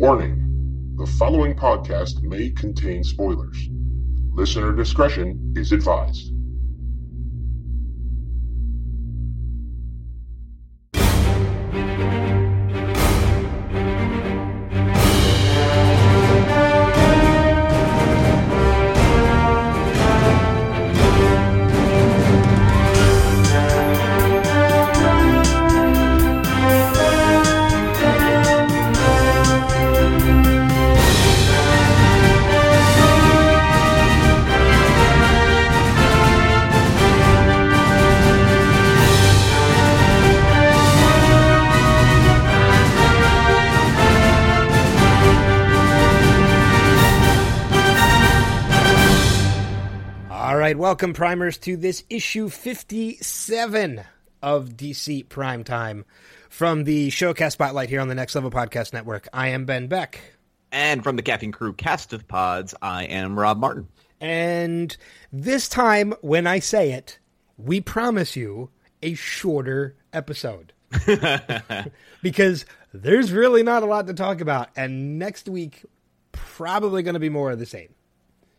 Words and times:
Warning 0.00 0.94
the 0.96 1.04
following 1.04 1.54
podcast 1.54 2.22
may 2.22 2.48
contain 2.48 3.04
spoilers. 3.04 3.68
Listener 4.32 4.72
discretion 4.72 5.52
is 5.58 5.72
advised. 5.72 6.32
Welcome, 50.90 51.12
primers, 51.12 51.56
to 51.56 51.76
this 51.76 52.02
issue 52.10 52.48
57 52.48 54.02
of 54.42 54.70
DC 54.70 55.24
Primetime 55.28 56.02
from 56.48 56.82
the 56.82 57.10
Showcast 57.10 57.52
Spotlight 57.52 57.88
here 57.88 58.00
on 58.00 58.08
the 58.08 58.16
Next 58.16 58.34
Level 58.34 58.50
Podcast 58.50 58.92
Network. 58.92 59.28
I 59.32 59.50
am 59.50 59.66
Ben 59.66 59.86
Beck, 59.86 60.20
And 60.72 61.04
from 61.04 61.14
the 61.14 61.22
Caffeine 61.22 61.52
Crew 61.52 61.74
cast 61.74 62.12
of 62.12 62.26
pods, 62.26 62.74
I 62.82 63.04
am 63.04 63.38
Rob 63.38 63.58
Martin. 63.58 63.86
and 64.20 64.96
this 65.32 65.68
time, 65.68 66.12
when 66.22 66.48
I 66.48 66.58
say 66.58 66.90
it, 66.90 67.20
we 67.56 67.80
promise 67.80 68.34
you 68.34 68.70
a 69.00 69.14
shorter 69.14 69.94
episode. 70.12 70.72
because 72.20 72.66
there's 72.92 73.30
really 73.30 73.62
not 73.62 73.84
a 73.84 73.86
lot 73.86 74.08
to 74.08 74.14
talk 74.14 74.40
about, 74.40 74.70
and 74.74 75.20
next 75.20 75.48
week, 75.48 75.84
probably 76.32 77.04
going 77.04 77.14
to 77.14 77.20
be 77.20 77.28
more 77.28 77.52
of 77.52 77.60
the 77.60 77.66
same. 77.66 77.94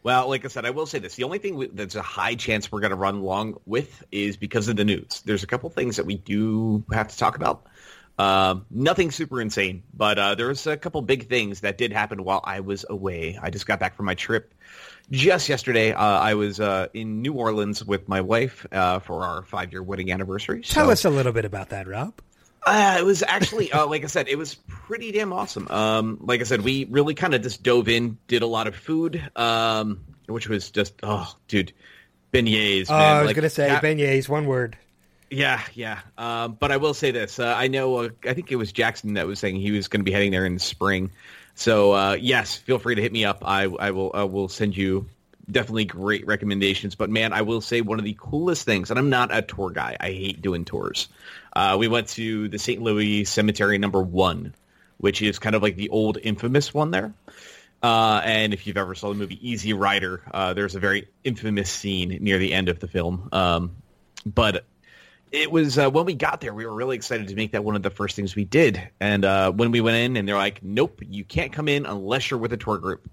Well, 0.04 0.30
like 0.30 0.46
I 0.46 0.48
said, 0.48 0.66
I 0.66 0.72
will 0.72 0.86
say 0.86 1.00
this. 1.00 1.16
The 1.16 1.24
only 1.24 1.38
thing 1.38 1.56
we, 1.56 1.68
that's 1.68 1.96
a 1.96 2.02
high 2.02 2.36
chance 2.36 2.72
we're 2.72 2.80
going 2.80 2.92
to 2.92 2.98
run 2.98 3.22
long 3.22 3.60
with 3.66 4.04
is 4.12 4.36
because 4.36 4.68
of 4.68 4.76
the 4.76 4.84
news. 4.84 5.22
There's 5.26 5.44
a 5.44 5.48
couple 5.48 5.70
things 5.70 5.98
that 5.98 6.06
we 6.06 6.16
do 6.16 6.84
have 6.92 7.08
to 7.10 7.18
talk 7.18 7.36
about. 7.36 7.68
Um, 8.18 8.66
nothing 8.70 9.10
super 9.10 9.42
insane, 9.42 9.84
but 9.94 10.20
uh, 10.20 10.36
there's 10.36 10.68
a 10.68 10.78
couple 10.78 11.02
big 11.02 11.28
things 11.28 11.62
that 11.62 11.78
did 11.78 11.92
happen 11.92 12.24
while 12.24 12.42
I 12.44 12.60
was 12.60 12.86
away. 12.90 13.40
I 13.42 13.50
just 13.50 13.66
got 13.66 13.80
back 13.80 13.96
from 13.96 14.06
my 14.06 14.16
trip 14.16 14.54
just 15.12 15.50
yesterday. 15.50 15.94
Uh, 15.94 16.04
I 16.04 16.34
was 16.36 16.60
uh, 16.60 16.88
in 16.94 17.22
New 17.22 17.34
Orleans 17.34 17.84
with 17.84 18.08
my 18.08 18.22
wife 18.22 18.66
uh, 18.72 19.00
for 19.00 19.24
our 19.24 19.44
five-year 19.44 19.82
wedding 19.82 20.12
anniversary. 20.12 20.62
Tell 20.62 20.92
us 20.92 21.06
a 21.06 21.10
little 21.10 21.32
bit 21.32 21.46
about 21.46 21.70
that, 21.70 21.88
Rob. 21.88 22.14
Uh, 22.66 22.98
it 23.00 23.04
was 23.06 23.23
actually, 23.23 23.72
uh, 23.72 23.88
like 23.88 24.04
I 24.04 24.08
said, 24.08 24.28
it 24.28 24.38
was 24.38 24.56
pretty 24.67 25.12
damn 25.12 25.34
awesome. 25.34 25.67
Um, 25.70 26.17
like 26.22 26.42
I 26.42 26.44
said, 26.44 26.62
we 26.62 26.86
really 26.86 27.16
kind 27.16 27.34
of 27.34 27.42
just 27.42 27.64
dove 27.64 27.88
in, 27.90 28.18
did 28.28 28.44
a 28.44 28.48
lot 28.48 28.68
of 28.68 28.76
food, 28.76 29.22
um, 29.36 30.02
which 30.28 30.48
was 30.48 30.70
just, 30.70 30.94
oh, 31.02 31.36
dude, 31.48 31.73
beignets. 32.31 32.86
Oh, 32.90 32.94
man. 32.98 33.16
I 33.16 33.20
was 33.22 33.28
Like, 33.28 33.36
going 33.36 33.44
to 33.44 33.50
say 33.50 33.68
beignets, 33.81 34.30
one 34.30 34.45
word. 34.45 34.78
yeah, 35.31 35.62
yeah. 35.73 36.02
Um, 36.20 36.56
but 36.59 36.72
I 36.72 36.78
will 36.78 36.94
say 36.94 37.09
this: 37.12 37.40
uh, 37.40 37.52
I 37.58 37.68
know, 37.68 37.95
uh, 37.98 38.09
I 38.26 38.34
think 38.34 38.52
it 38.52 38.58
was 38.58 38.72
Jackson 38.72 39.16
that 39.16 39.25
was 39.25 39.40
saying 39.40 39.56
he 39.56 39.72
was 39.72 39.88
going 39.88 40.02
to 40.02 40.06
be 40.06 40.12
heading 40.12 40.31
there 40.31 40.46
in 40.46 40.53
the 40.53 40.59
spring. 40.59 41.12
So 41.56 41.94
uh, 41.94 42.14
yes, 42.20 42.56
feel 42.56 42.78
free 42.80 42.96
to 42.96 43.02
hit 43.02 43.12
me 43.12 43.25
up. 43.25 43.40
I, 43.44 43.64
I 43.64 43.92
will, 43.92 44.12
I 44.14 44.23
will 44.25 44.50
send 44.50 44.78
you 44.78 45.08
definitely 45.51 45.85
great 45.85 46.25
recommendations. 46.25 46.95
But 46.95 47.09
man, 47.09 47.34
I 47.34 47.41
will 47.41 47.62
say 47.62 47.81
one 47.81 48.00
of 48.00 48.06
the 48.06 48.16
coolest 48.19 48.66
things, 48.66 48.89
and 48.89 49.00
I'm 49.00 49.09
not 49.09 49.35
a 49.35 49.41
tour 49.41 49.69
guy. 49.69 49.97
I 50.00 50.12
hate 50.12 50.41
doing 50.41 50.66
tours. 50.66 51.09
Uh, 51.53 51.78
we 51.79 51.88
went 51.88 52.07
to 52.09 52.47
the 52.47 52.59
St. 52.59 52.81
Louis 52.81 53.25
Cemetery 53.25 53.78
Number 53.78 54.01
One, 54.01 54.53
which 54.97 55.22
is 55.22 55.39
kind 55.39 55.56
of 55.56 55.62
like 55.62 55.75
the 55.75 55.89
old 55.89 56.17
infamous 56.22 56.73
one 56.73 56.91
there. 56.91 57.13
Uh, 57.84 58.22
and 58.23 58.53
if 58.53 58.67
you've 58.67 58.78
ever 58.78 58.94
saw 58.94 59.09
the 59.09 59.16
movie 59.16 59.39
Easy 59.50 59.73
Rider, 59.73 60.22
uh, 60.31 60.53
there's 60.53 60.75
a 60.75 60.79
very 60.79 61.07
infamous 61.23 61.69
scene 61.69 62.18
near 62.22 62.38
the 62.38 62.53
end 62.53 62.69
of 62.69 62.79
the 62.79 62.88
film. 62.88 63.28
Um, 63.31 63.75
but 64.23 64.66
it 65.31 65.51
was 65.51 65.78
uh, 65.79 65.89
when 65.89 66.06
we 66.06 66.13
got 66.13 66.41
there, 66.41 66.53
we 66.53 66.66
were 66.66 66.73
really 66.73 66.95
excited 66.95 67.29
to 67.29 67.35
make 67.35 67.53
that 67.53 67.63
one 67.63 67.75
of 67.75 67.81
the 67.81 67.89
first 67.89 68.16
things 68.16 68.35
we 68.35 68.45
did. 68.45 68.81
And 69.00 69.25
uh, 69.25 69.51
when 69.51 69.72
we 69.72 69.81
went 69.81 69.97
in, 69.97 70.18
and 70.18 70.28
they're 70.28 70.35
like, 70.35 70.62
"Nope, 70.62 71.01
you 71.09 71.23
can't 71.23 71.53
come 71.53 71.68
in 71.68 71.85
unless 71.85 72.29
you're 72.29 72.39
with 72.39 72.53
a 72.53 72.57
tour 72.57 72.78
group, 72.78 73.09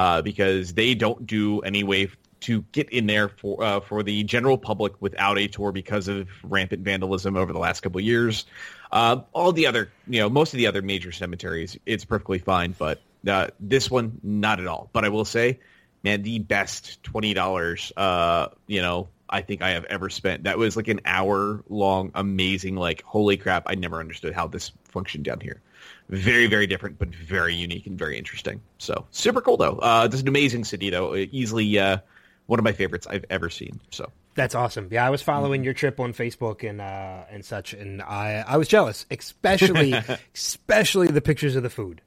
uh, 0.00 0.22
because 0.22 0.72
they 0.72 0.94
don't 0.94 1.26
do 1.26 1.60
any 1.60 1.84
way 1.84 2.08
to 2.40 2.62
get 2.72 2.88
in 2.88 3.06
there 3.06 3.28
for 3.28 3.62
uh, 3.62 3.80
for 3.80 4.02
the 4.02 4.24
general 4.24 4.56
public 4.56 4.94
without 4.98 5.38
a 5.38 5.46
tour 5.46 5.72
because 5.72 6.08
of 6.08 6.26
rampant 6.42 6.82
vandalism 6.82 7.36
over 7.36 7.52
the 7.52 7.58
last 7.58 7.82
couple 7.82 8.00
years. 8.00 8.46
Uh, 8.90 9.20
all 9.34 9.52
the 9.52 9.66
other, 9.66 9.92
you 10.08 10.20
know, 10.20 10.30
most 10.30 10.54
of 10.54 10.56
the 10.56 10.68
other 10.68 10.80
major 10.80 11.12
cemeteries, 11.12 11.76
it's 11.84 12.06
perfectly 12.06 12.38
fine, 12.38 12.74
but 12.78 13.02
uh, 13.28 13.48
this 13.60 13.90
one, 13.90 14.18
not 14.22 14.58
at 14.58 14.66
all. 14.66 14.88
But 14.94 15.04
I 15.04 15.10
will 15.10 15.26
say, 15.26 15.60
man, 16.02 16.22
the 16.22 16.38
best 16.38 17.02
twenty 17.02 17.34
dollars, 17.34 17.92
uh, 17.94 18.48
you 18.66 18.80
know, 18.80 19.08
I 19.28 19.42
think 19.42 19.60
I 19.60 19.72
have 19.72 19.84
ever 19.84 20.08
spent. 20.08 20.44
That 20.44 20.56
was 20.56 20.78
like 20.78 20.88
an 20.88 21.00
hour 21.04 21.62
long, 21.68 22.12
amazing. 22.14 22.74
Like, 22.74 23.02
holy 23.02 23.36
crap! 23.36 23.64
I 23.66 23.74
never 23.74 24.00
understood 24.00 24.32
how 24.32 24.46
this 24.46 24.72
functioned 24.84 25.26
down 25.26 25.40
here. 25.40 25.60
Very, 26.10 26.46
very 26.46 26.66
different, 26.66 26.98
but 26.98 27.08
very 27.14 27.54
unique 27.54 27.86
and 27.86 27.96
very 27.96 28.18
interesting. 28.18 28.60
So 28.78 29.06
super 29.12 29.40
cool 29.40 29.56
though. 29.56 29.78
Uh, 29.78 30.08
this 30.08 30.16
is 30.16 30.22
an 30.22 30.28
amazing 30.28 30.64
city 30.64 30.90
though. 30.90 31.14
Easily 31.14 31.78
uh, 31.78 31.98
one 32.46 32.58
of 32.58 32.64
my 32.64 32.72
favorites 32.72 33.06
I've 33.08 33.24
ever 33.30 33.48
seen. 33.48 33.80
So 33.90 34.10
That's 34.34 34.56
awesome. 34.56 34.88
Yeah, 34.90 35.06
I 35.06 35.10
was 35.10 35.22
following 35.22 35.62
your 35.62 35.72
trip 35.72 36.00
on 36.00 36.12
Facebook 36.12 36.68
and 36.68 36.80
uh, 36.80 37.22
and 37.30 37.44
such, 37.44 37.74
and 37.74 38.02
I 38.02 38.44
I 38.46 38.56
was 38.56 38.66
jealous, 38.66 39.06
especially 39.08 39.94
especially 40.34 41.06
the 41.06 41.20
pictures 41.20 41.54
of 41.54 41.62
the 41.62 41.70
food. 41.70 42.00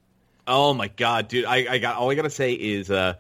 Oh 0.46 0.74
my 0.74 0.90
god, 0.90 1.30
dude! 1.30 1.46
I, 1.46 1.66
I 1.69 1.78
got 1.78 1.96
all 1.96 2.12
I 2.12 2.16
gotta 2.16 2.30
say 2.30 2.52
is, 2.52 2.92
uh, 2.92 3.13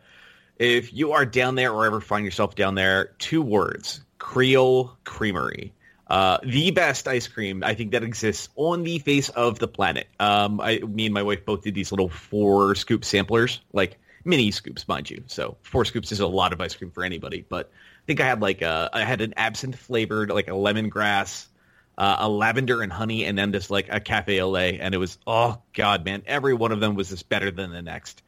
if 0.59 0.93
you 0.93 1.13
are 1.13 1.25
down 1.25 1.55
there 1.55 1.71
or 1.71 1.85
ever 1.85 2.01
find 2.01 2.25
yourself 2.25 2.55
down 2.55 2.75
there, 2.75 3.13
two 3.19 3.41
words: 3.41 4.01
Creole 4.19 4.91
Creamery. 5.05 5.71
Uh, 6.13 6.37
the 6.43 6.69
best 6.69 7.07
ice 7.07 7.27
cream 7.27 7.63
I 7.63 7.73
think 7.73 7.93
that 7.93 8.03
exists 8.03 8.47
on 8.55 8.83
the 8.83 8.99
face 8.99 9.29
of 9.29 9.57
the 9.57 9.67
planet. 9.67 10.07
Um, 10.19 10.61
I, 10.61 10.77
me 10.77 11.07
and 11.07 11.13
my 11.13 11.23
wife 11.23 11.43
both 11.43 11.63
did 11.63 11.73
these 11.73 11.91
little 11.91 12.07
four 12.07 12.75
scoop 12.75 13.03
samplers, 13.03 13.61
like 13.73 13.97
mini 14.23 14.51
scoops, 14.51 14.87
mind 14.87 15.09
you. 15.09 15.23
So 15.25 15.57
four 15.63 15.85
scoops 15.85 16.11
is 16.11 16.19
a 16.19 16.27
lot 16.27 16.53
of 16.53 16.61
ice 16.61 16.75
cream 16.75 16.91
for 16.91 17.03
anybody. 17.03 17.43
But 17.49 17.71
I 17.71 18.05
think 18.05 18.21
I 18.21 18.27
had 18.27 18.41
like 18.43 18.61
a, 18.61 18.91
I 18.93 19.05
had 19.05 19.21
an 19.21 19.33
absinthe 19.37 19.75
flavored, 19.75 20.29
like 20.29 20.49
a 20.49 20.51
lemongrass, 20.51 21.47
uh, 21.97 22.17
a 22.19 22.29
lavender 22.29 22.83
and 22.83 22.93
honey, 22.93 23.25
and 23.25 23.35
then 23.35 23.51
just 23.51 23.71
like 23.71 23.87
a 23.89 23.99
cafe 23.99 24.39
au 24.39 24.51
lait, 24.51 24.81
and 24.81 24.93
it 24.93 24.99
was 24.99 25.17
oh 25.25 25.63
god, 25.73 26.05
man, 26.05 26.21
every 26.27 26.53
one 26.53 26.71
of 26.71 26.79
them 26.79 26.93
was 26.93 27.09
just 27.09 27.27
better 27.27 27.49
than 27.49 27.71
the 27.71 27.81
next. 27.81 28.21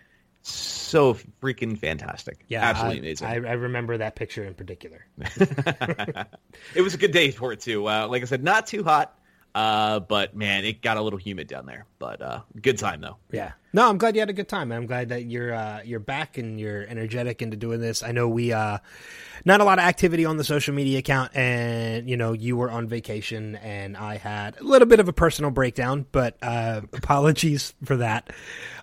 So 0.47 1.15
freaking 1.41 1.75
fantastic! 1.77 2.45
Yeah, 2.47 2.63
absolutely 2.63 2.97
I, 2.97 3.01
amazing. 3.01 3.27
I, 3.27 3.33
I 3.33 3.53
remember 3.53 3.97
that 3.97 4.15
picture 4.15 4.43
in 4.43 4.53
particular. 4.53 5.05
it 6.75 6.81
was 6.81 6.93
a 6.93 6.97
good 6.97 7.11
day 7.11 7.31
for 7.31 7.51
it 7.51 7.61
too. 7.61 7.89
Uh, 7.89 8.07
like 8.07 8.21
I 8.21 8.25
said, 8.25 8.43
not 8.43 8.67
too 8.67 8.83
hot, 8.83 9.17
uh, 9.55 10.01
but 10.01 10.35
man, 10.35 10.65
it 10.65 10.81
got 10.81 10.97
a 10.97 11.01
little 11.01 11.17
humid 11.17 11.47
down 11.47 11.65
there. 11.65 11.85
But 11.97 12.21
uh, 12.21 12.41
good 12.61 12.77
time 12.77 13.01
though. 13.01 13.17
Yeah. 13.31 13.53
No, 13.73 13.89
I'm 13.89 13.97
glad 13.97 14.15
you 14.15 14.19
had 14.19 14.29
a 14.29 14.33
good 14.33 14.47
time. 14.47 14.71
I'm 14.71 14.85
glad 14.85 15.09
that 15.09 15.25
you're 15.25 15.53
uh, 15.53 15.81
you're 15.83 15.99
back 15.99 16.37
and 16.37 16.59
you're 16.59 16.83
energetic 16.83 17.41
into 17.41 17.57
doing 17.57 17.79
this. 17.79 18.03
I 18.03 18.11
know 18.11 18.29
we 18.29 18.53
uh, 18.53 18.77
not 19.45 19.61
a 19.61 19.63
lot 19.63 19.79
of 19.79 19.85
activity 19.85 20.25
on 20.25 20.37
the 20.37 20.43
social 20.43 20.75
media 20.75 20.99
account, 20.99 21.35
and 21.35 22.09
you 22.09 22.17
know 22.17 22.33
you 22.33 22.55
were 22.55 22.69
on 22.69 22.87
vacation, 22.87 23.55
and 23.55 23.97
I 23.97 24.17
had 24.17 24.59
a 24.59 24.63
little 24.63 24.87
bit 24.87 24.99
of 24.99 25.07
a 25.07 25.13
personal 25.13 25.49
breakdown, 25.49 26.05
but 26.11 26.37
uh, 26.43 26.81
apologies 26.93 27.73
for 27.83 27.97
that. 27.97 28.31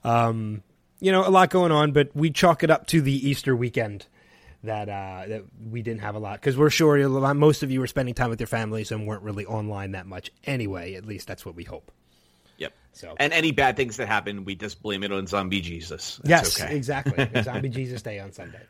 Um, 0.02 0.62
you 1.02 1.12
know, 1.12 1.26
a 1.26 1.30
lot 1.30 1.50
going 1.50 1.72
on, 1.72 1.92
but 1.92 2.10
we 2.14 2.30
chalk 2.30 2.62
it 2.62 2.70
up 2.70 2.86
to 2.88 3.00
the 3.00 3.28
Easter 3.28 3.54
weekend 3.56 4.06
that 4.64 4.88
uh, 4.88 5.24
that 5.28 5.42
we 5.70 5.82
didn't 5.82 6.02
have 6.02 6.14
a 6.14 6.18
lot 6.20 6.40
because 6.40 6.56
we're 6.56 6.70
sure 6.70 6.96
a 6.96 7.08
lot, 7.08 7.36
most 7.36 7.62
of 7.64 7.70
you 7.72 7.80
were 7.80 7.88
spending 7.88 8.14
time 8.14 8.30
with 8.30 8.40
your 8.40 8.46
families 8.46 8.92
and 8.92 9.06
weren't 9.06 9.22
really 9.22 9.44
online 9.44 9.92
that 9.92 10.06
much 10.06 10.30
anyway. 10.44 10.94
At 10.94 11.04
least 11.04 11.26
that's 11.26 11.44
what 11.44 11.56
we 11.56 11.64
hope. 11.64 11.90
Yep. 12.58 12.72
So 12.92 13.14
And 13.18 13.32
any 13.32 13.50
bad 13.50 13.76
things 13.76 13.96
that 13.96 14.06
happen, 14.06 14.44
we 14.44 14.54
just 14.54 14.80
blame 14.80 15.02
it 15.02 15.10
on 15.10 15.26
zombie 15.26 15.60
Jesus. 15.60 16.20
That's 16.22 16.58
yes, 16.58 16.62
okay. 16.62 16.76
exactly. 16.76 17.42
Zombie 17.42 17.70
Jesus 17.70 18.02
Day 18.02 18.20
on 18.20 18.30
Sunday. 18.30 18.60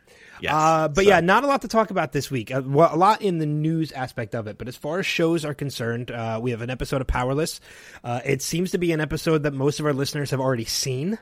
Yes. 0.41 0.53
Uh, 0.55 0.89
but 0.89 1.05
So- 1.05 1.11
yeah, 1.11 1.21
not 1.21 1.45
a 1.45 1.47
lot 1.47 1.61
to 1.63 1.69
talk 1.69 1.91
about 1.91 2.13
this 2.13 2.31
week. 2.31 2.51
Uh, 2.51 2.63
well, 2.65 2.95
a 2.95 2.97
lot 2.97 3.21
in 3.21 3.39
the 3.39 3.47
news 3.47 3.93
aspect 3.93 4.35
of 4.35 4.47
it, 4.47 4.57
but 4.57 4.69
as 4.69 4.77
far 4.77 5.01
as 5.01 5.05
shows 5.07 5.45
are 5.45 5.53
concerned, 5.53 6.11
uh, 6.11 6.39
we 6.43 6.53
have 6.53 6.63
an 6.63 6.71
episode 6.71 7.03
of 7.03 7.07
Powerless. 7.07 7.61
Uh, 8.03 8.21
it 8.25 8.41
seems 8.41 8.71
to 8.71 8.79
be 8.79 8.93
an 8.93 9.01
episode 9.01 9.43
that 9.43 9.53
most 9.53 9.79
of 9.79 9.85
our 9.85 9.93
listeners 9.93 10.31
have 10.31 10.41
already 10.41 10.65
seen. 10.65 11.19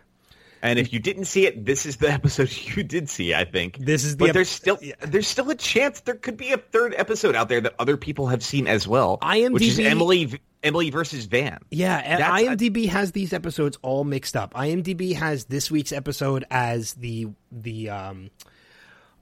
And 0.62 0.78
if 0.78 0.92
you 0.92 0.98
didn't 0.98 1.24
see 1.24 1.46
it, 1.46 1.64
this 1.64 1.86
is 1.86 1.96
the 1.96 2.10
episode 2.12 2.50
you 2.52 2.82
did 2.82 3.08
see. 3.08 3.34
I 3.34 3.44
think 3.44 3.78
This 3.78 4.04
is 4.04 4.16
the 4.16 4.24
but 4.24 4.28
ep- 4.30 4.34
there's 4.34 4.48
still 4.48 4.78
there's 5.00 5.26
still 5.26 5.50
a 5.50 5.54
chance 5.54 6.00
there 6.00 6.14
could 6.14 6.36
be 6.36 6.52
a 6.52 6.58
third 6.58 6.94
episode 6.96 7.34
out 7.34 7.48
there 7.48 7.60
that 7.62 7.74
other 7.78 7.96
people 7.96 8.26
have 8.28 8.42
seen 8.42 8.66
as 8.66 8.86
well. 8.86 9.18
IMDb 9.22 9.52
which 9.52 9.62
is 9.62 9.78
Emily 9.78 10.40
Emily 10.62 10.90
versus 10.90 11.24
Van. 11.24 11.58
Yeah, 11.70 11.96
and 11.96 12.20
That's- 12.22 12.42
IMDb 12.58 12.88
has 12.88 13.12
these 13.12 13.32
episodes 13.32 13.78
all 13.82 14.04
mixed 14.04 14.36
up. 14.36 14.52
IMDb 14.54 15.14
has 15.14 15.46
this 15.46 15.70
week's 15.70 15.92
episode 15.92 16.44
as 16.50 16.92
the 16.94 17.28
the 17.50 17.88
um 17.90 18.30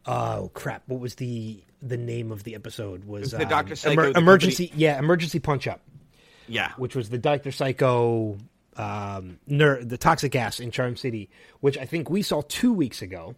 oh 0.06 0.50
crap, 0.54 0.82
what 0.86 1.00
was 1.00 1.14
the 1.16 1.62
the 1.80 1.96
name 1.96 2.32
of 2.32 2.42
the 2.42 2.56
episode 2.56 3.04
was 3.04 3.30
the 3.30 3.42
um, 3.44 3.48
Dr. 3.48 3.76
Psycho, 3.76 4.12
the 4.12 4.18
emergency 4.18 4.72
yeah, 4.74 4.98
emergency 4.98 5.38
punch 5.38 5.68
up, 5.68 5.80
Yeah, 6.48 6.72
which 6.76 6.96
was 6.96 7.08
the 7.10 7.18
Dr. 7.18 7.52
Psycho 7.52 8.36
um 8.78 9.38
ner- 9.46 9.82
the 9.84 9.98
toxic 9.98 10.32
gas 10.32 10.60
in 10.60 10.70
Charm 10.70 10.96
City, 10.96 11.28
which 11.60 11.76
I 11.76 11.84
think 11.84 12.08
we 12.08 12.22
saw 12.22 12.42
2 12.48 12.72
weeks 12.72 13.02
ago. 13.02 13.34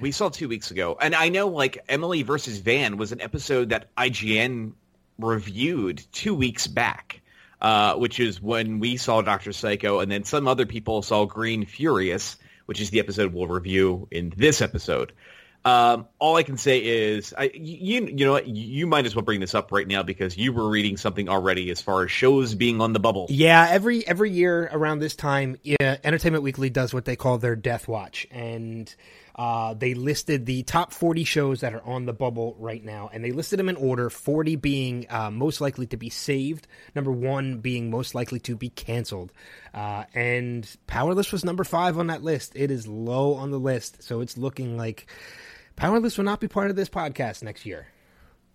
we 0.00 0.12
saw 0.12 0.28
two 0.28 0.48
weeks 0.48 0.70
ago, 0.70 0.96
and 1.00 1.14
I 1.14 1.28
know 1.28 1.48
like 1.48 1.78
Emily 1.88 2.22
versus 2.22 2.58
Van 2.58 2.96
was 2.96 3.12
an 3.12 3.20
episode 3.20 3.70
that 3.70 3.94
IGN 3.96 4.72
reviewed 5.18 6.02
two 6.12 6.34
weeks 6.34 6.66
back. 6.66 7.20
Uh, 7.60 7.94
which 7.94 8.18
is 8.18 8.42
when 8.42 8.80
we 8.80 8.96
saw 8.96 9.22
Doctor 9.22 9.52
Psycho, 9.52 10.00
and 10.00 10.10
then 10.10 10.24
some 10.24 10.48
other 10.48 10.66
people 10.66 11.00
saw 11.00 11.26
Green 11.26 11.64
Furious, 11.64 12.36
which 12.66 12.80
is 12.80 12.90
the 12.90 12.98
episode 12.98 13.32
we'll 13.32 13.46
review 13.46 14.08
in 14.10 14.32
this 14.36 14.60
episode. 14.60 15.12
Um, 15.64 16.08
all 16.18 16.34
I 16.36 16.42
can 16.42 16.56
say 16.56 16.78
is, 16.78 17.32
I, 17.38 17.50
you 17.54 18.06
you 18.06 18.26
know 18.26 18.32
what, 18.32 18.48
you 18.48 18.86
might 18.88 19.06
as 19.06 19.14
well 19.14 19.24
bring 19.24 19.38
this 19.38 19.54
up 19.54 19.70
right 19.70 19.86
now 19.86 20.02
because 20.02 20.36
you 20.36 20.52
were 20.52 20.68
reading 20.68 20.96
something 20.96 21.28
already 21.28 21.70
as 21.70 21.80
far 21.80 22.02
as 22.02 22.10
shows 22.10 22.54
being 22.56 22.80
on 22.80 22.92
the 22.92 22.98
bubble. 22.98 23.26
Yeah, 23.30 23.68
every 23.70 24.06
every 24.06 24.32
year 24.32 24.68
around 24.72 24.98
this 24.98 25.14
time, 25.14 25.58
yeah, 25.62 25.98
Entertainment 26.02 26.42
Weekly 26.42 26.68
does 26.68 26.92
what 26.92 27.04
they 27.04 27.14
call 27.14 27.38
their 27.38 27.54
Death 27.54 27.86
Watch, 27.86 28.26
and 28.32 28.92
uh, 29.36 29.74
they 29.74 29.94
listed 29.94 30.46
the 30.46 30.64
top 30.64 30.92
forty 30.92 31.22
shows 31.22 31.60
that 31.60 31.74
are 31.74 31.84
on 31.84 32.06
the 32.06 32.12
bubble 32.12 32.56
right 32.58 32.82
now, 32.82 33.08
and 33.12 33.24
they 33.24 33.30
listed 33.30 33.60
them 33.60 33.68
in 33.68 33.76
order. 33.76 34.10
Forty 34.10 34.56
being 34.56 35.06
uh, 35.10 35.30
most 35.30 35.60
likely 35.60 35.86
to 35.86 35.96
be 35.96 36.10
saved, 36.10 36.66
number 36.96 37.12
one 37.12 37.58
being 37.58 37.88
most 37.88 38.16
likely 38.16 38.40
to 38.40 38.56
be 38.56 38.68
canceled, 38.68 39.32
uh, 39.74 40.04
and 40.12 40.68
Powerless 40.88 41.30
was 41.30 41.44
number 41.44 41.62
five 41.62 41.98
on 41.98 42.08
that 42.08 42.24
list. 42.24 42.54
It 42.56 42.72
is 42.72 42.88
low 42.88 43.34
on 43.34 43.52
the 43.52 43.60
list, 43.60 44.02
so 44.02 44.22
it's 44.22 44.36
looking 44.36 44.76
like 44.76 45.06
Powerless 45.76 46.16
will 46.16 46.24
not 46.24 46.40
be 46.40 46.48
part 46.48 46.70
of 46.70 46.76
this 46.76 46.88
podcast 46.88 47.42
next 47.42 47.66
year. 47.66 47.86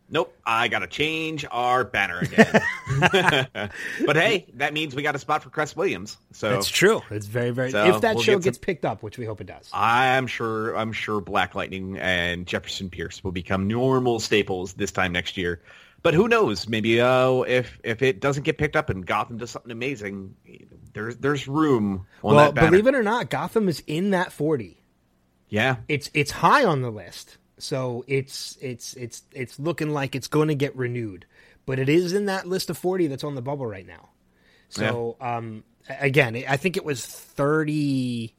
Nope, 0.10 0.34
I 0.46 0.70
gotta 0.70 0.88
change 0.88 1.46
our 1.52 1.84
banner 1.84 2.20
again. 2.20 2.62
but 4.06 4.16
hey, 4.16 4.46
that 4.54 4.74
means 4.74 4.96
we 4.96 5.04
got 5.04 5.16
a 5.16 5.20
spot 5.20 5.44
for 5.44 5.50
Cress 5.50 5.76
Williams. 5.76 6.18
So 6.32 6.50
That's 6.50 6.70
true. 6.70 7.02
It's 7.10 7.26
very 7.26 7.52
very. 7.52 7.72
So, 7.72 7.86
if 7.88 8.02
that 8.02 8.16
we'll 8.16 8.24
show 8.24 8.34
get 8.34 8.36
some- 8.36 8.42
gets 8.44 8.58
picked 8.58 8.86
up, 8.86 9.04
which 9.04 9.18
we 9.18 9.26
hope 9.26 9.42
it 9.42 9.48
does. 9.48 9.70
I'm 9.74 10.28
sure 10.28 10.78
I'm 10.78 10.94
sure 10.94 11.20
Black 11.20 11.56
Lightning 11.56 11.98
and 11.98 12.46
Jefferson 12.48 12.90
Pierce 12.90 13.22
will 13.22 13.34
become 13.34 13.68
normal 13.68 14.22
staples 14.22 14.74
this 14.74 14.92
time 14.92 15.12
next 15.12 15.36
year. 15.36 15.62
But 16.04 16.14
who 16.14 16.30
knows? 16.30 16.70
Maybe 16.70 17.02
uh, 17.02 17.42
if 17.42 17.78
if 17.84 18.02
it 18.02 18.22
doesn't 18.22 18.44
get 18.44 18.58
picked 18.58 18.78
up 18.78 18.90
and 18.90 19.06
Gotham 19.06 19.38
does 19.38 19.52
something 19.52 19.72
amazing, 19.72 20.36
there's 20.94 21.18
there's 21.18 21.50
room 21.50 22.06
on 22.24 22.36
well, 22.36 22.46
that 22.46 22.56
banner. 22.56 22.72
believe 22.72 22.88
it 22.88 22.96
or 22.96 23.04
not, 23.04 23.30
Gotham 23.30 23.68
is 23.68 23.84
in 23.88 24.12
that 24.12 24.32
forty. 24.32 24.82
Yeah, 25.50 25.78
It's 25.88 26.10
it's 26.14 26.32
high 26.32 26.64
on 26.66 26.82
the 26.82 26.90
list, 26.90 27.38
so 27.58 28.04
it's 28.08 28.58
it's 28.62 28.94
it's 28.96 29.24
it's 29.34 29.60
looking 29.60 29.90
like 29.92 30.16
it's 30.16 30.28
going 30.28 30.48
to 30.50 30.56
get 30.56 30.76
renewed. 30.76 31.26
But 31.66 31.80
it 31.80 31.90
is 31.90 32.14
in 32.14 32.26
that 32.26 32.48
list 32.48 32.70
of 32.70 32.78
forty 32.78 33.08
that's 33.08 33.24
on 33.24 33.36
the 33.36 33.42
bubble 33.42 33.66
right 33.66 33.86
now. 33.88 34.10
So 34.70 35.16
um, 35.22 35.64
again, 35.90 36.36
I 36.48 36.58
think 36.58 36.76
it 36.76 36.84
was 36.84 37.06
30, 37.06 38.34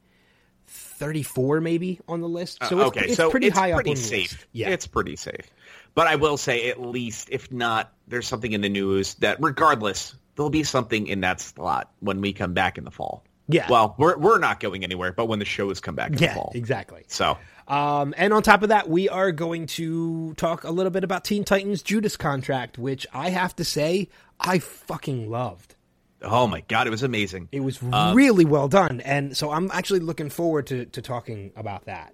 34 0.66 1.60
maybe 1.60 2.00
on 2.08 2.20
the 2.20 2.28
list. 2.28 2.58
So 2.64 2.78
Uh, 2.81 2.87
it's, 2.88 2.96
okay, 2.96 3.06
it's 3.06 3.16
so 3.16 3.31
pretty 3.31 3.46
it's 3.49 3.58
high 3.58 3.72
pretty 3.72 3.90
up 3.90 3.96
on 3.96 4.02
the 4.02 4.08
safe. 4.08 4.32
list. 4.32 4.46
Yeah, 4.52 4.69
it's 4.69 4.87
pretty 4.87 5.16
safe. 5.16 5.50
But 5.94 6.06
I 6.06 6.16
will 6.16 6.37
say, 6.37 6.69
at 6.70 6.81
least 6.81 7.28
if 7.31 7.50
not, 7.50 7.93
there's 8.06 8.26
something 8.28 8.52
in 8.52 8.61
the 8.61 8.69
news 8.69 9.14
that, 9.14 9.38
regardless, 9.40 10.14
there'll 10.37 10.50
be 10.50 10.62
something 10.64 11.06
in 11.06 11.22
that 11.22 11.40
slot 11.40 11.90
when 12.00 12.20
we 12.20 12.32
come 12.32 12.52
back 12.52 12.78
in 12.78 12.84
the 12.84 12.90
fall. 12.90 13.25
Yeah. 13.49 13.67
Well, 13.71 13.95
we're 13.99 14.17
we're 14.19 14.39
not 14.39 14.61
going 14.61 14.85
anywhere, 14.85 15.12
but 15.12 15.27
when 15.27 15.39
the 15.39 15.45
show 15.45 15.69
shows 15.69 15.81
come 15.81 15.95
back 15.95 16.11
in 16.11 16.17
the 16.17 16.25
yeah, 16.25 16.35
fall. 16.35 16.53
exactly. 16.55 17.05
So 17.09 17.37
Um, 17.67 18.15
and 18.17 18.33
on 18.33 18.43
top 18.43 18.62
of 18.62 18.69
that, 18.69 18.89
we 18.89 19.09
are 19.09 19.33
going 19.33 19.67
to 19.69 20.35
talk 20.35 20.65
a 20.65 20.71
little 20.71 20.91
bit 20.91 21.03
about 21.05 21.25
Teen 21.25 21.45
Titans 21.45 21.83
Judas 21.83 22.17
contract, 22.17 22.79
which 22.79 23.06
I 23.12 23.31
have 23.31 23.56
to 23.56 23.65
say 23.65 24.09
I 24.39 24.59
fucking 24.59 25.31
loved. 25.31 25.75
Oh 26.23 26.47
my 26.47 26.61
god, 26.62 26.87
it 26.87 26.91
was 26.91 27.03
amazing. 27.03 27.49
It 27.53 27.61
was 27.61 27.81
Um, 27.83 28.15
really 28.17 28.45
well 28.45 28.69
done, 28.69 29.00
and 29.00 29.37
so 29.37 29.50
I'm 29.50 29.71
actually 29.73 30.00
looking 30.00 30.31
forward 30.31 30.67
to, 30.69 30.85
to 30.87 31.00
talking 31.03 31.53
about 31.56 31.87
that. 31.87 32.12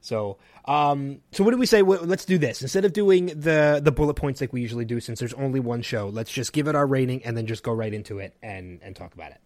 So, 0.00 0.38
um, 0.64 1.20
so 1.32 1.44
what 1.44 1.50
do 1.50 1.56
we 1.58 1.66
say? 1.66 1.82
Let's 1.82 2.24
do 2.24 2.38
this 2.38 2.62
instead 2.62 2.84
of 2.84 2.92
doing 2.92 3.26
the 3.26 3.80
the 3.82 3.92
bullet 3.92 4.14
points 4.14 4.40
like 4.40 4.52
we 4.52 4.60
usually 4.60 4.84
do, 4.84 5.00
since 5.00 5.18
there's 5.18 5.34
only 5.34 5.60
one 5.60 5.82
show. 5.82 6.08
Let's 6.08 6.30
just 6.30 6.52
give 6.52 6.68
it 6.68 6.74
our 6.74 6.86
rating 6.86 7.24
and 7.24 7.36
then 7.36 7.46
just 7.46 7.62
go 7.62 7.72
right 7.72 7.92
into 7.92 8.18
it 8.18 8.34
and 8.42 8.80
and 8.82 8.94
talk 8.96 9.12
about 9.14 9.32
it. 9.32 9.38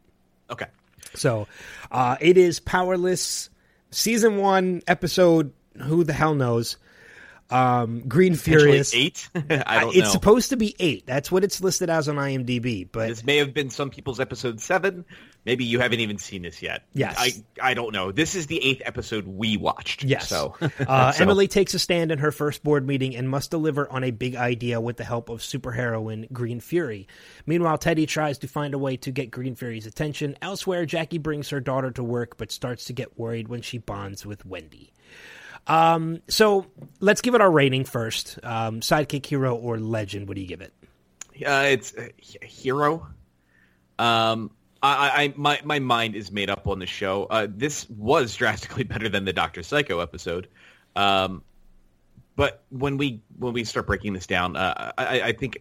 Okay. 0.51 0.67
So, 1.15 1.47
uh, 1.91 2.17
it 2.21 2.39
is 2.39 2.61
Powerless 2.61 3.51
season 3.91 4.39
one 4.39 4.83
episode. 4.87 5.53
Who 5.83 6.05
the 6.05 6.13
hell 6.13 6.35
knows? 6.35 6.77
Um, 7.51 8.01
Green 8.09 8.35
Furious. 8.35 8.95
eight. 8.95 9.29
I 9.35 9.81
don't 9.81 9.95
it's 9.95 10.05
know. 10.05 10.11
supposed 10.11 10.51
to 10.51 10.57
be 10.57 10.75
eight. 10.79 11.07
That's 11.07 11.31
what 11.31 11.45
it's 11.45 11.61
listed 11.61 11.91
as 11.91 12.09
on 12.09 12.17
IMDb. 12.17 12.89
But 12.91 13.09
this 13.09 13.25
may 13.25 13.37
have 13.39 13.53
been 13.53 13.71
some 13.71 13.91
people's 13.91 14.21
episode 14.21 14.61
seven. 14.61 15.05
Maybe 15.45 15.65
you 15.65 15.81
haven't 15.81 15.99
even 15.99 16.19
seen 16.19 16.43
this 16.43 16.63
yet. 16.63 16.85
Yes. 16.95 17.17
I 17.19 17.33
I 17.71 17.75
don't 17.75 17.93
know. 17.93 18.13
This 18.13 18.37
is 18.37 18.47
the 18.47 18.63
eighth 18.65 18.83
episode 18.85 19.27
we 19.27 19.57
watched. 19.57 20.05
Yes. 20.05 20.29
So, 20.29 20.55
uh, 20.61 21.11
so- 21.13 21.23
Emily 21.23 21.49
takes 21.49 21.75
a 21.75 21.81
stand 21.81 22.13
in 22.13 22.19
her 22.19 22.31
first 22.31 22.63
board 22.63 22.87
meeting 22.87 23.17
and 23.17 23.29
must 23.29 23.51
deliver 23.51 23.91
on 23.91 24.05
a 24.05 24.13
big 24.13 24.37
idea 24.37 24.81
with 24.81 24.99
the 24.99 25.05
help 25.05 25.29
of 25.29 25.41
superheroine 25.41 26.31
Green 26.33 26.61
Fury. 26.61 27.09
Meanwhile, 27.45 27.79
Teddy 27.79 28.07
tries 28.07 28.39
to 28.39 28.49
find 28.49 28.73
a 28.73 28.79
way 28.79 28.97
to 28.99 29.11
get 29.11 29.33
Green 29.33 29.57
Fury's 29.57 29.87
attention. 29.87 30.37
Elsewhere, 30.41 30.87
Jackie 30.87 31.19
brings 31.19 31.49
her 31.51 31.61
daughter 31.61 31.91
to 31.93 32.05
work 32.05 32.37
but 32.37 32.53
starts 32.53 32.85
to 32.85 32.93
get 32.93 33.19
worried 33.19 33.49
when 33.49 33.63
she 33.63 33.79
bonds 33.79 34.25
with 34.25 34.47
Wendy. 34.47 34.93
Um, 35.67 36.23
so 36.29 36.67
let's 37.01 37.21
give 37.21 37.35
it 37.35 37.41
our 37.41 37.51
rating 37.51 37.85
first. 37.85 38.39
Um, 38.43 38.81
sidekick, 38.81 39.27
hero, 39.27 39.55
or 39.57 39.79
legend? 39.79 40.29
What 40.29 40.35
do 40.37 40.41
you 40.41 40.47
give 40.49 40.61
it? 40.61 40.73
Uh, 41.45 41.65
it's 41.67 41.97
uh, 41.97 42.09
hero. 42.43 43.09
Um, 43.99 44.51
I, 44.83 45.23
I, 45.25 45.35
my 45.37 45.61
my 45.65 45.79
mind 45.79 46.17
is 46.17 46.33
made 46.33 46.51
up 46.51 46.67
on 46.67 46.79
the 46.79 46.87
show. 46.87 47.27
Uh, 47.31 47.47
this 47.49 47.89
was 47.91 48.35
drastically 48.37 48.85
better 48.85 49.09
than 49.09 49.25
the 49.25 49.33
Doctor 49.33 49.63
Psycho 49.63 50.01
episode. 50.01 50.49
Um, 50.97 51.43
but 52.37 52.63
when 52.71 52.97
we 52.97 53.23
when 53.39 53.53
we 53.53 53.65
start 53.65 53.87
breaking 53.87 54.15
this 54.15 54.27
down, 54.27 54.57
uh, 54.57 54.93
I, 54.99 55.21
I 55.21 55.33
think 55.33 55.59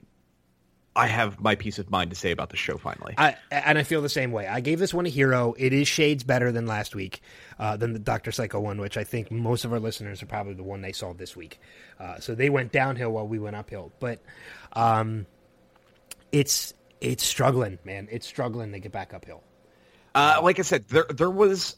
I 0.95 1.07
have 1.07 1.39
my 1.39 1.55
peace 1.55 1.79
of 1.79 1.89
mind 1.89 2.09
to 2.09 2.15
say 2.15 2.31
about 2.31 2.49
the 2.49 2.57
show 2.57 2.77
finally. 2.77 3.13
I 3.17 3.35
and 3.51 3.77
I 3.77 3.83
feel 3.83 4.01
the 4.01 4.09
same 4.09 4.31
way. 4.31 4.47
I 4.47 4.59
gave 4.59 4.79
this 4.79 4.93
one 4.93 5.05
a 5.05 5.09
hero. 5.09 5.53
It 5.57 5.73
is 5.73 5.87
shades 5.87 6.23
better 6.23 6.51
than 6.51 6.65
last 6.65 6.95
week, 6.95 7.21
uh, 7.59 7.77
than 7.77 7.93
the 7.93 7.99
Doctor 7.99 8.31
Psycho 8.31 8.59
one, 8.59 8.79
which 8.79 8.97
I 8.97 9.03
think 9.03 9.31
most 9.31 9.63
of 9.65 9.71
our 9.71 9.79
listeners 9.79 10.23
are 10.23 10.25
probably 10.25 10.53
the 10.53 10.63
one 10.63 10.81
they 10.81 10.91
saw 10.91 11.13
this 11.13 11.35
week. 11.35 11.59
Uh, 11.99 12.19
so 12.19 12.35
they 12.35 12.49
went 12.49 12.71
downhill 12.71 13.11
while 13.11 13.27
we 13.27 13.39
went 13.39 13.55
uphill. 13.55 13.91
But 13.99 14.19
um, 14.73 15.27
it's 16.31 16.73
it's 17.01 17.25
struggling, 17.25 17.79
man. 17.83 18.07
It's 18.11 18.27
struggling 18.27 18.71
to 18.71 18.79
get 18.79 18.91
back 18.91 19.13
uphill. 19.13 19.43
Uh, 20.13 20.39
like 20.43 20.59
I 20.59 20.61
said, 20.61 20.87
there 20.87 21.05
there 21.09 21.31
was 21.31 21.75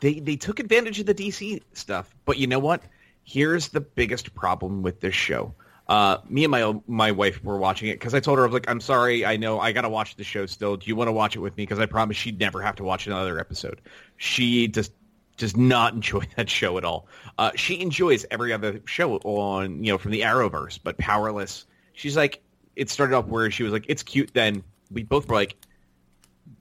they 0.00 0.20
they 0.20 0.36
took 0.36 0.58
advantage 0.58 0.98
of 1.00 1.06
the 1.06 1.14
DC 1.14 1.62
stuff, 1.72 2.14
but 2.24 2.38
you 2.38 2.46
know 2.46 2.58
what? 2.58 2.82
Here's 3.22 3.68
the 3.68 3.80
biggest 3.80 4.34
problem 4.34 4.82
with 4.82 5.00
this 5.00 5.14
show. 5.14 5.54
Uh, 5.86 6.18
me 6.28 6.44
and 6.44 6.50
my 6.50 6.74
my 6.86 7.12
wife 7.12 7.42
were 7.44 7.58
watching 7.58 7.88
it 7.88 7.94
because 7.94 8.14
I 8.14 8.20
told 8.20 8.38
her 8.38 8.44
I 8.44 8.46
was 8.46 8.54
like, 8.54 8.68
I'm 8.68 8.80
sorry, 8.80 9.24
I 9.24 9.36
know 9.36 9.60
I 9.60 9.72
gotta 9.72 9.88
watch 9.88 10.16
the 10.16 10.24
show 10.24 10.46
still. 10.46 10.76
Do 10.76 10.86
you 10.86 10.96
want 10.96 11.08
to 11.08 11.12
watch 11.12 11.36
it 11.36 11.40
with 11.40 11.56
me? 11.56 11.62
Because 11.62 11.78
I 11.78 11.86
promise 11.86 12.16
she'd 12.16 12.40
never 12.40 12.62
have 12.62 12.76
to 12.76 12.84
watch 12.84 13.06
another 13.06 13.38
episode. 13.38 13.80
She 14.16 14.66
just 14.68 14.92
does 15.36 15.56
not 15.56 15.94
enjoy 15.94 16.24
that 16.36 16.48
show 16.48 16.78
at 16.78 16.84
all. 16.84 17.06
Uh, 17.38 17.50
she 17.54 17.80
enjoys 17.80 18.24
every 18.30 18.52
other 18.52 18.80
show 18.86 19.16
on 19.18 19.84
you 19.84 19.92
know 19.92 19.98
from 19.98 20.10
the 20.10 20.22
Arrowverse, 20.22 20.80
but 20.82 20.98
Powerless. 20.98 21.66
She's 21.92 22.16
like, 22.16 22.42
it 22.76 22.90
started 22.90 23.14
off 23.14 23.26
where 23.26 23.50
she 23.50 23.62
was 23.62 23.72
like, 23.72 23.86
it's 23.88 24.02
cute. 24.02 24.32
Then 24.34 24.62
we 24.90 25.02
both 25.02 25.28
were 25.28 25.34
like, 25.34 25.56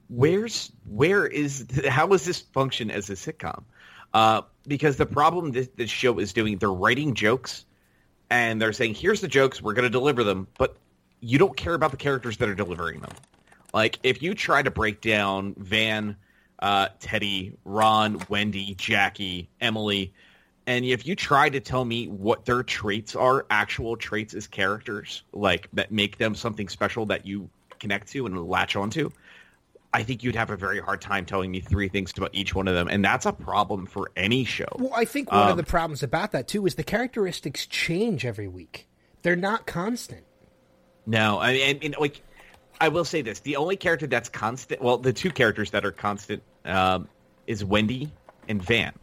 where's 0.09 0.71
where 0.85 1.25
is 1.25 1.65
how 1.87 2.13
is 2.13 2.25
this 2.25 2.39
function 2.39 2.91
as 2.91 3.09
a 3.09 3.13
sitcom? 3.13 3.63
Uh, 4.13 4.41
because 4.67 4.97
the 4.97 5.05
problem 5.05 5.51
this, 5.51 5.69
this 5.75 5.89
show 5.89 6.19
is 6.19 6.33
doing, 6.33 6.57
they're 6.57 6.71
writing 6.71 7.15
jokes 7.15 7.65
and 8.29 8.61
they're 8.61 8.73
saying, 8.73 8.93
here's 8.93 9.21
the 9.21 9.27
jokes, 9.27 9.61
we're 9.61 9.73
going 9.73 9.83
to 9.83 9.89
deliver 9.89 10.23
them, 10.23 10.47
but 10.57 10.77
you 11.19 11.39
don't 11.39 11.57
care 11.57 11.73
about 11.73 11.91
the 11.91 11.97
characters 11.97 12.37
that 12.37 12.47
are 12.47 12.55
delivering 12.55 12.99
them. 12.99 13.11
Like 13.73 13.99
if 14.03 14.21
you 14.21 14.35
try 14.35 14.61
to 14.61 14.69
break 14.69 15.01
down 15.01 15.55
Van, 15.57 16.15
uh, 16.59 16.89
Teddy, 16.99 17.57
Ron, 17.65 18.21
Wendy, 18.29 18.75
Jackie, 18.75 19.49
Emily, 19.59 20.13
and 20.65 20.85
if 20.85 21.05
you 21.05 21.15
try 21.15 21.49
to 21.49 21.59
tell 21.59 21.83
me 21.83 22.07
what 22.07 22.45
their 22.45 22.63
traits 22.63 23.15
are, 23.15 23.45
actual 23.49 23.97
traits 23.97 24.33
as 24.33 24.47
characters, 24.47 25.23
like 25.33 25.69
that 25.73 25.91
make 25.91 26.17
them 26.17 26.35
something 26.35 26.69
special 26.69 27.05
that 27.07 27.25
you 27.25 27.49
connect 27.79 28.07
to 28.09 28.25
and 28.25 28.47
latch 28.47 28.75
onto, 28.75 29.09
I 29.93 30.03
think 30.03 30.23
you'd 30.23 30.35
have 30.35 30.49
a 30.49 30.57
very 30.57 30.79
hard 30.79 31.01
time 31.01 31.25
telling 31.25 31.51
me 31.51 31.59
three 31.59 31.87
things 31.87 32.13
about 32.17 32.31
each 32.33 32.55
one 32.55 32.67
of 32.67 32.73
them, 32.73 32.87
and 32.87 33.05
that's 33.05 33.25
a 33.25 33.33
problem 33.33 33.85
for 33.85 34.11
any 34.15 34.43
show. 34.43 34.75
Well, 34.79 34.93
I 34.95 35.05
think 35.05 35.31
one 35.31 35.43
Um, 35.43 35.49
of 35.49 35.57
the 35.57 35.63
problems 35.63 36.01
about 36.01 36.31
that 36.31 36.47
too 36.47 36.65
is 36.65 36.75
the 36.75 36.83
characteristics 36.83 37.65
change 37.67 38.25
every 38.25 38.47
week. 38.47 38.87
They're 39.21 39.35
not 39.35 39.67
constant. 39.67 40.23
No, 41.05 41.39
I 41.39 41.53
mean, 41.53 41.75
I 41.75 41.79
mean, 41.79 41.95
like, 41.99 42.21
I 42.81 42.87
will 42.87 43.05
say 43.05 43.21
this: 43.21 43.41
the 43.41 43.57
only 43.57 43.75
character 43.75 44.07
that's 44.07 44.29
constant, 44.29 44.81
well, 44.81 44.97
the 44.97 45.13
two 45.13 45.29
characters 45.29 45.71
that 45.71 45.85
are 45.85 45.91
constant, 45.91 46.41
um, 46.65 47.07
is 47.45 47.63
Wendy 47.63 48.11
and 48.47 48.63
Van. 48.63 48.93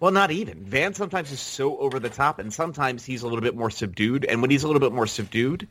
Well, 0.00 0.12
not 0.12 0.30
even. 0.30 0.64
Van 0.64 0.94
sometimes 0.94 1.32
is 1.32 1.40
so 1.40 1.76
over 1.76 1.98
the 1.98 2.10
top, 2.10 2.38
and 2.38 2.52
sometimes 2.52 3.04
he's 3.04 3.22
a 3.22 3.26
little 3.26 3.40
bit 3.40 3.56
more 3.56 3.70
subdued. 3.70 4.24
And 4.24 4.40
when 4.40 4.50
he's 4.50 4.62
a 4.62 4.68
little 4.68 4.80
bit 4.80 4.92
more 4.92 5.06
subdued, 5.06 5.66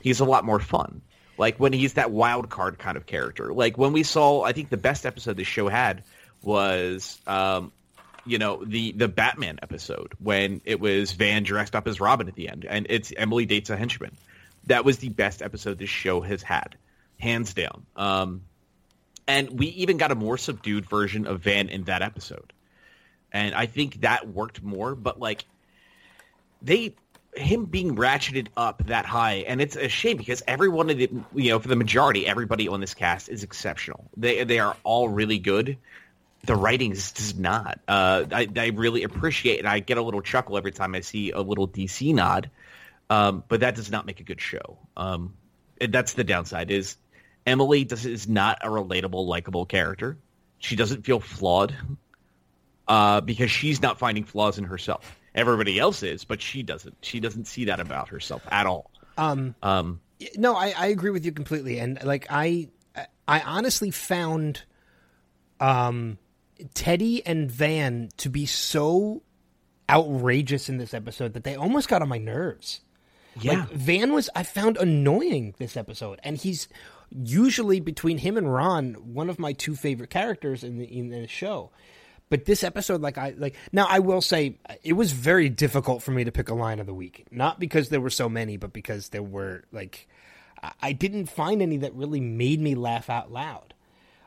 he's 0.00 0.20
a 0.20 0.24
lot 0.24 0.44
more 0.44 0.60
fun. 0.60 1.02
Like 1.36 1.58
when 1.58 1.72
he's 1.72 1.94
that 1.94 2.12
wild 2.12 2.48
card 2.48 2.78
kind 2.78 2.96
of 2.96 3.06
character. 3.06 3.52
Like 3.52 3.76
when 3.76 3.92
we 3.92 4.04
saw, 4.04 4.42
I 4.42 4.52
think 4.52 4.70
the 4.70 4.76
best 4.76 5.04
episode 5.04 5.36
the 5.36 5.44
show 5.44 5.68
had 5.68 6.04
was, 6.42 7.18
um, 7.26 7.72
you 8.24 8.38
know, 8.38 8.64
the 8.64 8.92
the 8.92 9.08
Batman 9.08 9.58
episode 9.60 10.12
when 10.20 10.60
it 10.64 10.78
was 10.78 11.12
Van 11.12 11.42
dressed 11.42 11.74
up 11.74 11.88
as 11.88 12.00
Robin 12.00 12.28
at 12.28 12.36
the 12.36 12.48
end, 12.48 12.64
and 12.64 12.86
it's 12.88 13.12
Emily 13.16 13.46
dates 13.46 13.70
a 13.70 13.76
henchman. 13.76 14.16
That 14.68 14.84
was 14.84 14.98
the 14.98 15.08
best 15.08 15.42
episode 15.42 15.78
this 15.78 15.90
show 15.90 16.20
has 16.20 16.42
had, 16.42 16.76
hands 17.18 17.52
down. 17.52 17.84
Um, 17.96 18.42
and 19.26 19.58
we 19.58 19.66
even 19.66 19.96
got 19.96 20.12
a 20.12 20.14
more 20.14 20.38
subdued 20.38 20.88
version 20.88 21.26
of 21.26 21.40
Van 21.40 21.68
in 21.68 21.84
that 21.84 22.02
episode 22.02 22.52
and 23.34 23.54
I 23.54 23.66
think 23.66 24.00
that 24.02 24.28
worked 24.28 24.62
more. 24.62 24.94
But 24.94 25.18
like 25.20 25.44
they, 26.62 26.94
him 27.36 27.66
being 27.66 27.96
ratcheted 27.96 28.46
up 28.56 28.86
that 28.86 29.04
high, 29.04 29.44
and 29.48 29.60
it's 29.60 29.76
a 29.76 29.88
shame 29.88 30.16
because 30.16 30.42
everyone 30.46 30.88
of 30.88 30.96
the, 30.96 31.10
you 31.34 31.50
know, 31.50 31.58
for 31.58 31.68
the 31.68 31.76
majority, 31.76 32.26
everybody 32.26 32.68
on 32.68 32.80
this 32.80 32.94
cast 32.94 33.28
is 33.28 33.42
exceptional. 33.42 34.08
They 34.16 34.44
they 34.44 34.60
are 34.60 34.76
all 34.84 35.08
really 35.08 35.38
good. 35.38 35.76
The 36.44 36.54
writing 36.54 36.92
is 36.92 37.36
not. 37.36 37.80
Uh, 37.88 38.24
I, 38.30 38.48
I 38.56 38.66
really 38.68 39.02
appreciate, 39.02 39.58
and 39.58 39.68
I 39.68 39.80
get 39.80 39.98
a 39.98 40.02
little 40.02 40.22
chuckle 40.22 40.56
every 40.56 40.72
time 40.72 40.94
I 40.94 41.00
see 41.00 41.32
a 41.32 41.40
little 41.40 41.66
DC 41.66 42.14
nod. 42.14 42.50
Um, 43.10 43.44
but 43.48 43.60
that 43.60 43.74
does 43.74 43.90
not 43.90 44.06
make 44.06 44.20
a 44.20 44.24
good 44.24 44.40
show. 44.40 44.78
Um, 44.96 45.34
that's 45.80 46.12
the 46.12 46.24
downside. 46.24 46.70
Is 46.70 46.96
Emily 47.46 47.84
does, 47.84 48.06
is 48.06 48.28
not 48.28 48.58
a 48.62 48.68
relatable, 48.68 49.26
likable 49.26 49.66
character. 49.66 50.18
She 50.58 50.76
doesn't 50.76 51.04
feel 51.04 51.20
flawed 51.20 51.74
uh, 52.88 53.20
because 53.20 53.50
she's 53.50 53.80
not 53.80 53.98
finding 53.98 54.24
flaws 54.24 54.58
in 54.58 54.64
herself. 54.64 55.18
Everybody 55.34 55.78
else 55.78 56.02
is, 56.02 56.24
but 56.24 56.40
she 56.40 56.62
doesn't. 56.62 56.96
She 57.02 57.20
doesn't 57.20 57.46
see 57.46 57.64
that 57.66 57.80
about 57.80 58.08
herself 58.08 58.42
at 58.50 58.66
all. 58.66 58.90
Um, 59.16 59.54
Um, 59.62 60.00
no, 60.36 60.54
I, 60.54 60.74
I 60.76 60.86
agree 60.86 61.10
with 61.10 61.24
you 61.24 61.32
completely, 61.32 61.78
and 61.78 62.02
like 62.04 62.26
I, 62.30 62.68
I 63.26 63.40
honestly 63.40 63.90
found, 63.90 64.62
um, 65.60 66.18
Teddy 66.74 67.24
and 67.26 67.50
Van 67.50 68.10
to 68.18 68.28
be 68.28 68.46
so 68.46 69.22
outrageous 69.90 70.68
in 70.68 70.78
this 70.78 70.94
episode 70.94 71.34
that 71.34 71.44
they 71.44 71.56
almost 71.56 71.88
got 71.88 72.00
on 72.00 72.08
my 72.08 72.18
nerves. 72.18 72.80
yeah, 73.40 73.52
Like 73.60 73.70
Van 73.70 74.12
was 74.12 74.30
I 74.34 74.44
found 74.44 74.76
annoying 74.76 75.54
this 75.58 75.76
episode, 75.76 76.20
and 76.22 76.36
he's 76.36 76.68
usually 77.10 77.80
between 77.80 78.18
him 78.18 78.36
and 78.36 78.52
Ron 78.52 78.94
one 78.94 79.28
of 79.28 79.38
my 79.38 79.52
two 79.52 79.74
favorite 79.76 80.10
characters 80.10 80.62
in 80.64 80.78
the 80.78 80.84
in 80.84 81.08
the 81.10 81.26
show. 81.26 81.70
But 82.30 82.46
this 82.46 82.64
episode, 82.64 83.00
like 83.00 83.18
I 83.18 83.34
like 83.36 83.54
now, 83.72 83.86
I 83.88 83.98
will 84.00 84.20
say 84.22 84.58
it 84.82 84.94
was 84.94 85.12
very 85.12 85.48
difficult 85.48 86.02
for 86.02 86.10
me 86.10 86.24
to 86.24 86.32
pick 86.32 86.48
a 86.48 86.54
line 86.54 86.80
of 86.80 86.86
the 86.86 86.94
week. 86.94 87.26
Not 87.30 87.60
because 87.60 87.90
there 87.90 88.00
were 88.00 88.10
so 88.10 88.28
many, 88.28 88.56
but 88.56 88.72
because 88.72 89.10
there 89.10 89.22
were 89.22 89.64
like 89.72 90.08
I- 90.80 90.92
didn't 90.92 91.26
find 91.26 91.60
any 91.60 91.76
that 91.78 91.94
really 91.94 92.20
made 92.20 92.60
me 92.60 92.74
laugh 92.74 93.10
out 93.10 93.30
loud. 93.30 93.74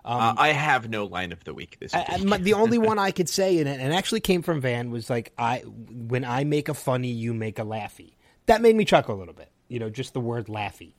uh, 0.05 0.35
I 0.37 0.49
have 0.53 0.89
no 0.89 1.05
line 1.05 1.31
of 1.31 1.43
the 1.43 1.53
week 1.53 1.77
this 1.79 1.91
week. 1.93 2.05
I- 2.07 2.17
my- 2.23 2.37
the 2.37 2.53
only 2.53 2.77
one 2.91 2.99
I 2.99 3.11
could 3.11 3.27
say, 3.27 3.57
and 3.57 3.67
it 3.67 3.79
and 3.79 3.93
actually 3.93 4.21
came 4.21 4.41
from 4.43 4.61
Van, 4.61 4.91
was 4.91 5.09
like 5.09 5.33
I 5.37 5.59
when 5.61 6.23
I 6.23 6.43
make 6.43 6.69
a 6.69 6.73
funny, 6.75 7.09
you 7.09 7.33
make 7.33 7.57
a 7.59 7.63
laughy. 7.63 8.13
That 8.45 8.61
made 8.61 8.75
me 8.75 8.85
chuckle 8.85 9.15
a 9.15 9.19
little 9.19 9.33
bit. 9.33 9.51
You 9.67 9.79
know, 9.79 9.89
just 9.89 10.13
the 10.13 10.21
word 10.21 10.45
laughy 10.47 10.93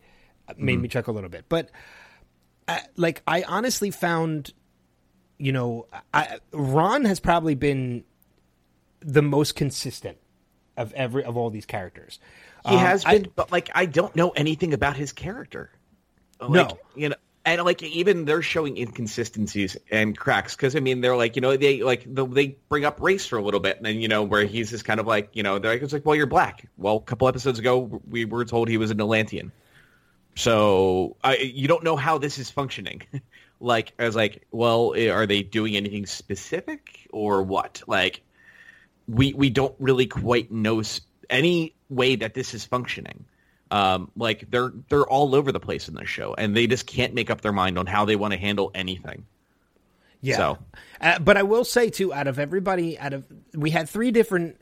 uh, 0.49 0.55
made 0.59 0.79
me 0.81 0.89
chuckle 0.89 1.15
a 1.15 1.17
little 1.17 1.31
bit. 1.31 1.47
But 1.49 1.71
I, 2.67 2.83
like, 2.97 3.23
I 3.27 3.45
honestly 3.45 3.91
found, 3.91 4.53
you 5.39 5.53
know, 5.53 5.87
I, 6.13 6.39
Ron 6.53 7.05
has 7.05 7.21
probably 7.21 7.55
been 7.55 8.05
the 9.01 9.23
most 9.23 9.55
consistent 9.55 10.19
of 10.77 10.93
every 10.95 11.25
of 11.25 11.37
all 11.37 11.51
these 11.51 11.67
characters. 11.67 12.19
he 12.69 12.75
Um, 12.75 12.81
has 12.81 13.05
I- 13.05 13.19
been, 13.19 13.31
but 13.37 13.51
like 13.53 13.71
I 13.75 13.87
don't 13.87 14.15
know 14.17 14.31
anything 14.31 14.75
about 14.75 14.97
his 14.97 15.13
character. 15.13 15.71
Like, 16.41 16.51
No. 16.51 16.79
you 16.97 17.09
know, 17.09 17.17
and 17.45 17.63
like 17.65 17.83
even 17.83 18.25
they're 18.27 18.43
showing 18.43 18.77
inconsistencies 18.77 19.77
and 19.91 20.17
cracks 20.17 20.55
because 20.55 20.77
I 20.77 20.81
mean 20.81 21.01
they're 21.01 21.17
like 21.17 21.35
you 21.37 21.41
know 21.43 21.57
they 21.57 21.83
like 21.83 22.05
the, 22.13 22.27
they 22.27 22.57
bring 22.69 22.85
up 22.85 23.01
race 23.01 23.25
for 23.27 23.39
a 23.39 23.43
little 23.43 23.61
bit 23.61 23.77
and 23.79 23.87
then 23.87 24.01
you 24.01 24.07
know 24.09 24.23
where 24.23 24.45
he's 24.45 24.71
just 24.71 24.85
kind 24.85 25.01
of 25.01 25.07
like 25.07 25.31
you 25.35 25.43
know 25.43 25.59
they're 25.59 25.73
like 25.73 25.83
it's 25.83 25.93
like 25.93 26.05
well 26.05 26.15
you're 26.17 26.27
black. 26.27 26.69
Well, 26.77 26.97
a 26.97 27.01
couple 27.01 27.27
episodes 27.29 27.59
ago 27.59 28.01
we 28.09 28.25
were 28.25 28.45
told 28.45 28.69
he 28.69 28.77
was 28.77 28.91
an 28.91 29.01
Atlantean. 29.01 29.51
So 30.35 31.17
I, 31.25 31.37
you 31.37 31.67
don't 31.67 31.83
know 31.83 31.97
how 31.97 32.19
this 32.19 32.39
is 32.39 32.51
functioning. 32.51 33.03
like 33.61 33.93
I 33.99 34.05
was 34.05 34.17
like, 34.17 34.47
well, 34.51 34.95
eh, 34.97 35.09
are 35.11 35.27
they 35.27 35.43
doing 35.43 35.77
anything 35.77 36.07
specific 36.07 37.09
or 37.13 37.43
what? 37.43 37.83
Like 37.87 38.23
we 39.07 39.33
we 39.33 39.51
don't 39.51 39.75
really 39.79 40.07
quite 40.07 40.51
know 40.51 40.83
any 41.31 41.75
way 41.89 42.17
that 42.17 42.35
this 42.35 42.55
is 42.55 42.65
functioning. 42.65 43.25
Um, 43.71 44.11
like 44.17 44.51
they're 44.51 44.73
they're 44.89 45.07
all 45.07 45.35
over 45.35 45.53
the 45.53 45.61
place 45.61 45.89
in 45.89 45.95
this 45.95 46.09
show, 46.09 46.35
and 46.37 46.57
they 46.57 46.67
just 46.67 46.87
can't 46.87 47.13
make 47.15 47.31
up 47.31 47.41
their 47.43 47.53
mind 47.53 47.79
on 47.79 47.87
how 47.87 48.05
they 48.05 48.17
want 48.17 48.33
to 48.33 48.39
handle 48.39 48.71
anything. 48.75 49.27
Yeah. 50.21 50.37
So- 50.37 50.59
Uh, 51.01 51.19
but 51.21 51.37
I 51.37 51.43
will 51.45 51.65
say 51.65 51.91
too, 51.91 52.13
out 52.13 52.27
of 52.27 52.39
everybody, 52.39 52.99
out 52.99 53.13
of 53.13 53.25
we 53.55 53.71
had 53.71 53.89
three 53.89 54.11
different 54.11 54.61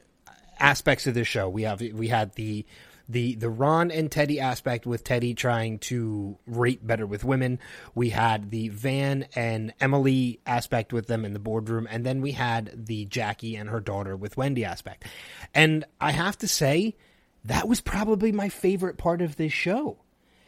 aspects 0.58 1.06
of 1.06 1.14
this 1.14 1.26
show. 1.28 1.48
We 1.48 1.62
have 1.62 1.80
we 1.80 2.08
had 2.08 2.34
the 2.34 2.66
the 3.08 3.34
the 3.36 3.48
Ron 3.50 3.90
and 3.90 4.10
Teddy 4.10 4.40
aspect 4.40 4.86
with 4.86 5.04
Teddy 5.04 5.34
trying 5.34 5.78
to 5.80 6.38
rate 6.46 6.84
better 6.86 7.06
with 7.06 7.24
women. 7.24 7.58
We 7.94 8.10
had 8.10 8.50
the 8.50 8.68
Van 8.68 9.26
and 9.36 9.72
Emily 9.80 10.40
aspect 10.46 10.92
with 10.92 11.06
them 11.06 11.24
in 11.24 11.32
the 11.32 11.38
boardroom, 11.38 11.86
and 11.90 12.04
then 12.04 12.20
we 12.20 12.32
had 12.32 12.86
the 12.86 13.04
Jackie 13.06 13.54
and 13.56 13.68
her 13.70 13.80
daughter 13.80 14.16
with 14.16 14.36
Wendy 14.36 14.64
aspect. 14.64 15.04
And 15.54 15.84
I 16.00 16.10
have 16.12 16.36
to 16.38 16.48
say, 16.48 16.96
that 17.44 17.68
was 17.68 17.80
probably 17.80 18.32
my 18.32 18.48
favorite 18.48 18.98
part 18.98 19.22
of 19.22 19.36
this 19.36 19.52
show. 19.52 19.98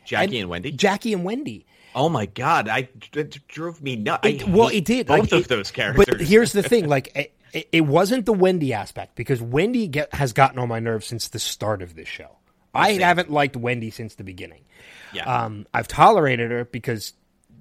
Jackie 0.04 0.40
and, 0.40 0.48
Wendy. 0.48 0.72
Jackie 0.72 1.12
and 1.12 1.22
Wendy. 1.24 1.66
oh 1.94 2.08
my 2.08 2.26
god, 2.26 2.66
I 2.68 2.88
it 3.14 3.38
drove 3.46 3.82
me 3.82 3.94
nuts. 3.94 4.26
It- 4.26 4.48
well, 4.48 4.68
it 4.68 4.84
did. 4.84 5.06
both 5.06 5.18
Like, 5.20 5.32
of 5.32 5.40
it- 5.42 5.48
those 5.48 5.70
characters. 5.70 6.06
But 6.08 6.20
here's 6.22 6.52
the 6.52 6.62
thing: 6.62 6.88
like, 6.96 7.34
it 7.52 7.82
wasn't 7.82 8.26
the 8.26 8.32
Wendy 8.32 8.72
aspect 8.72 9.14
because 9.16 9.40
Wendy 9.40 9.86
get, 9.86 10.12
has 10.14 10.32
gotten 10.32 10.58
on 10.58 10.68
my 10.68 10.80
nerves 10.80 11.06
since 11.06 11.28
the 11.28 11.38
start 11.38 11.82
of 11.82 11.94
this 11.94 12.08
show. 12.08 12.37
I 12.78 12.92
haven't 12.92 13.30
liked 13.30 13.56
Wendy 13.56 13.90
since 13.90 14.14
the 14.14 14.24
beginning. 14.24 14.64
yeah, 15.12 15.24
Um, 15.24 15.66
I've 15.74 15.88
tolerated 15.88 16.50
her 16.50 16.64
because 16.64 17.12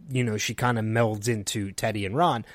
you 0.09 0.23
know 0.23 0.37
she 0.37 0.53
kind 0.53 0.77
of 0.79 0.85
melds 0.85 1.27
into 1.27 1.71
Teddy 1.71 2.05
and 2.05 2.15
Ron, 2.15 2.45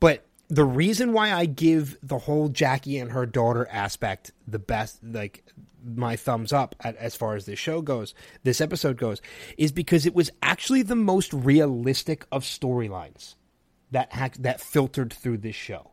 but 0.00 0.24
the 0.48 0.64
reason 0.64 1.12
why 1.12 1.32
I 1.32 1.46
give 1.46 1.98
the 2.02 2.18
whole 2.18 2.48
Jackie 2.48 2.98
and 2.98 3.10
her 3.12 3.26
daughter 3.26 3.66
aspect 3.70 4.32
the 4.46 4.58
best, 4.60 5.02
like 5.02 5.44
my 5.84 6.16
thumbs 6.16 6.52
up 6.52 6.74
at, 6.80 6.96
as 6.96 7.16
far 7.16 7.34
as 7.34 7.46
this 7.46 7.58
show 7.58 7.80
goes, 7.80 8.14
this 8.44 8.60
episode 8.60 8.96
goes, 8.96 9.20
is 9.58 9.72
because 9.72 10.06
it 10.06 10.14
was 10.14 10.30
actually 10.42 10.82
the 10.82 10.96
most 10.96 11.32
realistic 11.32 12.26
of 12.30 12.44
storylines 12.44 13.34
that 13.90 14.12
ha- 14.12 14.30
that 14.38 14.60
filtered 14.60 15.12
through 15.12 15.38
this 15.38 15.56
show. 15.56 15.90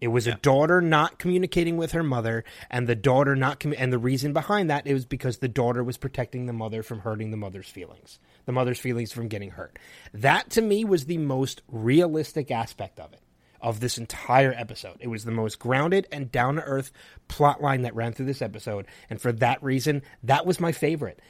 It 0.00 0.08
was 0.08 0.26
a 0.26 0.34
daughter 0.36 0.80
not 0.80 1.18
communicating 1.18 1.76
with 1.76 1.92
her 1.92 2.02
mother, 2.02 2.44
and 2.70 2.86
the 2.86 2.94
daughter 2.94 3.36
not 3.36 3.60
commu- 3.60 3.76
and 3.78 3.92
the 3.92 3.98
reason 3.98 4.32
behind 4.32 4.70
that 4.70 4.86
it 4.86 4.94
was 4.94 5.04
because 5.04 5.38
the 5.38 5.48
daughter 5.48 5.84
was 5.84 5.98
protecting 5.98 6.46
the 6.46 6.54
mother 6.54 6.82
from 6.82 7.00
hurting 7.00 7.30
the 7.30 7.36
mother's 7.36 7.68
feelings, 7.68 8.18
the 8.46 8.52
mother's 8.52 8.78
feelings 8.78 9.12
from 9.12 9.28
getting 9.28 9.50
hurt. 9.50 9.78
That 10.14 10.48
to 10.50 10.62
me 10.62 10.84
was 10.84 11.04
the 11.04 11.18
most 11.18 11.60
realistic 11.68 12.50
aspect 12.50 12.98
of 12.98 13.12
it, 13.12 13.20
of 13.60 13.80
this 13.80 13.98
entire 13.98 14.54
episode. 14.54 14.96
It 15.00 15.08
was 15.08 15.24
the 15.24 15.32
most 15.32 15.58
grounded 15.58 16.06
and 16.10 16.32
down 16.32 16.56
to 16.56 16.62
earth 16.62 16.92
plot 17.28 17.60
line 17.60 17.82
that 17.82 17.94
ran 17.94 18.14
through 18.14 18.26
this 18.26 18.42
episode, 18.42 18.86
and 19.10 19.20
for 19.20 19.32
that 19.32 19.62
reason, 19.62 20.02
that 20.22 20.46
was 20.46 20.60
my 20.60 20.72
favorite. 20.72 21.20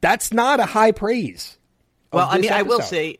That's 0.00 0.32
not 0.32 0.60
a 0.60 0.66
high 0.66 0.92
praise. 0.92 1.58
well, 2.10 2.28
I 2.30 2.38
mean, 2.38 2.52
I 2.52 2.62
will 2.62 2.80
say 2.80 3.18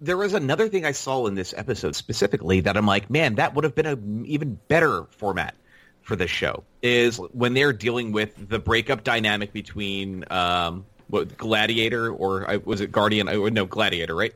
there 0.00 0.16
was 0.16 0.34
another 0.34 0.68
thing 0.68 0.84
I 0.84 0.92
saw 0.92 1.26
in 1.26 1.34
this 1.34 1.54
episode 1.56 1.94
specifically 1.94 2.60
that 2.60 2.76
I'm 2.76 2.86
like, 2.86 3.10
man, 3.10 3.36
that 3.36 3.54
would 3.54 3.64
have 3.64 3.74
been 3.74 3.86
an 3.86 4.24
even 4.26 4.58
better 4.68 5.04
format 5.10 5.54
for 6.02 6.16
this 6.16 6.30
show. 6.30 6.64
Is 6.82 7.16
when 7.16 7.54
they're 7.54 7.72
dealing 7.72 8.12
with 8.12 8.48
the 8.48 8.58
breakup 8.58 9.04
dynamic 9.04 9.52
between 9.52 10.24
um, 10.30 10.86
what 11.08 11.36
Gladiator 11.36 12.10
or 12.10 12.50
uh, 12.50 12.58
was 12.64 12.80
it 12.80 12.90
Guardian? 12.90 13.28
I 13.28 13.34
no 13.34 13.66
Gladiator, 13.66 14.14
right? 14.14 14.34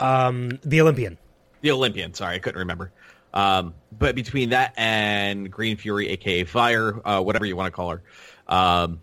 um, 0.00 0.58
the 0.64 0.80
Olympian. 0.80 1.18
The 1.60 1.70
Olympian. 1.70 2.14
Sorry, 2.14 2.36
I 2.36 2.38
couldn't 2.38 2.58
remember. 2.58 2.90
Um, 3.32 3.74
but 3.96 4.14
between 4.14 4.50
that 4.50 4.74
and 4.76 5.50
Green 5.50 5.76
Fury, 5.76 6.08
aka 6.08 6.44
Fire, 6.44 7.00
uh, 7.04 7.22
whatever 7.22 7.46
you 7.46 7.54
want 7.54 7.68
to 7.68 7.70
call 7.70 7.90
her, 7.90 8.02
um, 8.48 9.00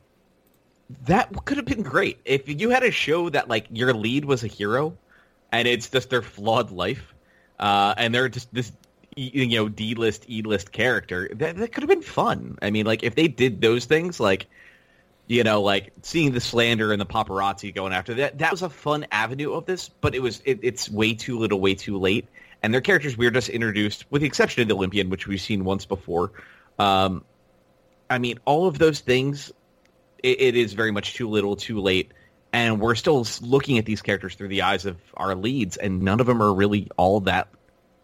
that 1.06 1.46
could 1.46 1.58
have 1.58 1.66
been 1.66 1.84
great 1.84 2.20
if 2.25 2.50
you 2.50 2.70
had 2.70 2.84
a 2.84 2.92
show 2.92 3.30
that 3.30 3.48
like 3.48 3.68
your 3.72 3.94
lead 3.94 4.25
was 4.25 4.44
a 4.44 4.48
hero. 4.48 4.98
And 5.51 5.68
it's 5.68 5.89
just 5.89 6.10
their 6.10 6.22
flawed 6.22 6.72
life, 6.72 7.13
uh, 7.60 7.94
and 7.98 8.13
they're 8.13 8.30
just 8.30 8.54
this 8.54 8.72
you 9.16 9.48
know 9.48 9.68
D 9.68 9.96
list 9.96 10.25
E 10.30 10.42
list 10.44 10.72
character 10.72 11.30
that, 11.36 11.58
that 11.58 11.72
could 11.72 11.84
have 11.84 11.89
been 11.89 12.01
fun. 12.01 12.58
I 12.62 12.70
mean, 12.70 12.86
like 12.86 13.04
if 13.04 13.16
they 13.16 13.27
did 13.27 13.62
those 13.62 13.86
things, 13.86 14.20
like 14.20 14.48
you 15.27 15.44
know, 15.44 15.62
like 15.62 15.92
seeing 16.04 16.32
the 16.32 16.39
slander 16.39 16.92
and 16.92 17.01
the 17.01 17.06
paparazzi 17.06 17.74
going 17.74 17.94
after 17.94 18.13
that, 18.16 18.38
that 18.38 18.51
was 18.51 18.62
a 18.62 18.70
fun 18.70 19.06
avenue 19.12 19.54
of 19.54 19.66
this, 19.66 19.89
but 19.89 20.16
it 20.16 20.22
was 20.22 20.42
it, 20.46 20.60
it's 20.62 20.89
way 20.89 21.13
too 21.13 21.38
little, 21.38 21.60
way 21.60 21.75
too 21.75 21.98
late, 21.98 22.27
and 22.63 22.74
their 22.74 22.82
characters 22.82 23.18
we 23.18 23.25
were 23.25 23.32
just 23.32 23.50
introduced, 23.50 24.06
with 24.10 24.22
the 24.22 24.27
exception 24.27 24.62
of 24.62 24.68
the 24.68 24.75
Olympian, 24.75 25.10
which 25.10 25.27
we've 25.27 25.42
seen 25.42 25.63
once 25.66 25.86
before. 25.86 26.32
Um, 26.80 27.24
I 28.10 28.20
mean, 28.20 28.39
all 28.46 28.68
of 28.68 28.80
those 28.80 29.01
things, 29.01 29.51
it, 30.24 30.39
it 30.39 30.56
is 30.56 30.74
very 30.74 30.92
much 30.92 31.16
too 31.16 31.27
little, 31.27 31.56
too 31.56 31.82
late 31.82 32.12
and 32.54 32.80
we're 32.80 32.96
still 32.96 33.25
looking 33.42 33.77
at 33.77 33.86
these 33.86 34.01
characters 34.01 34.36
through 34.36 34.48
the 34.48 34.62
eyes 34.62 34.86
of 34.86 34.98
our 35.16 35.36
leads, 35.36 35.77
and 35.77 36.01
none 36.01 36.20
of 36.20 36.25
them 36.25 36.42
are 36.42 36.54
really 36.54 36.88
all 36.98 37.20
that 37.22 37.48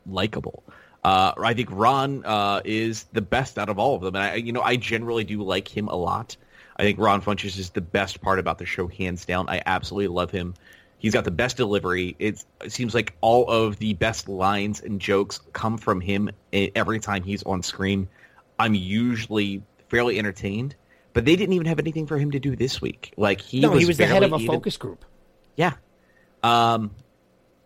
likable. 0.05 0.63
Uh, 1.03 1.33
I 1.37 1.53
think 1.53 1.69
Ron 1.71 2.25
uh, 2.25 2.61
is 2.63 3.03
the 3.13 3.21
best 3.21 3.57
out 3.57 3.69
of 3.69 3.79
all 3.79 3.95
of 3.95 4.01
them, 4.01 4.15
and 4.15 4.23
I, 4.23 4.35
you 4.35 4.51
know, 4.51 4.61
I 4.61 4.75
generally 4.75 5.23
do 5.23 5.41
like 5.43 5.67
him 5.67 5.87
a 5.87 5.95
lot. 5.95 6.37
I 6.77 6.83
think 6.83 6.99
Ron 6.99 7.21
Funches 7.21 7.57
is 7.57 7.71
the 7.71 7.81
best 7.81 8.21
part 8.21 8.39
about 8.39 8.57
the 8.57 8.65
show, 8.65 8.87
hands 8.87 9.25
down. 9.25 9.49
I 9.49 9.61
absolutely 9.65 10.07
love 10.07 10.31
him. 10.31 10.55
He's 10.97 11.13
got 11.13 11.25
the 11.25 11.31
best 11.31 11.57
delivery. 11.57 12.15
It's, 12.17 12.45
it 12.63 12.71
seems 12.71 12.95
like 12.95 13.13
all 13.19 13.49
of 13.49 13.77
the 13.77 13.93
best 13.93 14.29
lines 14.29 14.81
and 14.81 15.01
jokes 15.01 15.41
come 15.51 15.77
from 15.77 15.99
him 15.99 16.31
every 16.53 16.99
time 16.99 17.23
he's 17.23 17.43
on 17.43 17.61
screen. 17.61 18.07
I'm 18.57 18.73
usually 18.73 19.61
fairly 19.89 20.17
entertained 20.17 20.75
but 21.13 21.25
they 21.25 21.35
didn't 21.35 21.53
even 21.53 21.67
have 21.67 21.79
anything 21.79 22.07
for 22.07 22.17
him 22.17 22.31
to 22.31 22.39
do 22.39 22.55
this 22.55 22.81
week. 22.81 23.13
Like 23.17 23.41
he 23.41 23.59
no, 23.59 23.71
was 23.71 23.81
he 23.81 23.85
was 23.85 23.97
the 23.97 24.05
head 24.05 24.23
of 24.23 24.33
a 24.33 24.35
even, 24.35 24.47
focus 24.47 24.77
group. 24.77 25.05
Yeah, 25.55 25.73
um, 26.41 26.91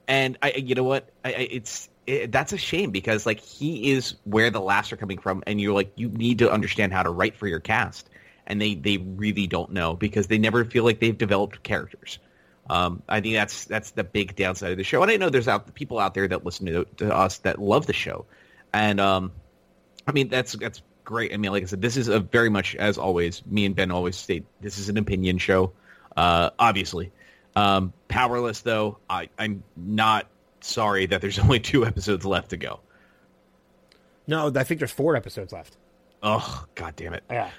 and 0.08 0.38
I, 0.42 0.52
you 0.52 0.76
know 0.76 0.84
what? 0.84 1.10
I, 1.24 1.30
I, 1.30 1.48
it's 1.52 1.90
it, 2.06 2.32
that's 2.32 2.54
a 2.54 2.58
shame 2.58 2.92
because 2.92 3.26
like 3.26 3.40
he 3.40 3.92
is 3.92 4.16
where 4.24 4.50
the 4.50 4.62
laughs 4.62 4.92
are 4.92 4.98
coming 4.98 5.18
from, 5.18 5.44
and 5.48 5.60
you're 5.60 5.74
like 5.74 5.92
you 5.96 6.10
need 6.10 6.40
to 6.40 6.52
understand 6.52 6.94
how 6.94 7.04
to 7.04 7.10
write 7.10 7.36
for 7.36 7.48
your 7.48 7.60
cast, 7.60 8.10
and 8.46 8.62
they 8.62 8.76
they 8.76 8.98
really 8.98 9.48
don't 9.48 9.72
know 9.72 9.96
because 9.96 10.28
they 10.28 10.38
never 10.38 10.66
feel 10.66 10.84
like 10.84 11.00
they've 11.00 11.18
developed 11.18 11.64
characters. 11.64 12.20
Um, 12.70 13.02
I 13.08 13.22
think 13.22 13.36
that's 13.36 13.66
that's 13.66 13.92
the 13.92 14.04
big 14.04 14.36
downside 14.36 14.72
of 14.72 14.78
the 14.78 14.84
show, 14.84 15.02
and 15.02 15.12
I 15.12 15.18
know 15.18 15.30
there's 15.30 15.48
out 15.48 15.74
people 15.74 16.00
out 16.00 16.14
there 16.14 16.28
that 16.28 16.44
listen 16.44 16.66
to, 16.66 16.86
to 16.98 17.16
us 17.16 17.38
that 17.40 17.60
love 17.60 17.86
the 17.86 17.94
show, 17.94 18.26
and 18.74 19.00
um, 19.00 19.32
I 20.06 20.12
mean 20.12 20.28
that's 20.28 20.54
that's 20.54 20.82
great. 21.08 21.34
I 21.34 21.38
mean, 21.38 21.52
like 21.52 21.64
I 21.64 21.66
said, 21.66 21.82
this 21.82 21.96
is 21.96 22.10
a 22.10 22.20
very 22.20 22.50
much 22.50 22.76
as 22.76 22.98
always. 22.98 23.44
Me 23.48 23.66
and 23.66 23.74
Ben 23.74 23.92
always 23.92 24.18
state 24.18 24.46
this 24.60 24.78
is 24.78 24.90
an 24.90 24.98
opinion 24.98 25.38
show. 25.38 25.72
Uh, 26.16 26.50
obviously, 26.60 27.12
um, 27.56 27.94
powerless 28.10 28.62
though. 28.62 29.00
I, 29.10 29.30
I'm 29.40 29.64
not 29.78 30.28
sorry 30.60 31.06
that 31.08 31.22
there's 31.22 31.40
only 31.46 31.62
two 31.62 31.86
episodes 31.86 32.26
left 32.26 32.50
to 32.50 32.58
go. 32.58 32.82
No, 34.28 34.52
I 34.54 34.64
think 34.66 34.80
there's 34.80 34.92
four 34.92 35.16
episodes 35.16 35.54
left. 35.54 35.78
Oh, 36.22 36.66
god 36.76 36.96
damn 36.98 37.14
it! 37.14 37.24
Yeah. 37.32 37.52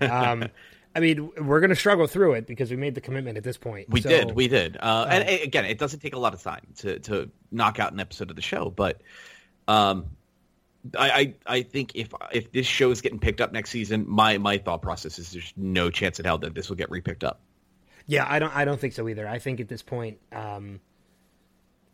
um, 0.00 0.48
I 0.94 1.00
mean, 1.00 1.30
we're 1.36 1.58
going 1.58 1.70
to 1.70 1.76
struggle 1.76 2.06
through 2.06 2.34
it 2.34 2.46
because 2.46 2.70
we 2.70 2.76
made 2.76 2.94
the 2.94 3.00
commitment 3.00 3.36
at 3.36 3.42
this 3.42 3.56
point. 3.56 3.90
We 3.90 4.02
so, 4.02 4.08
did, 4.08 4.36
we 4.36 4.46
did. 4.46 4.76
Uh, 4.76 4.80
uh, 4.80 5.08
and 5.10 5.28
again, 5.42 5.64
it 5.64 5.78
doesn't 5.78 5.98
take 5.98 6.14
a 6.14 6.18
lot 6.20 6.32
of 6.32 6.42
time 6.42 6.62
to 6.76 7.00
to 7.00 7.28
knock 7.50 7.80
out 7.80 7.92
an 7.92 7.98
episode 7.98 8.30
of 8.30 8.36
the 8.36 8.42
show, 8.42 8.70
but 8.70 9.02
um, 9.66 10.06
I, 10.98 11.10
I, 11.10 11.34
I 11.46 11.62
think 11.62 11.92
if 11.94 12.12
if 12.32 12.52
this 12.52 12.66
show 12.66 12.90
is 12.90 13.00
getting 13.00 13.18
picked 13.18 13.40
up 13.40 13.52
next 13.52 13.70
season, 13.70 14.04
my 14.06 14.38
my 14.38 14.58
thought 14.58 14.82
process 14.82 15.18
is 15.18 15.32
there's 15.32 15.52
no 15.56 15.90
chance 15.90 16.18
in 16.18 16.26
hell 16.26 16.38
that 16.38 16.54
this 16.54 16.68
will 16.68 16.76
get 16.76 16.90
repicked 16.90 17.24
up. 17.24 17.40
Yeah, 18.06 18.26
I 18.28 18.38
don't 18.38 18.54
I 18.54 18.64
don't 18.64 18.78
think 18.78 18.92
so 18.92 19.08
either. 19.08 19.26
I 19.26 19.38
think 19.38 19.60
at 19.60 19.68
this 19.68 19.82
point, 19.82 20.18
um, 20.30 20.80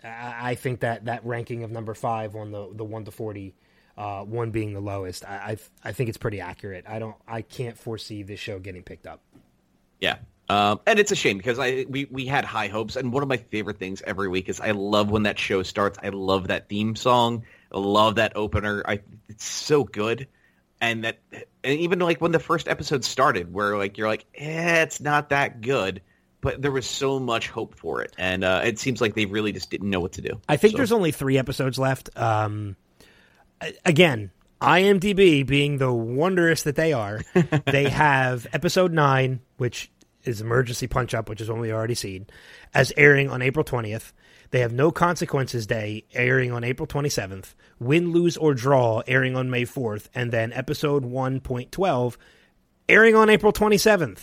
I, 0.02 0.50
I 0.50 0.54
think 0.56 0.80
that 0.80 1.04
that 1.04 1.24
ranking 1.24 1.62
of 1.62 1.70
number 1.70 1.94
five 1.94 2.34
on 2.34 2.50
the 2.50 2.68
the 2.74 2.84
one 2.84 3.04
to 3.04 3.12
forty, 3.12 3.54
uh, 3.96 4.24
one 4.24 4.50
being 4.50 4.72
the 4.72 4.80
lowest, 4.80 5.24
I, 5.24 5.56
I 5.84 5.90
I 5.90 5.92
think 5.92 6.08
it's 6.08 6.18
pretty 6.18 6.40
accurate. 6.40 6.84
I 6.88 6.98
don't 6.98 7.16
I 7.28 7.42
can't 7.42 7.78
foresee 7.78 8.24
this 8.24 8.40
show 8.40 8.58
getting 8.58 8.82
picked 8.82 9.06
up. 9.06 9.20
Yeah. 10.00 10.16
Um, 10.48 10.80
and 10.84 10.98
it's 10.98 11.12
a 11.12 11.16
shame 11.16 11.36
because 11.36 11.60
I 11.60 11.86
we, 11.88 12.06
we 12.10 12.26
had 12.26 12.44
high 12.44 12.66
hopes, 12.66 12.96
and 12.96 13.12
one 13.12 13.22
of 13.22 13.28
my 13.28 13.36
favorite 13.36 13.78
things 13.78 14.02
every 14.04 14.26
week 14.26 14.48
is 14.48 14.60
I 14.60 14.72
love 14.72 15.08
when 15.08 15.22
that 15.22 15.38
show 15.38 15.62
starts. 15.62 15.96
I 16.02 16.08
love 16.08 16.48
that 16.48 16.68
theme 16.68 16.96
song 16.96 17.44
love 17.78 18.16
that 18.16 18.36
opener. 18.36 18.82
I 18.86 19.00
it's 19.28 19.44
so 19.44 19.84
good. 19.84 20.28
And 20.80 21.04
that 21.04 21.18
and 21.62 21.78
even 21.78 21.98
like 21.98 22.20
when 22.20 22.32
the 22.32 22.38
first 22.38 22.68
episode 22.68 23.04
started 23.04 23.52
where 23.52 23.76
like 23.76 23.98
you're 23.98 24.08
like, 24.08 24.24
eh, 24.34 24.82
it's 24.82 25.00
not 25.00 25.30
that 25.30 25.60
good. 25.60 26.02
But 26.42 26.62
there 26.62 26.72
was 26.72 26.86
so 26.86 27.18
much 27.18 27.48
hope 27.48 27.74
for 27.74 28.00
it. 28.00 28.14
And 28.16 28.44
uh, 28.44 28.62
it 28.64 28.78
seems 28.78 29.02
like 29.02 29.14
they 29.14 29.26
really 29.26 29.52
just 29.52 29.70
didn't 29.70 29.90
know 29.90 30.00
what 30.00 30.12
to 30.12 30.22
do. 30.22 30.40
I 30.48 30.56
think 30.56 30.72
so. 30.72 30.78
there's 30.78 30.92
only 30.92 31.10
three 31.10 31.36
episodes 31.36 31.78
left. 31.78 32.08
Um, 32.16 32.76
again, 33.84 34.30
IMDb 34.60 35.46
being 35.46 35.78
the 35.78 35.92
wondrous 35.92 36.62
that 36.64 36.76
they 36.76 36.92
are, 36.92 37.20
they 37.66 37.88
have 37.88 38.46
episode 38.52 38.92
nine, 38.92 39.40
which 39.56 39.90
is 40.24 40.40
Emergency 40.40 40.86
Punch 40.86 41.14
Up, 41.14 41.28
which 41.28 41.40
is 41.40 41.50
one 41.50 41.60
we 41.60 41.72
already 41.72 41.94
seen, 41.94 42.26
as 42.74 42.92
airing 42.96 43.30
on 43.30 43.42
April 43.42 43.64
20th. 43.64 44.12
They 44.50 44.60
have 44.60 44.72
No 44.72 44.90
Consequences 44.90 45.66
Day 45.66 46.04
airing 46.12 46.50
on 46.52 46.64
April 46.64 46.86
27th, 46.86 47.54
Win, 47.78 48.12
Lose, 48.12 48.36
or 48.36 48.54
Draw 48.54 49.02
airing 49.06 49.36
on 49.36 49.48
May 49.48 49.64
4th, 49.64 50.08
and 50.14 50.32
then 50.32 50.52
episode 50.52 51.04
1.12 51.04 52.16
airing 52.88 53.14
on 53.14 53.30
April 53.30 53.52
27th. 53.52 54.18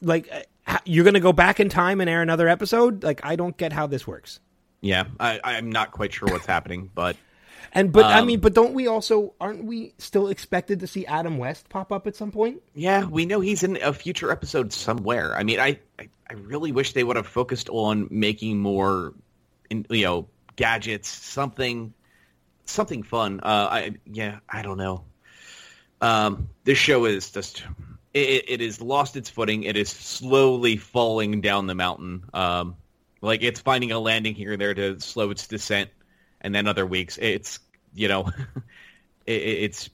Like, 0.00 0.30
uh, 0.66 0.78
you're 0.84 1.04
going 1.04 1.14
to 1.14 1.20
go 1.20 1.32
back 1.32 1.58
in 1.58 1.68
time 1.68 2.00
and 2.00 2.08
air 2.08 2.22
another 2.22 2.48
episode? 2.48 3.02
Like, 3.02 3.20
I 3.24 3.36
don't 3.36 3.56
get 3.56 3.72
how 3.72 3.86
this 3.86 4.06
works. 4.06 4.40
Yeah, 4.80 5.04
I, 5.18 5.40
I'm 5.42 5.70
not 5.70 5.90
quite 5.90 6.12
sure 6.12 6.28
what's 6.28 6.46
happening, 6.46 6.90
but. 6.94 7.16
And 7.72 7.92
but 7.92 8.04
um, 8.04 8.12
I 8.12 8.24
mean, 8.24 8.40
but 8.40 8.54
don't 8.54 8.74
we 8.74 8.86
also 8.86 9.34
aren't 9.40 9.64
we 9.64 9.94
still 9.98 10.28
expected 10.28 10.80
to 10.80 10.86
see 10.86 11.06
Adam 11.06 11.38
West 11.38 11.68
pop 11.68 11.92
up 11.92 12.06
at 12.06 12.16
some 12.16 12.30
point? 12.30 12.62
Yeah, 12.74 13.04
we 13.04 13.26
know 13.26 13.40
he's 13.40 13.62
in 13.62 13.76
a 13.82 13.92
future 13.92 14.30
episode 14.30 14.72
somewhere. 14.72 15.36
I 15.36 15.42
mean, 15.42 15.60
I 15.60 15.78
I, 15.98 16.08
I 16.28 16.34
really 16.34 16.72
wish 16.72 16.92
they 16.92 17.04
would 17.04 17.16
have 17.16 17.26
focused 17.26 17.68
on 17.70 18.08
making 18.10 18.58
more, 18.58 19.14
in, 19.70 19.86
you 19.90 20.04
know, 20.04 20.28
gadgets, 20.56 21.08
something, 21.08 21.92
something 22.64 23.02
fun. 23.02 23.40
Uh, 23.40 23.68
I 23.70 23.94
yeah, 24.06 24.38
I 24.48 24.62
don't 24.62 24.78
know. 24.78 25.04
Um, 26.00 26.48
this 26.64 26.78
show 26.78 27.04
is 27.06 27.30
just 27.30 27.64
it, 28.12 28.44
it 28.48 28.60
is 28.60 28.80
lost 28.80 29.16
its 29.16 29.28
footing. 29.28 29.64
It 29.64 29.76
is 29.76 29.88
slowly 29.88 30.76
falling 30.76 31.40
down 31.40 31.66
the 31.66 31.74
mountain. 31.74 32.24
Um, 32.32 32.76
like 33.20 33.42
it's 33.42 33.60
finding 33.60 33.90
a 33.90 33.98
landing 33.98 34.34
here 34.34 34.52
and 34.52 34.60
there 34.60 34.74
to 34.74 35.00
slow 35.00 35.30
its 35.30 35.46
descent, 35.46 35.90
and 36.44 36.54
then 36.54 36.68
other 36.68 36.86
weeks 36.86 37.18
it's 37.20 37.58
you 37.94 38.08
know, 38.08 38.30
it, 39.26 39.32
it's 39.32 39.90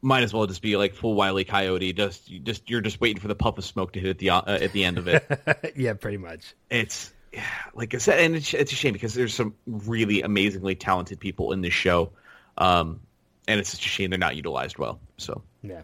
might 0.00 0.22
as 0.22 0.32
well 0.32 0.46
just 0.46 0.62
be 0.62 0.76
like 0.76 0.94
full 0.94 1.14
wily 1.14 1.44
coyote. 1.44 1.92
Just, 1.92 2.30
you 2.30 2.38
just 2.38 2.68
you're 2.70 2.80
just 2.80 3.00
waiting 3.00 3.20
for 3.20 3.28
the 3.28 3.34
puff 3.34 3.58
of 3.58 3.64
smoke 3.64 3.92
to 3.94 4.00
hit 4.00 4.10
at 4.10 4.18
the 4.18 4.30
uh, 4.30 4.42
at 4.46 4.72
the 4.72 4.84
end 4.84 4.98
of 4.98 5.08
it. 5.08 5.72
yeah, 5.76 5.94
pretty 5.94 6.18
much. 6.18 6.54
It's 6.70 7.12
yeah, 7.32 7.42
like 7.74 7.94
I 7.94 7.98
said, 7.98 8.20
and 8.20 8.36
it's, 8.36 8.54
it's 8.54 8.72
a 8.72 8.76
shame 8.76 8.92
because 8.92 9.14
there's 9.14 9.34
some 9.34 9.54
really 9.66 10.22
amazingly 10.22 10.74
talented 10.74 11.18
people 11.18 11.52
in 11.52 11.62
this 11.62 11.74
show, 11.74 12.12
um, 12.58 13.00
and 13.48 13.58
it's 13.58 13.70
just 13.70 13.82
a 13.82 13.88
shame 13.88 14.10
they're 14.10 14.18
not 14.18 14.36
utilized 14.36 14.78
well. 14.78 15.00
So 15.16 15.42
yeah. 15.62 15.82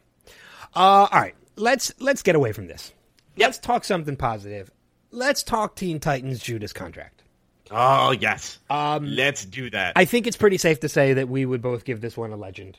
Uh, 0.77 1.09
all 1.11 1.20
right, 1.20 1.35
let's 1.57 1.92
let's 1.98 2.22
get 2.22 2.37
away 2.37 2.53
from 2.53 2.66
this. 2.66 2.92
Yep. 3.37 3.46
Let's 3.48 3.59
talk 3.59 3.85
something 3.85 4.16
positive. 4.16 4.70
Let's 5.11 5.42
talk 5.42 5.77
Teen 5.77 5.98
Titans 5.98 6.40
Judas 6.40 6.72
contract. 6.72 7.23
Oh 7.70 8.11
yes, 8.11 8.59
um, 8.68 9.07
let's 9.07 9.44
do 9.44 9.70
that. 9.70 9.94
I 9.96 10.05
think 10.05 10.27
it's 10.27 10.37
pretty 10.37 10.59
safe 10.59 10.81
to 10.81 10.88
say 10.88 11.14
that 11.14 11.29
we 11.29 11.46
would 11.46 11.62
both 11.62 11.85
give 11.85 12.00
this 12.00 12.16
one 12.16 12.33
a 12.33 12.37
legend. 12.37 12.79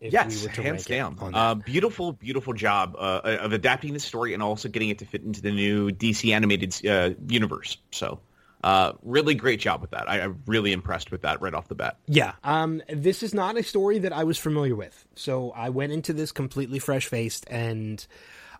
yes, 0.00 0.46
we 0.46 0.62
hands 0.62 0.84
down. 0.84 1.18
Uh, 1.20 1.54
beautiful, 1.54 2.12
beautiful 2.12 2.52
job 2.52 2.96
uh, 2.98 3.20
of 3.40 3.52
adapting 3.52 3.94
the 3.94 4.00
story 4.00 4.34
and 4.34 4.42
also 4.42 4.68
getting 4.68 4.90
it 4.90 4.98
to 4.98 5.06
fit 5.06 5.22
into 5.22 5.40
the 5.40 5.50
new 5.50 5.90
DC 5.90 6.32
animated 6.34 6.86
uh, 6.86 7.14
universe. 7.28 7.78
So, 7.92 8.20
uh, 8.62 8.92
really 9.02 9.34
great 9.34 9.60
job 9.60 9.80
with 9.80 9.92
that. 9.92 10.08
I, 10.08 10.20
am 10.20 10.42
really 10.46 10.72
impressed 10.72 11.10
with 11.10 11.22
that 11.22 11.40
right 11.40 11.54
off 11.54 11.68
the 11.68 11.74
bat. 11.74 11.96
Yeah, 12.06 12.32
um, 12.44 12.82
this 12.90 13.22
is 13.22 13.32
not 13.32 13.56
a 13.56 13.62
story 13.62 13.98
that 14.00 14.12
I 14.12 14.24
was 14.24 14.38
familiar 14.38 14.76
with, 14.76 15.06
so 15.14 15.50
I 15.52 15.70
went 15.70 15.92
into 15.92 16.12
this 16.12 16.30
completely 16.32 16.78
fresh 16.78 17.06
faced 17.06 17.46
and. 17.48 18.06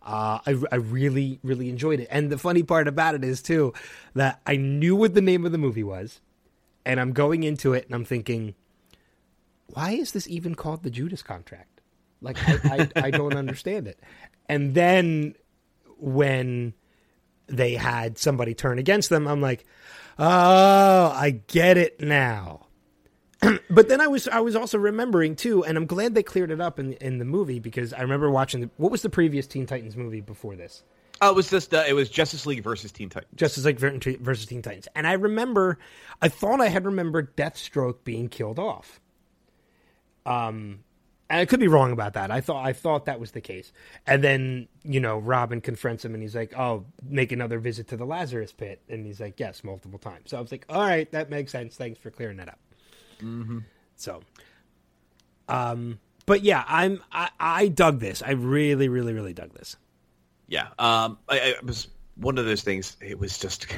Uh, 0.06 0.38
I, 0.46 0.56
I 0.70 0.76
really, 0.76 1.40
really 1.42 1.68
enjoyed 1.68 1.98
it. 1.98 2.06
And 2.12 2.30
the 2.30 2.38
funny 2.38 2.62
part 2.62 2.86
about 2.86 3.16
it 3.16 3.24
is, 3.24 3.42
too, 3.42 3.74
that 4.14 4.40
I 4.46 4.56
knew 4.56 4.94
what 4.94 5.14
the 5.14 5.20
name 5.20 5.44
of 5.44 5.50
the 5.50 5.58
movie 5.58 5.82
was. 5.82 6.20
And 6.84 7.00
I'm 7.00 7.12
going 7.12 7.42
into 7.42 7.72
it 7.74 7.86
and 7.86 7.94
I'm 7.94 8.04
thinking, 8.04 8.54
why 9.66 9.90
is 9.90 10.12
this 10.12 10.28
even 10.28 10.54
called 10.54 10.84
the 10.84 10.90
Judas 10.90 11.22
contract? 11.22 11.80
Like, 12.20 12.38
I, 12.48 12.88
I, 12.94 13.06
I 13.06 13.10
don't 13.10 13.36
understand 13.36 13.88
it. 13.88 13.98
And 14.48 14.74
then 14.74 15.34
when 15.98 16.74
they 17.48 17.74
had 17.74 18.16
somebody 18.16 18.54
turn 18.54 18.78
against 18.78 19.10
them, 19.10 19.26
I'm 19.26 19.40
like, 19.40 19.64
oh, 20.20 21.12
I 21.14 21.42
get 21.48 21.76
it 21.76 22.00
now. 22.00 22.65
but 23.70 23.88
then 23.88 24.00
I 24.00 24.06
was 24.06 24.28
I 24.28 24.40
was 24.40 24.56
also 24.56 24.78
remembering 24.78 25.36
too, 25.36 25.64
and 25.64 25.76
I'm 25.76 25.86
glad 25.86 26.14
they 26.14 26.22
cleared 26.22 26.50
it 26.50 26.60
up 26.60 26.78
in 26.78 26.94
in 26.94 27.18
the 27.18 27.24
movie 27.24 27.58
because 27.58 27.92
I 27.92 28.02
remember 28.02 28.30
watching 28.30 28.62
the, 28.62 28.70
what 28.76 28.90
was 28.90 29.02
the 29.02 29.10
previous 29.10 29.46
Teen 29.46 29.66
Titans 29.66 29.96
movie 29.96 30.20
before 30.20 30.56
this? 30.56 30.82
Oh, 31.20 31.30
it 31.30 31.36
was 31.36 31.48
just 31.48 31.72
uh, 31.72 31.84
it 31.86 31.94
was 31.94 32.10
Justice 32.10 32.46
League 32.46 32.62
versus 32.62 32.92
Teen 32.92 33.08
Titans. 33.08 33.32
Justice 33.36 33.64
League 33.64 33.78
versus 33.78 34.46
Teen 34.46 34.62
Titans. 34.62 34.88
And 34.94 35.06
I 35.06 35.12
remember, 35.12 35.78
I 36.20 36.28
thought 36.28 36.60
I 36.60 36.68
had 36.68 36.84
remembered 36.84 37.36
Deathstroke 37.36 38.04
being 38.04 38.28
killed 38.28 38.58
off. 38.58 39.00
Um, 40.26 40.80
and 41.30 41.40
I 41.40 41.46
could 41.46 41.60
be 41.60 41.68
wrong 41.68 41.92
about 41.92 42.14
that. 42.14 42.30
I 42.30 42.40
thought 42.40 42.64
I 42.64 42.72
thought 42.72 43.06
that 43.06 43.18
was 43.18 43.30
the 43.30 43.40
case. 43.40 43.72
And 44.06 44.22
then 44.22 44.68
you 44.84 45.00
know 45.00 45.18
Robin 45.18 45.60
confronts 45.60 46.04
him, 46.04 46.14
and 46.14 46.22
he's 46.22 46.36
like, 46.36 46.56
"Oh, 46.58 46.84
make 47.02 47.32
another 47.32 47.58
visit 47.58 47.88
to 47.88 47.96
the 47.96 48.04
Lazarus 48.04 48.52
Pit," 48.52 48.82
and 48.88 49.06
he's 49.06 49.20
like, 49.20 49.40
"Yes, 49.40 49.64
multiple 49.64 49.98
times." 49.98 50.30
So 50.30 50.38
I 50.38 50.40
was 50.40 50.52
like, 50.52 50.66
"All 50.68 50.82
right, 50.82 51.10
that 51.12 51.30
makes 51.30 51.52
sense. 51.52 51.76
Thanks 51.76 51.98
for 51.98 52.10
clearing 52.10 52.36
that 52.36 52.48
up." 52.48 52.58
Mm-hmm. 53.20 53.58
So, 53.96 54.22
um, 55.48 55.98
but 56.26 56.42
yeah, 56.42 56.64
I'm 56.66 57.02
I, 57.10 57.30
I 57.38 57.68
dug 57.68 58.00
this. 58.00 58.22
I 58.22 58.32
really, 58.32 58.88
really, 58.88 59.12
really 59.12 59.32
dug 59.32 59.52
this. 59.52 59.76
Yeah, 60.48 60.68
um, 60.78 61.18
I, 61.28 61.40
I 61.40 61.54
was 61.64 61.88
one 62.16 62.38
of 62.38 62.44
those 62.44 62.62
things. 62.62 62.96
It 63.00 63.18
was 63.18 63.38
just. 63.38 63.66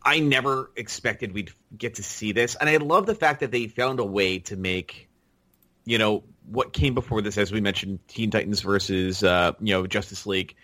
I 0.00 0.20
never 0.20 0.70
expected 0.76 1.34
we'd 1.34 1.50
get 1.76 1.96
to 1.96 2.02
see 2.02 2.32
this, 2.32 2.54
and 2.54 2.70
I 2.70 2.76
love 2.76 3.04
the 3.04 3.14
fact 3.14 3.40
that 3.40 3.50
they 3.50 3.66
found 3.66 4.00
a 4.00 4.04
way 4.04 4.38
to 4.38 4.56
make, 4.56 5.08
you 5.84 5.98
know, 5.98 6.22
what 6.46 6.72
came 6.72 6.94
before 6.94 7.20
this, 7.20 7.36
as 7.36 7.52
we 7.52 7.60
mentioned, 7.60 7.98
Teen 8.08 8.30
Titans 8.30 8.62
versus 8.62 9.22
uh, 9.22 9.52
you 9.60 9.74
know 9.74 9.86
Justice 9.86 10.24
League, 10.24 10.54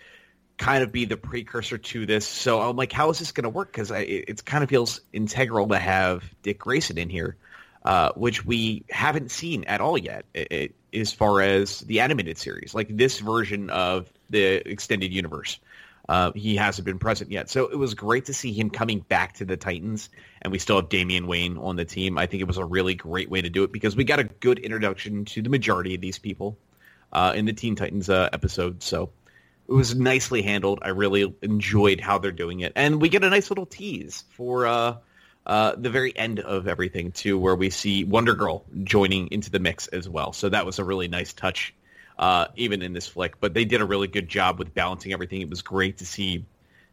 kind 0.56 0.82
of 0.82 0.92
be 0.92 1.04
the 1.04 1.16
precursor 1.16 1.78
to 1.78 2.06
this. 2.06 2.26
So 2.26 2.60
I'm 2.60 2.76
like, 2.76 2.92
how 2.92 3.10
is 3.10 3.18
this 3.18 3.32
going 3.32 3.44
to 3.44 3.50
work? 3.50 3.72
Because 3.72 3.90
it, 3.90 4.24
it 4.28 4.44
kind 4.44 4.62
of 4.62 4.70
feels 4.70 5.00
integral 5.12 5.68
to 5.68 5.78
have 5.78 6.24
Dick 6.42 6.58
Grayson 6.58 6.98
in 6.98 7.08
here, 7.08 7.36
uh, 7.84 8.12
which 8.16 8.44
we 8.44 8.84
haven't 8.90 9.30
seen 9.30 9.64
at 9.64 9.80
all 9.80 9.98
yet, 9.98 10.24
it, 10.32 10.52
it, 10.52 10.74
as 10.94 11.12
far 11.12 11.40
as 11.40 11.80
the 11.80 12.00
animated 12.00 12.38
series, 12.38 12.74
like 12.74 12.94
this 12.96 13.18
version 13.18 13.70
of 13.70 14.10
the 14.30 14.68
extended 14.68 15.12
universe. 15.12 15.58
Uh, 16.06 16.32
he 16.34 16.56
hasn't 16.56 16.84
been 16.84 16.98
present 16.98 17.30
yet. 17.30 17.48
So 17.48 17.66
it 17.68 17.76
was 17.76 17.94
great 17.94 18.26
to 18.26 18.34
see 18.34 18.52
him 18.52 18.68
coming 18.68 19.00
back 19.00 19.34
to 19.34 19.44
the 19.44 19.56
Titans, 19.56 20.10
and 20.42 20.52
we 20.52 20.58
still 20.58 20.76
have 20.76 20.90
Damian 20.90 21.26
Wayne 21.26 21.56
on 21.56 21.76
the 21.76 21.84
team. 21.84 22.18
I 22.18 22.26
think 22.26 22.42
it 22.42 22.46
was 22.46 22.58
a 22.58 22.64
really 22.64 22.94
great 22.94 23.30
way 23.30 23.40
to 23.40 23.48
do 23.48 23.64
it 23.64 23.72
because 23.72 23.96
we 23.96 24.04
got 24.04 24.18
a 24.18 24.24
good 24.24 24.58
introduction 24.58 25.24
to 25.26 25.40
the 25.40 25.48
majority 25.48 25.94
of 25.94 26.02
these 26.02 26.18
people 26.18 26.58
uh, 27.12 27.32
in 27.34 27.46
the 27.46 27.54
Teen 27.54 27.74
Titans 27.74 28.10
uh, 28.10 28.28
episode. 28.34 28.82
So 28.82 29.10
it 29.66 29.72
was 29.72 29.94
nicely 29.94 30.42
handled. 30.42 30.80
I 30.82 30.88
really 30.88 31.34
enjoyed 31.40 32.00
how 32.00 32.18
they're 32.18 32.32
doing 32.32 32.60
it, 32.60 32.74
and 32.76 33.00
we 33.00 33.08
get 33.08 33.24
a 33.24 33.30
nice 33.30 33.50
little 33.50 33.66
tease 33.66 34.24
for 34.30 34.66
uh, 35.46 35.74
the 35.76 35.90
very 35.90 36.16
end 36.16 36.40
of 36.40 36.66
everything 36.68 37.12
too, 37.12 37.38
where 37.38 37.54
we 37.54 37.70
see 37.70 38.04
Wonder 38.04 38.34
Girl 38.34 38.64
joining 38.82 39.28
into 39.28 39.50
the 39.50 39.58
mix 39.58 39.88
as 39.88 40.08
well. 40.08 40.32
So 40.32 40.48
that 40.48 40.64
was 40.64 40.78
a 40.78 40.84
really 40.84 41.08
nice 41.08 41.32
touch 41.32 41.74
uh, 42.18 42.46
even 42.56 42.82
in 42.82 42.92
this 42.92 43.06
flick. 43.06 43.40
But 43.40 43.54
they 43.54 43.64
did 43.64 43.80
a 43.80 43.84
really 43.84 44.08
good 44.08 44.28
job 44.28 44.58
with 44.58 44.74
balancing 44.74 45.12
everything. 45.12 45.40
It 45.40 45.50
was 45.50 45.62
great 45.62 45.98
to 45.98 46.06
see 46.06 46.44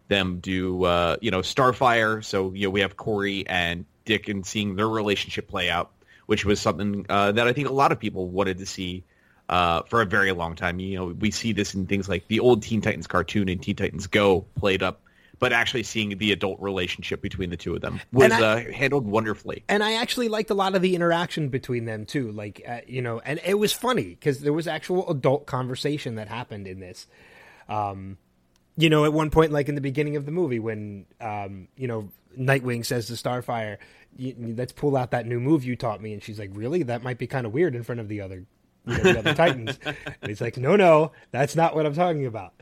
them 0.08 0.40
do, 0.40 0.84
uh, 0.84 1.18
you 1.22 1.32
know, 1.32 1.40
Starfire. 1.40 2.24
So 2.24 2.52
you 2.54 2.68
know, 2.68 2.72
we 2.72 2.82
have 2.82 2.98
Kory 2.98 3.46
and 3.48 3.86
Dick 4.06 4.28
and 4.28 4.46
seeing 4.46 4.76
their 4.76 4.90
relationship 4.90 5.48
play 5.48 5.70
out, 5.70 5.92
which 6.26 6.44
was 6.44 6.60
something 6.60 7.06
uh, 7.08 7.32
that 7.34 7.48
I 7.48 7.54
think 7.54 7.70
a 7.70 7.74
lot 7.74 7.92
of 7.92 8.00
people 8.00 8.28
wanted 8.28 8.60
to 8.60 8.66
see. 8.66 9.04
Uh, 9.50 9.82
for 9.84 10.02
a 10.02 10.06
very 10.06 10.32
long 10.32 10.56
time, 10.56 10.80
you 10.80 10.96
know, 10.96 11.08
we 11.08 11.30
see 11.30 11.52
this 11.52 11.76
in 11.76 11.86
things 11.86 12.08
like 12.08 12.26
the 12.30 12.40
old 12.40 12.64
Teen 12.64 12.80
Titans 12.80 13.06
cartoon 13.06 13.50
and 13.50 13.62
Teen 13.62 13.76
Titans 13.76 14.08
Go 14.08 14.46
played 14.56 14.82
up 14.82 15.02
but 15.42 15.52
actually 15.52 15.82
seeing 15.82 16.16
the 16.20 16.32
adult 16.32 16.62
relationship 16.62 17.20
between 17.20 17.50
the 17.50 17.58
two 17.58 17.74
of 17.74 17.82
them 17.82 18.00
was 18.14 18.32
I, 18.32 18.42
uh, 18.42 18.72
handled 18.72 19.08
wonderfully. 19.08 19.64
And 19.68 19.84
I 19.84 19.94
actually 19.94 20.30
liked 20.30 20.52
a 20.52 20.54
lot 20.54 20.76
of 20.76 20.84
the 20.84 20.96
interaction 20.96 21.50
between 21.50 21.86
them 21.86 22.06
too. 22.06 22.32
Like, 22.32 22.62
uh, 22.66 22.82
you 22.88 23.02
know, 23.02 23.20
and 23.22 23.42
it 23.44 23.56
was 23.56 23.74
funny 23.74 24.10
because 24.10 24.42
there 24.42 24.54
was 24.54 24.68
actual 24.68 25.10
adult 25.10 25.48
conversation 25.48 26.14
that 26.16 26.28
happened 26.28 26.68
in 26.68 26.80
this. 26.80 27.08
Um, 27.68 28.20
you 28.78 28.88
know, 28.88 29.04
at 29.04 29.14
one 29.14 29.32
point, 29.32 29.52
like 29.52 29.68
in 29.68 29.74
the 29.74 29.82
beginning 29.82 30.16
of 30.16 30.28
the 30.28 30.32
movie, 30.32 30.60
when 30.60 31.08
um, 31.20 31.68
you 31.76 31.88
know 31.88 32.12
Nightwing 32.40 32.86
says 32.86 33.08
to 33.08 33.14
Starfire, 33.14 33.78
"Let's 34.20 34.74
pull 34.74 34.96
out 34.96 35.10
that 35.10 35.26
new 35.26 35.40
move 35.40 35.66
you 35.66 35.76
taught 35.76 36.04
me," 36.04 36.14
and 36.14 36.22
she's 36.22 36.38
like, 36.38 36.52
"Really? 36.54 36.84
That 36.84 37.02
might 37.02 37.18
be 37.18 37.26
kind 37.26 37.48
of 37.48 37.52
weird 37.52 37.74
in 37.74 37.82
front 37.82 38.00
of 38.00 38.08
the 38.08 38.22
other." 38.22 38.46
You 38.86 38.98
know, 38.98 39.04
the 39.04 39.20
other 39.20 39.34
Titans. 39.36 39.80
And 39.86 39.96
he's 40.28 40.42
like, 40.42 40.58
no, 40.58 40.76
no, 40.76 41.12
that's 41.30 41.56
not 41.56 41.76
what 41.76 41.86
I'm 41.86 41.94
talking 41.94 42.26
about. 42.26 42.54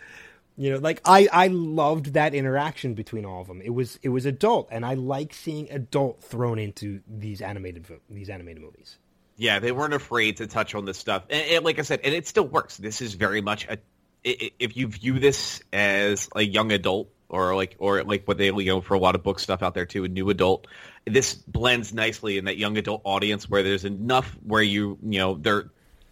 You 0.59 0.71
know, 0.71 0.77
like 0.79 0.99
I 1.05 1.29
I 1.31 1.47
loved 1.47 2.15
that 2.15 2.35
interaction 2.35 2.93
between 2.93 3.25
all 3.25 3.39
of 3.39 3.47
them. 3.47 3.61
It 3.61 3.69
was 3.69 3.97
it 4.03 4.09
was 4.09 4.25
adult, 4.25 4.67
and 4.71 4.85
I 4.85 4.95
like 4.95 5.33
seeing 5.33 5.71
adult 5.71 6.21
thrown 6.21 6.59
into 6.59 6.99
these 7.07 7.41
animated 7.41 7.87
these 8.09 8.29
animated 8.29 8.61
movies. 8.61 8.97
Yeah, 9.37 9.59
they 9.59 9.71
weren't 9.71 9.93
afraid 9.93 10.35
to 10.37 10.47
touch 10.47 10.75
on 10.75 10.83
this 10.83 10.97
stuff, 10.97 11.23
and, 11.29 11.41
and 11.49 11.63
like 11.63 11.79
I 11.79 11.83
said, 11.83 12.01
and 12.03 12.13
it 12.13 12.27
still 12.27 12.45
works. 12.45 12.75
This 12.75 13.01
is 13.01 13.13
very 13.13 13.39
much 13.39 13.69
a 13.69 13.77
if 14.25 14.75
you 14.75 14.87
view 14.87 15.17
this 15.17 15.61
as 15.71 16.27
a 16.35 16.41
young 16.41 16.73
adult 16.73 17.09
or 17.29 17.55
like 17.55 17.77
or 17.79 18.03
like 18.03 18.27
what 18.27 18.37
they 18.37 18.47
you 18.47 18.65
know 18.65 18.81
for 18.81 18.95
a 18.95 18.99
lot 18.99 19.15
of 19.15 19.23
book 19.23 19.39
stuff 19.39 19.63
out 19.63 19.73
there 19.73 19.85
too, 19.85 20.03
a 20.03 20.09
new 20.09 20.29
adult. 20.29 20.67
This 21.05 21.35
blends 21.35 21.93
nicely 21.93 22.37
in 22.37 22.43
that 22.45 22.57
young 22.57 22.77
adult 22.77 22.99
audience 23.05 23.49
where 23.49 23.63
there's 23.63 23.85
enough 23.85 24.37
where 24.43 24.61
you 24.61 24.97
you 25.03 25.19
know 25.19 25.35
they're 25.35 25.69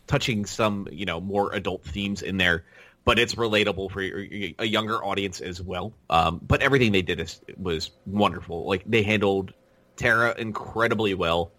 touching 0.07 0.45
some 0.45 0.87
you 0.89 1.05
know 1.05 1.19
more 1.19 1.51
adult 1.51 1.83
themes 1.83 2.21
in 2.21 2.37
there 2.37 2.63
but 3.07 3.17
it's 3.17 3.35
relatable 3.35 3.89
for 3.89 4.01
a 4.01 4.67
younger 4.67 5.01
audience 5.01 5.39
as 5.39 5.61
well. 5.61 5.93
Um, 6.09 6.41
but 6.45 6.61
everything 6.61 6.91
they 6.91 7.01
did 7.01 7.21
is, 7.21 7.39
was 7.57 7.91
wonderful. 8.05 8.67
Like 8.67 8.83
they 8.85 9.01
handled 9.01 9.53
Terra 9.95 10.35
incredibly 10.37 11.13
well, 11.13 11.53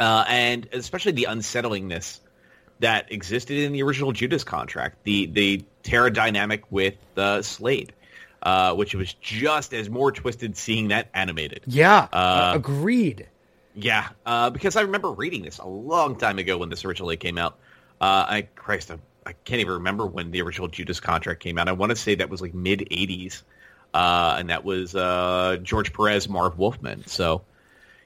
uh, 0.00 0.24
and 0.26 0.66
especially 0.72 1.12
the 1.12 1.26
unsettlingness 1.28 2.20
that 2.78 3.12
existed 3.12 3.58
in 3.58 3.72
the 3.72 3.82
original 3.82 4.12
Judas 4.12 4.44
contract. 4.44 5.04
The 5.04 5.26
the 5.26 5.62
Terra 5.82 6.10
dynamic 6.10 6.64
with 6.70 6.96
uh, 7.18 7.42
Slade. 7.42 7.92
Uh, 8.42 8.74
which 8.74 8.92
was 8.92 9.14
just 9.14 9.72
as 9.72 9.88
more 9.88 10.10
twisted 10.10 10.56
seeing 10.56 10.88
that 10.88 11.08
animated. 11.14 11.62
Yeah, 11.68 12.08
uh, 12.12 12.54
agreed. 12.56 13.28
Yeah, 13.76 14.08
uh, 14.26 14.50
because 14.50 14.74
I 14.74 14.80
remember 14.80 15.12
reading 15.12 15.42
this 15.42 15.58
a 15.58 15.68
long 15.68 16.16
time 16.16 16.40
ago 16.40 16.58
when 16.58 16.68
this 16.68 16.84
originally 16.84 17.16
came 17.16 17.38
out. 17.38 17.60
Uh, 18.00 18.26
I 18.28 18.48
Christ, 18.56 18.90
I'm 18.90 19.00
I 19.24 19.32
can't 19.32 19.60
even 19.60 19.74
remember 19.74 20.06
when 20.06 20.30
the 20.30 20.42
original 20.42 20.68
Judas 20.68 21.00
contract 21.00 21.40
came 21.42 21.58
out. 21.58 21.68
I 21.68 21.72
want 21.72 21.90
to 21.90 21.96
say 21.96 22.16
that 22.16 22.28
was 22.28 22.40
like 22.40 22.54
mid 22.54 22.80
'80s, 22.90 23.42
uh, 23.94 24.36
and 24.38 24.50
that 24.50 24.64
was 24.64 24.94
uh, 24.94 25.58
George 25.62 25.92
Perez, 25.92 26.28
Marv 26.28 26.58
Wolfman. 26.58 27.06
So, 27.06 27.42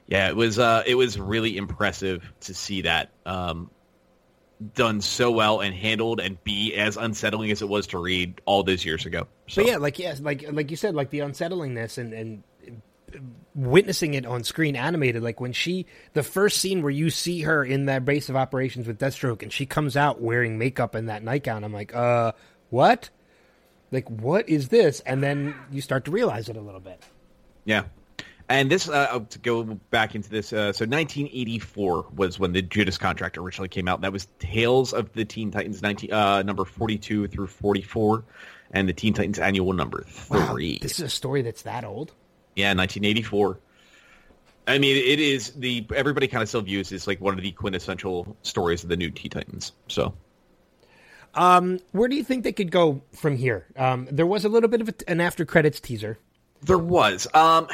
yeah, 0.07 0.29
it 0.29 0.35
was 0.35 0.59
uh, 0.59 0.83
it 0.85 0.95
was 0.95 1.19
really 1.19 1.57
impressive 1.57 2.23
to 2.41 2.53
see 2.53 2.83
that 2.83 3.09
um, 3.25 3.69
done 4.73 5.01
so 5.01 5.31
well 5.31 5.61
and 5.61 5.73
handled 5.73 6.19
and 6.19 6.43
be 6.43 6.73
as 6.75 6.97
unsettling 6.97 7.51
as 7.51 7.61
it 7.61 7.69
was 7.69 7.87
to 7.87 7.97
read 7.99 8.41
all 8.45 8.63
those 8.63 8.83
years 8.85 9.05
ago. 9.05 9.27
So 9.47 9.61
but 9.61 9.69
yeah, 9.69 9.77
like 9.77 9.99
yes, 9.99 10.19
like 10.19 10.45
like 10.51 10.71
you 10.71 10.77
said, 10.77 10.95
like 10.95 11.09
the 11.09 11.19
unsettlingness 11.19 11.97
and 11.97 12.13
and 12.13 12.43
witnessing 13.55 14.13
it 14.13 14.25
on 14.25 14.43
screen 14.43 14.75
animated 14.75 15.23
like 15.23 15.39
when 15.39 15.53
she 15.53 15.85
the 16.13 16.21
first 16.21 16.57
scene 16.59 16.81
where 16.81 16.91
you 16.91 17.09
see 17.09 17.41
her 17.41 17.63
in 17.63 17.85
that 17.85 18.03
base 18.03 18.27
of 18.27 18.35
operations 18.35 18.85
with 18.85 18.99
deathstroke 18.99 19.41
and 19.41 19.51
she 19.51 19.65
comes 19.65 19.95
out 19.95 20.21
wearing 20.21 20.57
makeup 20.57 20.93
and 20.93 21.07
that 21.07 21.23
nightgown 21.23 21.63
i'm 21.63 21.73
like 21.73 21.95
uh 21.95 22.31
what? 22.69 23.09
Like 23.91 24.09
what 24.09 24.49
is 24.49 24.67
this? 24.69 24.99
And 25.01 25.23
then 25.23 25.55
you 25.71 25.81
start 25.81 26.05
to 26.05 26.11
realize 26.11 26.49
it 26.49 26.57
a 26.57 26.61
little 26.61 26.79
bit. 26.79 27.01
Yeah. 27.65 27.83
And 28.49 28.71
this 28.71 28.87
uh, 28.87 29.09
oh, 29.11 29.19
to 29.21 29.39
go 29.39 29.63
back 29.63 30.15
into 30.15 30.29
this 30.29 30.53
uh, 30.53 30.71
so 30.71 30.85
1984 30.85 32.07
was 32.15 32.39
when 32.39 32.53
the 32.53 32.61
judas 32.61 32.97
contract 32.97 33.37
originally 33.37 33.67
came 33.67 33.89
out. 33.89 34.01
That 34.01 34.13
was 34.13 34.27
tales 34.39 34.93
of 34.93 35.11
the 35.13 35.25
teen 35.25 35.51
titans 35.51 35.81
19 35.81 36.13
uh, 36.13 36.43
number 36.43 36.63
42 36.63 37.27
through 37.27 37.47
44 37.47 38.23
and 38.71 38.87
the 38.87 38.93
teen 38.93 39.13
titans 39.13 39.39
annual 39.39 39.73
number 39.73 40.03
three. 40.07 40.73
Wow, 40.73 40.77
this 40.81 40.93
is 40.93 41.01
a 41.01 41.09
story 41.09 41.41
that's 41.41 41.63
that 41.63 41.83
old 41.83 42.13
yeah, 42.57 42.73
1984. 42.73 43.59
I 44.67 44.79
mean, 44.79 44.97
it 44.97 45.19
is 45.19 45.51
the 45.51 45.85
everybody 45.95 46.27
kind 46.27 46.41
of 46.41 46.49
still 46.49 46.61
views 46.61 46.89
this 46.89 47.07
like 47.07 47.21
one 47.21 47.35
of 47.35 47.41
the 47.41 47.51
quintessential 47.51 48.35
stories 48.41 48.83
of 48.83 48.89
the 48.89 48.97
new 48.97 49.11
Teen 49.11 49.29
Titans. 49.29 49.71
So, 49.87 50.15
um, 51.35 51.79
where 51.91 52.09
do 52.09 52.15
you 52.15 52.23
think 52.23 52.43
they 52.43 52.51
could 52.51 52.71
go 52.71 53.01
from 53.13 53.37
here? 53.37 53.67
Um, 53.77 54.09
there 54.11 54.25
was 54.25 54.43
a 54.43 54.49
little 54.49 54.69
bit 54.69 54.81
of 54.81 54.89
a, 54.89 54.93
an 55.07 55.21
after 55.21 55.45
credits 55.45 55.79
teaser. 55.79 56.17
There 56.63 56.79
was. 56.79 57.27
Um, 57.33 57.67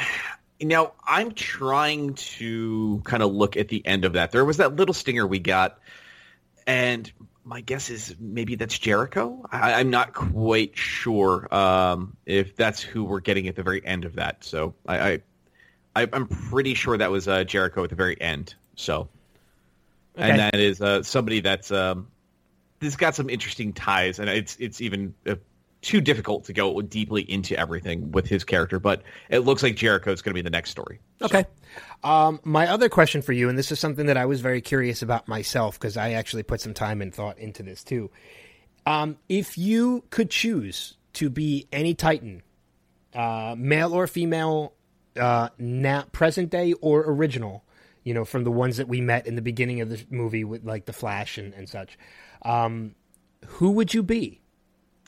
now 0.60 0.92
I'm 1.04 1.32
trying 1.32 2.14
to 2.14 3.00
kind 3.04 3.22
of 3.22 3.32
look 3.32 3.56
at 3.56 3.68
the 3.68 3.84
end 3.84 4.04
of 4.04 4.12
that. 4.12 4.30
There 4.30 4.44
was 4.44 4.58
that 4.58 4.76
little 4.76 4.94
stinger 4.94 5.26
we 5.26 5.38
got, 5.38 5.80
and 6.66 7.10
my 7.44 7.60
guess 7.60 7.90
is 7.90 8.14
maybe 8.18 8.54
that's 8.56 8.78
Jericho. 8.78 9.44
I, 9.50 9.80
am 9.80 9.90
not 9.90 10.14
quite 10.14 10.76
sure 10.76 11.54
um, 11.54 12.16
if 12.24 12.56
that's 12.56 12.80
who 12.80 13.04
we're 13.04 13.20
getting 13.20 13.48
at 13.48 13.56
the 13.56 13.62
very 13.62 13.84
end 13.84 14.04
of 14.04 14.14
that. 14.14 14.44
So 14.44 14.74
I, 14.86 15.20
I 15.94 16.08
am 16.12 16.26
pretty 16.26 16.74
sure 16.74 16.96
that 16.96 17.10
was 17.10 17.28
uh, 17.28 17.44
Jericho 17.44 17.84
at 17.84 17.90
the 17.90 17.96
very 17.96 18.20
end. 18.20 18.54
So, 18.76 19.08
okay. 20.16 20.30
and 20.30 20.38
that 20.38 20.54
is 20.54 20.80
uh, 20.80 21.02
somebody 21.02 21.40
that's 21.40 21.70
um, 21.70 22.08
has 22.80 22.96
got 22.96 23.14
some 23.14 23.28
interesting 23.28 23.72
ties, 23.72 24.18
and 24.18 24.28
it's 24.28 24.56
it's 24.58 24.80
even 24.80 25.14
uh, 25.26 25.36
too 25.84 26.00
difficult 26.00 26.44
to 26.44 26.52
go 26.52 26.80
deeply 26.80 27.22
into 27.30 27.56
everything 27.58 28.10
with 28.10 28.26
his 28.26 28.42
character. 28.42 28.80
But 28.80 29.02
it 29.28 29.40
looks 29.40 29.62
like 29.62 29.76
Jericho 29.76 30.12
is 30.12 30.22
going 30.22 30.32
to 30.32 30.34
be 30.34 30.42
the 30.42 30.50
next 30.50 30.70
story. 30.70 31.00
Okay. 31.22 31.44
So. 32.02 32.08
Um, 32.08 32.40
my 32.42 32.68
other 32.68 32.88
question 32.88 33.22
for 33.22 33.32
you, 33.32 33.48
and 33.48 33.58
this 33.58 33.70
is 33.70 33.78
something 33.78 34.06
that 34.06 34.16
I 34.16 34.26
was 34.26 34.40
very 34.40 34.60
curious 34.60 35.02
about 35.02 35.28
myself 35.28 35.78
because 35.78 35.96
I 35.96 36.12
actually 36.12 36.42
put 36.42 36.60
some 36.60 36.74
time 36.74 37.02
and 37.02 37.14
thought 37.14 37.38
into 37.38 37.62
this 37.62 37.84
too. 37.84 38.10
Um, 38.86 39.18
if 39.28 39.56
you 39.56 40.04
could 40.10 40.30
choose 40.30 40.96
to 41.14 41.30
be 41.30 41.68
any 41.72 41.94
Titan, 41.94 42.42
uh, 43.14 43.54
male 43.56 43.94
or 43.94 44.06
female, 44.06 44.74
uh, 45.18 45.50
present 46.12 46.50
day 46.50 46.72
or 46.80 47.04
original, 47.06 47.64
you 48.02 48.12
know, 48.14 48.24
from 48.24 48.44
the 48.44 48.50
ones 48.50 48.78
that 48.78 48.88
we 48.88 49.00
met 49.00 49.26
in 49.26 49.36
the 49.36 49.42
beginning 49.42 49.80
of 49.80 49.88
the 49.88 50.04
movie 50.10 50.44
with 50.44 50.64
like 50.64 50.86
the 50.86 50.92
Flash 50.92 51.38
and, 51.38 51.54
and 51.54 51.68
such, 51.68 51.98
um, 52.42 52.94
who 53.46 53.70
would 53.72 53.94
you 53.94 54.02
be? 54.02 54.40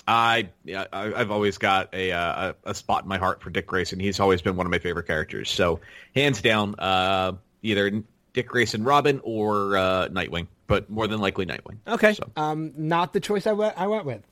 I, 0.08 0.50
I 0.68 0.86
I've 0.92 1.30
always 1.30 1.58
got 1.58 1.92
a, 1.94 2.12
uh, 2.12 2.52
a 2.64 2.74
spot 2.74 3.02
in 3.02 3.08
my 3.08 3.18
heart 3.18 3.42
for 3.42 3.50
Dick 3.50 3.66
Grayson. 3.66 3.98
He's 3.98 4.20
always 4.20 4.40
been 4.42 4.56
one 4.56 4.66
of 4.66 4.70
my 4.70 4.78
favorite 4.78 5.06
characters. 5.06 5.50
So 5.50 5.80
hands 6.14 6.40
down, 6.42 6.76
uh, 6.78 7.32
either 7.62 8.02
Dick 8.32 8.48
Grayson, 8.48 8.84
Robin, 8.84 9.20
or 9.24 9.76
uh, 9.76 10.08
Nightwing, 10.08 10.46
but 10.66 10.88
more 10.88 11.08
than 11.08 11.20
likely 11.20 11.46
Nightwing. 11.46 11.78
Okay, 11.88 12.14
So. 12.14 12.30
um, 12.36 12.72
not 12.76 13.12
the 13.12 13.20
choice 13.20 13.46
I 13.46 13.52
went 13.52 13.74
I 13.76 13.86
went 13.88 14.04
with. 14.04 14.22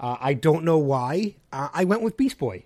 Uh, 0.00 0.16
I 0.20 0.34
don't 0.34 0.64
know 0.64 0.78
why. 0.78 1.36
Uh, 1.52 1.68
I 1.72 1.84
went 1.84 2.02
with 2.02 2.16
Beast 2.16 2.38
Boy. 2.38 2.64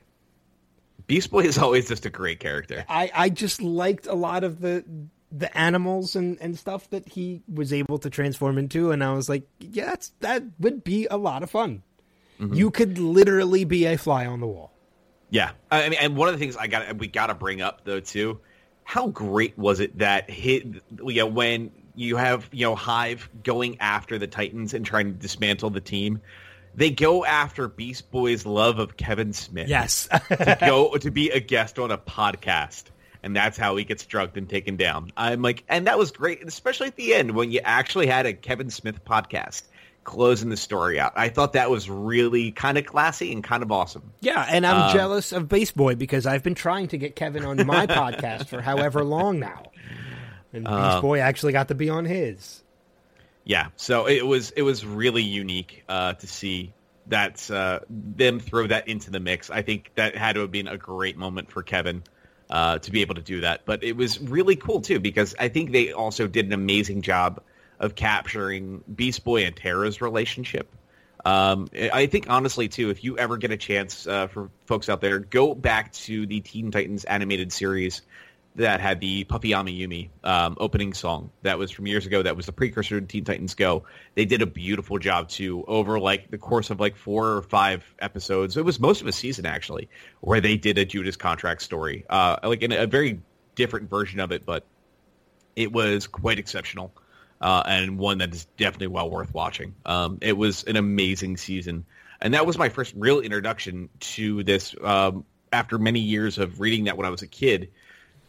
Beast 1.06 1.30
Boy 1.30 1.40
is 1.40 1.58
always 1.58 1.88
just 1.88 2.06
a 2.06 2.10
great 2.10 2.40
character. 2.40 2.84
I, 2.88 3.10
I 3.14 3.28
just 3.30 3.62
liked 3.62 4.06
a 4.06 4.14
lot 4.14 4.44
of 4.44 4.60
the 4.60 4.84
the 5.30 5.54
animals 5.56 6.16
and, 6.16 6.38
and 6.40 6.58
stuff 6.58 6.88
that 6.88 7.06
he 7.06 7.42
was 7.52 7.72
able 7.74 7.98
to 7.98 8.08
transform 8.08 8.56
into, 8.56 8.92
and 8.92 9.04
I 9.04 9.12
was 9.12 9.28
like, 9.28 9.46
yeah, 9.60 9.86
that's 9.86 10.12
that 10.20 10.42
would 10.58 10.84
be 10.84 11.06
a 11.10 11.18
lot 11.18 11.42
of 11.42 11.50
fun. 11.50 11.82
Mm-hmm. 12.40 12.54
You 12.54 12.70
could 12.70 12.98
literally 12.98 13.64
be 13.64 13.86
a 13.86 13.96
fly 13.96 14.26
on 14.26 14.40
the 14.40 14.46
wall. 14.46 14.72
Yeah, 15.30 15.50
I 15.70 15.88
mean, 15.88 15.98
and 16.00 16.16
one 16.16 16.28
of 16.28 16.34
the 16.34 16.38
things 16.38 16.56
I 16.56 16.68
got 16.68 16.96
we 16.96 17.06
got 17.08 17.26
to 17.26 17.34
bring 17.34 17.60
up 17.60 17.84
though 17.84 18.00
too, 18.00 18.40
how 18.84 19.08
great 19.08 19.58
was 19.58 19.80
it 19.80 19.98
that 19.98 20.30
hit 20.30 20.66
know 20.90 21.26
when 21.26 21.70
you 21.94 22.16
have 22.16 22.48
you 22.52 22.66
know 22.66 22.74
Hive 22.74 23.28
going 23.42 23.78
after 23.80 24.18
the 24.18 24.26
Titans 24.26 24.72
and 24.72 24.86
trying 24.86 25.12
to 25.12 25.18
dismantle 25.18 25.70
the 25.70 25.80
team, 25.80 26.22
they 26.74 26.90
go 26.90 27.24
after 27.24 27.68
Beast 27.68 28.10
Boy's 28.10 28.46
love 28.46 28.78
of 28.78 28.96
Kevin 28.96 29.32
Smith. 29.32 29.68
Yes, 29.68 30.08
to 30.28 30.56
go 30.60 30.96
to 30.98 31.10
be 31.10 31.30
a 31.30 31.40
guest 31.40 31.78
on 31.78 31.90
a 31.90 31.98
podcast. 31.98 32.84
And 33.20 33.34
that's 33.34 33.58
how 33.58 33.74
he 33.74 33.82
gets 33.82 34.06
drugged 34.06 34.36
and 34.36 34.48
taken 34.48 34.76
down. 34.76 35.10
I'm 35.16 35.42
like, 35.42 35.64
and 35.68 35.88
that 35.88 35.98
was 35.98 36.12
great, 36.12 36.44
especially 36.46 36.86
at 36.86 36.94
the 36.94 37.14
end 37.14 37.32
when 37.32 37.50
you 37.50 37.60
actually 37.64 38.06
had 38.06 38.26
a 38.26 38.32
Kevin 38.32 38.70
Smith 38.70 39.04
podcast 39.04 39.62
closing 40.04 40.48
the 40.48 40.56
story 40.56 40.98
out. 40.98 41.12
I 41.16 41.28
thought 41.28 41.52
that 41.52 41.70
was 41.70 41.90
really 41.90 42.50
kind 42.50 42.78
of 42.78 42.86
classy 42.86 43.32
and 43.32 43.44
kind 43.44 43.62
of 43.62 43.70
awesome. 43.70 44.12
yeah, 44.20 44.46
and 44.48 44.66
I'm 44.66 44.92
jealous 44.92 45.32
of 45.32 45.48
Beast 45.48 45.76
Boy 45.76 45.94
because 45.94 46.26
I've 46.26 46.42
been 46.42 46.54
trying 46.54 46.88
to 46.88 46.98
get 46.98 47.16
Kevin 47.16 47.44
on 47.44 47.66
my 47.66 47.86
podcast 47.88 48.46
for 48.48 48.60
however 48.60 49.04
long 49.04 49.38
now, 49.38 49.64
and 50.52 50.64
Beast 50.64 51.02
Boy 51.02 51.20
actually 51.20 51.52
got 51.52 51.68
to 51.68 51.74
be 51.74 51.90
on 51.90 52.04
his. 52.04 52.62
Yeah, 53.44 53.68
so 53.76 54.06
it 54.06 54.26
was 54.26 54.50
it 54.52 54.62
was 54.62 54.84
really 54.84 55.22
unique 55.22 55.84
uh, 55.88 56.14
to 56.14 56.26
see 56.26 56.72
that 57.06 57.50
uh, 57.50 57.80
them 57.88 58.40
throw 58.40 58.66
that 58.66 58.88
into 58.88 59.10
the 59.10 59.20
mix. 59.20 59.50
I 59.50 59.62
think 59.62 59.90
that 59.94 60.16
had 60.16 60.34
to 60.34 60.40
have 60.42 60.50
been 60.50 60.68
a 60.68 60.76
great 60.76 61.16
moment 61.16 61.50
for 61.50 61.62
Kevin 61.62 62.02
uh, 62.50 62.78
to 62.78 62.90
be 62.90 63.00
able 63.00 63.14
to 63.16 63.22
do 63.22 63.40
that. 63.40 63.62
But 63.64 63.82
it 63.82 63.96
was 63.96 64.20
really 64.20 64.56
cool 64.56 64.80
too 64.80 65.00
because 65.00 65.34
I 65.38 65.48
think 65.48 65.72
they 65.72 65.92
also 65.92 66.26
did 66.26 66.46
an 66.46 66.52
amazing 66.52 67.02
job 67.02 67.42
of 67.80 67.94
capturing 67.94 68.82
Beast 68.92 69.24
Boy 69.24 69.44
and 69.44 69.54
Terra's 69.54 70.00
relationship. 70.00 70.74
Um, 71.24 71.68
I 71.74 72.06
think 72.06 72.30
honestly 72.30 72.68
too, 72.68 72.90
if 72.90 73.02
you 73.04 73.18
ever 73.18 73.36
get 73.36 73.50
a 73.50 73.56
chance 73.56 74.06
uh, 74.06 74.28
for 74.28 74.50
folks 74.66 74.88
out 74.88 75.00
there, 75.00 75.18
go 75.18 75.54
back 75.54 75.92
to 75.92 76.26
the 76.26 76.40
Teen 76.40 76.70
Titans 76.70 77.04
animated 77.04 77.52
series 77.52 78.02
that 78.58 78.80
had 78.80 79.00
the 79.00 79.24
Puffy 79.24 79.50
Yumi 79.50 80.10
um, 80.24 80.56
opening 80.58 80.92
song 80.92 81.30
that 81.42 81.58
was 81.58 81.70
from 81.70 81.86
years 81.86 82.06
ago. 82.06 82.22
That 82.22 82.36
was 82.36 82.46
the 82.46 82.52
precursor 82.52 83.00
to 83.00 83.06
Teen 83.06 83.24
Titans 83.24 83.54
Go. 83.54 83.84
They 84.14 84.24
did 84.24 84.42
a 84.42 84.46
beautiful 84.46 84.98
job 84.98 85.28
too 85.28 85.64
over 85.68 86.00
like 86.00 86.30
the 86.30 86.38
course 86.38 86.70
of 86.70 86.80
like 86.80 86.96
four 86.96 87.36
or 87.36 87.42
five 87.42 87.84
episodes. 88.00 88.56
It 88.56 88.64
was 88.64 88.80
most 88.80 89.00
of 89.00 89.06
a 89.06 89.12
season 89.12 89.46
actually, 89.46 89.88
where 90.20 90.40
they 90.40 90.56
did 90.56 90.78
a 90.78 90.84
Judas 90.84 91.16
contract 91.16 91.62
story, 91.62 92.04
uh, 92.10 92.36
like 92.42 92.62
in 92.62 92.72
a 92.72 92.86
very 92.86 93.20
different 93.54 93.90
version 93.90 94.18
of 94.20 94.32
it, 94.32 94.44
but 94.44 94.64
it 95.54 95.72
was 95.72 96.06
quite 96.06 96.38
exceptional. 96.38 96.92
Uh, 97.40 97.62
and 97.66 97.98
one 97.98 98.18
that 98.18 98.34
is 98.34 98.46
definitely 98.56 98.88
well 98.88 99.08
worth 99.08 99.32
watching. 99.32 99.74
Um, 99.86 100.18
it 100.20 100.36
was 100.36 100.64
an 100.64 100.76
amazing 100.76 101.36
season, 101.36 101.84
and 102.20 102.34
that 102.34 102.46
was 102.46 102.58
my 102.58 102.68
first 102.68 102.94
real 102.96 103.20
introduction 103.20 103.88
to 104.00 104.42
this. 104.42 104.74
Um, 104.82 105.24
after 105.52 105.78
many 105.78 106.00
years 106.00 106.38
of 106.38 106.60
reading 106.60 106.84
that 106.84 106.96
when 106.96 107.06
I 107.06 107.10
was 107.10 107.22
a 107.22 107.26
kid, 107.26 107.70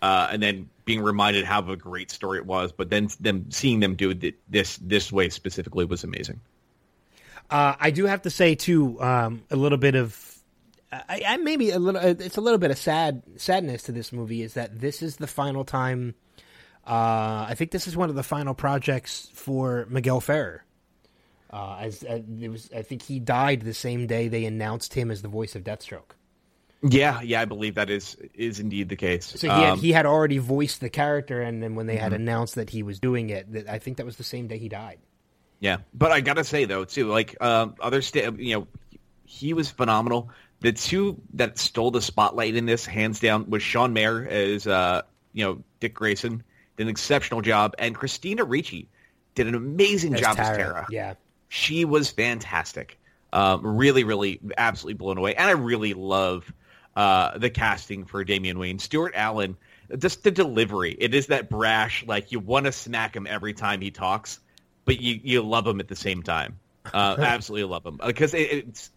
uh, 0.01 0.29
and 0.31 0.41
then 0.41 0.69
being 0.85 1.01
reminded 1.01 1.45
how 1.45 1.69
a 1.69 1.75
great 1.75 2.11
story 2.11 2.37
it 2.37 2.45
was, 2.45 2.71
but 2.71 2.89
then 2.89 3.09
them 3.19 3.51
seeing 3.51 3.79
them 3.79 3.95
do 3.95 4.11
it 4.11 4.35
this 4.49 4.77
this 4.77 5.11
way 5.11 5.29
specifically 5.29 5.85
was 5.85 6.03
amazing. 6.03 6.39
Uh, 7.49 7.75
I 7.79 7.91
do 7.91 8.05
have 8.05 8.21
to 8.23 8.29
say 8.29 8.55
too, 8.55 9.01
um, 9.01 9.43
a 9.49 9.55
little 9.55 9.77
bit 9.77 9.95
of, 9.95 10.37
I, 10.91 11.21
I 11.27 11.37
maybe 11.37 11.71
a 11.71 11.79
little. 11.79 12.01
It's 12.01 12.37
a 12.37 12.41
little 12.41 12.59
bit 12.59 12.71
of 12.71 12.77
sad 12.77 13.23
sadness 13.37 13.83
to 13.83 13.91
this 13.91 14.13
movie 14.13 14.43
is 14.43 14.53
that 14.53 14.79
this 14.79 15.01
is 15.01 15.17
the 15.17 15.27
final 15.27 15.65
time. 15.65 16.15
Uh, 16.89 17.45
I 17.47 17.53
think 17.55 17.69
this 17.71 17.87
is 17.87 17.95
one 17.95 18.09
of 18.09 18.15
the 18.15 18.23
final 18.23 18.55
projects 18.55 19.29
for 19.33 19.85
Miguel 19.89 20.19
Ferrer. 20.21 20.63
Uh, 21.51 21.77
as 21.81 22.03
uh, 22.03 22.21
it 22.41 22.49
was, 22.49 22.69
I 22.75 22.81
think 22.81 23.03
he 23.03 23.19
died 23.19 23.61
the 23.61 23.73
same 23.73 24.07
day 24.07 24.27
they 24.27 24.45
announced 24.45 24.93
him 24.93 25.11
as 25.11 25.21
the 25.21 25.27
voice 25.27 25.55
of 25.55 25.63
Deathstroke. 25.63 26.11
Yeah, 26.81 27.21
yeah, 27.21 27.41
I 27.41 27.45
believe 27.45 27.75
that 27.75 27.89
is 27.89 28.15
is 28.33 28.59
indeed 28.59 28.87
the 28.89 28.95
case. 28.95 29.25
So 29.25 29.47
he 29.47 29.53
had, 29.53 29.69
Um, 29.73 29.79
he 29.79 29.91
had 29.91 30.05
already 30.05 30.37
voiced 30.37 30.79
the 30.79 30.89
character, 30.89 31.41
and 31.41 31.61
then 31.61 31.75
when 31.75 31.87
they 31.87 31.95
Mm-hmm. 31.95 32.03
had 32.03 32.13
announced 32.13 32.55
that 32.55 32.69
he 32.69 32.83
was 32.83 32.99
doing 32.99 33.29
it, 33.29 33.51
that 33.51 33.69
I 33.69 33.79
think 33.79 33.97
that 33.97 34.05
was 34.05 34.15
the 34.15 34.23
same 34.23 34.47
day 34.47 34.57
he 34.57 34.69
died. 34.69 34.99
Yeah, 35.59 35.77
but 35.93 36.11
I 36.11 36.21
gotta 36.21 36.43
say 36.45 36.65
though 36.65 36.85
too, 36.85 37.07
like 37.07 37.35
um, 37.43 37.75
other 37.81 38.01
sta- 38.01 38.31
you 38.37 38.55
know, 38.55 38.67
he 39.25 39.53
was 39.53 39.69
phenomenal. 39.69 40.29
The 40.61 40.71
two 40.71 41.21
that 41.33 41.57
stole 41.57 41.91
the 41.91 42.01
spotlight 42.01 42.55
in 42.55 42.65
this, 42.65 42.85
hands 42.85 43.19
down, 43.19 43.49
was 43.49 43.61
Sean 43.61 43.93
Maher 43.93 44.25
as 44.25 44.65
uh, 44.65 45.01
you 45.33 45.43
know 45.45 45.63
Dick 45.81 45.93
Grayson 45.95 46.43
did 46.79 46.87
an 46.87 46.89
exceptional 46.89 47.41
job, 47.41 47.75
and 47.77 47.93
Christina 47.93 48.45
Ricci 48.45 48.87
did 49.35 49.47
an 49.47 49.55
amazing 49.55 50.13
As 50.13 50.21
job 50.21 50.39
as 50.39 50.47
Terra, 50.47 50.57
Terra. 50.57 50.87
yeah. 50.89 51.13
she 51.49 51.83
was 51.83 52.09
fantastic. 52.09 52.97
Um, 53.33 53.67
really, 53.77 54.05
really, 54.05 54.39
absolutely 54.57 54.93
blown 54.93 55.17
away, 55.17 55.35
and 55.35 55.45
I 55.45 55.51
really 55.51 55.93
love 55.93 56.51
uh, 56.95 57.37
the 57.37 57.49
casting 57.49 58.05
for 58.05 58.23
Damian 58.23 58.57
Wayne, 58.57 58.79
Stuart 58.79 59.13
Allan. 59.13 59.57
Just 59.97 60.23
the 60.23 60.31
delivery. 60.31 60.95
It 60.97 61.13
is 61.13 61.27
that 61.27 61.49
brash, 61.49 62.05
like 62.07 62.31
you 62.31 62.39
want 62.39 62.65
to 62.65 62.71
smack 62.71 63.13
him 63.15 63.27
every 63.27 63.53
time 63.53 63.81
he 63.81 63.91
talks, 63.91 64.39
but 64.85 65.01
you 65.01 65.19
you 65.21 65.41
love 65.41 65.67
him 65.67 65.81
at 65.81 65.89
the 65.89 65.95
same 65.97 66.23
time. 66.23 66.59
Uh, 66.85 67.17
absolutely 67.19 67.65
love 67.65 67.85
him 67.85 67.99
because 68.03 68.33
it, 68.33 68.51
it's 68.51 68.91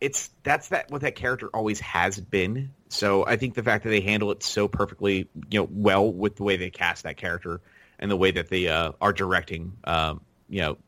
it's 0.00 0.30
that's 0.42 0.68
that 0.68 0.90
what 0.90 1.02
that 1.02 1.14
character 1.14 1.48
always 1.54 1.78
has 1.80 2.18
been. 2.18 2.70
So 2.88 3.26
I 3.26 3.36
think 3.36 3.54
the 3.54 3.62
fact 3.62 3.84
that 3.84 3.90
they 3.90 4.00
handle 4.00 4.30
it 4.30 4.42
so 4.42 4.68
perfectly, 4.68 5.28
you 5.50 5.60
know, 5.60 5.68
well 5.70 6.10
with 6.10 6.36
the 6.36 6.42
way 6.42 6.56
they 6.56 6.70
cast 6.70 7.04
that 7.04 7.16
character 7.16 7.60
and 7.98 8.10
the 8.10 8.16
way 8.16 8.30
that 8.30 8.48
they 8.48 8.68
uh, 8.68 8.92
are 9.00 9.12
directing, 9.12 9.74
um, 9.84 10.20
you 10.48 10.62
know, 10.62 10.78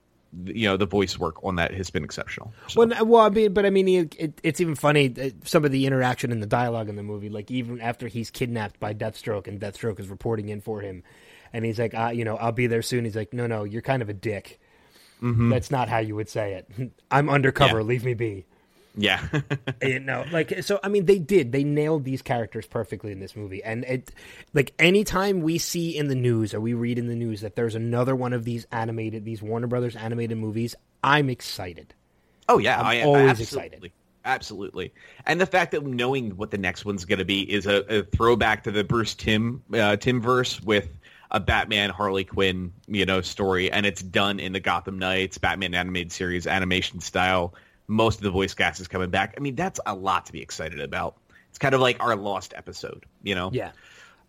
you 0.45 0.69
know, 0.69 0.77
the 0.77 0.87
voice 0.87 1.19
work 1.19 1.45
on 1.45 1.57
that 1.57 1.75
has 1.75 1.91
been 1.91 2.05
exceptional. 2.05 2.53
So, 2.69 2.87
Well, 2.87 3.05
well, 3.05 3.23
I 3.23 3.31
mean, 3.31 3.53
but 3.53 3.67
I 3.67 3.71
mean, 3.71 3.89
it, 3.89 4.17
it, 4.19 4.41
it's 4.45 4.61
even 4.61 4.77
funny 4.77 5.35
some 5.45 5.65
of 5.65 5.73
the 5.73 5.87
interaction 5.87 6.31
and 6.31 6.41
the 6.41 6.47
dialogue 6.47 6.89
in 6.89 6.97
the 6.97 7.03
movie. 7.03 7.29
Like 7.29 7.51
even 7.51 7.81
after 7.81 8.07
he's 8.07 8.31
kidnapped 8.31 8.79
by 8.79 8.95
Deathstroke 8.95 9.49
and 9.49 9.61
Deathstroke 9.61 9.99
is 9.99 10.09
reporting 10.09 10.49
in 10.49 10.61
for 10.61 10.81
him, 10.81 11.03
and 11.53 11.65
he's 11.65 11.79
like, 11.81 11.95
uh, 11.95 12.13
you 12.15 12.25
know, 12.25 12.37
I'll 12.37 12.53
be 12.53 12.69
there 12.69 12.83
soon. 12.83 13.05
He's 13.05 13.17
like, 13.17 13.33
no, 13.33 13.47
no, 13.47 13.65
you're 13.65 13.83
kind 13.83 14.03
of 14.03 14.09
a 14.09 14.15
dick. 14.15 14.61
That's 15.51 15.71
not 15.71 15.89
how 15.89 15.99
you 15.99 16.15
would 16.15 16.29
say 16.29 16.55
it. 16.55 16.93
I'm 17.11 17.29
undercover. 17.29 17.81
Yeah. 17.81 17.87
Leave 17.87 18.05
me 18.05 18.15
be. 18.15 18.47
Yeah, 18.97 19.25
you 19.83 20.01
know 20.01 20.25
like 20.33 20.65
so 20.65 20.81
i 20.83 20.89
mean 20.89 21.07
they 21.07 21.21
did 21.21 21.53
they 21.53 21.63
nailed 21.63 22.05
these 22.05 22.23
characters 22.23 22.67
perfectly 22.67 23.13
in 23.13 23.21
this 23.21 23.37
movie 23.37 23.63
and 23.63 23.85
it 23.85 24.11
like 24.53 24.75
anytime 24.81 25.43
we 25.43 25.59
see 25.59 25.97
in 25.97 26.09
the 26.09 26.17
news 26.17 26.55
or 26.55 26.61
we 26.61 26.75
read 26.75 26.99
in 26.99 27.07
the 27.07 27.15
news 27.15 27.43
that 27.43 27.55
there's 27.55 27.77
another 27.77 28.17
one 28.17 28.33
of 28.33 28.45
these 28.45 28.67
animated 28.73 29.25
these 29.25 29.41
warner 29.41 29.69
brothers 29.69 29.95
animated 29.95 30.37
movies 30.37 30.75
i'm 31.05 31.31
excited 31.31 31.95
Oh 32.51 32.59
yeah, 32.59 32.81
I'm 32.81 32.87
I, 32.87 33.03
always 33.03 33.31
absolutely. 33.31 33.67
excited. 33.77 33.93
Absolutely, 34.23 34.93
and 35.25 35.41
the 35.41 35.47
fact 35.47 35.71
that 35.71 35.87
knowing 35.87 36.37
what 36.37 36.51
the 36.51 36.59
next 36.59 36.85
one's 36.85 37.05
going 37.05 37.21
to 37.21 37.25
be 37.25 37.41
is 37.51 37.67
a, 37.67 38.01
a 38.01 38.03
throwback 38.03 38.65
to 38.65 38.73
the 38.73 38.83
Bruce 38.85 39.15
Timm 39.15 39.63
uh, 39.73 39.97
Timm 39.97 40.21
verse 40.21 40.61
with 40.61 40.89
a 41.31 41.39
Batman 41.39 41.91
Harley 41.91 42.25
Quinn 42.25 42.73
you 42.89 43.07
know 43.07 43.21
story, 43.21 43.71
and 43.71 43.87
it's 43.87 44.03
done 44.03 44.41
in 44.41 44.53
the 44.53 44.61
Gotham 44.61 44.99
Knights 44.99 45.39
Batman 45.39 45.75
animated 45.75 46.11
series 46.13 46.47
animation 46.47 47.01
style. 47.01 47.55
Most 47.91 48.19
of 48.19 48.23
the 48.23 48.31
voice 48.31 48.55
cast 48.55 48.81
is 48.81 48.89
coming 48.89 49.11
back. 49.11 49.35
I 49.37 49.41
mean, 49.41 49.57
that's 49.57 49.81
a 49.85 49.95
lot 49.95 50.27
to 50.27 50.33
be 50.33 50.41
excited 50.41 50.81
about. 50.81 51.17
It's 51.51 51.59
kind 51.59 51.75
of 51.75 51.81
like 51.81 52.01
our 52.01 52.15
lost 52.15 52.55
episode, 52.57 53.05
you 53.23 53.35
know. 53.35 53.51
yeah 53.53 53.73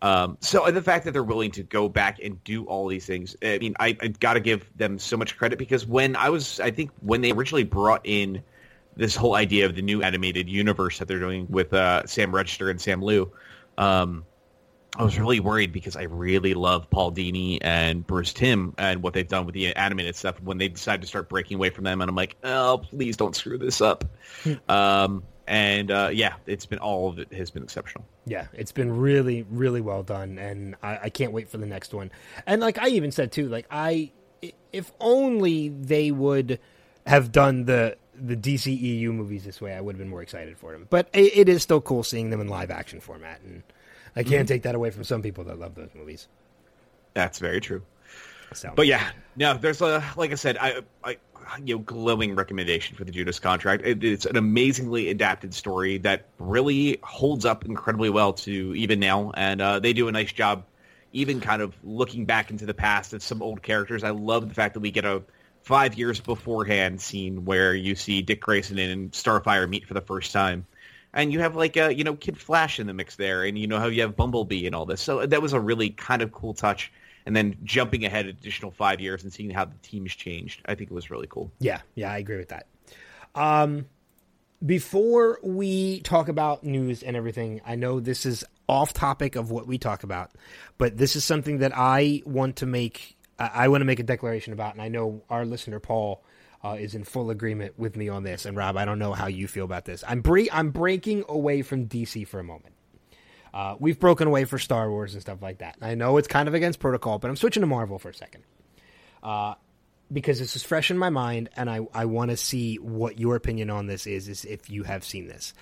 Um, 0.01 0.37
so 0.41 0.65
and 0.65 0.75
the 0.75 0.81
fact 0.81 1.05
that 1.05 1.11
they're 1.11 1.23
willing 1.23 1.51
to 1.51 1.63
go 1.63 1.87
back 1.87 2.19
and 2.23 2.43
do 2.43 2.65
all 2.65 2.87
these 2.87 3.05
things, 3.05 3.35
I 3.43 3.59
mean, 3.59 3.75
I, 3.79 3.95
I 4.01 4.07
got 4.07 4.33
to 4.33 4.39
give 4.39 4.65
them 4.75 4.97
so 4.97 5.15
much 5.15 5.37
credit 5.37 5.59
because 5.59 5.85
when 5.85 6.15
I 6.15 6.29
was, 6.29 6.59
I 6.59 6.71
think 6.71 6.89
when 7.01 7.21
they 7.21 7.31
originally 7.31 7.63
brought 7.63 8.01
in 8.03 8.41
this 8.97 9.15
whole 9.15 9.35
idea 9.35 9.67
of 9.67 9.75
the 9.75 9.83
new 9.83 10.01
animated 10.01 10.49
universe 10.49 10.97
that 10.97 11.07
they're 11.07 11.19
doing 11.19 11.45
with 11.49 11.73
uh, 11.73 12.05
Sam 12.07 12.33
Register 12.33 12.69
and 12.71 12.81
Sam 12.81 13.01
Liu, 13.01 13.31
um, 13.77 14.25
I 14.97 15.03
was 15.03 15.17
really 15.17 15.39
worried 15.39 15.71
because 15.71 15.95
I 15.95 16.03
really 16.03 16.53
love 16.53 16.89
Paul 16.89 17.13
Dini 17.13 17.59
and 17.61 18.05
Bruce 18.05 18.33
Timm 18.33 18.75
and 18.77 19.01
what 19.01 19.13
they've 19.13 19.27
done 19.27 19.45
with 19.45 19.55
the 19.55 19.73
animated 19.75 20.15
stuff 20.17 20.41
when 20.41 20.57
they 20.57 20.67
decided 20.67 21.01
to 21.01 21.07
start 21.07 21.29
breaking 21.29 21.55
away 21.55 21.69
from 21.69 21.85
them. 21.85 22.01
And 22.01 22.09
I'm 22.09 22.15
like, 22.15 22.35
oh, 22.43 22.81
please 22.89 23.15
don't 23.15 23.35
screw 23.35 23.57
this 23.57 23.79
up. 23.79 24.03
um, 24.69 25.23
and 25.47 25.91
uh, 25.91 26.09
yeah, 26.13 26.35
it's 26.45 26.65
been 26.65 26.79
all 26.79 27.09
of 27.09 27.19
it 27.19 27.31
has 27.33 27.51
been 27.51 27.63
exceptional. 27.63 28.05
Yeah, 28.25 28.47
it's 28.53 28.71
been 28.71 28.95
really, 28.97 29.45
really 29.49 29.81
well 29.81 30.03
done, 30.03 30.37
and 30.37 30.75
I, 30.83 30.99
I 31.03 31.09
can't 31.09 31.31
wait 31.31 31.49
for 31.49 31.57
the 31.57 31.65
next 31.65 31.93
one. 31.93 32.11
And 32.45 32.61
like 32.61 32.77
I 32.77 32.89
even 32.89 33.11
said 33.11 33.31
too, 33.31 33.49
like 33.49 33.65
I, 33.71 34.11
if 34.71 34.91
only 34.99 35.69
they 35.69 36.11
would 36.11 36.59
have 37.05 37.31
done 37.31 37.65
the 37.65 37.97
the 38.13 38.35
DCEU 38.37 39.11
movies 39.13 39.43
this 39.43 39.59
way, 39.59 39.73
I 39.73 39.81
would 39.81 39.95
have 39.95 39.99
been 39.99 40.09
more 40.09 40.21
excited 40.21 40.57
for 40.57 40.73
them. 40.73 40.87
But 40.89 41.09
it, 41.11 41.37
it 41.37 41.49
is 41.49 41.63
still 41.63 41.81
cool 41.81 42.03
seeing 42.03 42.29
them 42.29 42.39
in 42.39 42.47
live 42.47 42.71
action 42.71 42.99
format, 42.99 43.41
and 43.41 43.63
I 44.15 44.23
can't 44.23 44.41
mm-hmm. 44.41 44.45
take 44.45 44.63
that 44.63 44.75
away 44.75 44.91
from 44.91 45.03
some 45.03 45.21
people 45.21 45.45
that 45.45 45.59
love 45.59 45.75
those 45.75 45.89
movies. 45.95 46.27
That's 47.13 47.39
very 47.39 47.61
true. 47.61 47.81
But 48.75 48.87
yeah, 48.87 49.09
no, 49.35 49.53
there's 49.53 49.81
a 49.81 50.03
like 50.17 50.31
I 50.31 50.35
said, 50.35 50.57
I, 50.57 50.81
I 51.03 51.17
you 51.63 51.75
know 51.75 51.79
glowing 51.79 52.35
recommendation 52.35 52.97
for 52.97 53.05
the 53.05 53.11
Judas 53.11 53.39
Contract. 53.39 53.83
It, 53.85 54.03
it's 54.03 54.25
an 54.25 54.35
amazingly 54.35 55.09
adapted 55.09 55.53
story 55.53 55.99
that 55.99 56.25
really 56.37 56.99
holds 57.01 57.45
up 57.45 57.65
incredibly 57.65 58.09
well 58.09 58.33
to 58.33 58.75
even 58.75 58.99
now, 58.99 59.31
and 59.35 59.61
uh, 59.61 59.79
they 59.79 59.93
do 59.93 60.07
a 60.09 60.11
nice 60.11 60.33
job, 60.33 60.65
even 61.13 61.39
kind 61.39 61.61
of 61.61 61.73
looking 61.83 62.25
back 62.25 62.51
into 62.51 62.65
the 62.65 62.73
past 62.73 63.13
of 63.13 63.23
some 63.23 63.41
old 63.41 63.61
characters. 63.61 64.03
I 64.03 64.09
love 64.09 64.49
the 64.49 64.55
fact 64.55 64.73
that 64.73 64.81
we 64.81 64.91
get 64.91 65.05
a 65.05 65.23
five 65.63 65.93
years 65.95 66.19
beforehand 66.19 66.99
scene 66.99 67.45
where 67.45 67.73
you 67.73 67.95
see 67.95 68.21
Dick 68.21 68.41
Grayson 68.41 68.77
and 68.79 69.11
Starfire 69.11 69.69
meet 69.69 69.85
for 69.85 69.93
the 69.93 70.01
first 70.01 70.33
time. 70.33 70.65
And 71.13 71.33
you 71.33 71.39
have 71.41 71.55
like 71.55 71.75
a 71.77 71.93
you 71.93 72.03
know 72.03 72.15
Kid 72.15 72.37
Flash 72.37 72.79
in 72.79 72.87
the 72.87 72.93
mix 72.93 73.15
there, 73.15 73.43
and 73.43 73.57
you 73.57 73.67
know 73.67 73.79
how 73.79 73.87
you 73.87 74.01
have 74.01 74.15
Bumblebee 74.15 74.65
and 74.65 74.75
all 74.75 74.85
this. 74.85 75.01
So 75.01 75.25
that 75.25 75.41
was 75.41 75.53
a 75.53 75.59
really 75.59 75.89
kind 75.89 76.21
of 76.21 76.31
cool 76.31 76.53
touch 76.53 76.91
and 77.25 77.35
then 77.35 77.55
jumping 77.63 78.05
ahead 78.05 78.25
additional 78.25 78.71
five 78.71 78.99
years 78.99 79.23
and 79.23 79.31
seeing 79.31 79.49
how 79.49 79.65
the 79.65 79.77
team's 79.83 80.15
changed. 80.15 80.61
I 80.65 80.75
think 80.75 80.91
it 80.91 80.93
was 80.93 81.11
really 81.11 81.27
cool. 81.27 81.51
Yeah, 81.59 81.81
yeah, 81.95 82.11
I 82.11 82.17
agree 82.17 82.37
with 82.37 82.49
that. 82.49 82.67
Um, 83.35 83.85
before 84.65 85.39
we 85.43 86.01
talk 86.01 86.27
about 86.27 86.63
news 86.63 87.03
and 87.03 87.15
everything, 87.15 87.61
I 87.65 87.75
know 87.75 87.99
this 87.99 88.25
is 88.25 88.43
off 88.67 88.93
topic 88.93 89.35
of 89.35 89.51
what 89.51 89.67
we 89.67 89.77
talk 89.77 90.03
about, 90.03 90.31
but 90.77 90.97
this 90.97 91.15
is 91.15 91.25
something 91.25 91.59
that 91.59 91.71
I 91.75 92.21
want 92.25 92.57
to 92.57 92.65
make. 92.65 93.17
I 93.39 93.69
want 93.69 93.81
to 93.81 93.85
make 93.85 93.99
a 93.99 94.03
declaration 94.03 94.53
about, 94.53 94.73
and 94.73 94.83
I 94.83 94.87
know 94.87 95.23
our 95.27 95.45
listener 95.45 95.79
Paul 95.79 96.23
uh, 96.63 96.77
is 96.79 96.95
in 96.95 97.03
full 97.03 97.29
agreement 97.29 97.77
with 97.77 97.95
me 97.95 98.09
on 98.09 98.23
this. 98.23 98.45
And 98.45 98.55
Rob, 98.55 98.77
I 98.77 98.85
don't 98.85 98.99
know 98.99 99.13
how 99.13 99.27
you 99.27 99.47
feel 99.47 99.65
about 99.65 99.85
this. 99.85 100.03
I'm 100.07 100.21
bre- 100.21 100.51
I'm 100.51 100.71
breaking 100.71 101.25
away 101.27 101.61
from 101.61 101.87
DC 101.87 102.27
for 102.27 102.39
a 102.39 102.43
moment. 102.43 102.75
Uh, 103.53 103.75
we've 103.79 103.99
broken 103.99 104.27
away 104.27 104.45
for 104.45 104.57
Star 104.57 104.89
Wars 104.89 105.13
and 105.13 105.21
stuff 105.21 105.41
like 105.41 105.57
that. 105.59 105.77
I 105.81 105.95
know 105.95 106.17
it's 106.17 106.27
kind 106.27 106.47
of 106.47 106.53
against 106.53 106.79
protocol, 106.79 107.19
but 107.19 107.29
I'm 107.29 107.35
switching 107.35 107.61
to 107.61 107.67
Marvel 107.67 107.99
for 107.99 108.09
a 108.09 108.13
second. 108.13 108.43
Uh, 109.21 109.55
because 110.11 110.39
this 110.39 110.55
is 110.55 110.63
fresh 110.63 110.91
in 110.91 110.97
my 110.97 111.09
mind, 111.09 111.49
and 111.55 111.69
I, 111.69 111.81
I 111.93 112.05
want 112.05 112.31
to 112.31 112.37
see 112.37 112.77
what 112.77 113.19
your 113.19 113.35
opinion 113.35 113.69
on 113.69 113.87
this 113.87 114.07
is, 114.07 114.27
is 114.27 114.45
if 114.45 114.69
you 114.69 114.83
have 114.83 115.03
seen 115.03 115.27
this. 115.27 115.53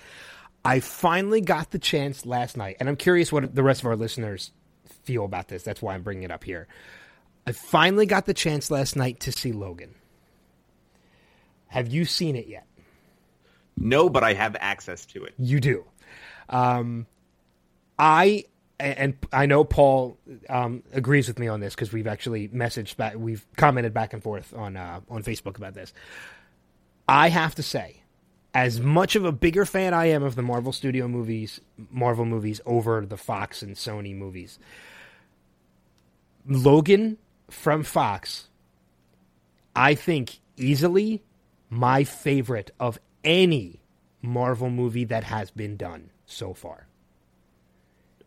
I 0.64 0.80
finally 0.80 1.40
got 1.40 1.70
the 1.70 1.78
chance 1.78 2.26
last 2.26 2.56
night, 2.56 2.76
and 2.80 2.88
I'm 2.88 2.96
curious 2.96 3.32
what 3.32 3.54
the 3.54 3.62
rest 3.62 3.80
of 3.80 3.86
our 3.86 3.96
listeners 3.96 4.50
feel 5.04 5.24
about 5.24 5.48
this. 5.48 5.62
That's 5.62 5.80
why 5.80 5.94
I'm 5.94 6.02
bringing 6.02 6.24
it 6.24 6.30
up 6.30 6.44
here. 6.44 6.68
I 7.46 7.52
finally 7.52 8.06
got 8.06 8.26
the 8.26 8.34
chance 8.34 8.70
last 8.70 8.96
night 8.96 9.20
to 9.20 9.32
see 9.32 9.52
Logan. 9.52 9.94
Have 11.70 11.88
you 11.88 12.04
seen 12.04 12.36
it 12.36 12.48
yet? 12.48 12.66
No, 13.76 14.08
but 14.08 14.22
I 14.22 14.34
have 14.34 14.56
access 14.60 15.06
to 15.06 15.24
it. 15.24 15.34
You 15.38 15.60
do. 15.60 15.84
Um, 16.48 17.06
I 17.98 18.44
and 18.80 19.16
I 19.32 19.46
know 19.46 19.62
Paul 19.62 20.18
um, 20.48 20.82
agrees 20.92 21.28
with 21.28 21.38
me 21.38 21.48
on 21.48 21.60
this 21.60 21.74
because 21.74 21.92
we've 21.92 22.06
actually 22.06 22.48
messaged 22.48 22.96
back, 22.96 23.14
we've 23.16 23.46
commented 23.56 23.94
back 23.94 24.12
and 24.12 24.22
forth 24.22 24.52
on 24.54 24.76
uh, 24.76 25.00
on 25.08 25.22
Facebook 25.22 25.56
about 25.56 25.74
this. 25.74 25.92
I 27.08 27.28
have 27.28 27.54
to 27.54 27.62
say, 27.62 28.02
as 28.52 28.80
much 28.80 29.14
of 29.14 29.24
a 29.24 29.32
bigger 29.32 29.64
fan 29.64 29.94
I 29.94 30.06
am 30.06 30.24
of 30.24 30.34
the 30.34 30.42
Marvel 30.42 30.72
Studio 30.72 31.06
movies, 31.06 31.60
Marvel 31.90 32.24
movies 32.24 32.60
over 32.66 33.06
the 33.06 33.16
Fox 33.16 33.62
and 33.62 33.76
Sony 33.76 34.16
movies, 34.16 34.58
Logan 36.46 37.16
from 37.48 37.84
Fox, 37.84 38.48
I 39.76 39.94
think 39.94 40.40
easily 40.56 41.22
my 41.70 42.04
favorite 42.04 42.70
of 42.78 42.98
any 43.24 43.80
Marvel 44.20 44.68
movie 44.68 45.04
that 45.04 45.24
has 45.24 45.50
been 45.50 45.76
done 45.76 46.10
so 46.26 46.52
far 46.52 46.86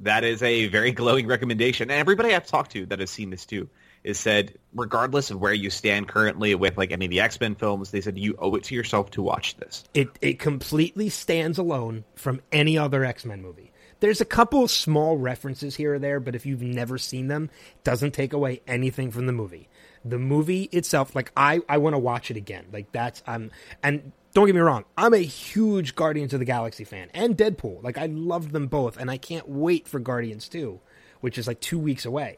that 0.03 0.23
is 0.23 0.43
a 0.43 0.67
very 0.67 0.91
glowing 0.91 1.27
recommendation. 1.27 1.89
And 1.89 1.99
everybody 1.99 2.33
I've 2.33 2.45
talked 2.45 2.71
to 2.71 2.85
that 2.87 2.99
has 2.99 3.09
seen 3.09 3.29
this 3.29 3.45
too 3.45 3.69
is 4.03 4.19
said, 4.19 4.57
regardless 4.73 5.31
of 5.31 5.39
where 5.39 5.53
you 5.53 5.69
stand 5.69 6.09
currently 6.09 6.55
with 6.55 6.77
like 6.77 6.91
any 6.91 7.05
of 7.05 7.11
the 7.11 7.21
X 7.21 7.39
Men 7.39 7.55
films, 7.55 7.91
they 7.91 8.01
said 8.01 8.17
you 8.17 8.35
owe 8.39 8.53
it 8.55 8.63
to 8.65 8.75
yourself 8.75 9.11
to 9.11 9.21
watch 9.21 9.55
this. 9.57 9.83
It 9.93 10.09
it 10.21 10.39
completely 10.39 11.09
stands 11.09 11.57
alone 11.57 12.03
from 12.15 12.41
any 12.51 12.77
other 12.77 13.03
X 13.03 13.25
Men 13.25 13.41
movie. 13.41 13.71
There's 14.01 14.19
a 14.19 14.25
couple 14.25 14.67
small 14.67 15.17
references 15.17 15.75
here 15.75 15.93
or 15.93 15.99
there, 15.99 16.19
but 16.19 16.35
if 16.35 16.45
you've 16.45 16.61
never 16.61 16.97
seen 16.97 17.27
them, 17.27 17.49
it 17.77 17.83
doesn't 17.85 18.11
take 18.11 18.33
away 18.33 18.61
anything 18.67 19.11
from 19.11 19.27
the 19.27 19.31
movie. 19.31 19.69
The 20.05 20.19
movie 20.19 20.63
itself, 20.71 21.15
like 21.15 21.31
I, 21.37 21.61
I 21.69 21.77
want 21.77 21.93
to 21.93 21.99
watch 21.99 22.29
it 22.29 22.37
again. 22.37 22.65
Like 22.71 22.91
that's 22.91 23.23
I'm 23.25 23.51
and 23.81 24.11
don't 24.33 24.47
get 24.47 24.55
me 24.55 24.61
wrong, 24.61 24.85
I'm 24.97 25.13
a 25.13 25.19
huge 25.19 25.95
Guardians 25.95 26.33
of 26.33 26.39
the 26.39 26.45
Galaxy 26.45 26.83
fan 26.83 27.09
and 27.13 27.37
Deadpool. 27.37 27.83
Like 27.83 27.97
I 27.97 28.07
loved 28.07 28.51
them 28.51 28.67
both, 28.67 28.97
and 28.97 29.09
I 29.09 29.17
can't 29.17 29.47
wait 29.47 29.87
for 29.87 29.99
Guardians 29.99 30.49
2, 30.49 30.79
which 31.21 31.37
is 31.37 31.47
like 31.47 31.59
two 31.59 31.79
weeks 31.79 32.05
away. 32.05 32.37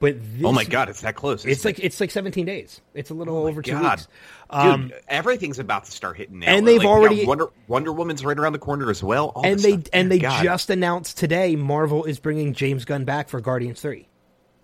But 0.00 0.16
this, 0.20 0.44
oh 0.44 0.52
my 0.52 0.64
god, 0.64 0.88
it's 0.88 1.00
that 1.00 1.16
close! 1.16 1.44
It's 1.44 1.64
like 1.64 1.80
it? 1.80 1.84
it's 1.86 2.00
like 2.00 2.12
17 2.12 2.46
days. 2.46 2.80
It's 2.94 3.10
a 3.10 3.14
little 3.14 3.36
oh 3.36 3.48
over 3.48 3.62
two 3.62 3.72
god. 3.72 3.98
weeks. 3.98 4.08
Um, 4.48 4.88
Dude, 4.88 5.00
everything's 5.08 5.58
about 5.58 5.86
to 5.86 5.90
start 5.90 6.16
hitting 6.16 6.38
now. 6.38 6.46
And 6.54 6.66
they've 6.68 6.78
like, 6.78 6.86
already 6.86 7.26
Wonder 7.26 7.48
Wonder 7.66 7.92
Woman's 7.92 8.24
right 8.24 8.38
around 8.38 8.52
the 8.52 8.60
corner 8.60 8.90
as 8.90 9.02
well. 9.02 9.32
All 9.34 9.44
and 9.44 9.58
they 9.58 9.72
stuff. 9.72 9.88
and 9.92 10.10
they 10.10 10.20
god. 10.20 10.44
just 10.44 10.70
announced 10.70 11.18
today 11.18 11.56
Marvel 11.56 12.04
is 12.04 12.20
bringing 12.20 12.52
James 12.52 12.84
Gunn 12.84 13.04
back 13.04 13.28
for 13.28 13.40
Guardians 13.40 13.80
3. 13.80 14.06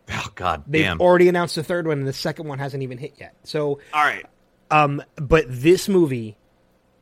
Oh 0.10 0.30
god, 0.34 0.64
they've 0.66 0.82
damn. 0.84 1.00
already 1.00 1.28
announced 1.28 1.54
the 1.54 1.62
third 1.62 1.86
one, 1.86 1.98
and 1.98 2.06
the 2.06 2.12
second 2.12 2.46
one 2.46 2.58
hasn't 2.58 2.82
even 2.82 2.98
hit 2.98 3.14
yet. 3.18 3.34
So, 3.44 3.80
all 3.92 4.04
right, 4.04 4.26
um, 4.70 5.02
but 5.16 5.46
this 5.48 5.88
movie 5.88 6.36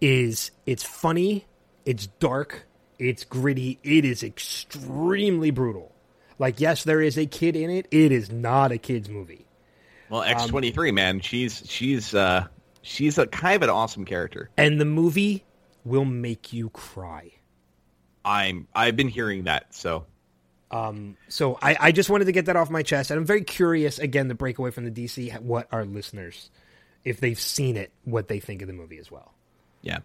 is 0.01 0.53
it's 0.67 0.85
funny, 0.85 1.47
it's 1.85 2.07
dark, 2.07 2.67
it's 2.99 3.25
gritty, 3.25 3.81
it 3.83 4.05
is 4.05 4.23
extremely 4.23 5.51
brutal. 5.51 5.93
Like, 6.38 6.61
yes, 6.61 6.85
there 6.85 7.01
is 7.01 7.19
a 7.19 7.27
kid 7.27 7.57
in 7.57 7.71
it. 7.71 7.87
It 7.91 8.12
is 8.12 8.31
not 8.31 8.73
a 8.73 8.79
kids 8.79 9.09
movie. 9.09 9.47
Well, 10.09 10.23
X 10.23 10.47
twenty 10.47 10.71
three, 10.71 10.93
man, 10.93 11.21
she's 11.21 11.62
she's 11.67 12.15
uh 12.15 12.47
she's 12.83 13.19
a 13.19 13.27
kind 13.27 13.57
of 13.57 13.62
an 13.62 13.71
awesome 13.71 14.05
character, 14.05 14.51
and 14.57 14.81
the 14.81 14.85
movie 14.85 15.45
will 15.85 16.05
make 16.05 16.53
you 16.53 16.69
cry. 16.71 17.33
I'm 18.25 18.69
I've 18.75 18.95
been 18.97 19.09
hearing 19.09 19.45
that, 19.45 19.75
so 19.75 20.07
um, 20.73 21.17
so 21.29 21.59
I, 21.61 21.77
I 21.79 21.93
just 21.93 22.09
wanted 22.09 22.25
to 22.25 22.33
get 22.33 22.47
that 22.47 22.57
off 22.57 22.71
my 22.71 22.83
chest, 22.83 23.11
and 23.11 23.19
I'm 23.19 23.27
very 23.27 23.45
curious 23.45 23.99
again 23.99 24.29
to 24.29 24.35
break 24.35 24.59
away 24.59 24.71
from 24.71 24.85
the 24.85 24.91
DC. 24.91 25.39
What 25.41 25.69
our 25.71 25.85
listeners, 25.85 26.51
if 27.05 27.21
they've 27.21 27.39
seen 27.39 27.77
it, 27.77 27.93
what 28.05 28.29
they 28.29 28.41
think 28.41 28.63
of 28.63 28.69
the 28.69 28.75
movie 28.75 28.99
as 28.99 29.11
well. 29.11 29.35
Yeah. 29.83 29.99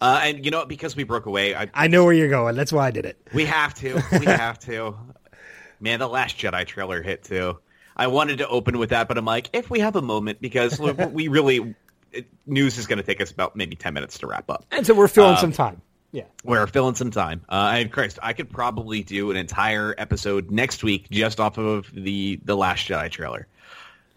Uh, 0.00 0.20
and 0.24 0.44
you 0.44 0.50
know, 0.50 0.66
because 0.66 0.94
we 0.94 1.04
broke 1.04 1.26
away, 1.26 1.54
I, 1.54 1.68
I 1.72 1.88
know 1.88 2.04
where 2.04 2.12
you're 2.12 2.28
going. 2.28 2.54
That's 2.54 2.72
why 2.72 2.86
I 2.86 2.90
did 2.90 3.06
it. 3.06 3.18
We 3.32 3.46
have 3.46 3.74
to. 3.74 4.02
We 4.18 4.26
have 4.26 4.58
to. 4.60 4.96
Man, 5.80 5.98
the 5.98 6.08
Last 6.08 6.36
Jedi 6.36 6.66
trailer 6.66 7.02
hit 7.02 7.24
too. 7.24 7.58
I 7.96 8.06
wanted 8.06 8.38
to 8.38 8.48
open 8.48 8.78
with 8.78 8.90
that, 8.90 9.08
but 9.08 9.18
I'm 9.18 9.24
like, 9.24 9.50
if 9.52 9.70
we 9.70 9.80
have 9.80 9.96
a 9.96 10.02
moment, 10.02 10.40
because 10.40 10.78
we 10.78 11.28
really 11.28 11.74
it, 12.12 12.26
news 12.46 12.78
is 12.78 12.86
going 12.86 12.98
to 12.98 13.02
take 13.02 13.20
us 13.20 13.30
about 13.30 13.56
maybe 13.56 13.76
ten 13.76 13.94
minutes 13.94 14.18
to 14.18 14.26
wrap 14.26 14.50
up, 14.50 14.64
and 14.70 14.86
so 14.86 14.94
we're 14.94 15.08
filling 15.08 15.34
uh, 15.34 15.40
some 15.40 15.52
time. 15.52 15.80
Yeah, 16.12 16.24
we're 16.44 16.66
filling 16.66 16.96
some 16.96 17.10
time. 17.10 17.42
Uh, 17.48 17.72
and 17.76 17.92
Christ, 17.92 18.18
I 18.22 18.32
could 18.32 18.50
probably 18.50 19.02
do 19.02 19.30
an 19.30 19.36
entire 19.36 19.94
episode 19.96 20.50
next 20.50 20.82
week 20.82 21.08
just 21.10 21.38
off 21.38 21.58
of 21.58 21.88
the 21.94 22.40
the 22.44 22.56
Last 22.56 22.88
Jedi 22.88 23.10
trailer. 23.10 23.46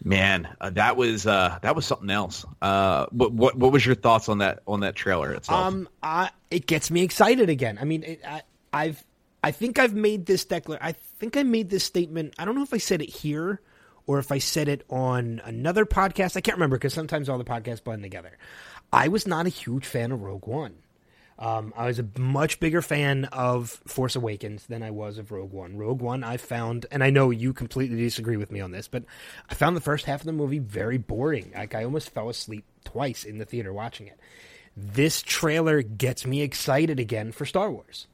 Man, 0.02 0.48
uh, 0.60 0.70
that 0.70 0.96
was 0.96 1.26
uh, 1.26 1.58
that 1.62 1.76
was 1.76 1.86
something 1.86 2.10
else. 2.10 2.44
Uh, 2.60 3.06
what, 3.10 3.32
what 3.32 3.56
what 3.56 3.72
was 3.72 3.86
your 3.86 3.94
thoughts 3.94 4.28
on 4.28 4.38
that 4.38 4.60
on 4.66 4.80
that 4.80 4.96
trailer 4.96 5.32
itself? 5.32 5.66
Um, 5.66 5.88
I, 6.02 6.30
it 6.50 6.66
gets 6.66 6.90
me 6.90 7.02
excited 7.02 7.48
again. 7.48 7.78
I 7.80 7.84
mean, 7.84 8.02
it, 8.02 8.20
I, 8.26 8.42
I've 8.72 9.02
I 9.42 9.52
think 9.52 9.78
I've 9.78 9.94
made 9.94 10.26
this 10.26 10.44
declaration. 10.44 10.84
I 10.84 10.92
think 10.92 11.36
I 11.36 11.42
made 11.42 11.70
this 11.70 11.84
statement. 11.84 12.34
I 12.38 12.44
don't 12.44 12.54
know 12.54 12.62
if 12.62 12.74
I 12.74 12.78
said 12.78 13.02
it 13.02 13.10
here 13.10 13.60
or 14.06 14.18
if 14.18 14.32
I 14.32 14.38
said 14.38 14.68
it 14.68 14.84
on 14.90 15.40
another 15.44 15.86
podcast. 15.86 16.36
I 16.36 16.40
can't 16.40 16.56
remember 16.56 16.76
because 16.76 16.94
sometimes 16.94 17.28
all 17.28 17.38
the 17.38 17.44
podcasts 17.44 17.84
blend 17.84 18.02
together. 18.02 18.36
I 18.92 19.08
was 19.08 19.26
not 19.26 19.46
a 19.46 19.50
huge 19.50 19.86
fan 19.86 20.12
of 20.12 20.22
Rogue 20.22 20.46
One. 20.46 20.76
Um, 21.38 21.72
I 21.76 21.86
was 21.86 21.98
a 21.98 22.06
much 22.18 22.60
bigger 22.60 22.80
fan 22.80 23.24
of 23.26 23.70
Force 23.86 24.14
Awakens 24.14 24.66
than 24.66 24.82
I 24.82 24.90
was 24.90 25.18
of 25.18 25.32
Rogue 25.32 25.52
One. 25.52 25.76
Rogue 25.76 26.00
One, 26.00 26.22
I 26.22 26.36
found, 26.36 26.86
and 26.90 27.02
I 27.02 27.10
know 27.10 27.30
you 27.30 27.52
completely 27.52 27.96
disagree 27.96 28.36
with 28.36 28.52
me 28.52 28.60
on 28.60 28.70
this, 28.70 28.86
but 28.86 29.04
I 29.50 29.54
found 29.54 29.76
the 29.76 29.80
first 29.80 30.04
half 30.04 30.20
of 30.20 30.26
the 30.26 30.32
movie 30.32 30.60
very 30.60 30.98
boring. 30.98 31.52
Like 31.54 31.74
I 31.74 31.84
almost 31.84 32.10
fell 32.10 32.28
asleep 32.28 32.64
twice 32.84 33.24
in 33.24 33.38
the 33.38 33.44
theater 33.44 33.72
watching 33.72 34.06
it. 34.06 34.18
This 34.76 35.22
trailer 35.22 35.82
gets 35.82 36.26
me 36.26 36.42
excited 36.42 36.98
again 37.00 37.32
for 37.32 37.46
Star 37.46 37.70
Wars. 37.70 38.06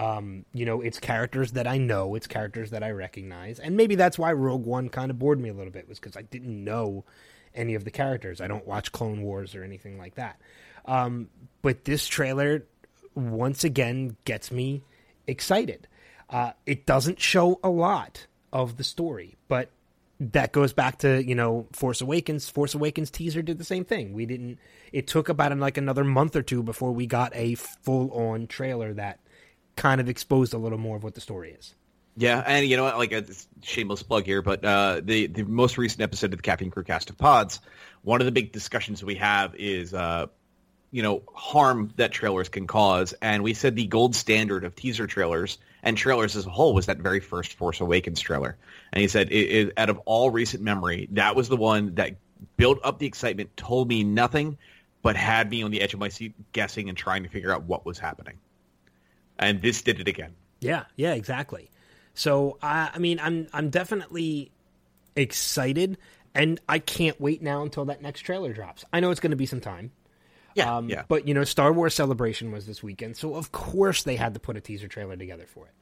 Um, 0.00 0.46
you 0.54 0.64
know, 0.64 0.80
it's 0.80 0.98
characters 0.98 1.52
that 1.52 1.66
I 1.66 1.76
know, 1.76 2.14
it's 2.14 2.26
characters 2.26 2.70
that 2.70 2.82
I 2.82 2.90
recognize, 2.90 3.58
and 3.58 3.76
maybe 3.76 3.96
that's 3.96 4.18
why 4.18 4.32
Rogue 4.32 4.64
One 4.64 4.88
kind 4.88 5.10
of 5.10 5.18
bored 5.18 5.38
me 5.38 5.50
a 5.50 5.52
little 5.52 5.72
bit 5.72 5.86
was 5.86 6.00
because 6.00 6.16
I 6.16 6.22
didn't 6.22 6.64
know 6.64 7.04
any 7.54 7.74
of 7.74 7.84
the 7.84 7.90
characters. 7.90 8.40
I 8.40 8.48
don't 8.48 8.66
watch 8.66 8.92
Clone 8.92 9.20
Wars 9.20 9.54
or 9.54 9.62
anything 9.62 9.98
like 9.98 10.14
that. 10.14 10.40
Um, 10.86 11.28
but 11.60 11.84
this 11.84 12.06
trailer 12.06 12.64
once 13.14 13.62
again 13.62 14.16
gets 14.24 14.50
me 14.50 14.82
excited. 15.26 15.86
Uh, 16.30 16.52
it 16.64 16.86
doesn't 16.86 17.20
show 17.20 17.60
a 17.62 17.68
lot 17.68 18.26
of 18.54 18.78
the 18.78 18.84
story, 18.84 19.36
but 19.48 19.70
that 20.18 20.52
goes 20.52 20.72
back 20.72 20.98
to 21.00 21.22
you 21.22 21.34
know 21.34 21.66
Force 21.72 22.00
Awakens. 22.00 22.48
Force 22.48 22.74
Awakens 22.74 23.10
teaser 23.10 23.42
did 23.42 23.58
the 23.58 23.64
same 23.64 23.84
thing. 23.84 24.14
We 24.14 24.24
didn't. 24.24 24.60
It 24.92 25.06
took 25.06 25.28
about 25.28 25.54
like 25.58 25.76
another 25.76 26.04
month 26.04 26.36
or 26.36 26.42
two 26.42 26.62
before 26.62 26.92
we 26.92 27.06
got 27.06 27.32
a 27.34 27.54
full 27.56 28.10
on 28.12 28.46
trailer 28.46 28.94
that 28.94 29.20
kind 29.76 30.00
of 30.00 30.08
exposed 30.08 30.54
a 30.54 30.58
little 30.58 30.78
more 30.78 30.96
of 30.96 31.02
what 31.02 31.14
the 31.14 31.20
story 31.20 31.52
is. 31.52 31.74
Yeah, 32.16 32.42
and 32.44 32.66
you 32.66 32.76
know 32.76 32.84
what? 32.84 32.98
Like 32.98 33.12
a 33.12 33.24
shameless 33.62 34.02
plug 34.02 34.24
here, 34.24 34.42
but 34.42 34.64
uh, 34.64 35.00
the 35.02 35.26
the 35.28 35.44
most 35.44 35.78
recent 35.78 36.02
episode 36.02 36.32
of 36.32 36.38
the 36.38 36.42
Caffeine 36.42 36.70
Crewcast 36.70 37.08
of 37.10 37.16
Pods, 37.16 37.60
one 38.02 38.20
of 38.20 38.24
the 38.24 38.32
big 38.32 38.52
discussions 38.52 39.02
we 39.02 39.14
have 39.14 39.54
is 39.54 39.94
uh, 39.94 40.26
you 40.90 41.02
know 41.02 41.22
harm 41.32 41.92
that 41.96 42.12
trailers 42.12 42.48
can 42.48 42.66
cause, 42.66 43.14
and 43.22 43.42
we 43.42 43.54
said 43.54 43.76
the 43.76 43.86
gold 43.86 44.14
standard 44.14 44.64
of 44.64 44.74
teaser 44.74 45.06
trailers 45.06 45.58
and 45.82 45.96
trailers 45.96 46.36
as 46.36 46.46
a 46.46 46.50
whole 46.50 46.74
was 46.74 46.86
that 46.86 46.98
very 46.98 47.20
first 47.20 47.54
Force 47.54 47.80
Awakens 47.80 48.20
trailer, 48.20 48.56
and 48.92 49.00
he 49.00 49.08
said 49.08 49.30
it, 49.30 49.34
it, 49.34 49.72
out 49.76 49.88
of 49.88 49.98
all 50.04 50.30
recent 50.30 50.62
memory, 50.62 51.08
that 51.12 51.36
was 51.36 51.48
the 51.48 51.56
one 51.56 51.94
that 51.94 52.16
built 52.56 52.80
up 52.84 52.98
the 52.98 53.06
excitement, 53.06 53.56
told 53.56 53.88
me 53.88 54.04
nothing, 54.04 54.58
but 55.02 55.16
had 55.16 55.48
me 55.50 55.62
on 55.62 55.70
the 55.70 55.80
edge 55.80 55.94
of 55.94 56.00
my 56.00 56.08
seat 56.08 56.34
guessing 56.52 56.88
and 56.88 56.98
trying 56.98 57.22
to 57.22 57.28
figure 57.28 57.52
out 57.52 57.62
what 57.62 57.86
was 57.86 57.98
happening, 57.98 58.38
and 59.40 59.60
this 59.60 59.82
did 59.82 59.98
it 59.98 60.06
again. 60.06 60.34
Yeah, 60.60 60.84
yeah, 60.94 61.14
exactly. 61.14 61.70
So 62.14 62.58
I, 62.62 62.90
I 62.94 62.98
mean, 62.98 63.18
I'm 63.20 63.48
I'm 63.52 63.70
definitely 63.70 64.52
excited, 65.16 65.98
and 66.34 66.60
I 66.68 66.78
can't 66.78 67.20
wait 67.20 67.42
now 67.42 67.62
until 67.62 67.86
that 67.86 68.02
next 68.02 68.20
trailer 68.20 68.52
drops. 68.52 68.84
I 68.92 69.00
know 69.00 69.10
it's 69.10 69.20
going 69.20 69.30
to 69.30 69.36
be 69.36 69.46
some 69.46 69.60
time. 69.60 69.90
Yeah, 70.54 70.76
um, 70.76 70.88
yeah. 70.88 71.04
But 71.08 71.26
you 71.26 71.34
know, 71.34 71.44
Star 71.44 71.72
Wars 71.72 71.94
Celebration 71.94 72.52
was 72.52 72.66
this 72.66 72.82
weekend, 72.82 73.16
so 73.16 73.34
of 73.34 73.50
course 73.50 74.02
they 74.02 74.16
had 74.16 74.34
to 74.34 74.40
put 74.40 74.56
a 74.56 74.60
teaser 74.60 74.88
trailer 74.88 75.16
together 75.16 75.46
for 75.46 75.66
it. 75.66 75.72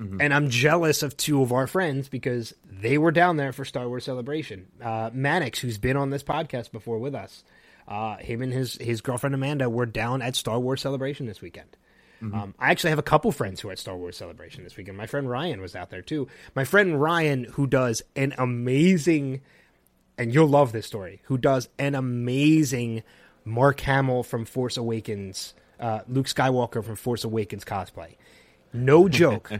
Mm-hmm. 0.00 0.20
And 0.20 0.32
I'm 0.32 0.48
jealous 0.48 1.02
of 1.02 1.16
two 1.16 1.42
of 1.42 1.52
our 1.52 1.66
friends 1.66 2.08
because 2.08 2.54
they 2.64 2.96
were 2.98 3.12
down 3.12 3.36
there 3.36 3.52
for 3.52 3.64
Star 3.64 3.88
Wars 3.88 4.04
Celebration. 4.04 4.66
Uh, 4.80 5.10
Mannix, 5.12 5.58
who's 5.58 5.78
been 5.78 5.96
on 5.96 6.10
this 6.10 6.22
podcast 6.22 6.72
before 6.72 6.98
with 6.98 7.14
us, 7.14 7.44
uh, 7.86 8.16
him 8.16 8.42
and 8.42 8.52
his 8.52 8.76
his 8.76 9.00
girlfriend 9.00 9.34
Amanda 9.34 9.68
were 9.68 9.86
down 9.86 10.22
at 10.22 10.36
Star 10.36 10.58
Wars 10.58 10.80
Celebration 10.80 11.26
this 11.26 11.40
weekend. 11.40 11.76
Mm-hmm. 12.22 12.34
Um, 12.38 12.54
I 12.58 12.70
actually 12.70 12.90
have 12.90 12.98
a 12.98 13.02
couple 13.02 13.32
friends 13.32 13.60
who 13.60 13.68
are 13.68 13.72
at 13.72 13.78
Star 13.78 13.96
Wars 13.96 14.16
Celebration 14.16 14.62
this 14.62 14.76
weekend. 14.76 14.96
My 14.96 15.06
friend 15.06 15.28
Ryan 15.28 15.60
was 15.60 15.74
out 15.74 15.90
there 15.90 16.02
too. 16.02 16.28
My 16.54 16.64
friend 16.64 17.00
Ryan, 17.00 17.44
who 17.44 17.66
does 17.66 18.02
an 18.14 18.32
amazing, 18.38 19.40
and 20.16 20.32
you'll 20.32 20.46
love 20.46 20.70
this 20.70 20.86
story, 20.86 21.20
who 21.24 21.36
does 21.36 21.68
an 21.78 21.96
amazing 21.96 23.02
Mark 23.44 23.80
Hamill 23.80 24.22
from 24.22 24.44
Force 24.44 24.76
Awakens, 24.76 25.54
uh, 25.80 26.00
Luke 26.08 26.26
Skywalker 26.26 26.84
from 26.84 26.94
Force 26.94 27.24
Awakens 27.24 27.64
cosplay. 27.64 28.14
No 28.72 29.08
joke, 29.08 29.50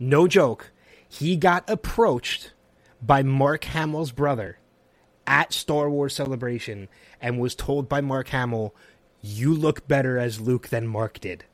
no 0.00 0.26
joke. 0.26 0.72
He 1.08 1.36
got 1.36 1.68
approached 1.70 2.52
by 3.00 3.22
Mark 3.22 3.64
Hamill's 3.64 4.10
brother 4.10 4.58
at 5.24 5.52
Star 5.52 5.88
Wars 5.88 6.16
Celebration 6.16 6.88
and 7.20 7.38
was 7.38 7.54
told 7.54 7.88
by 7.88 8.00
Mark 8.00 8.28
Hamill, 8.28 8.74
"You 9.20 9.54
look 9.54 9.86
better 9.86 10.18
as 10.18 10.40
Luke 10.40 10.68
than 10.68 10.88
Mark 10.88 11.20
did." 11.20 11.44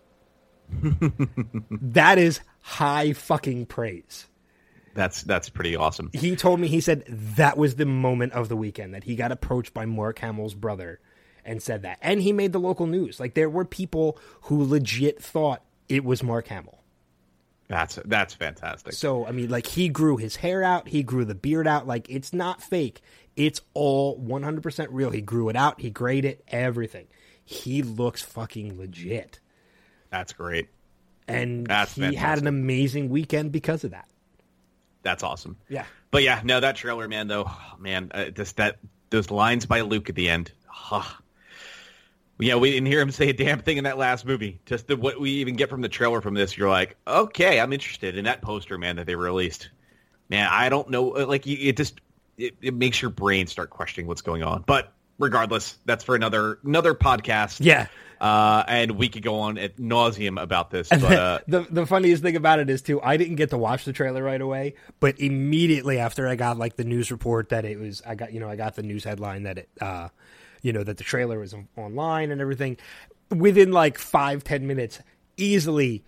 that 1.70 2.18
is 2.18 2.40
high 2.60 3.12
fucking 3.12 3.66
praise. 3.66 4.26
That's 4.94 5.22
that's 5.22 5.48
pretty 5.48 5.74
awesome. 5.76 6.10
He 6.12 6.36
told 6.36 6.60
me 6.60 6.68
he 6.68 6.80
said 6.80 7.04
that 7.36 7.56
was 7.58 7.76
the 7.76 7.86
moment 7.86 8.32
of 8.32 8.48
the 8.48 8.56
weekend 8.56 8.94
that 8.94 9.04
he 9.04 9.16
got 9.16 9.32
approached 9.32 9.74
by 9.74 9.86
Mark 9.86 10.20
Hamill's 10.20 10.54
brother 10.54 11.00
and 11.44 11.62
said 11.62 11.82
that. 11.82 11.98
And 12.00 12.22
he 12.22 12.32
made 12.32 12.52
the 12.52 12.60
local 12.60 12.86
news. 12.86 13.18
Like 13.18 13.34
there 13.34 13.50
were 13.50 13.64
people 13.64 14.18
who 14.42 14.62
legit 14.62 15.22
thought 15.22 15.62
it 15.88 16.04
was 16.04 16.22
Mark 16.22 16.46
Hamill. 16.48 16.78
That's 17.68 17.98
that's 18.04 18.34
fantastic. 18.34 18.92
So 18.92 19.26
I 19.26 19.32
mean, 19.32 19.50
like 19.50 19.66
he 19.66 19.88
grew 19.88 20.16
his 20.16 20.36
hair 20.36 20.62
out, 20.62 20.88
he 20.88 21.02
grew 21.02 21.24
the 21.24 21.34
beard 21.34 21.66
out. 21.66 21.86
Like 21.86 22.08
it's 22.08 22.32
not 22.32 22.62
fake. 22.62 23.00
It's 23.36 23.60
all 23.72 24.18
100% 24.20 24.86
real. 24.90 25.10
He 25.10 25.20
grew 25.20 25.48
it 25.48 25.56
out, 25.56 25.80
he 25.80 25.90
grayed 25.90 26.24
it, 26.24 26.44
everything. 26.48 27.08
He 27.44 27.82
looks 27.82 28.22
fucking 28.22 28.78
legit. 28.78 29.40
That's 30.14 30.32
great. 30.32 30.68
And 31.26 31.66
That's 31.66 31.92
he 31.92 32.02
fantastic. 32.02 32.20
had 32.20 32.38
an 32.38 32.46
amazing 32.46 33.08
weekend 33.08 33.50
because 33.50 33.82
of 33.82 33.90
that. 33.90 34.08
That's 35.02 35.24
awesome. 35.24 35.56
Yeah. 35.68 35.86
But 36.12 36.22
yeah, 36.22 36.40
no, 36.44 36.60
that 36.60 36.76
trailer, 36.76 37.08
man, 37.08 37.26
though, 37.26 37.46
oh, 37.48 37.72
man, 37.80 38.12
uh, 38.14 38.26
just 38.26 38.58
that 38.58 38.78
those 39.10 39.32
lines 39.32 39.66
by 39.66 39.80
Luke 39.80 40.08
at 40.08 40.14
the 40.14 40.28
end. 40.28 40.52
Huh. 40.68 41.02
Yeah, 42.38 42.54
we 42.56 42.70
didn't 42.70 42.86
hear 42.86 43.00
him 43.00 43.10
say 43.10 43.30
a 43.30 43.32
damn 43.32 43.58
thing 43.58 43.76
in 43.76 43.84
that 43.84 43.98
last 43.98 44.24
movie. 44.24 44.60
Just 44.66 44.86
the, 44.86 44.96
what 44.96 45.20
we 45.20 45.30
even 45.32 45.56
get 45.56 45.68
from 45.68 45.80
the 45.80 45.88
trailer 45.88 46.20
from 46.20 46.34
this, 46.34 46.56
you're 46.56 46.70
like, 46.70 46.96
okay, 47.08 47.58
I'm 47.58 47.72
interested 47.72 48.16
in 48.16 48.26
that 48.26 48.40
poster, 48.40 48.78
man, 48.78 48.96
that 48.96 49.06
they 49.06 49.16
released. 49.16 49.70
Man, 50.28 50.48
I 50.48 50.68
don't 50.68 50.90
know, 50.90 51.16
uh, 51.16 51.26
like 51.26 51.44
it 51.48 51.76
just 51.76 52.00
it, 52.38 52.54
it 52.62 52.74
makes 52.74 53.02
your 53.02 53.10
brain 53.10 53.48
start 53.48 53.70
questioning 53.70 54.06
what's 54.06 54.22
going 54.22 54.44
on. 54.44 54.62
But 54.64 54.92
regardless, 55.18 55.76
that's 55.84 56.04
for 56.04 56.14
another 56.14 56.60
another 56.64 56.94
podcast. 56.94 57.58
Yeah. 57.58 57.88
Uh, 58.20 58.64
and 58.66 58.92
we 58.92 59.08
could 59.08 59.22
go 59.22 59.40
on 59.40 59.58
at 59.58 59.76
nauseum 59.76 60.40
about 60.40 60.70
this. 60.70 60.88
But 60.88 61.02
uh, 61.02 61.38
the 61.46 61.60
the 61.70 61.86
funniest 61.86 62.22
thing 62.22 62.36
about 62.36 62.58
it 62.58 62.70
is 62.70 62.82
too, 62.82 63.00
I 63.02 63.16
didn't 63.16 63.36
get 63.36 63.50
to 63.50 63.58
watch 63.58 63.84
the 63.84 63.92
trailer 63.92 64.22
right 64.22 64.40
away, 64.40 64.74
but 65.00 65.20
immediately 65.20 65.98
after 65.98 66.28
I 66.28 66.36
got 66.36 66.56
like 66.58 66.76
the 66.76 66.84
news 66.84 67.10
report 67.10 67.50
that 67.50 67.64
it 67.64 67.78
was, 67.78 68.02
I 68.06 68.14
got 68.14 68.32
you 68.32 68.40
know 68.40 68.48
I 68.48 68.56
got 68.56 68.76
the 68.76 68.82
news 68.82 69.04
headline 69.04 69.44
that 69.44 69.58
it, 69.58 69.68
uh, 69.80 70.08
you 70.62 70.72
know 70.72 70.82
that 70.82 70.96
the 70.96 71.04
trailer 71.04 71.38
was 71.38 71.54
online 71.76 72.30
and 72.30 72.40
everything. 72.40 72.76
Within 73.30 73.72
like 73.72 73.98
five 73.98 74.44
ten 74.44 74.66
minutes, 74.66 75.00
easily 75.36 76.04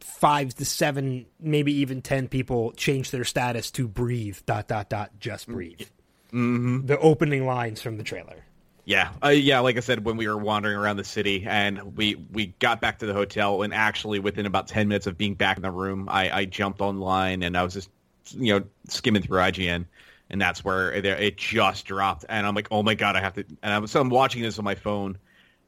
five 0.00 0.54
to 0.54 0.64
seven, 0.64 1.26
maybe 1.40 1.72
even 1.72 2.02
ten 2.02 2.28
people 2.28 2.72
changed 2.72 3.12
their 3.12 3.24
status 3.24 3.70
to 3.72 3.88
breathe. 3.88 4.38
Dot 4.46 4.68
dot 4.68 4.88
dot. 4.88 5.10
Just 5.18 5.48
breathe. 5.48 5.88
Mm-hmm. 6.32 6.86
The 6.86 6.98
opening 6.98 7.46
lines 7.46 7.80
from 7.80 7.96
the 7.98 8.04
trailer. 8.04 8.45
Yeah, 8.86 9.10
uh, 9.22 9.30
yeah. 9.30 9.58
Like 9.60 9.76
I 9.76 9.80
said, 9.80 10.04
when 10.04 10.16
we 10.16 10.28
were 10.28 10.36
wandering 10.36 10.76
around 10.76 10.96
the 10.96 11.04
city, 11.04 11.44
and 11.44 11.96
we 11.96 12.14
we 12.14 12.54
got 12.60 12.80
back 12.80 13.00
to 13.00 13.06
the 13.06 13.12
hotel, 13.14 13.62
and 13.62 13.74
actually 13.74 14.20
within 14.20 14.46
about 14.46 14.68
ten 14.68 14.86
minutes 14.86 15.08
of 15.08 15.18
being 15.18 15.34
back 15.34 15.56
in 15.56 15.64
the 15.64 15.72
room, 15.72 16.08
I, 16.08 16.30
I 16.30 16.44
jumped 16.44 16.80
online 16.80 17.42
and 17.42 17.56
I 17.58 17.64
was 17.64 17.74
just 17.74 17.90
you 18.30 18.54
know 18.54 18.64
skimming 18.88 19.22
through 19.22 19.40
IGN, 19.40 19.86
and 20.30 20.40
that's 20.40 20.64
where 20.64 20.92
it, 20.92 21.04
it 21.04 21.36
just 21.36 21.84
dropped, 21.84 22.26
and 22.28 22.46
I'm 22.46 22.54
like, 22.54 22.68
oh 22.70 22.84
my 22.84 22.94
god, 22.94 23.16
I 23.16 23.20
have 23.20 23.34
to. 23.34 23.44
And 23.64 23.74
I'm 23.74 23.86
so 23.88 24.00
I'm 24.00 24.08
watching 24.08 24.42
this 24.42 24.56
on 24.56 24.64
my 24.64 24.76
phone, 24.76 25.18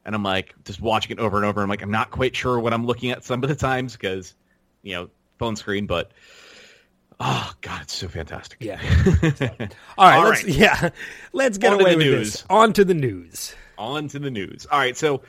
and 0.05 0.15
I'm 0.15 0.23
like 0.23 0.55
just 0.63 0.79
watching 0.79 1.11
it 1.17 1.19
over 1.19 1.35
and 1.35 1.45
over. 1.45 1.61
I'm 1.61 1.67
like, 1.69 1.81
I'm 1.81 1.91
not 1.91 2.11
quite 2.11 2.33
sure 2.37 2.57
what 2.57 2.73
I'm 2.73 2.85
looking 2.85 3.11
at 3.11 3.25
some 3.25 3.43
of 3.43 3.49
the 3.49 3.55
times 3.55 3.97
because 3.97 4.33
you 4.81 4.93
know 4.93 5.09
phone 5.39 5.57
screen, 5.57 5.87
but 5.87 6.11
Oh 7.19 7.51
God, 7.61 7.81
it's 7.81 7.93
so 7.93 8.07
fantastic. 8.07 8.59
Yeah. 8.61 8.79
All 9.97 10.07
right. 10.07 10.17
All 10.17 10.29
let's, 10.29 10.43
right. 10.43 10.53
Yeah. 10.53 10.89
Let's 11.33 11.57
get 11.57 11.73
On 11.73 11.81
away 11.81 11.95
with 11.95 12.05
news. 12.05 12.33
this. 12.33 12.45
On 12.49 12.71
to 12.73 12.85
the 12.85 12.93
news. 12.93 13.53
On 13.77 14.07
to 14.07 14.19
the 14.19 14.31
news. 14.31 14.65
All 14.71 14.79
right. 14.79 14.95
So 14.95 15.21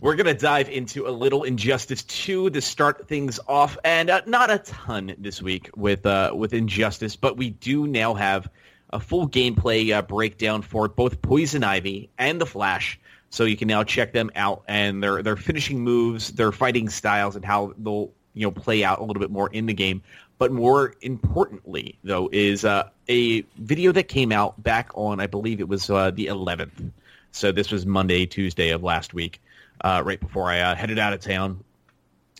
we're 0.00 0.16
gonna 0.16 0.34
dive 0.34 0.68
into 0.68 1.06
a 1.06 1.10
little 1.10 1.44
Injustice 1.44 2.02
2 2.04 2.50
to 2.50 2.60
start 2.60 3.08
things 3.08 3.38
off, 3.46 3.78
and 3.84 4.10
uh, 4.10 4.22
not 4.26 4.50
a 4.50 4.58
ton 4.58 5.14
this 5.18 5.40
week 5.40 5.70
with 5.76 6.06
uh, 6.06 6.32
with 6.34 6.54
Injustice, 6.54 7.16
but 7.16 7.36
we 7.36 7.50
do 7.50 7.86
now 7.86 8.14
have 8.14 8.48
a 8.90 9.00
full 9.00 9.28
gameplay 9.28 9.92
uh, 9.92 10.02
breakdown 10.02 10.62
for 10.62 10.88
both 10.88 11.20
Poison 11.22 11.62
Ivy 11.62 12.10
and 12.18 12.40
the 12.40 12.46
Flash. 12.46 12.98
So 13.30 13.44
you 13.44 13.56
can 13.56 13.68
now 13.68 13.84
check 13.84 14.12
them 14.12 14.30
out 14.34 14.64
and 14.66 15.02
their 15.02 15.22
their 15.22 15.36
finishing 15.36 15.80
moves, 15.80 16.32
their 16.32 16.50
fighting 16.50 16.88
styles, 16.88 17.36
and 17.36 17.44
how 17.44 17.74
they'll 17.76 18.12
you 18.34 18.46
know 18.46 18.50
play 18.50 18.84
out 18.84 19.00
a 19.00 19.04
little 19.04 19.20
bit 19.20 19.30
more 19.30 19.50
in 19.50 19.66
the 19.66 19.74
game. 19.74 20.02
But 20.38 20.52
more 20.52 20.94
importantly, 21.00 21.98
though, 22.04 22.30
is 22.32 22.64
uh, 22.64 22.90
a 23.08 23.40
video 23.56 23.90
that 23.92 24.04
came 24.04 24.30
out 24.30 24.62
back 24.62 24.90
on, 24.94 25.18
I 25.18 25.26
believe 25.26 25.60
it 25.60 25.68
was 25.68 25.90
uh, 25.90 26.12
the 26.12 26.26
11th. 26.26 26.92
So 27.32 27.50
this 27.50 27.72
was 27.72 27.84
Monday, 27.84 28.24
Tuesday 28.26 28.70
of 28.70 28.84
last 28.84 29.12
week, 29.12 29.42
uh, 29.80 30.02
right 30.04 30.20
before 30.20 30.48
I 30.48 30.60
uh, 30.60 30.74
headed 30.76 30.98
out 30.98 31.12
of 31.12 31.20
town. 31.20 31.64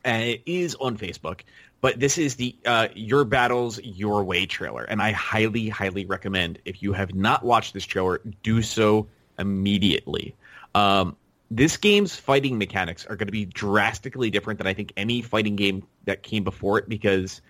And 0.04 0.22
it 0.22 0.42
is 0.46 0.76
on 0.76 0.96
Facebook. 0.96 1.40
But 1.80 1.98
this 1.98 2.18
is 2.18 2.36
the 2.36 2.54
uh, 2.64 2.88
Your 2.94 3.24
Battles 3.24 3.80
Your 3.82 4.24
Way 4.24 4.46
trailer. 4.46 4.84
And 4.84 5.02
I 5.02 5.10
highly, 5.12 5.68
highly 5.68 6.06
recommend, 6.06 6.60
if 6.64 6.82
you 6.82 6.92
have 6.92 7.14
not 7.14 7.44
watched 7.44 7.74
this 7.74 7.84
trailer, 7.84 8.20
do 8.44 8.62
so 8.62 9.08
immediately. 9.38 10.36
Um, 10.74 11.16
this 11.50 11.76
game's 11.78 12.14
fighting 12.14 12.58
mechanics 12.58 13.06
are 13.06 13.16
going 13.16 13.26
to 13.26 13.32
be 13.32 13.44
drastically 13.44 14.30
different 14.30 14.58
than 14.58 14.66
I 14.66 14.74
think 14.74 14.92
any 14.96 15.22
fighting 15.22 15.56
game 15.56 15.84
that 16.04 16.22
came 16.22 16.44
before 16.44 16.78
it 16.78 16.88
because– 16.88 17.40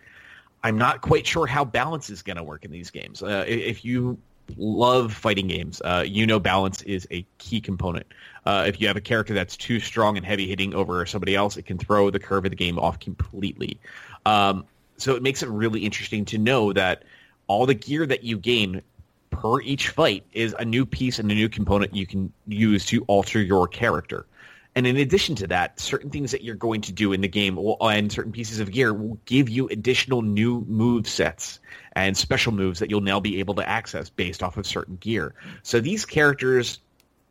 I'm 0.62 0.78
not 0.78 1.00
quite 1.00 1.26
sure 1.26 1.46
how 1.46 1.64
balance 1.64 2.10
is 2.10 2.22
going 2.22 2.36
to 2.36 2.42
work 2.42 2.64
in 2.64 2.70
these 2.70 2.90
games. 2.90 3.22
Uh, 3.22 3.44
if 3.46 3.84
you 3.84 4.18
love 4.56 5.12
fighting 5.12 5.46
games, 5.46 5.80
uh, 5.82 6.04
you 6.06 6.26
know 6.26 6.40
balance 6.40 6.82
is 6.82 7.06
a 7.10 7.24
key 7.38 7.60
component. 7.60 8.06
Uh, 8.44 8.64
if 8.66 8.80
you 8.80 8.88
have 8.88 8.96
a 8.96 9.00
character 9.00 9.34
that's 9.34 9.56
too 9.56 9.78
strong 9.78 10.16
and 10.16 10.24
heavy 10.24 10.48
hitting 10.48 10.74
over 10.74 11.04
somebody 11.06 11.34
else, 11.34 11.56
it 11.56 11.66
can 11.66 11.78
throw 11.78 12.10
the 12.10 12.18
curve 12.18 12.44
of 12.44 12.50
the 12.50 12.56
game 12.56 12.78
off 12.78 12.98
completely. 12.98 13.78
Um, 14.26 14.64
so 14.96 15.14
it 15.14 15.22
makes 15.22 15.42
it 15.42 15.48
really 15.48 15.80
interesting 15.80 16.24
to 16.26 16.38
know 16.38 16.72
that 16.72 17.04
all 17.46 17.66
the 17.66 17.74
gear 17.74 18.04
that 18.06 18.24
you 18.24 18.38
gain 18.38 18.82
per 19.30 19.60
each 19.60 19.88
fight 19.90 20.24
is 20.32 20.54
a 20.58 20.64
new 20.64 20.84
piece 20.84 21.18
and 21.18 21.30
a 21.30 21.34
new 21.34 21.48
component 21.48 21.94
you 21.94 22.06
can 22.06 22.32
use 22.46 22.86
to 22.86 23.04
alter 23.04 23.40
your 23.40 23.68
character. 23.68 24.26
And 24.74 24.86
in 24.86 24.96
addition 24.96 25.34
to 25.36 25.46
that, 25.48 25.80
certain 25.80 26.10
things 26.10 26.30
that 26.30 26.44
you're 26.44 26.54
going 26.54 26.82
to 26.82 26.92
do 26.92 27.12
in 27.12 27.20
the 27.20 27.28
game 27.28 27.56
will, 27.56 27.76
and 27.80 28.12
certain 28.12 28.32
pieces 28.32 28.60
of 28.60 28.70
gear 28.70 28.94
will 28.94 29.18
give 29.24 29.48
you 29.48 29.66
additional 29.68 30.22
new 30.22 30.64
move 30.68 31.08
sets 31.08 31.58
and 31.92 32.16
special 32.16 32.52
moves 32.52 32.78
that 32.78 32.88
you'll 32.88 33.00
now 33.00 33.18
be 33.18 33.40
able 33.40 33.54
to 33.54 33.68
access 33.68 34.08
based 34.08 34.42
off 34.42 34.56
of 34.56 34.66
certain 34.66 34.96
gear. 34.96 35.34
So 35.62 35.80
these 35.80 36.04
characters, 36.04 36.78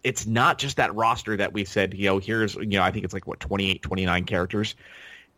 it's 0.04 0.26
not 0.26 0.58
just 0.58 0.78
that 0.78 0.94
roster 0.94 1.38
that 1.38 1.54
we 1.54 1.64
said, 1.64 1.94
you 1.94 2.08
know, 2.08 2.18
here's, 2.18 2.56
you 2.56 2.66
know, 2.66 2.84
I 2.84 2.92
think 2.92 3.06
it's 3.06 3.14
like, 3.14 3.28
what, 3.28 3.40
28, 3.40 3.82
29 3.82 4.26
characters. 4.26 4.76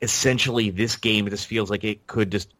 Essentially, 0.01 0.71
this 0.71 0.95
game 0.95 1.29
just 1.29 1.45
feels 1.45 1.69
like 1.69 1.83
it 1.83 2.07
could 2.07 2.31
just 2.31 2.51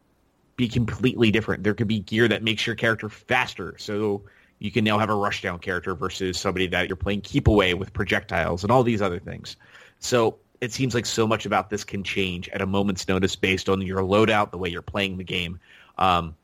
be 0.56 0.68
completely 0.68 1.30
different. 1.30 1.64
There 1.64 1.74
could 1.74 1.88
be 1.88 1.98
gear 1.98 2.28
that 2.28 2.42
makes 2.44 2.66
your 2.66 2.76
character 2.76 3.08
faster. 3.08 3.74
So 3.78 4.22
you 4.60 4.70
can 4.70 4.84
now 4.84 4.98
have 4.98 5.10
a 5.10 5.14
rushdown 5.14 5.60
character 5.60 5.94
versus 5.94 6.38
somebody 6.38 6.68
that 6.68 6.86
you're 6.86 6.96
playing 6.96 7.22
keep 7.22 7.48
away 7.48 7.74
with 7.74 7.92
projectiles 7.92 8.62
and 8.62 8.70
all 8.70 8.84
these 8.84 9.02
other 9.02 9.18
things. 9.18 9.56
So 9.98 10.38
it 10.60 10.72
seems 10.72 10.94
like 10.94 11.06
so 11.06 11.26
much 11.26 11.46
about 11.46 11.70
this 11.70 11.82
can 11.82 12.04
change 12.04 12.48
at 12.50 12.60
a 12.60 12.66
moment's 12.66 13.08
notice 13.08 13.34
based 13.34 13.68
on 13.68 13.80
your 13.80 14.00
loadout, 14.00 14.50
the 14.50 14.58
way 14.58 14.68
you're 14.68 14.82
playing 14.82 15.16
the 15.16 15.24
game. 15.24 15.58
Um, 15.98 16.36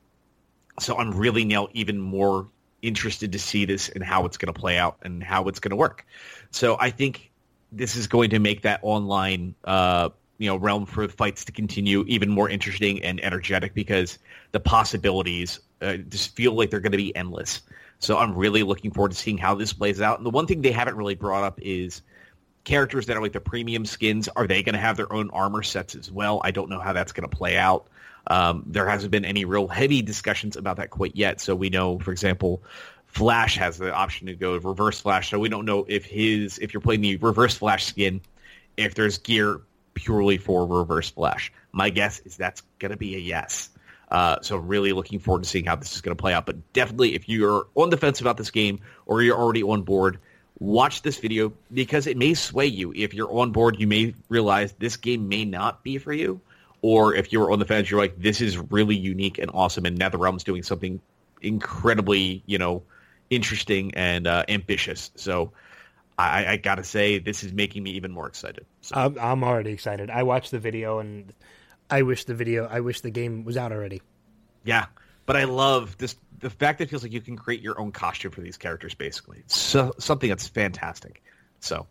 so 0.79 0.97
I'm 0.97 1.11
really 1.11 1.45
now 1.45 1.67
even 1.73 1.99
more 1.99 2.49
interested 2.81 3.31
to 3.31 3.39
see 3.39 3.65
this 3.65 3.89
and 3.89 4.03
how 4.03 4.25
it's 4.25 4.37
going 4.37 4.53
to 4.53 4.59
play 4.59 4.77
out 4.77 4.97
and 5.03 5.23
how 5.23 5.47
it's 5.47 5.59
going 5.59 5.71
to 5.71 5.75
work. 5.75 6.05
So 6.49 6.77
I 6.79 6.89
think 6.89 7.31
this 7.71 7.95
is 7.95 8.07
going 8.07 8.31
to 8.31 8.39
make 8.39 8.63
that 8.63 8.79
online, 8.81 9.53
uh, 9.63 10.09
you 10.39 10.47
know, 10.47 10.55
realm 10.57 10.85
for 10.85 11.07
fights 11.07 11.45
to 11.45 11.51
continue 11.51 12.03
even 12.07 12.29
more 12.29 12.49
interesting 12.49 13.03
and 13.03 13.23
energetic 13.23 13.73
because 13.73 14.17
the 14.51 14.59
possibilities 14.59 15.59
uh, 15.81 15.97
just 15.97 16.35
feel 16.35 16.53
like 16.53 16.71
they're 16.71 16.79
going 16.79 16.91
to 16.91 16.97
be 16.97 17.15
endless. 17.15 17.61
So 17.99 18.17
I'm 18.17 18.35
really 18.35 18.63
looking 18.63 18.91
forward 18.91 19.11
to 19.11 19.17
seeing 19.17 19.37
how 19.37 19.55
this 19.55 19.73
plays 19.73 20.01
out. 20.01 20.17
And 20.17 20.25
the 20.25 20.29
one 20.29 20.45
thing 20.45 20.61
they 20.61 20.71
haven't 20.71 20.95
really 20.95 21.15
brought 21.15 21.43
up 21.43 21.59
is 21.61 22.01
characters 22.63 23.07
that 23.07 23.17
are 23.17 23.21
like 23.21 23.33
the 23.33 23.39
premium 23.39 23.85
skins. 23.85 24.27
Are 24.27 24.45
they 24.45 24.61
going 24.61 24.73
to 24.73 24.79
have 24.79 24.97
their 24.97 25.11
own 25.11 25.29
armor 25.31 25.63
sets 25.63 25.95
as 25.95 26.11
well? 26.11 26.41
I 26.43 26.51
don't 26.51 26.69
know 26.69 26.79
how 26.79 26.93
that's 26.93 27.11
going 27.11 27.27
to 27.27 27.35
play 27.35 27.57
out. 27.57 27.87
Um, 28.27 28.63
there 28.67 28.87
hasn't 28.87 29.11
been 29.11 29.25
any 29.25 29.45
real 29.45 29.67
heavy 29.67 30.01
discussions 30.01 30.57
about 30.57 30.77
that 30.77 30.89
quite 30.89 31.15
yet. 31.15 31.39
So 31.39 31.55
we 31.55 31.69
know, 31.69 31.97
for 31.99 32.11
example, 32.11 32.61
Flash 33.05 33.57
has 33.57 33.77
the 33.77 33.93
option 33.93 34.27
to 34.27 34.35
go 34.35 34.57
reverse 34.57 34.99
Flash. 34.99 35.29
So 35.29 35.39
we 35.39 35.49
don't 35.49 35.65
know 35.65 35.85
if 35.87 36.05
his 36.05 36.59
if 36.59 36.73
you're 36.73 36.81
playing 36.81 37.01
the 37.01 37.15
reverse 37.17 37.55
Flash 37.55 37.85
skin, 37.85 38.21
if 38.75 38.95
there's 38.95 39.17
gear 39.17 39.61
purely 39.93 40.37
for 40.37 40.67
reverse 40.67 41.09
Flash. 41.09 41.51
My 41.71 41.89
guess 41.89 42.19
is 42.19 42.37
that's 42.37 42.61
going 42.79 42.91
to 42.91 42.97
be 42.97 43.15
a 43.15 43.19
yes. 43.19 43.69
Uh, 44.09 44.37
so 44.41 44.57
really 44.57 44.93
looking 44.93 45.19
forward 45.19 45.43
to 45.43 45.49
seeing 45.49 45.65
how 45.65 45.75
this 45.75 45.93
is 45.93 46.01
going 46.01 46.15
to 46.15 46.21
play 46.21 46.33
out. 46.33 46.45
But 46.45 46.73
definitely, 46.73 47.13
if 47.15 47.27
you're 47.27 47.67
on 47.75 47.89
the 47.89 47.97
fence 47.97 48.21
about 48.21 48.37
this 48.37 48.51
game 48.51 48.79
or 49.05 49.21
you're 49.21 49.37
already 49.37 49.63
on 49.63 49.81
board, 49.81 50.19
watch 50.59 51.01
this 51.01 51.17
video 51.17 51.51
because 51.73 52.07
it 52.07 52.17
may 52.17 52.33
sway 52.33 52.67
you. 52.67 52.93
If 52.95 53.13
you're 53.13 53.31
on 53.31 53.51
board, 53.51 53.79
you 53.79 53.87
may 53.87 54.13
realize 54.29 54.73
this 54.73 54.97
game 54.97 55.27
may 55.27 55.45
not 55.45 55.83
be 55.83 55.97
for 55.97 56.13
you. 56.13 56.39
Or 56.81 57.15
if 57.15 57.33
you're 57.33 57.51
on 57.51 57.59
the 57.59 57.65
fence, 57.65 57.89
you're 57.89 57.99
like, 57.99 58.21
this 58.21 58.39
is 58.39 58.57
really 58.57 58.95
unique 58.95 59.39
and 59.39 59.49
awesome, 59.53 59.85
and 59.85 59.99
NetherRealm's 59.99 60.43
doing 60.43 60.63
something 60.63 61.01
incredibly, 61.41 62.43
you 62.45 62.59
know, 62.59 62.83
interesting 63.29 63.93
and 63.95 64.27
uh, 64.27 64.43
ambitious. 64.47 65.11
So 65.15 65.51
I, 66.17 66.45
I 66.45 66.57
got 66.57 66.75
to 66.75 66.83
say, 66.83 67.17
this 67.17 67.43
is 67.43 67.51
making 67.51 67.83
me 67.83 67.91
even 67.91 68.11
more 68.11 68.27
excited. 68.27 68.65
So. 68.81 68.95
I'm 68.95 69.43
already 69.43 69.71
excited. 69.71 70.09
I 70.09 70.23
watched 70.23 70.51
the 70.51 70.59
video 70.59 70.99
and 70.99 71.33
I 71.89 72.01
wish 72.01 72.25
the 72.25 72.33
video, 72.33 72.67
I 72.67 72.81
wish 72.81 73.01
the 73.01 73.11
game 73.11 73.43
was 73.43 73.57
out 73.57 73.71
already. 73.71 74.01
Yeah, 74.63 74.87
but 75.25 75.35
I 75.35 75.45
love 75.45 75.97
this 75.97 76.15
the 76.39 76.49
fact 76.49 76.79
that 76.79 76.85
it 76.85 76.89
feels 76.89 77.03
like 77.03 77.11
you 77.11 77.21
can 77.21 77.35
create 77.35 77.61
your 77.61 77.79
own 77.79 77.91
costume 77.91 78.31
for 78.31 78.41
these 78.41 78.57
characters. 78.57 78.93
Basically, 78.93 79.39
it's 79.39 79.57
so, 79.57 79.93
something 79.97 80.29
that's 80.29 80.47
fantastic. 80.47 81.23
So, 81.59 81.87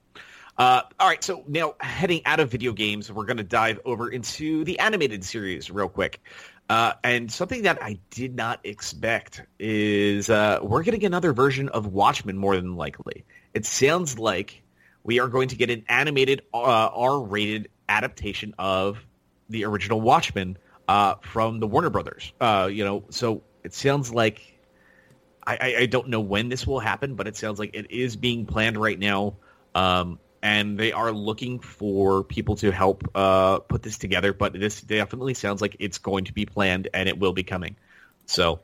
uh, 0.59 0.82
all 1.01 1.09
right. 1.09 1.22
So 1.22 1.44
now 1.49 1.74
heading 1.80 2.22
out 2.24 2.40
of 2.40 2.51
video 2.51 2.72
games, 2.72 3.11
we're 3.11 3.24
going 3.24 3.38
to 3.38 3.42
dive 3.42 3.80
over 3.84 4.09
into 4.09 4.64
the 4.64 4.78
animated 4.78 5.24
series 5.24 5.70
real 5.70 5.88
quick. 5.88 6.20
Uh, 6.68 6.94
and 7.05 7.30
something 7.30 7.62
that 7.62 7.82
I 7.82 7.99
did 8.11 8.34
not 8.34 8.61
expect 8.64 9.42
is 9.59 10.28
uh, 10.30 10.59
we're 10.62 10.82
getting 10.82 11.05
another 11.05 11.32
version 11.32 11.68
of 11.68 11.86
Watchmen 11.86 12.36
more 12.36 12.57
than 12.57 12.76
likely. 12.76 13.24
It 13.55 13.66
sounds 13.66 14.18
like 14.18 14.62
we 15.05 15.20
are 15.20 15.28
going 15.28 15.49
to 15.49 15.57
get 15.57 15.70
an 15.70 15.84
animated 15.88 16.42
uh, 16.53 16.59
R-rated 16.92 17.68
adaptation 17.88 18.55
of 18.59 18.99
the 19.49 19.64
original 19.64 20.01
Watchmen 20.01 20.59
uh, 20.88 21.14
from 21.22 21.61
the 21.61 21.66
Warner 21.66 21.90
Brothers. 21.90 22.32
Uh, 22.40 22.68
you 22.70 22.84
know, 22.84 23.05
so 23.11 23.42
it 23.64 23.74
sounds 23.74 24.12
like 24.12 24.40
I, 25.47 25.76
I, 25.78 25.86
don't 25.86 26.09
know 26.09 26.20
when 26.20 26.49
this 26.49 26.66
will 26.66 26.80
happen, 26.80 27.14
but 27.14 27.28
it 27.28 27.36
sounds 27.36 27.59
like 27.59 27.74
it 27.74 27.90
is 27.90 28.16
being 28.16 28.47
planned 28.47 28.76
right 28.76 28.99
now. 28.99 29.36
Um, 29.74 30.18
and 30.42 30.78
they 30.78 30.92
are 30.92 31.12
looking 31.12 31.61
for 31.61 32.24
people 32.24 32.57
to 32.57 32.70
help 32.70 33.09
uh, 33.14 33.61
put 33.61 33.82
this 33.82 33.99
together. 33.99 34.32
But 34.32 34.53
this 34.53 34.80
definitely 34.80 35.34
sounds 35.34 35.61
like 35.61 35.76
it's 35.78 35.99
going 35.99 36.24
to 36.24 36.32
be 36.32 36.47
planned 36.47 36.88
and 36.92 37.09
it 37.09 37.18
will 37.18 37.32
be 37.32 37.42
coming. 37.42 37.76
So, 38.26 38.61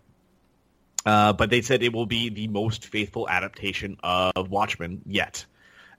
uh, 1.06 1.32
but 1.32 1.50
they 1.50 1.62
said 1.62 1.82
it 1.82 1.92
will 1.92 2.06
be 2.06 2.30
the 2.30 2.48
most 2.48 2.86
faithful 2.86 3.28
adaptation 3.28 3.96
of 4.02 4.50
Watchmen 4.50 5.02
yet 5.06 5.44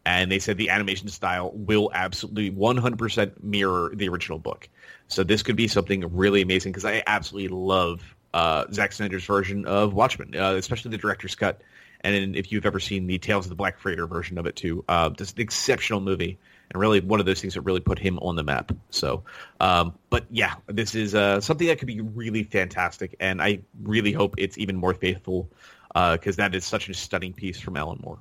and 0.06 0.32
they 0.32 0.40
said 0.40 0.58
the 0.58 0.70
animation 0.70 1.08
style 1.08 1.52
will 1.54 1.90
absolutely 1.94 2.52
100% 2.52 3.44
mirror 3.44 3.92
the 3.96 4.10
original 4.10 4.40
book. 4.40 4.68
So 5.08 5.24
this 5.24 5.44
could 5.44 5.56
be 5.56 5.68
something 5.68 6.16
really 6.16 6.42
amazing 6.42 6.72
because 6.72 6.86
I 6.86 7.04
absolutely 7.08 7.56
love 7.56 8.16
uh, 8.34 8.66
Zack 8.72 8.92
Snyder's 8.92 9.26
version 9.26 9.66
of 9.66 9.94
Watchmen, 9.94 10.36
uh, 10.36 10.54
especially 10.54 10.92
the 10.92 10.98
director's 10.98 11.36
cut. 11.36 11.62
And 12.02 12.36
if 12.36 12.52
you've 12.52 12.66
ever 12.66 12.82
seen 12.82 13.08
the 13.08 13.18
Tales 13.18 13.46
of 13.46 13.50
the 13.50 13.56
Black 13.56 13.80
Freighter 13.80 14.08
version 14.08 14.38
of 14.38 14.46
it 14.46 14.58
too, 14.58 14.84
uh, 14.90 15.10
just 15.12 15.38
an 15.38 15.42
exceptional 15.42 16.02
movie 16.02 16.38
and 16.70 16.82
really 16.82 17.00
one 17.00 17.20
of 17.20 17.26
those 17.26 17.40
things 17.40 17.54
that 17.54 17.62
really 17.62 17.80
put 17.80 17.98
him 17.98 18.20
on 18.20 18.36
the 18.36 18.44
map. 18.44 18.74
So, 18.90 19.24
um, 19.62 19.98
but 20.10 20.26
yeah, 20.30 20.56
this 20.68 20.96
is 20.96 21.16
uh, 21.16 21.40
something 21.40 21.68
that 21.68 21.80
could 21.80 21.88
be 21.88 22.02
really 22.02 22.44
fantastic, 22.44 23.16
and 23.20 23.42
I 23.42 23.60
really 23.84 24.12
hope 24.12 24.36
it's 24.38 24.58
even 24.58 24.76
more 24.76 24.94
faithful 24.94 25.50
because 25.94 26.40
uh, 26.40 26.44
that 26.44 26.56
is 26.56 26.66
such 26.66 26.90
a 26.90 26.94
stunning 26.94 27.34
piece 27.34 27.60
from 27.60 27.78
Alan 27.78 28.00
Moore. 28.04 28.20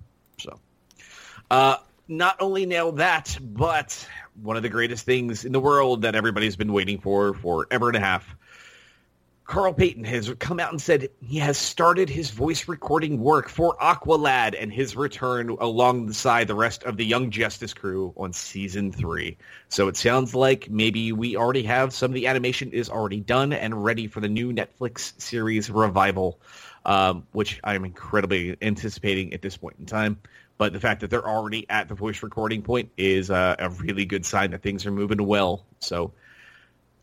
Uh, 1.53 1.77
not 2.09 2.41
only 2.41 2.65
nailed 2.65 2.97
that, 2.97 3.37
but 3.43 4.09
one 4.43 4.57
of 4.57 4.63
the 4.63 4.71
greatest 4.71 5.05
things 5.05 5.45
in 5.45 5.53
the 5.53 5.61
world 5.61 6.01
that 6.01 6.15
everybody's 6.15 6.57
been 6.57 6.73
waiting 6.73 6.99
for 6.99 7.35
for 7.35 7.67
ever 7.71 7.89
and 7.89 7.97
a 7.99 8.01
half. 8.01 8.35
Khary 9.47 9.77
Payton 9.77 10.05
has 10.05 10.33
come 10.39 10.59
out 10.59 10.71
and 10.71 10.81
said 10.81 11.11
he 11.21 11.37
has 11.41 11.59
started 11.59 12.09
his 12.09 12.31
voice 12.31 12.69
recording 12.69 13.21
work 13.21 13.51
for 13.51 13.77
Aqualad 13.77 14.57
and 14.59 14.73
his 14.73 14.97
return 14.97 15.51
alongside 15.51 16.49
the 16.49 16.55
rest 16.55 16.85
of 16.85 16.97
the 16.97 17.05
Young 17.05 17.31
Justice 17.31 17.75
crew 17.75 18.15
on 18.17 18.33
season 18.33 18.91
three. 18.91 19.37
So 19.69 19.89
it 19.89 19.99
sounds 19.99 20.35
like 20.35 20.71
maybe 20.71 21.13
we 21.13 21.37
already 21.37 21.65
have 21.65 21.93
some 21.93 22.13
of 22.13 22.15
the 22.15 22.29
animation 22.29 22.73
is 22.73 22.89
already 22.89 23.21
done 23.21 23.53
and 23.53 23.85
ready 23.85 24.07
for 24.07 24.21
the 24.21 24.29
new 24.29 24.55
Netflix 24.55 25.21
series 25.21 25.69
revival, 25.69 26.41
um, 26.87 27.27
which 27.33 27.61
I'm 27.63 27.85
incredibly 27.85 28.57
anticipating 28.63 29.35
at 29.35 29.43
this 29.43 29.59
point 29.59 29.77
in 29.79 29.85
time. 29.85 30.19
But 30.63 30.73
the 30.73 30.79
fact 30.79 31.01
that 31.01 31.11
they're 31.11 31.27
already 31.27 31.69
at 31.69 31.89
the 31.89 31.97
voice 31.97 32.23
recording 32.23 32.63
point 32.63 32.93
is 32.97 33.33
uh, 33.33 33.57
a 33.59 33.69
really 33.69 34.05
good 34.05 34.25
sign 34.25 34.53
that 34.53 34.63
things 34.63 34.87
are 34.87 34.93
moving 34.93 35.27
well. 35.27 35.67
So 35.81 36.13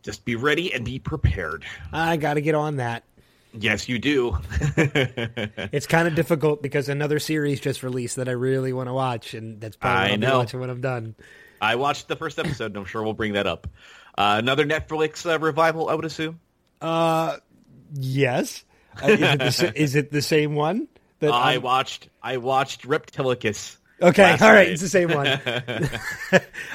just 0.02 0.24
be 0.24 0.34
ready 0.34 0.72
and 0.72 0.82
be 0.82 0.98
prepared. 0.98 1.66
I 1.92 2.16
got 2.16 2.34
to 2.34 2.40
get 2.40 2.54
on 2.54 2.76
that. 2.76 3.04
Yes, 3.52 3.86
you 3.86 3.98
do. 3.98 4.38
it's 4.78 5.86
kind 5.86 6.08
of 6.08 6.14
difficult 6.14 6.62
because 6.62 6.88
another 6.88 7.18
series 7.18 7.60
just 7.60 7.82
released 7.82 8.16
that 8.16 8.30
I 8.30 8.32
really 8.32 8.72
want 8.72 8.88
to 8.88 8.94
watch, 8.94 9.34
and 9.34 9.60
that's 9.60 9.76
probably 9.76 10.04
what 10.04 10.12
I 10.12 10.16
know. 10.16 10.38
watching 10.38 10.60
when 10.60 10.70
I'm 10.70 10.80
done. 10.80 11.14
I 11.60 11.76
watched 11.76 12.08
the 12.08 12.16
first 12.16 12.38
episode, 12.38 12.68
and 12.68 12.78
I'm 12.78 12.86
sure 12.86 13.02
we'll 13.02 13.12
bring 13.12 13.34
that 13.34 13.46
up. 13.46 13.66
Uh, 14.16 14.36
another 14.38 14.64
Netflix 14.64 15.30
uh, 15.30 15.38
revival, 15.38 15.90
I 15.90 15.96
would 15.96 16.06
assume. 16.06 16.40
Uh, 16.80 17.36
yes. 17.92 18.64
Uh, 19.02 19.08
is, 19.08 19.20
it 19.20 19.38
the, 19.38 19.72
is, 19.82 19.96
it 19.96 20.10
the, 20.12 20.22
same 20.22 20.54
one? 20.54 20.88
That 21.20 21.32
I 21.32 21.54
I'm... 21.54 21.62
watched. 21.62 22.08
I 22.22 22.38
watched 22.38 22.86
Reptilicus. 22.86 23.76
Okay, 24.02 24.22
all 24.22 24.38
right, 24.38 24.40
night. 24.40 24.68
it's 24.68 24.82
the 24.82 24.88
same 24.88 25.10
one. 25.10 25.26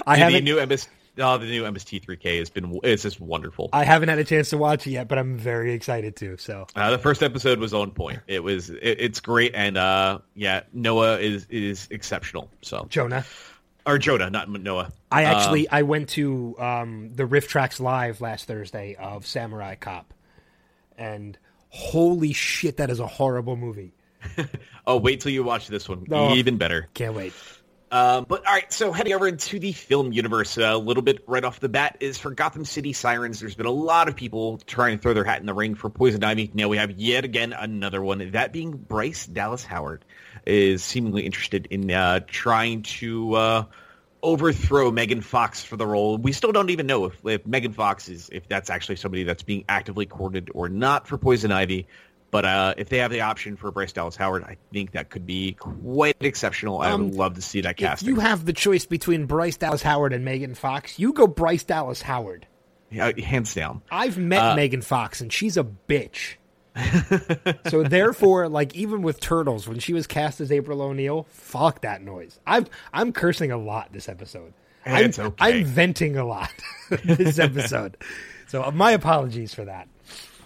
I 0.08 0.18
have 0.18 0.32
the 0.32 0.42
new 0.42 0.64
MS. 0.66 0.88
Oh, 1.18 1.38
the 1.38 1.46
new 1.46 1.64
MST3K 1.64 2.40
has 2.40 2.50
been 2.50 2.80
it's 2.84 3.04
just 3.04 3.22
wonderful. 3.22 3.70
I 3.72 3.86
haven't 3.86 4.10
had 4.10 4.20
a 4.20 4.26
chance 4.26 4.50
to 4.50 4.58
watch 4.58 4.86
it 4.86 4.92
yet, 4.92 5.08
but 5.08 5.18
I'm 5.18 5.38
very 5.38 5.74
excited 5.74 6.18
to. 6.18 6.38
So 6.38 6.68
uh, 6.76 6.92
the 6.92 6.98
first 6.98 7.24
episode 7.24 7.60
was 7.60 7.74
on 7.74 7.92
point. 7.92 8.20
It 8.28 8.44
was 8.44 8.70
it, 8.70 8.82
it's 8.82 9.22
great, 9.22 9.54
and 9.56 9.78
uh, 9.78 10.20
yeah, 10.36 10.64
Noah 10.74 11.20
is 11.20 11.48
is 11.50 11.88
exceptional. 11.90 12.50
So 12.62 12.86
Jonah 12.90 13.26
or 13.86 13.98
Jonah, 13.98 14.30
not 14.30 14.50
Noah. 14.50 14.92
I 15.12 15.24
actually 15.24 15.68
um, 15.68 15.78
I 15.78 15.82
went 15.84 16.10
to 16.10 16.56
um, 16.60 17.12
the 17.14 17.24
RiffTrax 17.24 17.80
live 17.80 18.20
last 18.20 18.46
Thursday 18.46 18.96
of 18.96 19.26
Samurai 19.26 19.76
Cop, 19.76 20.14
and 20.98 21.38
holy 21.70 22.34
shit, 22.34 22.78
that 22.78 22.90
is 22.90 23.00
a 23.00 23.08
horrible 23.08 23.56
movie. 23.56 23.94
oh, 24.88 24.98
wait 24.98 25.22
till 25.22 25.32
you 25.32 25.44
watch 25.44 25.68
this 25.68 25.88
one. 25.88 26.06
Oh, 26.12 26.36
Even 26.36 26.58
better. 26.58 26.88
Can't 26.94 27.16
wait. 27.16 27.34
Um, 27.92 28.26
but 28.28 28.46
all 28.46 28.54
right, 28.54 28.74
so 28.74 28.92
heading 28.92 29.14
over 29.14 29.28
into 29.28 29.60
the 29.60 29.72
film 29.72 30.12
universe, 30.12 30.58
uh, 30.58 30.64
a 30.64 30.78
little 30.78 31.04
bit 31.04 31.24
right 31.28 31.44
off 31.44 31.60
the 31.60 31.70
bat 31.70 31.98
is 32.00 32.18
for 32.18 32.32
Gotham 32.32 32.66
City 32.66 32.94
Sirens. 32.94 33.40
There's 33.40 33.56
been 33.56 33.68
a 33.68 33.72
lot 33.72 34.10
of 34.10 34.16
people 34.16 34.58
trying 34.66 34.98
to 34.98 35.02
throw 35.02 35.14
their 35.14 35.24
hat 35.24 35.40
in 35.40 35.46
the 35.46 35.54
ring 35.54 35.76
for 35.76 35.90
Poison 35.90 36.24
Ivy. 36.24 36.52
Now 36.54 36.68
we 36.68 36.78
have 36.78 36.92
yet 36.92 37.26
again 37.26 37.54
another 37.54 38.04
one. 38.04 38.32
That 38.32 38.52
being 38.52 38.72
Bryce 38.72 39.28
Dallas 39.28 39.64
Howard 39.64 40.04
is 40.46 40.84
seemingly 40.84 41.26
interested 41.26 41.68
in 41.70 41.92
uh, 41.92 42.22
trying 42.28 42.82
to 42.84 43.34
uh, 43.36 43.64
overthrow 44.24 44.92
Megan 44.92 45.22
Fox 45.22 45.64
for 45.64 45.78
the 45.78 45.86
role. 45.86 46.18
We 46.18 46.32
still 46.32 46.52
don't 46.52 46.72
even 46.72 46.88
know 46.88 47.06
if, 47.06 47.26
if 47.26 47.46
Megan 47.46 47.74
Fox 47.74 48.10
is 48.10 48.30
if 48.32 48.48
that's 48.50 48.70
actually 48.72 48.96
somebody 48.96 49.24
that's 49.24 49.44
being 49.44 49.64
actively 49.70 50.08
courted 50.08 50.50
or 50.54 50.68
not 50.68 51.08
for 51.08 51.18
Poison 51.18 51.52
Ivy. 51.52 51.88
But 52.36 52.44
uh, 52.46 52.74
if 52.76 52.90
they 52.90 52.98
have 52.98 53.12
the 53.12 53.22
option 53.22 53.56
for 53.56 53.72
Bryce 53.72 53.94
Dallas 53.94 54.18
Howard, 54.18 54.44
I 54.44 54.58
think 54.74 54.92
that 54.92 55.10
could 55.10 55.26
be 55.26 55.54
quite 55.54 56.18
exceptional. 56.20 56.82
I 56.82 56.92
Um, 56.92 57.06
would 57.06 57.14
love 57.16 57.36
to 57.36 57.42
see 57.42 57.62
that 57.62 57.78
cast. 57.78 58.02
If 58.02 58.08
casting. 58.08 58.10
you 58.10 58.20
have 58.20 58.44
the 58.44 58.52
choice 58.52 58.86
between 58.86 59.26
Bryce 59.26 59.56
Dallas 59.56 59.82
Howard 59.82 60.12
and 60.12 60.26
Megan 60.26 60.54
Fox, 60.54 61.00
you 61.00 61.14
go 61.14 61.28
Bryce 61.28 61.64
Dallas 61.64 62.02
Howard. 62.02 62.46
Yeah, 62.92 63.18
hands 63.22 63.54
down. 63.54 63.84
I've 63.90 64.18
met 64.18 64.42
Uh, 64.44 64.56
Megan 64.58 64.82
Fox 64.82 65.22
and 65.22 65.32
she's 65.32 65.56
a 65.56 65.64
bitch. 65.64 66.36
so 67.70 67.84
therefore, 67.84 68.50
like 68.50 68.76
even 68.76 69.02
with 69.02 69.22
Turtles, 69.22 69.66
when 69.66 69.80
she 69.80 69.94
was 69.94 70.06
cast 70.06 70.42
as 70.42 70.52
April 70.52 70.82
O'Neil, 70.82 71.26
fuck 71.30 71.82
that 71.84 72.02
noise. 72.02 72.38
I'm 72.46 72.68
I'm 72.92 73.14
cursing 73.14 73.52
a 73.52 73.58
lot 73.58 73.94
this 73.94 74.10
episode. 74.10 74.54
I'm, 74.86 75.06
okay. 75.18 75.34
I'm 75.40 75.64
venting 75.66 76.18
a 76.18 76.26
lot 76.26 76.52
this 77.06 77.40
episode. 77.40 77.96
So 78.48 78.70
my 78.72 78.92
apologies 78.92 79.54
for 79.54 79.64
that. 79.66 79.88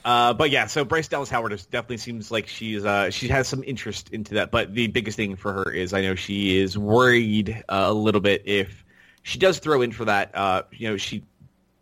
Uh, 0.06 0.34
but 0.34 0.50
yeah, 0.50 0.68
so 0.68 0.86
Bryce 0.86 1.08
Dallas 1.08 1.30
Howard 1.30 1.54
is, 1.54 1.66
definitely 1.66 1.98
seems 1.98 2.32
like 2.32 2.48
she's 2.48 2.86
uh, 2.86 3.10
she 3.10 3.28
has 3.28 3.48
some 3.48 3.64
interest 3.64 4.10
into 4.12 4.36
that. 4.36 4.52
But 4.52 4.74
the 4.74 4.88
biggest 4.88 5.18
thing 5.18 5.36
for 5.36 5.54
her 5.54 5.72
is 5.72 5.94
I 5.94 6.02
know 6.02 6.16
she 6.16 6.58
is 6.58 6.78
worried 6.78 7.64
uh, 7.70 7.86
a 7.88 7.94
little 7.94 8.22
bit 8.22 8.44
if 8.46 8.86
she 9.24 9.40
does 9.40 9.60
throw 9.60 9.82
in 9.82 9.92
for 9.92 10.06
that. 10.06 10.36
Uh, 10.36 10.64
you 10.72 10.90
know, 10.90 10.98
she 10.98 11.24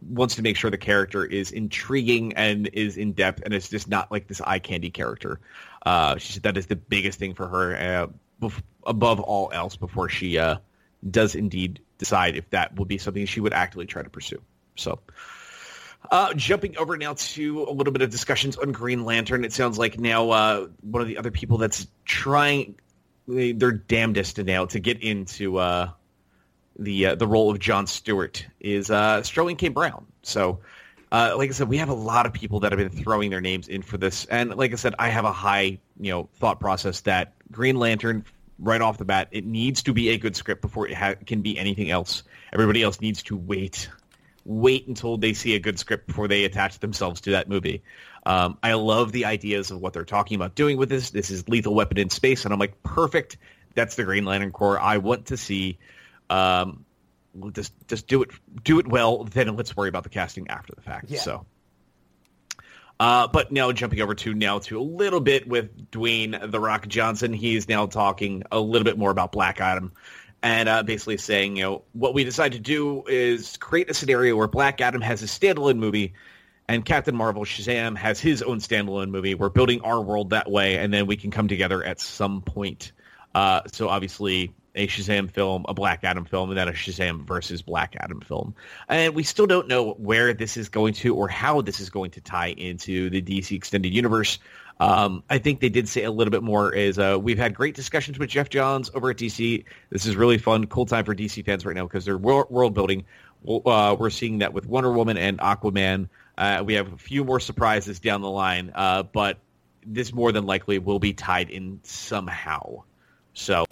wants 0.09 0.35
to 0.35 0.41
make 0.41 0.57
sure 0.57 0.71
the 0.71 0.77
character 0.77 1.25
is 1.25 1.51
intriguing 1.51 2.33
and 2.33 2.69
is 2.73 2.97
in 2.97 3.13
depth, 3.13 3.41
and 3.43 3.53
it's 3.53 3.69
just 3.69 3.87
not 3.87 4.11
like 4.11 4.27
this 4.27 4.41
eye 4.41 4.59
candy 4.59 4.89
character. 4.89 5.39
Uh, 5.85 6.17
she 6.17 6.33
said 6.33 6.43
that 6.43 6.57
is 6.57 6.67
the 6.67 6.75
biggest 6.75 7.19
thing 7.19 7.33
for 7.33 7.47
her 7.47 8.09
bef- 8.41 8.61
above 8.85 9.19
all 9.19 9.51
else 9.53 9.75
before 9.75 10.09
she 10.09 10.39
does 11.09 11.35
indeed 11.35 11.79
decide 11.99 12.35
if 12.35 12.49
that 12.49 12.75
will 12.75 12.85
be 12.85 12.97
something 12.97 13.25
she 13.25 13.39
would 13.39 13.53
actively 13.53 13.85
try 13.85 14.01
to 14.01 14.09
pursue. 14.09 14.41
So. 14.75 14.99
Uh, 16.09 16.33
jumping 16.33 16.77
over 16.77 16.97
now 16.97 17.13
to 17.13 17.63
a 17.63 17.71
little 17.71 17.91
bit 17.91 18.01
of 18.01 18.09
discussions 18.09 18.55
on 18.57 18.71
Green 18.71 19.03
Lantern. 19.03 19.43
It 19.43 19.51
sounds 19.51 19.77
like 19.77 19.99
now 19.99 20.29
uh, 20.29 20.67
one 20.81 21.01
of 21.01 21.07
the 21.07 21.17
other 21.17 21.31
people 21.31 21.57
that's 21.57 21.85
trying 22.05 22.75
they- 23.27 23.51
their 23.51 23.71
damnedest 23.73 24.37
now 24.39 24.65
to 24.67 24.79
get 24.79 25.01
into 25.03 25.57
uh, 25.57 25.89
the 26.79 27.07
uh, 27.07 27.15
the 27.15 27.27
role 27.27 27.51
of 27.51 27.59
John 27.59 27.87
Stewart 27.87 28.45
is 28.59 28.89
uh, 28.89 29.21
Sterling 29.23 29.57
K. 29.57 29.67
Brown. 29.67 30.05
So, 30.23 30.59
uh, 31.11 31.33
like 31.37 31.49
I 31.49 31.53
said, 31.53 31.67
we 31.67 31.77
have 31.77 31.89
a 31.89 31.93
lot 31.93 32.25
of 32.25 32.33
people 32.33 32.61
that 32.61 32.71
have 32.71 32.79
been 32.79 33.03
throwing 33.03 33.29
their 33.29 33.41
names 33.41 33.67
in 33.67 33.81
for 33.81 33.97
this, 33.97 34.25
and 34.25 34.55
like 34.55 34.71
I 34.71 34.75
said, 34.75 34.95
I 34.97 35.09
have 35.09 35.25
a 35.25 35.31
high 35.33 35.79
you 35.99 36.11
know 36.11 36.29
thought 36.35 36.59
process 36.59 37.01
that 37.01 37.33
Green 37.51 37.77
Lantern 37.77 38.23
right 38.59 38.81
off 38.81 38.97
the 38.97 39.05
bat 39.05 39.27
it 39.31 39.45
needs 39.45 39.83
to 39.83 39.93
be 39.93 40.09
a 40.09 40.17
good 40.17 40.35
script 40.35 40.61
before 40.61 40.87
it 40.87 40.93
ha- 40.95 41.15
can 41.25 41.41
be 41.41 41.59
anything 41.59 41.91
else. 41.91 42.23
Everybody 42.53 42.81
else 42.81 43.01
needs 43.01 43.23
to 43.23 43.35
wait 43.37 43.89
wait 44.47 44.87
until 44.87 45.17
they 45.17 45.33
see 45.33 45.55
a 45.55 45.59
good 45.59 45.77
script 45.77 46.07
before 46.07 46.27
they 46.27 46.45
attach 46.45 46.79
themselves 46.79 47.21
to 47.21 47.31
that 47.31 47.49
movie. 47.49 47.83
Um, 48.25 48.57
I 48.63 48.73
love 48.73 49.11
the 49.11 49.25
ideas 49.25 49.71
of 49.71 49.79
what 49.79 49.93
they're 49.93 50.05
talking 50.05 50.35
about 50.35 50.55
doing 50.55 50.77
with 50.77 50.89
this. 50.89 51.09
This 51.11 51.29
is 51.29 51.47
Lethal 51.49 51.75
Weapon 51.75 51.97
in 51.97 52.09
space, 52.09 52.45
and 52.45 52.53
I'm 52.53 52.59
like, 52.59 52.81
perfect. 52.81 53.37
That's 53.75 53.95
the 53.95 54.05
Green 54.05 54.25
Lantern 54.25 54.51
Corps 54.51 54.79
I 54.79 54.97
want 54.97 55.27
to 55.27 55.37
see. 55.37 55.77
Um, 56.29 56.85
just 57.51 57.73
just 57.87 58.07
do 58.07 58.23
it 58.23 58.31
do 58.63 58.79
it 58.79 58.87
well. 58.87 59.25
Then 59.25 59.55
let's 59.55 59.75
worry 59.75 59.89
about 59.89 60.03
the 60.03 60.09
casting 60.09 60.47
after 60.49 60.73
the 60.73 60.81
fact. 60.81 61.09
Yeah. 61.09 61.19
So. 61.19 61.45
Uh, 62.99 63.27
but 63.27 63.51
now 63.51 63.71
jumping 63.71 64.01
over 64.01 64.15
to 64.15 64.33
now 64.33 64.57
to 64.57 64.79
a 64.79 64.81
little 64.81 65.19
bit 65.19 65.47
with 65.47 65.91
Dwayne 65.91 66.49
the 66.49 66.59
Rock 66.59 66.87
Johnson, 66.87 67.31
he's 67.31 67.69
now 67.69 67.85
talking 67.85 68.41
a 68.51 68.59
little 68.59 68.85
bit 68.85 68.97
more 68.97 69.11
about 69.11 69.31
Black 69.31 69.61
Adam, 69.61 69.91
and 70.47 70.69
uh, 70.69 70.81
basically 70.81 71.17
saying, 71.17 71.57
you 71.57 71.63
know, 71.63 71.83
what 71.91 72.13
we 72.13 72.23
decided 72.23 72.53
to 72.53 72.59
do 72.59 73.03
is 73.05 73.57
create 73.57 73.89
a 73.89 73.93
scenario 73.93 74.37
where 74.37 74.47
Black 74.47 74.79
Adam 74.79 75.01
has 75.01 75.21
a 75.21 75.25
standalone 75.25 75.77
movie, 75.77 76.13
and 76.69 76.85
Captain 76.85 77.13
Marvel 77.13 77.43
Shazam 77.43 77.97
has 77.97 78.21
his 78.21 78.41
own 78.41 78.59
standalone 78.59 79.09
movie. 79.09 79.35
We're 79.35 79.49
building 79.49 79.81
our 79.81 80.01
world 80.01 80.29
that 80.29 80.49
way, 80.49 80.77
and 80.77 80.93
then 80.93 81.05
we 81.05 81.17
can 81.17 81.31
come 81.31 81.49
together 81.49 81.83
at 81.83 81.99
some 81.99 82.41
point. 82.41 82.93
Uh, 83.35 83.63
so 83.73 83.89
obviously 83.89 84.53
a 84.73 84.87
Shazam 84.87 85.29
film, 85.29 85.65
a 85.67 85.73
Black 85.73 86.05
Adam 86.05 86.23
film, 86.23 86.49
and 86.49 86.57
then 86.57 86.69
a 86.69 86.71
Shazam 86.71 87.27
versus 87.27 87.61
Black 87.61 87.97
Adam 87.99 88.21
film. 88.21 88.55
And 88.87 89.15
we 89.15 89.23
still 89.23 89.47
don't 89.47 89.67
know 89.67 89.95
where 89.95 90.33
this 90.33 90.55
is 90.55 90.69
going 90.69 90.93
to 90.95 91.13
or 91.13 91.27
how 91.27 91.59
this 91.59 91.81
is 91.81 91.89
going 91.89 92.11
to 92.11 92.21
tie 92.21 92.51
into 92.51 93.09
the 93.09 93.21
DC 93.21 93.53
Extended 93.53 93.93
Universe. 93.93 94.39
Um, 94.79 95.23
I 95.29 95.39
think 95.39 95.59
they 95.59 95.69
did 95.69 95.89
say 95.89 96.03
a 96.03 96.11
little 96.11 96.31
bit 96.31 96.43
more 96.43 96.73
is 96.73 96.99
uh, 96.99 97.17
we've 97.19 97.37
had 97.37 97.55
great 97.55 97.75
discussions 97.75 98.19
with 98.19 98.29
Geoff 98.29 98.49
Johns 98.49 98.91
over 98.93 99.09
at 99.09 99.17
DC. 99.17 99.63
This 99.89 100.05
is 100.05 100.15
really 100.15 100.37
fun, 100.37 100.67
cool 100.67 100.85
time 100.85 101.03
for 101.05 101.15
DC 101.15 101.43
fans 101.45 101.65
right 101.65 101.75
now 101.75 101.83
because 101.83 102.05
they're 102.05 102.17
world 102.17 102.73
building. 102.73 103.05
Uh, 103.47 103.95
we're 103.97 104.09
seeing 104.09 104.39
that 104.39 104.53
with 104.53 104.67
Wonder 104.67 104.91
Woman 104.91 105.17
and 105.17 105.39
Aquaman. 105.39 106.09
Uh, 106.37 106.63
we 106.65 106.75
have 106.75 106.93
a 106.93 106.97
few 106.97 107.23
more 107.23 107.39
surprises 107.39 107.99
down 107.99 108.21
the 108.21 108.29
line, 108.29 108.71
uh, 108.75 109.03
but 109.03 109.39
this 109.85 110.13
more 110.13 110.31
than 110.31 110.45
likely 110.45 110.77
will 110.77 110.99
be 110.99 111.13
tied 111.13 111.49
in 111.49 111.79
somehow. 111.83 112.83
So, 113.33 113.65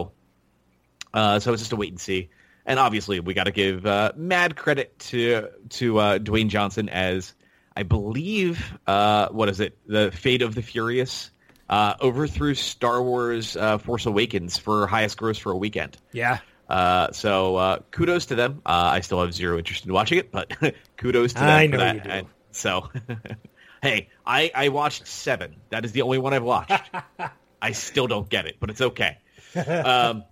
uh, 1.14 1.40
so 1.40 1.54
it's 1.54 1.62
just 1.62 1.74
a 1.74 1.76
wait 1.76 1.92
and 1.92 2.00
see. 2.00 2.30
And 2.66 2.80
obviously, 2.80 3.20
we 3.20 3.36
got 3.36 3.44
to 3.44 3.52
give 3.52 3.86
uh, 3.86 4.14
mad 4.16 4.56
credit 4.56 4.98
to 5.00 5.50
to 5.70 5.94
Dwayne 5.94 6.48
Johnson 6.48 6.90
as 6.90 7.36
I 7.76 7.84
believe 7.84 8.74
uh, 8.88 9.30
what 9.30 9.50
is 9.50 9.60
it? 9.60 9.78
The 9.86 10.12
Fate 10.12 10.42
of 10.42 10.56
the 10.56 10.62
Furious 10.62 11.32
uh, 11.70 11.96
overthrew 12.00 12.56
Star 12.56 13.02
Wars 13.04 13.58
uh, 13.58 13.78
Force 13.78 14.06
Awakens 14.06 14.58
for 14.58 14.88
highest 14.88 15.18
gross 15.18 15.38
for 15.38 15.52
a 15.52 15.58
weekend. 15.58 15.98
Yeah. 16.12 16.40
Uh, 16.70 17.12
so 17.12 17.56
uh, 17.58 17.80
kudos 17.92 18.28
to 18.28 18.36
them. 18.36 18.62
Uh, 18.66 18.92
I 18.94 19.02
still 19.02 19.22
have 19.22 19.34
zero 19.34 19.58
interest 19.58 19.86
in 19.86 19.94
watching 19.94 20.18
it, 20.20 20.32
but 20.32 20.52
kudos 20.98 21.34
to 21.34 21.40
them 21.40 21.50
I 21.50 21.68
for 21.68 21.72
know 21.72 21.78
that. 21.80 21.96
you 21.96 22.02
do. 22.02 22.10
And 22.10 22.28
so, 22.52 22.90
hey, 23.82 24.10
I, 24.26 24.52
I 24.56 24.70
watched 24.70 25.08
seven. 25.08 25.56
That 25.70 25.86
is 25.86 25.92
the 25.92 26.02
only 26.04 26.18
one 26.18 26.34
I've 26.34 26.44
watched. 26.44 26.90
I 27.62 27.72
still 27.72 28.08
don't 28.08 28.30
get 28.30 28.46
it, 28.46 28.58
but 28.60 28.70
it's 28.70 28.82
okay. 28.82 29.18
um, 29.56 30.24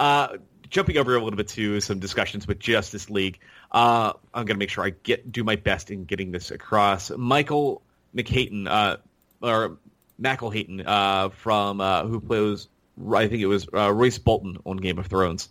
uh, 0.00 0.28
jumping 0.74 0.98
over 0.98 1.14
a 1.14 1.22
little 1.22 1.36
bit 1.36 1.46
to 1.46 1.80
some 1.80 2.00
discussions 2.00 2.48
with 2.48 2.58
Justice 2.58 3.08
League. 3.08 3.38
Uh, 3.70 4.12
I'm 4.34 4.44
going 4.44 4.56
to 4.56 4.58
make 4.58 4.70
sure 4.70 4.84
I 4.84 4.90
get 4.90 5.30
do 5.30 5.44
my 5.44 5.54
best 5.54 5.92
in 5.92 6.04
getting 6.04 6.32
this 6.32 6.50
across. 6.50 7.10
Michael 7.10 7.80
McHayton, 8.14 8.68
uh, 8.68 8.96
or 9.40 9.78
McElhayton, 10.20 10.84
uh, 10.84 11.28
from 11.28 11.80
uh, 11.80 12.04
who 12.06 12.20
plays, 12.20 12.66
I 13.00 13.28
think 13.28 13.40
it 13.40 13.46
was 13.46 13.68
uh, 13.72 13.92
Royce 13.92 14.18
Bolton 14.18 14.58
on 14.66 14.76
Game 14.78 14.98
of 14.98 15.06
Thrones, 15.06 15.48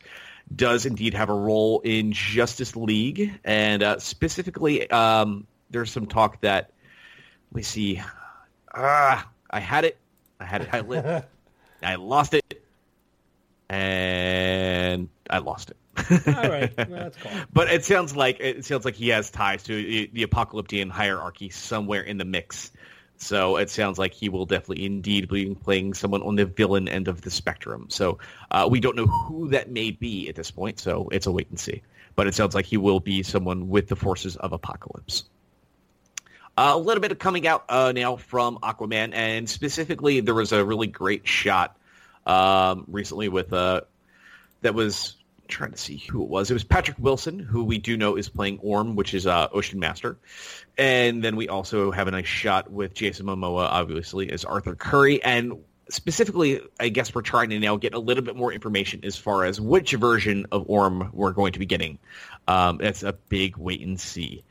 does 0.53 0.85
indeed 0.85 1.13
have 1.13 1.29
a 1.29 1.33
role 1.33 1.79
in 1.79 2.11
Justice 2.11 2.75
League, 2.75 3.39
and 3.45 3.81
uh, 3.81 3.99
specifically, 3.99 4.89
um, 4.91 5.47
there's 5.71 5.89
some 5.89 6.05
talk 6.05 6.41
that 6.41 6.69
let 7.51 7.55
me 7.55 7.63
see. 7.63 8.01
Ah, 8.75 9.29
I 9.49 9.61
had 9.61 9.85
it. 9.85 9.97
I 10.37 10.45
had 10.45 10.63
it 10.63 10.69
highlighted. 10.69 11.23
I 11.81 11.95
lost 11.95 12.33
it, 12.33 12.61
and 13.69 14.12
I 15.33 15.39
lost 15.39 15.71
it. 15.71 16.27
All 16.27 16.43
right. 16.47 16.71
Well, 16.77 16.87
that's 16.89 17.17
cool. 17.17 17.31
But 17.51 17.71
it 17.71 17.83
sounds 17.83 18.15
like 18.15 18.39
it 18.39 18.63
sounds 18.65 18.85
like 18.85 18.93
he 18.93 19.09
has 19.09 19.31
ties 19.31 19.63
to 19.63 20.07
the 20.13 20.21
apocalyptic 20.21 20.87
hierarchy 20.89 21.49
somewhere 21.49 22.01
in 22.01 22.19
the 22.19 22.25
mix. 22.25 22.71
So 23.17 23.57
it 23.57 23.71
sounds 23.71 23.97
like 23.97 24.13
he 24.13 24.29
will 24.29 24.45
definitely 24.45 24.85
indeed 24.85 25.29
be 25.29 25.55
playing 25.55 25.95
someone 25.95 26.21
on 26.21 26.35
the 26.35 26.45
villain 26.45 26.87
end 26.87 27.07
of 27.07 27.21
the 27.21 27.31
spectrum. 27.31 27.87
So 27.89 28.19
uh, 28.51 28.67
we 28.69 28.79
don't 28.79 28.95
know 28.95 29.07
who 29.07 29.49
that 29.49 29.71
may 29.71 29.89
be 29.89 30.29
at 30.29 30.35
this 30.35 30.51
point. 30.51 30.79
So 30.79 31.09
it's 31.11 31.25
a 31.25 31.31
wait 31.31 31.49
and 31.49 31.59
see. 31.59 31.81
But 32.15 32.27
it 32.27 32.35
sounds 32.35 32.53
like 32.53 32.65
he 32.65 32.77
will 32.77 32.99
be 32.99 33.23
someone 33.23 33.69
with 33.69 33.87
the 33.87 33.95
forces 33.95 34.35
of 34.35 34.53
apocalypse. 34.53 35.23
Uh, 36.55 36.73
a 36.75 36.77
little 36.77 37.01
bit 37.01 37.11
of 37.11 37.17
coming 37.17 37.47
out 37.47 37.65
uh, 37.69 37.91
now 37.91 38.17
from 38.17 38.59
Aquaman, 38.59 39.15
and 39.15 39.49
specifically, 39.49 40.19
there 40.19 40.35
was 40.35 40.51
a 40.51 40.63
really 40.63 40.85
great 40.85 41.27
shot 41.27 41.75
um, 42.27 42.85
recently 42.87 43.29
with 43.29 43.51
uh, 43.51 43.81
that 44.61 44.75
was 44.75 45.15
trying 45.47 45.71
to 45.71 45.77
see 45.77 45.97
who 45.97 46.23
it 46.23 46.29
was. 46.29 46.49
It 46.49 46.53
was 46.53 46.63
Patrick 46.63 46.97
Wilson, 46.99 47.39
who 47.39 47.63
we 47.63 47.77
do 47.77 47.97
know 47.97 48.15
is 48.15 48.29
playing 48.29 48.59
Orm, 48.59 48.95
which 48.95 49.13
is 49.13 49.27
uh, 49.27 49.47
Ocean 49.51 49.79
Master, 49.79 50.17
and 50.77 51.23
then 51.23 51.35
we 51.35 51.49
also 51.49 51.91
have 51.91 52.07
a 52.07 52.11
nice 52.11 52.27
shot 52.27 52.71
with 52.71 52.93
Jason 52.93 53.25
Momoa, 53.25 53.67
obviously 53.69 54.31
as 54.31 54.45
Arthur 54.45 54.75
Curry, 54.75 55.23
and 55.23 55.59
specifically, 55.89 56.61
I 56.79 56.89
guess 56.89 57.13
we're 57.13 57.21
trying 57.21 57.49
to 57.49 57.59
now 57.59 57.75
get 57.75 57.93
a 57.93 57.99
little 57.99 58.23
bit 58.23 58.35
more 58.35 58.51
information 58.51 59.01
as 59.03 59.15
far 59.15 59.45
as 59.45 59.59
which 59.59 59.91
version 59.93 60.47
of 60.51 60.65
Orm 60.67 61.09
we're 61.13 61.31
going 61.31 61.53
to 61.53 61.59
be 61.59 61.65
getting. 61.65 61.99
Um, 62.47 62.81
it's 62.81 63.03
a 63.03 63.13
big 63.13 63.57
wait 63.57 63.81
and 63.81 63.99
see. 63.99 64.43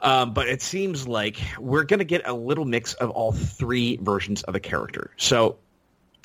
Um, 0.00 0.32
but 0.32 0.48
it 0.48 0.62
seems 0.62 1.08
like 1.08 1.40
we're 1.58 1.84
going 1.84 1.98
to 1.98 2.04
get 2.04 2.26
a 2.26 2.32
little 2.32 2.64
mix 2.64 2.94
of 2.94 3.10
all 3.10 3.32
three 3.32 3.96
versions 3.96 4.42
of 4.44 4.54
the 4.54 4.60
character. 4.60 5.10
So, 5.16 5.58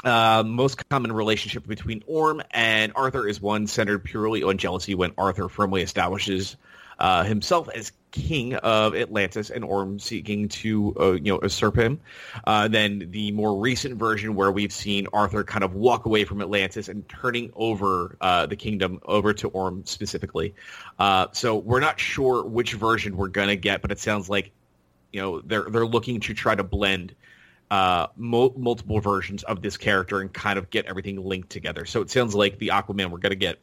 uh, 0.03 0.43
most 0.45 0.87
common 0.89 1.11
relationship 1.11 1.65
between 1.67 2.03
Orm 2.07 2.41
and 2.51 2.91
Arthur 2.95 3.27
is 3.27 3.41
one 3.41 3.67
centered 3.67 4.03
purely 4.03 4.43
on 4.43 4.57
jealousy 4.57 4.95
when 4.95 5.13
Arthur 5.17 5.49
firmly 5.49 5.81
establishes 5.81 6.57
uh, 6.99 7.23
himself 7.23 7.69
as 7.73 7.91
king 8.11 8.53
of 8.53 8.95
Atlantis 8.95 9.49
and 9.49 9.63
Orm 9.63 9.99
seeking 9.99 10.47
to 10.47 10.95
uh, 10.99 11.11
you 11.13 11.33
know 11.33 11.39
usurp 11.41 11.77
him. 11.77 11.99
Uh, 12.45 12.67
then 12.67 13.09
the 13.11 13.31
more 13.31 13.59
recent 13.59 13.97
version 13.97 14.35
where 14.35 14.51
we've 14.51 14.71
seen 14.71 15.07
Arthur 15.11 15.43
kind 15.43 15.63
of 15.63 15.73
walk 15.73 16.05
away 16.05 16.23
from 16.23 16.41
Atlantis 16.41 16.87
and 16.87 17.07
turning 17.09 17.51
over 17.55 18.17
uh, 18.21 18.45
the 18.45 18.55
kingdom 18.55 18.99
over 19.05 19.33
to 19.33 19.47
Orm 19.49 19.83
specifically. 19.85 20.53
Uh, 20.99 21.27
so 21.31 21.57
we're 21.57 21.79
not 21.79 21.99
sure 21.99 22.45
which 22.45 22.73
version 22.73 23.17
we're 23.17 23.27
gonna 23.27 23.55
get, 23.55 23.81
but 23.81 23.91
it 23.91 23.99
sounds 23.99 24.29
like 24.29 24.51
you 25.11 25.21
know 25.21 25.41
they're 25.41 25.69
they're 25.69 25.85
looking 25.85 26.19
to 26.21 26.33
try 26.33 26.55
to 26.55 26.63
blend 26.63 27.15
uh, 27.73 28.05
mo- 28.15 28.53
multiple 28.55 28.99
versions 28.99 29.41
of 29.41 29.63
this 29.63 29.77
character 29.77 30.21
and 30.21 30.31
kind 30.31 30.59
of 30.59 30.69
get 30.69 30.85
everything 30.85 31.17
linked 31.25 31.49
together. 31.49 31.85
So 31.85 32.01
it 32.01 32.11
sounds 32.11 32.35
like 32.35 32.59
the 32.59 32.67
Aquaman 32.67 33.09
we're 33.09 33.17
going 33.17 33.31
to 33.31 33.35
get 33.35 33.57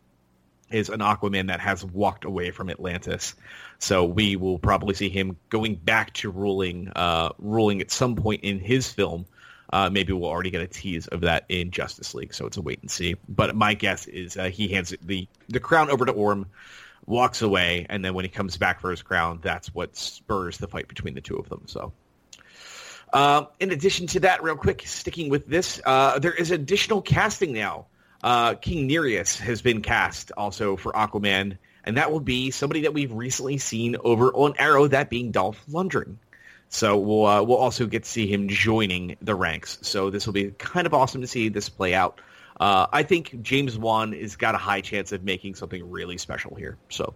is 0.68 0.88
an 0.88 0.98
Aquaman 0.98 1.46
that 1.46 1.60
has 1.60 1.84
walked 1.84 2.24
away 2.24 2.50
from 2.50 2.70
Atlantis. 2.70 3.36
So 3.78 4.04
we 4.04 4.34
will 4.34 4.58
probably 4.58 4.94
see 4.94 5.10
him 5.10 5.36
going 5.48 5.76
back 5.76 6.12
to 6.14 6.30
ruling, 6.32 6.90
uh, 6.96 7.34
ruling 7.38 7.80
at 7.82 7.92
some 7.92 8.16
point 8.16 8.42
in 8.42 8.58
his 8.58 8.90
film. 8.90 9.26
Uh, 9.72 9.90
maybe 9.90 10.12
we'll 10.12 10.28
already 10.28 10.50
get 10.50 10.62
a 10.62 10.66
tease 10.66 11.06
of 11.06 11.20
that 11.20 11.44
in 11.48 11.70
Justice 11.70 12.12
League. 12.12 12.34
So 12.34 12.46
it's 12.46 12.56
a 12.56 12.62
wait 12.62 12.80
and 12.80 12.90
see. 12.90 13.14
But 13.28 13.54
my 13.54 13.74
guess 13.74 14.08
is 14.08 14.36
uh, 14.36 14.50
he 14.50 14.66
hands 14.66 14.92
the 15.02 15.28
the 15.48 15.60
crown 15.60 15.88
over 15.88 16.04
to 16.04 16.10
Orm, 16.10 16.46
walks 17.06 17.42
away, 17.42 17.86
and 17.88 18.04
then 18.04 18.14
when 18.14 18.24
he 18.24 18.28
comes 18.28 18.56
back 18.56 18.80
for 18.80 18.90
his 18.90 19.02
crown, 19.02 19.38
that's 19.40 19.72
what 19.72 19.96
spurs 19.96 20.58
the 20.58 20.66
fight 20.66 20.88
between 20.88 21.14
the 21.14 21.20
two 21.20 21.36
of 21.36 21.48
them. 21.48 21.62
So. 21.66 21.92
Uh, 23.12 23.46
in 23.58 23.72
addition 23.72 24.06
to 24.08 24.20
that, 24.20 24.42
real 24.42 24.56
quick, 24.56 24.82
sticking 24.86 25.28
with 25.28 25.46
this, 25.46 25.80
uh, 25.84 26.18
there 26.18 26.32
is 26.32 26.50
additional 26.50 27.02
casting 27.02 27.52
now. 27.52 27.86
Uh, 28.22 28.54
King 28.54 28.86
Nereus 28.86 29.38
has 29.38 29.62
been 29.62 29.82
cast 29.82 30.30
also 30.36 30.76
for 30.76 30.92
Aquaman, 30.92 31.56
and 31.84 31.96
that 31.96 32.12
will 32.12 32.20
be 32.20 32.50
somebody 32.50 32.82
that 32.82 32.94
we've 32.94 33.12
recently 33.12 33.58
seen 33.58 33.96
over 34.04 34.32
on 34.32 34.54
Arrow, 34.58 34.86
that 34.88 35.10
being 35.10 35.30
Dolph 35.30 35.64
Lundgren. 35.66 36.16
So 36.68 36.98
we'll 36.98 37.26
uh, 37.26 37.42
we'll 37.42 37.58
also 37.58 37.86
get 37.86 38.04
to 38.04 38.08
see 38.08 38.26
him 38.32 38.48
joining 38.48 39.16
the 39.20 39.34
ranks. 39.34 39.78
So 39.82 40.10
this 40.10 40.26
will 40.26 40.34
be 40.34 40.50
kind 40.52 40.86
of 40.86 40.94
awesome 40.94 41.22
to 41.22 41.26
see 41.26 41.48
this 41.48 41.68
play 41.68 41.94
out. 41.94 42.20
Uh, 42.60 42.86
I 42.92 43.02
think 43.02 43.42
James 43.42 43.76
Wan 43.76 44.12
has 44.12 44.36
got 44.36 44.54
a 44.54 44.58
high 44.58 44.82
chance 44.82 45.12
of 45.12 45.24
making 45.24 45.54
something 45.56 45.90
really 45.90 46.18
special 46.18 46.54
here. 46.54 46.76
So 46.90 47.14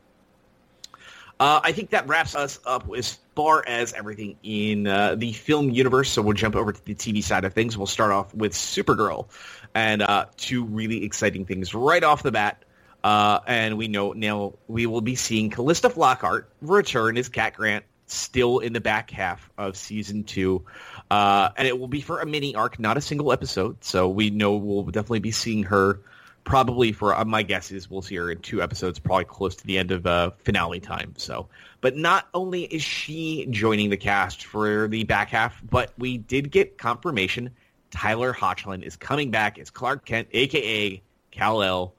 uh, 1.40 1.60
I 1.62 1.72
think 1.72 1.90
that 1.90 2.06
wraps 2.08 2.34
us 2.34 2.60
up 2.64 2.88
as 2.96 3.18
far 3.34 3.64
as 3.66 3.92
everything 3.92 4.36
in 4.42 4.86
uh, 4.86 5.16
the 5.16 5.32
film 5.32 5.70
universe. 5.70 6.10
So 6.10 6.22
we'll 6.22 6.34
jump 6.34 6.54
over 6.54 6.72
to 6.72 6.84
the 6.84 6.94
TV 6.94 7.22
side 7.22 7.44
of 7.44 7.52
things. 7.52 7.76
We'll 7.76 7.86
start 7.86 8.12
off 8.12 8.34
with 8.34 8.52
Supergirl, 8.52 9.26
and 9.74 10.02
uh, 10.02 10.26
two 10.36 10.64
really 10.64 11.04
exciting 11.04 11.44
things 11.44 11.74
right 11.74 12.02
off 12.02 12.22
the 12.22 12.32
bat. 12.32 12.64
Uh, 13.02 13.40
and 13.46 13.76
we 13.76 13.88
know 13.88 14.12
now 14.12 14.54
we 14.66 14.86
will 14.86 15.02
be 15.02 15.14
seeing 15.14 15.50
Calista 15.50 15.90
Flockhart 15.90 16.44
return 16.62 17.18
as 17.18 17.28
Cat 17.28 17.54
Grant, 17.54 17.84
still 18.06 18.60
in 18.60 18.72
the 18.72 18.80
back 18.80 19.10
half 19.10 19.50
of 19.58 19.76
season 19.76 20.24
two, 20.24 20.64
uh, 21.10 21.50
and 21.56 21.68
it 21.68 21.78
will 21.78 21.88
be 21.88 22.00
for 22.00 22.20
a 22.20 22.26
mini 22.26 22.54
arc, 22.54 22.78
not 22.78 22.96
a 22.96 23.02
single 23.02 23.30
episode. 23.30 23.84
So 23.84 24.08
we 24.08 24.30
know 24.30 24.56
we'll 24.56 24.84
definitely 24.84 25.18
be 25.18 25.32
seeing 25.32 25.64
her 25.64 26.00
probably 26.44 26.92
for 26.92 27.14
uh, 27.14 27.24
my 27.24 27.42
guess 27.42 27.70
is 27.70 27.90
we'll 27.90 28.02
see 28.02 28.16
her 28.16 28.30
in 28.30 28.38
two 28.38 28.62
episodes, 28.62 28.98
probably 28.98 29.24
close 29.24 29.56
to 29.56 29.66
the 29.66 29.78
end 29.78 29.90
of 29.90 30.06
uh, 30.06 30.30
finale 30.38 30.80
time. 30.80 31.14
So, 31.16 31.48
but 31.80 31.96
not 31.96 32.28
only 32.34 32.64
is 32.64 32.82
she 32.82 33.46
joining 33.50 33.90
the 33.90 33.96
cast 33.96 34.44
for 34.44 34.88
the 34.88 35.04
back 35.04 35.30
half, 35.30 35.60
but 35.70 35.92
we 35.98 36.18
did 36.18 36.50
get 36.50 36.78
confirmation 36.78 37.50
Tyler 37.94 38.32
Hoechlin 38.32 38.82
is 38.82 38.96
coming 38.96 39.30
back 39.30 39.56
as 39.56 39.70
Clark 39.70 40.04
Kent, 40.04 40.26
aka 40.32 41.00
Kal 41.30 41.62
El, 41.62 41.94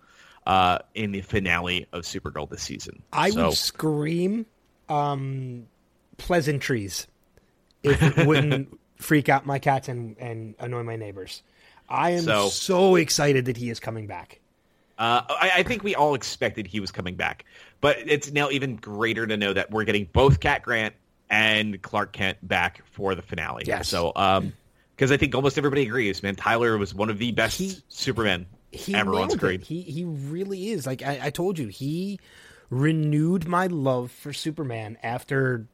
uh, 0.45 0.79
in 0.93 1.13
the 1.13 1.21
finale 1.21 1.87
of 1.93 2.03
Supergirl 2.03 2.49
this 2.49 2.61
season. 2.61 3.01
I 3.13 3.29
so, 3.29 3.47
would 3.47 3.57
scream 3.57 4.45
um, 4.89 5.67
pleasantries 6.17 7.07
if 7.81 8.01
it 8.03 8.27
wouldn't 8.27 8.77
freak 8.97 9.29
out 9.29 9.45
my 9.45 9.57
cats 9.57 9.87
and, 9.87 10.17
and 10.19 10.55
annoy 10.59 10.83
my 10.83 10.97
neighbors. 10.97 11.43
I 11.87 12.11
am 12.11 12.23
so, 12.23 12.49
so 12.49 12.95
excited 12.95 13.45
that 13.45 13.57
he 13.57 13.69
is 13.69 13.79
coming 13.79 14.07
back. 14.07 14.39
Uh, 14.97 15.21
I, 15.27 15.51
I, 15.57 15.63
think 15.63 15.83
we 15.83 15.93
all 15.93 16.15
expected 16.15 16.67
he 16.67 16.79
was 16.79 16.89
coming 16.89 17.15
back, 17.15 17.43
but 17.81 17.97
it's 17.99 18.31
now 18.31 18.49
even 18.49 18.77
greater 18.77 19.27
to 19.27 19.35
know 19.35 19.51
that 19.51 19.69
we're 19.69 19.83
getting 19.83 20.07
both 20.13 20.39
Cat 20.39 20.63
Grant 20.63 20.95
and 21.29 21.81
Clark 21.81 22.13
Kent 22.13 22.37
back 22.47 22.81
for 22.93 23.13
the 23.13 23.21
finale. 23.21 23.65
Yes. 23.67 23.89
So, 23.89 24.13
um, 24.15 24.53
because 24.95 25.11
I 25.11 25.17
think 25.17 25.35
almost 25.35 25.57
everybody 25.57 25.83
agrees, 25.83 26.23
man, 26.23 26.35
Tyler 26.35 26.77
was 26.77 26.95
one 26.95 27.09
of 27.09 27.17
the 27.17 27.33
best 27.33 27.57
he, 27.57 27.75
Supermen 27.89 28.45
he 28.71 28.95
ever 28.95 29.15
on 29.15 29.29
screen. 29.29 29.59
He 29.59 29.81
he 29.81 30.05
really 30.05 30.69
is. 30.69 30.85
Like 30.85 31.03
I, 31.03 31.19
I 31.23 31.29
told 31.29 31.59
you, 31.59 31.67
he 31.67 32.19
renewed 32.69 33.47
my 33.47 33.67
love 33.67 34.11
for 34.11 34.31
Superman 34.31 34.97
after 35.03 35.67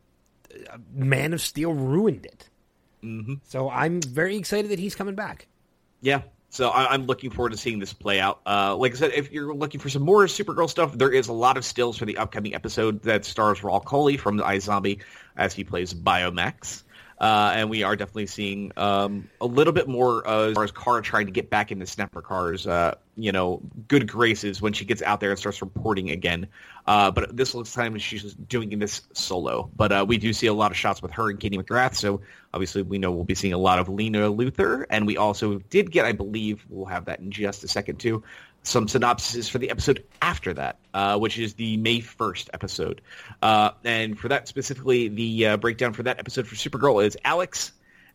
uh, 0.52 0.78
Man 0.94 1.34
of 1.34 1.42
Steel 1.42 1.74
ruined 1.74 2.26
it. 2.26 2.50
Mm-hmm. 3.04 3.36
So 3.44 3.70
I'm 3.70 4.02
very 4.02 4.36
excited 4.36 4.72
that 4.72 4.80
he's 4.80 4.96
coming 4.96 5.16
back. 5.16 5.48
Yeah. 6.02 6.22
So 6.50 6.68
I, 6.68 6.94
am 6.94 7.06
looking 7.06 7.30
forward 7.30 7.52
to 7.52 7.58
seeing 7.58 7.80
this 7.80 7.94
play 7.94 8.20
out. 8.20 8.42
Uh, 8.46 8.76
like 8.76 8.92
I 8.92 8.96
said, 8.96 9.14
if 9.14 9.32
you're 9.32 9.54
looking 9.54 9.80
for 9.80 9.90
some 9.90 10.02
more 10.02 10.26
Supergirl 10.26 10.70
stuff, 10.70 10.92
there 10.94 11.12
is 11.12 11.30
a 11.30 11.34
lot 11.34 11.56
of 11.56 11.64
stills 11.64 11.98
for 11.98 12.06
the 12.06 12.18
upcoming 12.18 12.54
episode 12.54 13.04
that 13.04 13.24
stars 13.24 13.62
Rahul 13.62 13.84
Kohli 13.86 14.20
from 14.20 14.36
the 14.36 14.44
iZombie 14.44 15.00
as 15.38 15.54
he 15.54 15.64
plays 15.64 15.94
Biomax. 15.94 16.84
Uh, 17.22 17.54
and 17.56 17.70
we 17.70 17.84
are 17.84 17.96
definitely 17.96 18.26
seeing 18.26 18.72
um, 18.76 19.30
a 19.40 19.46
little 19.46 19.74
bit 19.74 19.88
more 19.88 20.28
uh, 20.28 20.48
as 20.48 20.56
far 20.56 20.64
as 20.64 20.72
Kara 20.72 21.02
trying 21.02 21.28
to 21.28 21.32
get 21.32 21.50
back 21.50 21.72
into 21.72 21.86
Snapper 21.86 22.22
Carr's 22.22 22.66
uh, 22.68 22.96
you 23.22 23.32
know, 23.32 23.62
good 23.88 24.08
graces 24.08 24.62
when 24.62 24.74
she 24.74 24.86
gets 24.86 25.02
out 25.02 25.20
there 25.20 25.30
and 25.30 25.40
starts 25.40 25.62
reporting 25.62 26.10
again. 26.10 26.48
Uh, 26.88 27.12
but 27.12 27.36
this 27.36 27.54
looks 27.54 27.72
time 27.74 27.98
she's 28.00 28.34
doing 28.34 28.80
this 28.80 29.02
solo. 29.14 29.70
But 29.76 29.92
uh, 29.92 30.06
we 30.08 30.18
do 30.18 30.34
see 30.34 30.48
a 30.48 30.54
lot 30.54 30.72
of 30.72 30.78
shots 30.78 31.02
with 31.02 31.12
her 31.12 31.30
and 31.30 31.40
Katie 31.40 31.58
McGrath, 31.58 31.96
so 31.96 32.22
obviously 32.54 32.82
we 32.82 32.98
know 32.98 33.12
we'll 33.12 33.24
be 33.24 33.36
seeing 33.36 33.54
a 33.54 33.58
lot 33.58 33.80
of 33.80 33.90
Lena 33.90 34.32
Luthor. 34.32 34.86
And 34.90 35.06
we 35.06 35.18
also 35.18 35.60
did 35.60 35.92
get, 35.92 36.06
I 36.06 36.12
believe, 36.12 36.66
we'll 36.70 36.86
have 36.86 37.06
that 37.06 37.20
in 37.20 37.32
just 37.32 37.64
a 37.64 37.68
second 37.68 38.00
too, 38.00 38.24
some 38.64 38.88
synopses 38.88 39.50
for 39.50 39.58
the 39.58 39.70
episode 39.70 40.04
after 40.22 40.54
that, 40.54 40.80
uh, 40.94 41.18
which 41.18 41.38
is 41.38 41.54
the 41.56 41.78
May 41.78 42.00
1st 42.00 42.50
episode. 42.54 43.02
Uh, 43.42 43.72
and 43.84 44.20
for 44.20 44.30
that 44.30 44.48
specifically, 44.48 45.08
the 45.08 45.48
uh, 45.48 45.58
breakdown 45.58 45.94
for 45.94 46.04
that 46.04 46.20
episode 46.20 46.48
for 46.48 46.56
Supergirl 46.56 47.06
is 47.06 47.18
Alex, 47.24 47.72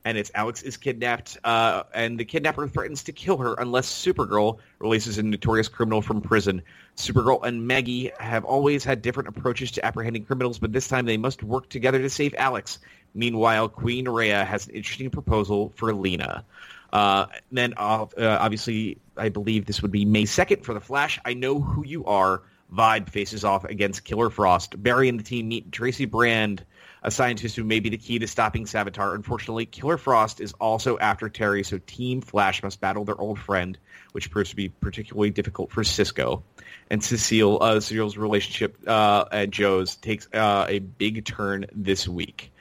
and 0.07 0.17
it's 0.17 0.31
Alex 0.37 0.63
is 0.63 0.77
kidnapped, 0.77 1.37
uh, 1.43 1.83
and 1.93 2.17
the 2.17 2.25
kidnapper 2.25 2.69
threatens 2.69 3.03
to 3.03 3.13
kill 3.13 3.39
her 3.39 3.55
unless 3.59 3.89
Supergirl 3.89 4.59
releases 4.79 5.19
a 5.19 5.23
notorious 5.25 5.67
criminal 5.67 6.01
from 6.01 6.21
prison. 6.21 6.63
Supergirl 6.97 7.43
and 7.43 7.67
Maggie 7.67 8.13
have 8.21 8.45
always 8.45 8.85
had 8.85 9.03
different 9.03 9.31
approaches 9.31 9.73
to 9.73 9.85
apprehending 9.85 10.25
criminals, 10.25 10.61
but 10.61 10.73
this 10.73 10.87
time 10.87 11.07
they 11.07 11.17
must 11.17 11.43
work 11.43 11.69
together 11.69 11.99
to 11.99 12.09
save 12.09 12.37
Alex. 12.39 12.79
Meanwhile, 13.15 13.69
Queen 13.71 14.09
Rhea 14.09 14.45
has 14.45 14.69
an 14.69 14.77
interesting 14.77 15.11
proposal 15.11 15.73
for 15.75 15.93
Lena. 15.93 16.45
Uh, 16.93 17.27
then 17.51 17.75
uh, 17.77 18.07
obviously, 18.17 18.99
I 19.17 19.31
believe 19.31 19.67
this 19.67 19.83
would 19.83 19.91
be 19.91 20.05
May 20.05 20.23
2nd 20.23 20.63
for 20.63 20.73
The 20.73 20.81
Flash. 20.81 21.19
I 21.25 21.35
Know 21.35 21.61
Who 21.61 21.85
You 21.85 22.05
Are. 22.05 22.43
Vibe 22.73 23.09
faces 23.09 23.45
off 23.45 23.65
against 23.65 24.05
Killer 24.05 24.31
Frost. 24.31 24.81
Barry 24.81 25.09
and 25.09 25.19
the 25.19 25.25
team 25.25 25.49
meet 25.49 25.71
Tracy 25.71 26.05
Brand, 26.05 26.65
a 27.07 27.11
scientist 27.11 27.55
who 27.55 27.63
may 27.63 27.79
be 27.79 27.89
the 27.89 27.97
key 27.97 28.19
to 28.19 28.27
stopping 28.27 28.65
Savitar. 28.65 29.15
Unfortunately, 29.15 29.65
Killer 29.65 29.97
Frost 29.97 30.41
is 30.41 30.53
also 30.55 30.99
after 30.99 31.29
Terry, 31.29 31.63
so 31.63 31.79
Team 31.79 32.21
Flash 32.21 32.65
must 32.65 32.81
battle 32.81 33.05
their 33.05 33.19
old 33.19 33.39
friend, 33.39 33.79
which 34.11 34.29
proves 34.33 34.51
to 34.51 34.57
be 34.57 34.69
particularly 34.69 35.31
difficult 35.31 35.71
for 35.71 35.85
Cisco. 35.85 36.43
And 36.91 37.03
Cecile, 37.03 37.63
uh, 37.63 37.79
Cecile's 37.79 38.17
relationship 38.17 38.77
uh, 38.89 39.25
and 39.31 39.53
Joe's 39.53 39.95
takes 39.95 40.27
uh, 40.35 40.67
a 40.69 40.81
big 40.81 41.25
turn 41.25 41.67
this 41.73 42.09
week. 42.09 42.53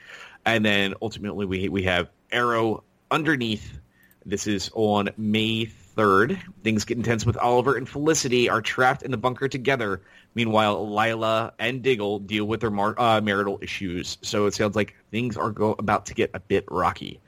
And 0.44 0.64
then 0.64 0.94
ultimately 1.02 1.44
we 1.44 1.68
we 1.68 1.82
have 1.82 2.08
Arrow 2.30 2.84
underneath 3.10 3.80
this 4.24 4.46
is 4.48 4.70
on 4.74 5.10
May 5.16 5.66
3rd. 5.96 6.38
Things 6.64 6.84
get 6.84 6.96
intense 6.96 7.24
with 7.24 7.36
Oliver 7.36 7.76
and 7.76 7.88
Felicity 7.88 8.50
are 8.50 8.60
trapped 8.60 9.02
in 9.02 9.12
the 9.12 9.16
bunker 9.16 9.48
together. 9.48 10.02
Meanwhile, 10.36 10.86
Lyla 10.86 11.54
and 11.58 11.82
Diggle 11.82 12.18
deal 12.18 12.44
with 12.44 12.60
their 12.60 12.70
mar- 12.70 12.94
uh, 12.98 13.22
marital 13.22 13.58
issues. 13.62 14.18
So 14.20 14.44
it 14.44 14.52
sounds 14.52 14.76
like 14.76 14.94
things 15.10 15.38
are 15.38 15.50
go- 15.50 15.74
about 15.78 16.04
to 16.06 16.14
get 16.14 16.30
a 16.34 16.40
bit 16.40 16.66
rocky. 16.70 17.20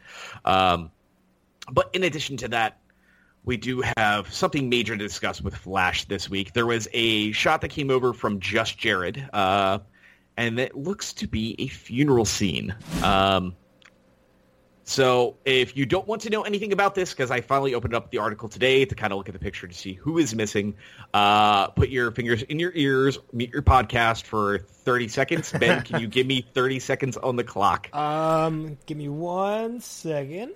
Um, 0.44 0.90
but 1.72 1.88
in 1.94 2.04
addition 2.04 2.36
to 2.36 2.48
that, 2.48 2.78
we 3.46 3.56
do 3.56 3.82
have 3.96 4.32
something 4.32 4.68
major 4.68 4.94
to 4.94 5.02
discuss 5.02 5.40
with 5.40 5.54
Flash 5.54 6.04
this 6.04 6.28
week. 6.28 6.52
There 6.52 6.66
was 6.66 6.86
a 6.92 7.32
shot 7.32 7.62
that 7.62 7.70
came 7.70 7.90
over 7.90 8.12
from 8.12 8.40
Just 8.40 8.76
Jared, 8.76 9.26
uh, 9.32 9.78
and 10.36 10.60
it 10.60 10.76
looks 10.76 11.14
to 11.14 11.26
be 11.26 11.56
a 11.58 11.68
funeral 11.68 12.26
scene. 12.26 12.74
Um, 13.02 13.56
so 14.88 15.36
if 15.44 15.76
you 15.76 15.84
don't 15.84 16.08
want 16.08 16.22
to 16.22 16.30
know 16.30 16.44
anything 16.44 16.72
about 16.72 16.94
this, 16.94 17.10
because 17.12 17.30
I 17.30 17.42
finally 17.42 17.74
opened 17.74 17.94
up 17.94 18.10
the 18.10 18.18
article 18.18 18.48
today 18.48 18.86
to 18.86 18.94
kind 18.94 19.12
of 19.12 19.18
look 19.18 19.28
at 19.28 19.34
the 19.34 19.38
picture 19.38 19.68
to 19.68 19.74
see 19.74 19.92
who 19.92 20.16
is 20.16 20.34
missing, 20.34 20.76
uh, 21.12 21.68
put 21.68 21.90
your 21.90 22.10
fingers 22.10 22.42
in 22.42 22.58
your 22.58 22.72
ears, 22.74 23.18
mute 23.30 23.50
your 23.50 23.60
podcast 23.60 24.24
for 24.24 24.60
30 24.60 25.08
seconds. 25.08 25.52
Ben, 25.52 25.82
can 25.82 26.00
you 26.00 26.06
give 26.06 26.26
me 26.26 26.40
30 26.54 26.78
seconds 26.80 27.16
on 27.18 27.36
the 27.36 27.44
clock? 27.44 27.94
Um, 27.94 28.78
give 28.86 28.96
me 28.96 29.10
one 29.10 29.80
second. 29.80 30.54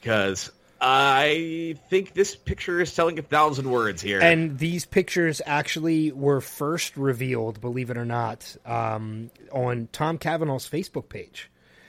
Because 0.00 0.50
I 0.80 1.76
think 1.88 2.14
this 2.14 2.34
picture 2.34 2.80
is 2.80 2.92
telling 2.92 3.20
a 3.20 3.22
thousand 3.22 3.70
words 3.70 4.02
here. 4.02 4.20
And 4.20 4.58
these 4.58 4.86
pictures 4.86 5.40
actually 5.46 6.10
were 6.10 6.40
first 6.40 6.96
revealed, 6.96 7.60
believe 7.60 7.90
it 7.90 7.96
or 7.96 8.04
not, 8.04 8.56
um, 8.66 9.30
on 9.52 9.88
Tom 9.92 10.18
Cavanagh's 10.18 10.68
Facebook 10.68 11.08
page. 11.08 11.48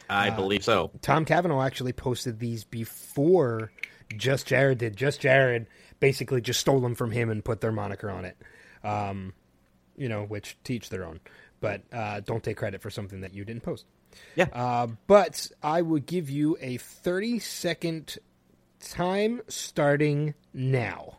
I 0.09 0.29
believe 0.29 0.63
so. 0.63 0.91
Tom 1.01 1.25
Cavanagh 1.25 1.61
actually 1.61 1.93
posted 1.93 2.39
these 2.39 2.63
before 2.63 3.71
Just 4.15 4.47
Jared 4.47 4.79
did. 4.79 4.95
Just 4.95 5.21
Jared 5.21 5.67
basically 5.99 6.41
just 6.41 6.59
stole 6.59 6.79
them 6.79 6.95
from 6.95 7.11
him 7.11 7.29
and 7.29 7.43
put 7.43 7.61
their 7.61 7.71
moniker 7.71 8.09
on 8.09 8.25
it. 8.25 8.37
Um, 8.83 9.33
you 9.97 10.09
know, 10.09 10.23
which 10.23 10.57
teach 10.63 10.89
their 10.89 11.05
own. 11.05 11.19
But 11.59 11.83
uh, 11.91 12.21
don't 12.21 12.43
take 12.43 12.57
credit 12.57 12.81
for 12.81 12.89
something 12.89 13.21
that 13.21 13.33
you 13.33 13.43
didn't 13.43 13.63
post. 13.63 13.85
Yeah. 14.35 14.45
Uh, 14.51 14.87
but 15.07 15.51
I 15.61 15.81
would 15.81 16.05
give 16.05 16.29
you 16.29 16.57
a 16.61 16.77
30 16.77 17.39
second 17.39 18.17
time 18.79 19.41
starting 19.47 20.33
now. 20.53 21.17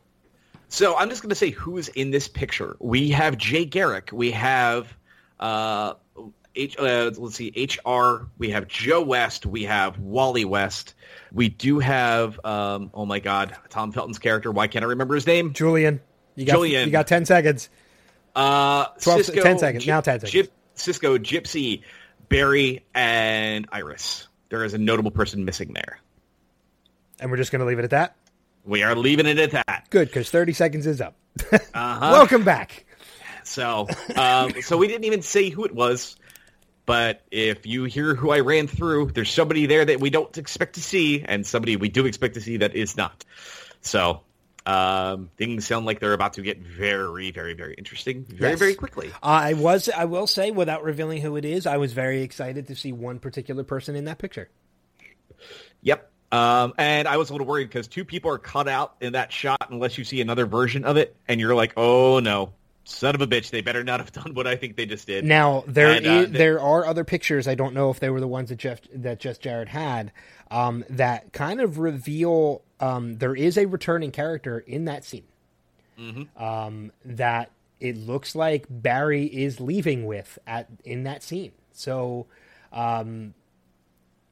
So 0.68 0.96
I'm 0.96 1.10
just 1.10 1.22
going 1.22 1.30
to 1.30 1.36
say 1.36 1.50
who's 1.50 1.88
in 1.88 2.10
this 2.10 2.28
picture. 2.28 2.76
We 2.78 3.10
have 3.10 3.36
Jay 3.36 3.64
Garrick. 3.64 4.10
We 4.12 4.30
have 4.30 4.96
uh, 5.38 5.94
H, 6.54 6.76
uh, 6.78 7.10
let's 7.16 7.36
see, 7.36 7.52
HR. 7.86 8.28
We 8.38 8.50
have 8.50 8.66
Joe 8.66 9.02
West. 9.02 9.46
We 9.46 9.64
have 9.64 9.98
Wally 9.98 10.44
West. 10.44 10.94
We 11.32 11.48
do 11.48 11.78
have 11.78 12.44
um, 12.44 12.90
oh 12.92 13.06
my 13.06 13.20
God, 13.20 13.56
Tom 13.68 13.92
Felton's 13.92 14.18
character. 14.18 14.50
Why 14.50 14.66
can't 14.66 14.84
I 14.84 14.88
remember 14.88 15.14
his 15.14 15.26
name? 15.26 15.52
Julian, 15.52 16.00
you 16.34 16.44
got, 16.46 16.54
Julian. 16.54 16.88
You 16.88 16.92
got 16.92 17.06
10 17.06 17.24
seconds. 17.24 17.68
Uh, 18.34 18.86
12 19.00 19.24
Cisco, 19.24 19.42
10 19.42 19.58
seconds. 19.58 19.86
Now 19.86 20.00
10 20.00 20.20
seconds. 20.20 20.48
Cisco, 20.74 21.18
Gypsy, 21.18 21.82
Barry, 22.28 22.84
and 22.94 23.66
Iris. 23.70 24.28
There 24.48 24.64
is 24.64 24.74
a 24.74 24.78
notable 24.78 25.10
person 25.10 25.44
missing 25.44 25.72
there. 25.74 26.00
And 27.20 27.30
we're 27.30 27.36
just 27.36 27.52
going 27.52 27.60
to 27.60 27.66
leave 27.66 27.78
it 27.78 27.84
at 27.84 27.90
that. 27.90 28.16
We 28.64 28.82
are 28.82 28.94
leaving 28.94 29.26
it 29.26 29.38
at 29.38 29.50
that. 29.52 29.86
Good, 29.90 30.08
because 30.08 30.30
30 30.30 30.52
seconds 30.52 30.86
is 30.86 31.00
up. 31.00 31.14
Uh-huh. 31.72 32.10
Welcome 32.12 32.42
back. 32.42 32.84
So, 33.44 33.86
um, 34.16 34.52
so 34.62 34.76
we 34.76 34.88
didn't 34.88 35.04
even 35.04 35.22
say 35.22 35.48
who 35.48 35.64
it 35.64 35.74
was. 35.74 36.16
But 36.90 37.22
if 37.30 37.66
you 37.66 37.84
hear 37.84 38.16
who 38.16 38.32
I 38.32 38.40
ran 38.40 38.66
through, 38.66 39.12
there's 39.12 39.30
somebody 39.30 39.66
there 39.66 39.84
that 39.84 40.00
we 40.00 40.10
don't 40.10 40.36
expect 40.36 40.74
to 40.74 40.82
see, 40.82 41.22
and 41.22 41.46
somebody 41.46 41.76
we 41.76 41.88
do 41.88 42.04
expect 42.04 42.34
to 42.34 42.40
see 42.40 42.56
that 42.56 42.74
is 42.74 42.96
not. 42.96 43.24
So 43.80 44.22
um, 44.66 45.30
things 45.36 45.68
sound 45.68 45.86
like 45.86 46.00
they're 46.00 46.14
about 46.14 46.32
to 46.32 46.42
get 46.42 46.58
very, 46.58 47.30
very, 47.30 47.54
very 47.54 47.74
interesting 47.74 48.24
very, 48.24 48.50
Yes. 48.50 48.58
very 48.58 48.74
quickly. 48.74 49.12
I 49.22 49.52
was, 49.54 49.88
I 49.88 50.06
will 50.06 50.26
say, 50.26 50.50
without 50.50 50.82
revealing 50.82 51.22
who 51.22 51.36
it 51.36 51.44
is, 51.44 51.64
I 51.64 51.76
was 51.76 51.92
very 51.92 52.22
excited 52.22 52.66
to 52.66 52.74
see 52.74 52.90
one 52.90 53.20
particular 53.20 53.62
person 53.62 53.94
in 53.94 54.06
that 54.06 54.18
picture. 54.18 54.48
Yep. 55.82 56.10
Um, 56.32 56.74
and 56.76 57.06
I 57.06 57.18
was 57.18 57.30
a 57.30 57.34
little 57.34 57.46
worried 57.46 57.68
because 57.68 57.86
two 57.86 58.04
people 58.04 58.32
are 58.32 58.38
cut 58.38 58.66
out 58.66 58.96
in 59.00 59.12
that 59.12 59.32
shot 59.32 59.64
unless 59.70 59.96
you 59.96 60.02
see 60.02 60.20
another 60.20 60.44
version 60.44 60.84
of 60.84 60.96
it, 60.96 61.14
and 61.28 61.40
you're 61.40 61.54
like, 61.54 61.74
oh 61.76 62.18
no, 62.18 62.52
son 62.90 63.14
of 63.14 63.20
a 63.20 63.26
bitch, 63.26 63.50
they 63.50 63.60
better 63.60 63.82
not 63.84 64.00
have 64.00 64.12
done 64.24 64.34
what 64.34 64.46
I 64.46 64.56
think 64.56 64.76
they 64.76 64.86
just 64.86 65.06
did. 65.06 65.24
Now 65.24 65.64
there 65.66 65.92
And, 65.92 66.06
uh, 66.06 66.10
is- 66.10 66.30
there 66.32 66.60
are 66.60 66.84
other 66.86 67.04
pictures. 67.04 67.46
I 67.48 67.54
don't 67.54 67.74
know 67.74 67.90
if 67.90 68.00
they 68.00 68.10
were 68.10 68.20
the 68.20 68.28
ones 68.28 68.48
that 68.50 68.56
Jeff 68.58 68.80
that 68.94 69.20
just 69.20 69.40
Jared 69.42 69.68
had 69.68 70.12
um, 70.50 70.84
that 70.90 71.32
kind 71.32 71.60
of 71.60 71.78
reveal 71.78 72.62
um, 72.80 73.18
there 73.18 73.34
is 73.34 73.56
a 73.58 73.66
returning 73.66 74.10
character 74.10 74.58
in 74.58 74.86
that 74.86 75.04
scene. 75.04 75.24
Mm-hmm. 75.98 76.42
Um, 76.42 76.92
that 77.04 77.50
it 77.78 77.96
looks 77.96 78.34
like 78.34 78.66
Barry 78.68 79.24
is 79.26 79.60
leaving 79.60 80.06
with 80.06 80.38
at 80.46 80.68
in 80.84 81.04
that 81.04 81.22
scene. 81.22 81.52
So 81.72 82.26
um, 82.72 83.34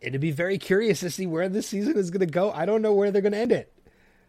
it'd 0.01 0.21
be 0.21 0.31
very 0.31 0.59
curious 0.59 1.01
to 1.01 1.11
see 1.11 1.27
where 1.27 1.49
this 1.49 1.67
season 1.67 1.97
is 1.99 2.11
going 2.11 2.21
to 2.21 2.27
go. 2.27 2.51
I 2.53 2.67
don't 2.67 2.83
know 2.83 2.93
where 2.93 3.11
they're 3.11 3.23
going 3.23 3.33
to 3.33 3.39
end 3.39 3.53
it. 3.53 3.73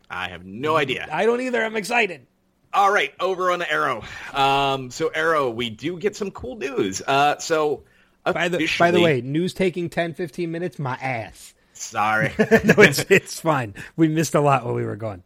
I 0.10 0.30
have 0.30 0.46
no 0.46 0.76
idea. 0.76 1.08
I 1.12 1.26
don't 1.26 1.40
either. 1.42 1.64
I'm 1.64 1.76
excited. 1.76 2.26
All 2.74 2.92
right, 2.92 3.14
over 3.20 3.52
on 3.52 3.60
the 3.60 3.72
Arrow. 3.72 4.04
Um, 4.34 4.92
so 4.92 5.08
Arrow, 5.10 5.50
we 5.50 5.70
do 5.70 5.98
get 5.98 6.16
some 6.16 6.30
cool 6.32 6.56
news. 6.56 7.02
Uh, 7.06 7.38
so 7.40 7.84
By 8.24 8.48
the 8.50 8.70
by 8.78 8.92
the 8.92 9.02
way, 9.02 9.22
news 9.22 9.54
taking 9.54 9.90
10, 9.90 10.14
15 10.14 10.52
minutes. 10.52 10.78
My 10.78 10.96
ass. 10.96 11.54
sorry, 11.74 12.34
no, 12.40 12.76
it's 12.78 13.06
it's 13.10 13.40
fine. 13.42 13.74
We 13.96 14.08
missed 14.08 14.36
a 14.36 14.42
lot 14.42 14.66
while 14.66 14.76
we 14.76 14.84
were 14.84 14.98
gone. 14.98 15.24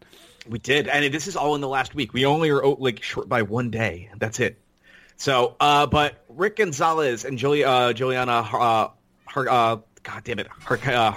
we 0.48 0.60
did, 0.60 0.88
and 0.88 1.14
this 1.14 1.28
is 1.28 1.36
all 1.36 1.56
in 1.56 1.62
the 1.62 1.68
last 1.68 1.94
week. 1.96 2.14
We 2.14 2.26
only 2.26 2.50
are 2.50 2.66
like 2.66 3.04
short 3.04 3.28
by 3.28 3.42
one 3.42 3.72
day. 3.72 4.10
That's 4.18 4.40
it. 4.40 4.58
So, 5.18 5.56
uh, 5.60 5.86
but 5.88 6.24
Rick 6.30 6.56
Gonzalez 6.58 7.26
and 7.26 7.38
Julia, 7.38 7.68
uh, 7.68 7.94
Juliana, 7.94 8.32
uh, 8.40 8.90
Har, 9.26 9.50
uh, 9.50 9.78
God 10.04 10.24
damn 10.24 10.40
it, 10.40 10.48
Har, 10.48 10.80
uh. 10.86 11.12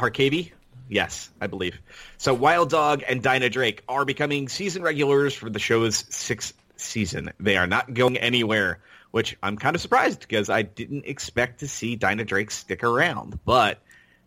Yes, 0.89 1.30
I 1.41 1.47
believe. 1.47 1.78
So 2.16 2.34
Wild 2.34 2.70
Dog 2.70 3.03
and 3.09 3.22
Dinah 3.22 3.51
Drake 3.51 3.82
are 3.89 4.05
becoming 4.05 4.49
season 4.49 4.82
regulars 4.82 5.34
for 5.34 5.51
the 5.51 5.59
show's 5.59 6.05
sixth 6.11 6.55
season. 6.76 7.32
They 7.41 7.57
are 7.57 7.66
not 7.66 7.93
going 7.93 8.16
anywhere, 8.16 8.80
which 9.11 9.37
I'm 9.43 9.57
kind 9.57 9.74
of 9.74 9.82
surprised 9.82 10.20
because 10.20 10.49
I 10.49 10.62
didn't 10.62 11.07
expect 11.07 11.61
to 11.61 11.68
see 11.68 11.97
Dinah 11.97 12.24
Drake 12.24 12.51
stick 12.51 12.84
around. 12.84 13.41
But 13.45 13.80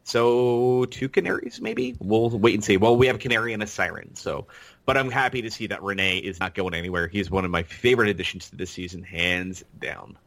so 0.03 0.85
two 0.85 1.07
canaries, 1.07 1.61
maybe 1.61 1.95
we'll 1.99 2.29
wait 2.29 2.55
and 2.55 2.63
see. 2.63 2.77
Well, 2.77 2.97
we 2.97 3.07
have 3.07 3.17
a 3.17 3.19
canary 3.19 3.53
and 3.53 3.63
a 3.63 3.67
siren, 3.67 4.15
so. 4.15 4.47
But 4.85 4.97
I'm 4.97 5.11
happy 5.11 5.43
to 5.43 5.51
see 5.51 5.67
that 5.67 5.83
Renee 5.83 6.17
is 6.17 6.39
not 6.39 6.55
going 6.55 6.73
anywhere. 6.73 7.07
He's 7.07 7.29
one 7.29 7.45
of 7.45 7.51
my 7.51 7.61
favorite 7.61 8.09
additions 8.09 8.49
to 8.49 8.55
this 8.55 8.71
season, 8.71 9.03
hands 9.03 9.63
down. 9.77 10.17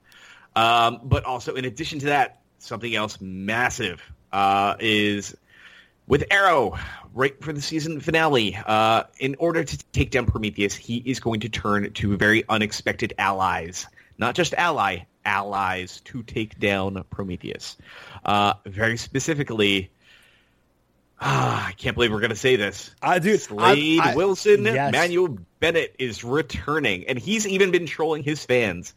Um, 0.54 1.00
but 1.02 1.24
also, 1.24 1.56
in 1.56 1.64
addition 1.64 1.98
to 2.00 2.06
that, 2.06 2.42
something 2.58 2.94
else 2.94 3.20
massive 3.20 4.00
uh, 4.32 4.76
is 4.78 5.36
with 6.06 6.24
Arrow, 6.30 6.78
right 7.14 7.40
for 7.42 7.52
the 7.52 7.62
season 7.62 8.00
finale. 8.00 8.56
Uh, 8.56 9.04
in 9.18 9.36
order 9.38 9.64
to 9.64 9.78
take 9.92 10.10
down 10.10 10.26
Prometheus, 10.26 10.74
he 10.74 10.96
is 10.98 11.20
going 11.20 11.40
to 11.40 11.48
turn 11.48 11.92
to 11.92 12.16
very 12.16 12.44
unexpected 12.48 13.14
allies. 13.18 13.86
Not 14.18 14.34
just 14.34 14.54
ally, 14.54 15.00
allies 15.24 16.00
to 16.06 16.22
take 16.22 16.58
down 16.58 17.02
Prometheus. 17.10 17.76
Uh, 18.24 18.54
very 18.66 18.96
specifically, 18.96 19.90
ah, 21.20 21.66
I 21.68 21.72
can't 21.72 21.94
believe 21.94 22.12
we're 22.12 22.20
going 22.20 22.30
to 22.30 22.36
say 22.36 22.56
this. 22.56 22.94
I 23.00 23.18
do. 23.18 23.36
Slade 23.38 24.00
I- 24.00 24.12
I- 24.12 24.16
Wilson, 24.16 24.64
yes. 24.64 24.92
Manu 24.92 25.38
Bennett 25.60 25.96
is 25.98 26.24
returning, 26.24 27.06
and 27.06 27.18
he's 27.18 27.46
even 27.46 27.70
been 27.70 27.86
trolling 27.86 28.22
his 28.22 28.44
fans 28.44 28.94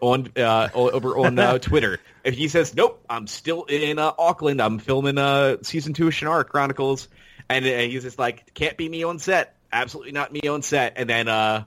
on 0.00 0.30
uh, 0.36 0.68
over 0.74 1.16
on 1.18 1.38
uh, 1.38 1.58
Twitter. 1.58 1.98
If 2.24 2.34
he 2.34 2.48
says, 2.48 2.74
"Nope, 2.74 3.04
I'm 3.08 3.26
still 3.26 3.64
in 3.64 3.98
uh, 3.98 4.12
Auckland. 4.18 4.60
I'm 4.60 4.78
filming 4.78 5.18
uh, 5.18 5.58
season 5.62 5.94
two 5.94 6.08
of 6.08 6.12
Shannara 6.12 6.46
Chronicles," 6.46 7.08
and 7.48 7.64
uh, 7.64 7.68
he's 7.68 8.02
just 8.02 8.18
like, 8.18 8.52
"Can't 8.54 8.76
be 8.76 8.88
me 8.88 9.04
on 9.04 9.18
set. 9.18 9.56
Absolutely 9.72 10.12
not 10.12 10.32
me 10.32 10.40
on 10.48 10.62
set." 10.62 10.94
And 10.96 11.08
then, 11.08 11.28
uh, 11.28 11.64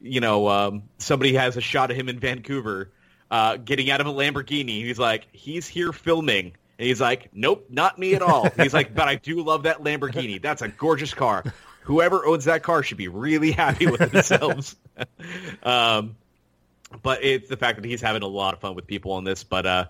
you 0.00 0.20
know, 0.20 0.48
um, 0.48 0.82
somebody 0.98 1.34
has 1.34 1.56
a 1.56 1.60
shot 1.60 1.90
of 1.90 1.96
him 1.96 2.08
in 2.08 2.18
Vancouver 2.18 2.90
uh, 3.30 3.56
getting 3.56 3.90
out 3.90 4.00
of 4.00 4.06
a 4.06 4.12
Lamborghini. 4.12 4.84
He's 4.84 4.98
like, 4.98 5.26
"He's 5.32 5.66
here 5.66 5.92
filming." 5.92 6.52
And 6.78 6.88
he's 6.88 7.00
like, 7.00 7.28
nope, 7.32 7.66
not 7.70 7.96
me 7.96 8.14
at 8.14 8.22
all. 8.22 8.48
He's 8.56 8.74
like, 8.74 8.92
but 8.92 9.06
I 9.06 9.14
do 9.14 9.42
love 9.42 9.64
that 9.64 9.84
Lamborghini. 9.84 10.42
That's 10.42 10.62
a 10.62 10.68
gorgeous 10.68 11.14
car. 11.14 11.44
Whoever 11.82 12.26
owns 12.26 12.46
that 12.46 12.64
car 12.64 12.82
should 12.82 12.96
be 12.96 13.06
really 13.06 13.52
happy 13.52 13.86
with 13.86 14.10
themselves. 14.10 14.74
um, 15.62 16.16
but 17.02 17.22
it's 17.24 17.48
the 17.48 17.56
fact 17.56 17.80
that 17.80 17.84
he's 17.88 18.00
having 18.00 18.22
a 18.22 18.26
lot 18.26 18.54
of 18.54 18.60
fun 18.60 18.74
with 18.74 18.86
people 18.86 19.12
on 19.12 19.24
this. 19.24 19.44
But 19.44 19.66
uh, 19.66 19.84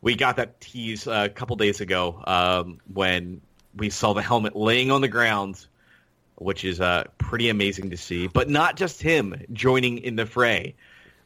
we 0.00 0.14
got 0.14 0.36
that 0.36 0.60
tease 0.60 1.06
uh, 1.06 1.26
a 1.26 1.28
couple 1.28 1.56
days 1.56 1.80
ago 1.80 2.22
um, 2.26 2.78
when 2.92 3.40
we 3.76 3.90
saw 3.90 4.12
the 4.12 4.22
helmet 4.22 4.54
laying 4.54 4.90
on 4.90 5.00
the 5.00 5.08
ground, 5.08 5.66
which 6.36 6.64
is 6.64 6.80
uh, 6.80 7.04
pretty 7.18 7.48
amazing 7.48 7.90
to 7.90 7.96
see. 7.96 8.26
But 8.28 8.48
not 8.48 8.76
just 8.76 9.02
him 9.02 9.34
joining 9.52 9.98
in 9.98 10.16
the 10.16 10.26
fray. 10.26 10.74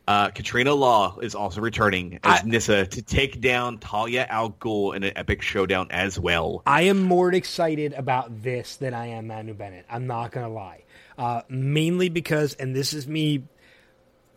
Uh, 0.07 0.31
Katrina 0.31 0.73
Law 0.73 1.19
is 1.19 1.35
also 1.35 1.61
returning 1.61 2.19
as 2.25 2.41
I- 2.41 2.47
Nyssa 2.47 2.87
to 2.87 3.03
take 3.03 3.43
down 3.43 3.77
Talia 3.77 4.27
al 4.31 4.53
Ghul 4.53 4.97
in 4.97 5.03
an 5.05 5.13
epic 5.17 5.43
showdown 5.43 5.89
as 5.91 6.19
well. 6.19 6.63
I 6.65 6.83
am 6.83 7.03
more 7.03 7.31
excited 7.35 7.93
about 7.93 8.43
this 8.43 8.77
than 8.77 8.95
I 8.95 9.09
am 9.09 9.27
Manu 9.27 9.53
Bennett. 9.53 9.85
I'm 9.91 10.07
not 10.07 10.33
gonna 10.33 10.49
lie. 10.49 10.85
Uh, 11.19 11.43
mainly 11.51 12.09
because, 12.09 12.55
and 12.55 12.75
this 12.75 12.95
is 12.95 13.07
me 13.07 13.43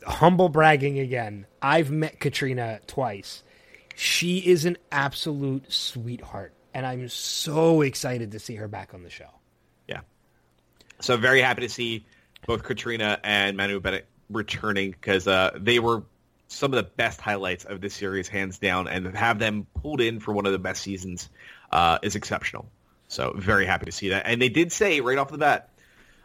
humble 0.06 0.50
bragging 0.50 1.00
again. 1.00 1.46
I've 1.62 1.92
met 1.92 2.20
Katrina 2.20 2.80
twice. 2.88 3.44
She 3.96 4.40
is 4.40 4.66
an 4.66 4.78
absolute 4.92 5.72
sweetheart, 5.72 6.54
and 6.74 6.86
I'm 6.86 7.08
so 7.10 7.82
excited 7.82 8.32
to 8.32 8.40
see 8.40 8.56
her 8.56 8.68
back 8.68 8.94
on 8.94 9.04
the 9.04 9.10
show. 9.10 9.30
Yeah. 9.88 10.02
So 11.00 11.18
very 11.18 11.42
happy 11.42 11.62
to 11.62 11.70
see 11.70 12.06
both 12.48 12.64
Katrina 12.64 13.20
and 13.24 13.58
Manu 13.58 13.80
Bennett 13.80 14.08
returning 14.30 14.92
because 14.92 15.28
uh, 15.28 15.52
they 15.60 15.80
were 15.80 16.04
some 16.48 16.74
of 16.74 16.78
the 16.78 16.90
best 16.92 17.22
highlights 17.22 17.64
of 17.64 17.80
this 17.82 17.94
series, 17.94 18.28
hands 18.28 18.60
down, 18.60 18.88
and 18.88 19.16
have 19.16 19.40
them 19.40 19.68
pulled 19.82 20.02
in 20.02 20.20
for 20.20 20.34
one 20.34 20.46
of 20.46 20.52
the 20.52 20.60
best 20.60 20.82
seasons 20.82 21.30
uh, 21.72 21.98
is 22.02 22.16
exceptional. 22.16 22.70
So 23.08 23.34
very 23.36 23.66
happy 23.66 23.86
to 23.86 23.92
see 23.92 24.10
that. 24.10 24.24
And 24.26 24.42
they 24.42 24.50
did 24.50 24.72
say 24.72 25.02
right 25.02 25.18
off 25.18 25.32
the 25.32 25.38
bat, 25.38 25.70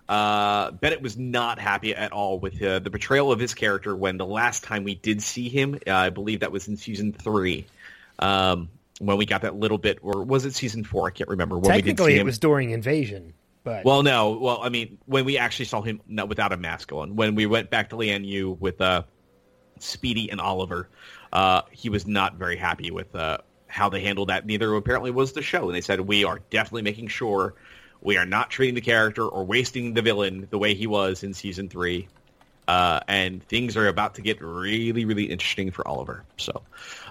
uh, 0.08 0.70
Bennett 0.72 1.02
was 1.02 1.16
not 1.16 1.58
happy 1.58 1.94
at 1.94 2.12
all 2.12 2.38
with 2.38 2.62
uh, 2.62 2.78
the 2.78 2.90
portrayal 2.90 3.32
of 3.32 3.40
his 3.40 3.54
character 3.54 3.94
when 3.94 4.18
the 4.18 4.26
last 4.26 4.62
time 4.62 4.84
we 4.84 4.94
did 4.94 5.22
see 5.22 5.48
him, 5.48 5.78
uh, 5.86 5.92
I 5.92 6.10
believe 6.10 6.40
that 6.40 6.52
was 6.52 6.68
in 6.68 6.76
season 6.76 7.12
three, 7.12 7.66
um, 8.18 8.68
when 9.00 9.16
we 9.16 9.26
got 9.26 9.42
that 9.42 9.56
little 9.56 9.78
bit, 9.78 9.98
or 10.02 10.22
was 10.22 10.44
it 10.46 10.54
season 10.54 10.84
four? 10.84 11.08
I 11.08 11.10
can't 11.10 11.28
remember. 11.28 11.56
When 11.58 11.70
we 11.70 11.82
did 11.82 11.96
Technically, 11.96 12.14
it 12.14 12.20
him. 12.20 12.26
was 12.26 12.38
during 12.38 12.70
Invasion. 12.70 13.34
But 13.64 13.84
Well, 13.84 14.04
no. 14.04 14.38
Well, 14.38 14.60
I 14.62 14.68
mean, 14.68 14.98
when 15.06 15.24
we 15.24 15.38
actually 15.38 15.64
saw 15.64 15.82
him 15.82 16.00
without 16.28 16.52
a 16.52 16.56
mask 16.56 16.92
on, 16.92 17.16
when 17.16 17.34
we 17.34 17.46
went 17.46 17.68
back 17.68 17.90
to 17.90 17.96
Lian 17.96 18.24
Yu 18.24 18.56
with 18.60 18.80
uh, 18.80 19.02
Speedy 19.80 20.30
and 20.30 20.40
Oliver, 20.40 20.88
uh, 21.32 21.62
he 21.72 21.90
was 21.90 22.06
not 22.06 22.36
very 22.36 22.56
happy 22.56 22.92
with 22.92 23.12
uh, 23.16 23.38
how 23.66 23.88
they 23.88 24.02
handled 24.02 24.28
that. 24.28 24.46
Neither 24.46 24.72
apparently 24.76 25.10
was 25.10 25.32
the 25.32 25.42
show, 25.42 25.66
and 25.66 25.74
they 25.74 25.80
said 25.80 26.00
we 26.00 26.24
are 26.24 26.38
definitely 26.48 26.82
making 26.82 27.08
sure 27.08 27.54
we 28.00 28.16
are 28.16 28.26
not 28.26 28.50
treating 28.50 28.74
the 28.74 28.80
character 28.80 29.26
or 29.26 29.44
wasting 29.44 29.94
the 29.94 30.02
villain 30.02 30.46
the 30.50 30.58
way 30.58 30.74
he 30.74 30.86
was 30.86 31.22
in 31.22 31.34
season 31.34 31.68
three. 31.68 32.08
Uh, 32.68 32.98
and 33.06 33.46
things 33.46 33.76
are 33.76 33.86
about 33.86 34.16
to 34.16 34.22
get 34.22 34.40
really, 34.40 35.04
really 35.04 35.24
interesting 35.24 35.70
for 35.70 35.86
Oliver. 35.86 36.24
So, 36.36 36.62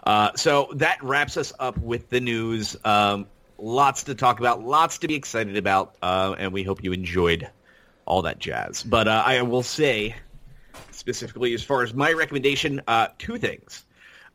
uh, 0.03 0.31
so 0.35 0.69
that 0.75 1.01
wraps 1.01 1.37
us 1.37 1.53
up 1.59 1.77
with 1.77 2.09
the 2.09 2.19
news. 2.19 2.75
Um, 2.83 3.27
lots 3.57 4.03
to 4.03 4.15
talk 4.15 4.39
about, 4.39 4.63
lots 4.63 4.97
to 4.99 5.07
be 5.07 5.15
excited 5.15 5.55
about, 5.55 5.95
uh, 6.01 6.35
and 6.37 6.51
we 6.51 6.63
hope 6.63 6.83
you 6.83 6.91
enjoyed 6.91 7.49
all 8.05 8.23
that 8.23 8.39
jazz. 8.39 8.83
But 8.83 9.07
uh, 9.07 9.23
I 9.25 9.41
will 9.43 9.63
say, 9.63 10.15
specifically 10.91 11.53
as 11.53 11.63
far 11.63 11.83
as 11.83 11.93
my 11.93 12.11
recommendation, 12.11 12.81
uh, 12.87 13.07
two 13.17 13.37
things. 13.37 13.85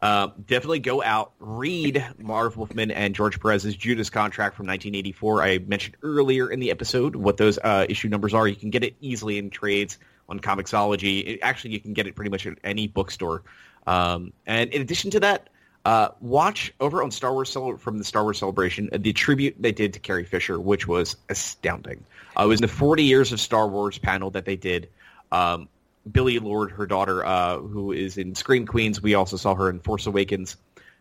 Uh, 0.03 0.29
definitely 0.47 0.79
go 0.79 1.03
out, 1.03 1.33
read 1.39 2.05
Marv 2.19 2.57
Wolfman 2.57 2.91
and 2.91 3.15
George 3.15 3.39
Perez's 3.39 3.77
Judas 3.77 4.09
contract 4.09 4.57
from 4.57 4.67
1984. 4.67 5.43
I 5.43 5.59
mentioned 5.59 5.97
earlier 6.03 6.51
in 6.51 6.59
the 6.59 6.71
episode 6.71 7.15
what 7.17 7.37
those 7.37 7.59
uh, 7.59 7.85
issue 7.89 8.09
numbers 8.09 8.33
are. 8.33 8.49
You 8.49 8.57
can 8.57 8.71
get 8.71 8.83
it 8.83 8.97
easily 9.01 9.37
in 9.37 9.51
trades 9.51 9.99
on 10.29 10.41
Comixology. 10.41 11.27
It, 11.27 11.41
actually, 11.43 11.73
you 11.73 11.81
can 11.81 11.93
get 11.93 12.07
it 12.07 12.15
pretty 12.15 12.31
much 12.31 12.47
at 12.47 12.57
any 12.65 12.87
bookstore. 12.87 13.43
Um, 13.87 14.33
and 14.47 14.71
in 14.73 14.81
addition 14.81 15.11
to 15.11 15.21
that, 15.21 15.51
uh, 15.85 16.09
watch 16.21 16.73
over 16.81 17.03
on 17.03 17.11
Star 17.11 17.33
Wars 17.33 17.51
Cel- 17.51 17.77
from 17.77 17.99
the 17.99 18.05
Star 18.05 18.23
Wars 18.23 18.39
Celebration 18.39 18.91
uh, 18.93 18.99
the 18.99 19.13
tribute 19.13 19.57
they 19.59 19.73
did 19.73 19.95
to 19.95 19.99
Carrie 19.99 20.25
Fisher, 20.25 20.59
which 20.59 20.87
was 20.87 21.17
astounding. 21.29 22.05
Uh, 22.39 22.45
it 22.45 22.49
was 22.49 22.61
the 22.61 22.69
40 22.69 23.03
years 23.05 23.33
of 23.33 23.41
Star 23.41 23.69
Wars 23.69 23.99
panel 23.99 24.31
that 24.31 24.45
they 24.45 24.57
did. 24.57 24.89
Um, 25.33 25.69
Billie 26.13 26.39
Lourd, 26.39 26.73
her 26.73 26.87
daughter, 26.87 27.25
uh, 27.25 27.59
who 27.59 27.93
is 27.93 28.19
in 28.19 28.35
Scream 28.35 28.67
Queens, 28.67 29.03
we 29.03 29.15
also 29.15 29.37
saw 29.37 29.55
her 29.55 29.69
in 29.69 29.81
Force 29.81 30.07
Awakens, 30.07 30.57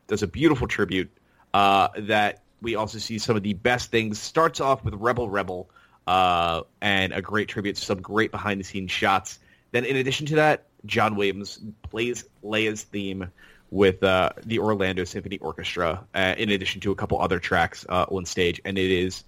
does 0.08 0.24
a 0.24 0.28
beautiful 0.28 0.68
tribute 0.68 1.10
uh, 1.54 1.90
that 1.98 2.42
we 2.62 2.76
also 2.76 2.98
see 2.98 3.18
some 3.18 3.36
of 3.36 3.44
the 3.44 3.54
best 3.54 3.92
things. 3.92 4.20
Starts 4.20 4.60
off 4.60 4.84
with 4.84 4.94
Rebel 4.96 5.30
Rebel 5.30 5.70
uh, 6.08 6.62
and 6.82 7.14
a 7.14 7.22
great 7.22 7.48
tribute, 7.48 7.78
some 7.78 8.02
great 8.02 8.32
behind 8.32 8.60
the 8.60 8.64
scenes 8.64 8.92
shots. 8.92 9.40
Then, 9.72 9.86
in 9.86 9.96
addition 9.96 10.26
to 10.28 10.36
that, 10.36 10.66
John 10.86 11.16
Williams 11.16 11.60
plays 11.84 12.26
Leia's 12.44 12.84
theme 12.84 13.32
with 13.72 14.04
uh, 14.04 14.32
the 14.46 14.60
Orlando 14.60 15.04
Symphony 15.04 15.38
Orchestra, 15.38 16.04
uh, 16.16 16.36
in 16.38 16.50
addition 16.50 16.82
to 16.82 16.92
a 16.92 16.96
couple 16.96 17.22
other 17.22 17.40
tracks 17.40 17.86
uh, 17.88 18.06
on 18.10 18.26
stage, 18.26 18.60
and 18.66 18.78
it 18.78 18.92
is 18.92 19.24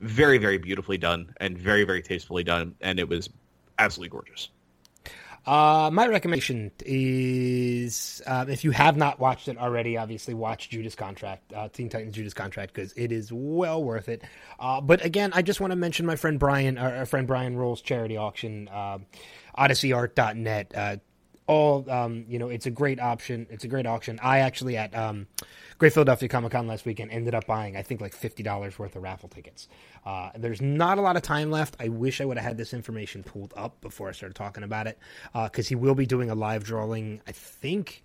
very, 0.00 0.38
very 0.38 0.58
beautifully 0.58 0.96
done 0.96 1.34
and 1.38 1.58
very, 1.58 1.84
very 1.84 2.00
tastefully 2.00 2.44
done, 2.44 2.74
and 2.80 2.98
it 2.98 3.08
was 3.08 3.28
absolutely 3.78 4.10
gorgeous. 4.10 4.48
Uh, 5.48 5.88
my 5.90 6.06
recommendation 6.06 6.70
is 6.84 8.20
uh, 8.26 8.44
if 8.50 8.64
you 8.64 8.70
have 8.70 8.98
not 8.98 9.18
watched 9.18 9.48
it 9.48 9.56
already, 9.56 9.96
obviously 9.96 10.34
watch 10.34 10.68
Judas 10.68 10.94
Contract, 10.94 11.54
uh, 11.54 11.68
Teen 11.70 11.88
Titans 11.88 12.14
Judas 12.14 12.34
Contract, 12.34 12.74
because 12.74 12.92
it 12.98 13.12
is 13.12 13.32
well 13.32 13.82
worth 13.82 14.10
it. 14.10 14.20
Uh, 14.60 14.82
but 14.82 15.02
again, 15.02 15.32
I 15.34 15.40
just 15.40 15.58
want 15.58 15.70
to 15.70 15.76
mention 15.76 16.04
my 16.04 16.16
friend 16.16 16.38
Brian, 16.38 16.76
our, 16.76 17.06
friend 17.06 17.26
Brian 17.26 17.56
Rolls 17.56 17.80
charity 17.80 18.18
auction, 18.18 18.68
uh, 18.68 18.98
OdysseyArt.net. 19.56 21.00
All 21.48 21.90
um, 21.90 22.26
you 22.28 22.38
know, 22.38 22.50
it's 22.50 22.66
a 22.66 22.70
great 22.70 23.00
option. 23.00 23.46
It's 23.50 23.64
a 23.64 23.68
great 23.68 23.86
auction. 23.86 24.20
I 24.22 24.40
actually 24.40 24.76
at 24.76 24.94
um, 24.94 25.26
Great 25.78 25.94
Philadelphia 25.94 26.28
Comic 26.28 26.52
Con 26.52 26.66
last 26.66 26.84
weekend 26.84 27.10
ended 27.10 27.34
up 27.34 27.46
buying 27.46 27.76
I 27.76 27.82
think 27.82 28.00
like 28.00 28.14
fifty 28.14 28.42
dollars 28.42 28.78
worth 28.78 28.94
of 28.94 29.02
raffle 29.02 29.30
tickets. 29.30 29.66
Uh, 30.04 30.30
there's 30.36 30.60
not 30.60 30.98
a 30.98 31.00
lot 31.00 31.16
of 31.16 31.22
time 31.22 31.50
left. 31.50 31.76
I 31.80 31.88
wish 31.88 32.20
I 32.20 32.26
would 32.26 32.36
have 32.36 32.46
had 32.46 32.58
this 32.58 32.74
information 32.74 33.22
pulled 33.22 33.54
up 33.56 33.80
before 33.80 34.10
I 34.10 34.12
started 34.12 34.36
talking 34.36 34.62
about 34.62 34.86
it 34.86 34.98
because 35.32 35.66
uh, 35.66 35.70
he 35.70 35.74
will 35.74 35.94
be 35.94 36.06
doing 36.06 36.30
a 36.30 36.34
live 36.34 36.64
drawing. 36.64 37.22
I 37.26 37.32
think 37.32 38.02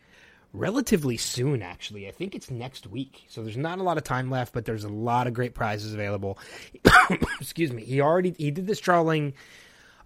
relatively 0.55 1.17
soon 1.17 1.63
actually 1.63 2.07
i 2.07 2.11
think 2.11 2.35
it's 2.35 2.51
next 2.51 2.85
week 2.85 3.25
so 3.27 3.41
there's 3.41 3.57
not 3.57 3.79
a 3.79 3.83
lot 3.83 3.97
of 3.97 4.03
time 4.03 4.29
left 4.29 4.53
but 4.53 4.65
there's 4.65 4.83
a 4.83 4.89
lot 4.89 5.25
of 5.25 5.33
great 5.33 5.55
prizes 5.55 5.95
available 5.95 6.37
excuse 7.41 7.73
me 7.73 7.83
he 7.83 7.99
already 7.99 8.35
he 8.37 8.51
did 8.51 8.67
this 8.67 8.79
drawing 8.79 9.33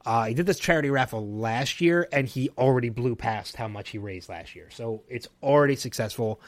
uh, 0.07 0.23
he 0.23 0.33
did 0.33 0.45
this 0.45 0.57
charity 0.57 0.89
raffle 0.89 1.27
last 1.27 1.81
year, 1.81 2.07
and 2.13 2.29
he 2.29 2.49
already 2.57 2.87
blew 2.87 3.13
past 3.13 3.57
how 3.57 3.67
much 3.67 3.89
he 3.89 3.97
raised 3.97 4.29
last 4.29 4.55
year. 4.55 4.69
So 4.71 5.03
it's 5.09 5.27
already 5.43 5.75
successful. 5.75 6.39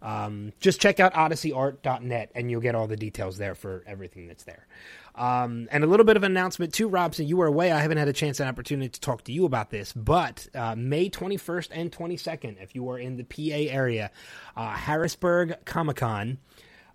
Um, 0.00 0.54
just 0.60 0.80
check 0.80 0.98
out 0.98 1.12
odysseyart.net, 1.12 2.30
and 2.34 2.50
you'll 2.50 2.62
get 2.62 2.74
all 2.74 2.86
the 2.86 2.96
details 2.96 3.36
there 3.36 3.54
for 3.54 3.84
everything 3.86 4.28
that's 4.28 4.44
there. 4.44 4.66
Um, 5.14 5.68
and 5.70 5.84
a 5.84 5.86
little 5.86 6.06
bit 6.06 6.16
of 6.16 6.22
an 6.22 6.32
announcement 6.32 6.72
too, 6.72 6.88
Robson. 6.88 7.28
You 7.28 7.36
were 7.36 7.46
away. 7.46 7.70
I 7.70 7.80
haven't 7.80 7.98
had 7.98 8.08
a 8.08 8.14
chance 8.14 8.40
and 8.40 8.48
opportunity 8.48 8.88
to 8.88 9.00
talk 9.00 9.24
to 9.24 9.32
you 9.32 9.44
about 9.44 9.68
this, 9.68 9.92
but 9.92 10.48
uh, 10.54 10.74
May 10.74 11.10
21st 11.10 11.68
and 11.70 11.92
22nd, 11.92 12.62
if 12.62 12.74
you 12.74 12.88
are 12.88 12.98
in 12.98 13.18
the 13.18 13.24
PA 13.24 13.74
area, 13.74 14.10
uh, 14.56 14.70
Harrisburg 14.70 15.58
Comic 15.66 15.96
Con. 15.96 16.38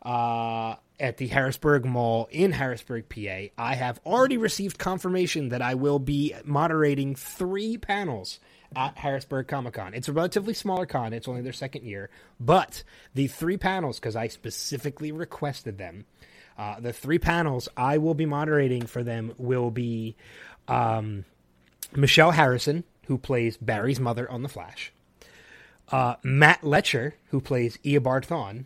Uh, 0.01 0.77
at 0.99 1.17
the 1.17 1.27
Harrisburg 1.27 1.85
Mall 1.85 2.27
in 2.31 2.51
Harrisburg, 2.51 3.07
PA. 3.09 3.53
I 3.57 3.75
have 3.75 3.99
already 4.05 4.37
received 4.37 4.79
confirmation 4.79 5.49
that 5.49 5.61
I 5.61 5.75
will 5.75 5.99
be 5.99 6.33
moderating 6.43 7.15
three 7.15 7.77
panels 7.77 8.39
at 8.75 8.97
Harrisburg 8.97 9.47
Comic 9.47 9.75
Con. 9.75 9.93
It's 9.93 10.07
a 10.07 10.13
relatively 10.13 10.53
smaller 10.53 10.85
con, 10.85 11.13
it's 11.13 11.27
only 11.27 11.41
their 11.41 11.53
second 11.53 11.85
year, 11.85 12.09
but 12.39 12.83
the 13.13 13.27
three 13.27 13.57
panels, 13.57 13.99
because 13.99 14.15
I 14.15 14.27
specifically 14.27 15.11
requested 15.11 15.77
them, 15.77 16.05
uh, 16.57 16.79
the 16.79 16.93
three 16.93 17.19
panels 17.19 17.69
I 17.77 17.99
will 17.99 18.15
be 18.15 18.25
moderating 18.25 18.87
for 18.87 19.03
them 19.03 19.33
will 19.37 19.69
be 19.69 20.15
um, 20.67 21.25
Michelle 21.95 22.31
Harrison, 22.31 22.83
who 23.05 23.17
plays 23.17 23.55
Barry's 23.57 23.99
mother 23.99 24.29
on 24.29 24.41
The 24.41 24.49
Flash, 24.49 24.91
uh, 25.91 26.15
Matt 26.23 26.61
Letscher, 26.61 27.13
who 27.29 27.39
plays 27.39 27.77
Eobard 27.85 28.25
Thawne, 28.25 28.65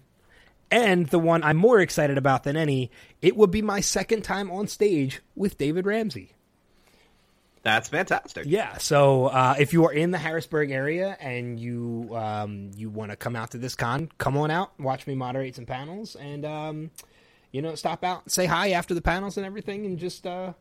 and 0.71 1.07
the 1.07 1.19
one 1.19 1.43
I'm 1.43 1.57
more 1.57 1.79
excited 1.79 2.17
about 2.17 2.43
than 2.43 2.55
any, 2.55 2.89
it 3.21 3.35
would 3.35 3.51
be 3.51 3.61
my 3.61 3.81
second 3.81 4.23
time 4.23 4.49
on 4.49 4.67
stage 4.67 5.21
with 5.35 5.57
David 5.57 5.85
Ramsey. 5.85 6.33
That's 7.63 7.89
fantastic. 7.89 8.45
Yeah. 8.47 8.77
So 8.77 9.27
uh, 9.27 9.55
if 9.59 9.71
you 9.73 9.85
are 9.85 9.93
in 9.93 10.09
the 10.09 10.17
Harrisburg 10.17 10.71
area 10.71 11.15
and 11.19 11.59
you 11.59 12.09
um, 12.15 12.71
you 12.75 12.89
want 12.89 13.11
to 13.11 13.15
come 13.15 13.35
out 13.35 13.51
to 13.51 13.59
this 13.59 13.75
con, 13.75 14.09
come 14.17 14.35
on 14.37 14.49
out, 14.49 14.79
watch 14.79 15.05
me 15.05 15.13
moderate 15.13 15.55
some 15.55 15.67
panels, 15.67 16.15
and 16.15 16.43
um, 16.43 16.91
you 17.51 17.61
know 17.61 17.75
stop 17.75 18.03
out, 18.03 18.31
say 18.31 18.47
hi 18.47 18.71
after 18.71 18.95
the 18.95 19.01
panels 19.01 19.37
and 19.37 19.45
everything, 19.45 19.85
and 19.85 19.99
just 19.99 20.25
uh, 20.25 20.53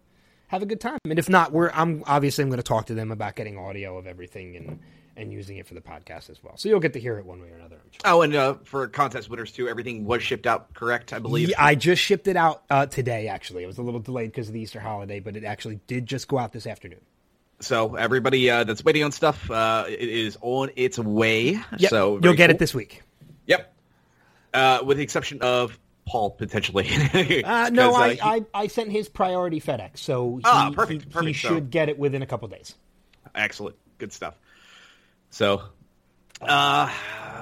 have 0.48 0.62
a 0.62 0.66
good 0.66 0.80
time. 0.80 0.98
And 1.06 1.18
if 1.18 1.28
not, 1.28 1.52
we're 1.52 1.70
I'm 1.70 2.04
obviously 2.06 2.42
I'm 2.42 2.50
going 2.50 2.58
to 2.58 2.62
talk 2.62 2.86
to 2.86 2.94
them 2.94 3.10
about 3.10 3.34
getting 3.34 3.56
audio 3.56 3.96
of 3.96 4.06
everything 4.06 4.56
and 4.56 4.80
and 5.20 5.32
using 5.32 5.58
it 5.58 5.66
for 5.66 5.74
the 5.74 5.80
podcast 5.80 6.30
as 6.30 6.42
well. 6.42 6.56
So 6.56 6.68
you'll 6.68 6.80
get 6.80 6.94
to 6.94 7.00
hear 7.00 7.18
it 7.18 7.26
one 7.26 7.40
way 7.40 7.50
or 7.50 7.56
another. 7.56 7.80
Oh, 8.04 8.22
and 8.22 8.34
uh, 8.34 8.54
for 8.64 8.88
contest 8.88 9.28
winners 9.28 9.52
too, 9.52 9.68
everything 9.68 10.04
was 10.04 10.22
shipped 10.22 10.46
out 10.46 10.72
correct, 10.74 11.12
I 11.12 11.18
believe. 11.18 11.50
Yeah, 11.50 11.62
I 11.62 11.74
just 11.74 12.02
shipped 12.02 12.26
it 12.26 12.36
out 12.36 12.62
uh, 12.70 12.86
today. 12.86 13.28
Actually, 13.28 13.62
it 13.62 13.66
was 13.66 13.78
a 13.78 13.82
little 13.82 14.00
delayed 14.00 14.30
because 14.30 14.48
of 14.48 14.54
the 14.54 14.60
Easter 14.60 14.80
holiday, 14.80 15.20
but 15.20 15.36
it 15.36 15.44
actually 15.44 15.80
did 15.86 16.06
just 16.06 16.28
go 16.28 16.38
out 16.38 16.52
this 16.52 16.66
afternoon. 16.66 17.00
So 17.60 17.94
everybody 17.94 18.48
uh, 18.48 18.64
that's 18.64 18.82
waiting 18.82 19.04
on 19.04 19.12
stuff, 19.12 19.50
uh, 19.50 19.84
it 19.86 20.08
is 20.08 20.38
on 20.40 20.70
its 20.76 20.98
way. 20.98 21.60
Yep. 21.76 21.90
So 21.90 22.18
you'll 22.22 22.34
get 22.34 22.46
cool. 22.46 22.56
it 22.56 22.58
this 22.58 22.74
week. 22.74 23.02
Yep. 23.46 23.74
Uh, 24.54 24.80
with 24.84 24.96
the 24.96 25.02
exception 25.02 25.42
of 25.42 25.78
Paul 26.06 26.30
potentially. 26.30 26.88
uh, 27.44 27.68
no, 27.68 27.94
I, 27.94 28.14
he... 28.14 28.20
I, 28.20 28.44
I 28.54 28.66
sent 28.68 28.90
his 28.90 29.08
priority 29.10 29.60
FedEx, 29.60 29.98
so 29.98 30.36
he, 30.36 30.42
ah, 30.44 30.72
perfect, 30.74 31.10
perfect, 31.10 31.26
he 31.26 31.32
should 31.34 31.70
get 31.70 31.90
it 31.90 31.98
within 31.98 32.22
a 32.22 32.26
couple 32.26 32.48
days. 32.48 32.74
Excellent, 33.34 33.76
good 33.98 34.12
stuff. 34.12 34.34
So, 35.30 35.62
uh, 36.42 36.90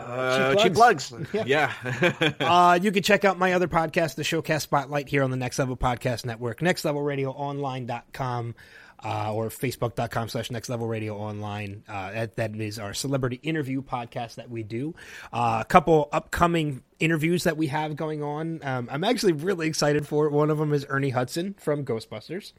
uh, 0.08 0.54
cheap 0.56 0.74
plugs. 0.74 1.12
Yeah. 1.32 1.72
yeah. 1.82 2.32
uh, 2.40 2.78
you 2.80 2.92
can 2.92 3.02
check 3.02 3.24
out 3.24 3.38
my 3.38 3.52
other 3.52 3.68
podcast, 3.68 4.14
the 4.14 4.22
Showcast 4.22 4.62
Spotlight, 4.62 5.08
here 5.08 5.22
on 5.22 5.30
the 5.30 5.36
Next 5.36 5.58
Level 5.58 5.76
Podcast 5.76 6.24
Network, 6.24 6.60
nextlevelradioonline.com. 6.60 8.54
Uh, 9.00 9.32
or 9.32 9.48
facebook.com 9.48 10.28
slash 10.28 10.50
next 10.50 10.68
level 10.68 10.88
radio 10.88 11.16
online. 11.16 11.84
Uh, 11.88 12.10
that, 12.10 12.34
that 12.34 12.56
is 12.56 12.80
our 12.80 12.92
celebrity 12.92 13.38
interview 13.44 13.80
podcast 13.80 14.34
that 14.34 14.50
we 14.50 14.64
do. 14.64 14.92
Uh, 15.32 15.58
a 15.60 15.64
couple 15.64 16.08
upcoming 16.10 16.82
interviews 16.98 17.44
that 17.44 17.56
we 17.56 17.68
have 17.68 17.94
going 17.94 18.24
on. 18.24 18.58
Um, 18.64 18.88
I'm 18.90 19.04
actually 19.04 19.34
really 19.34 19.68
excited 19.68 20.04
for. 20.04 20.26
it. 20.26 20.32
One 20.32 20.50
of 20.50 20.58
them 20.58 20.72
is 20.72 20.84
Ernie 20.88 21.10
Hudson 21.10 21.54
from 21.60 21.84
Ghostbusters 21.84 22.52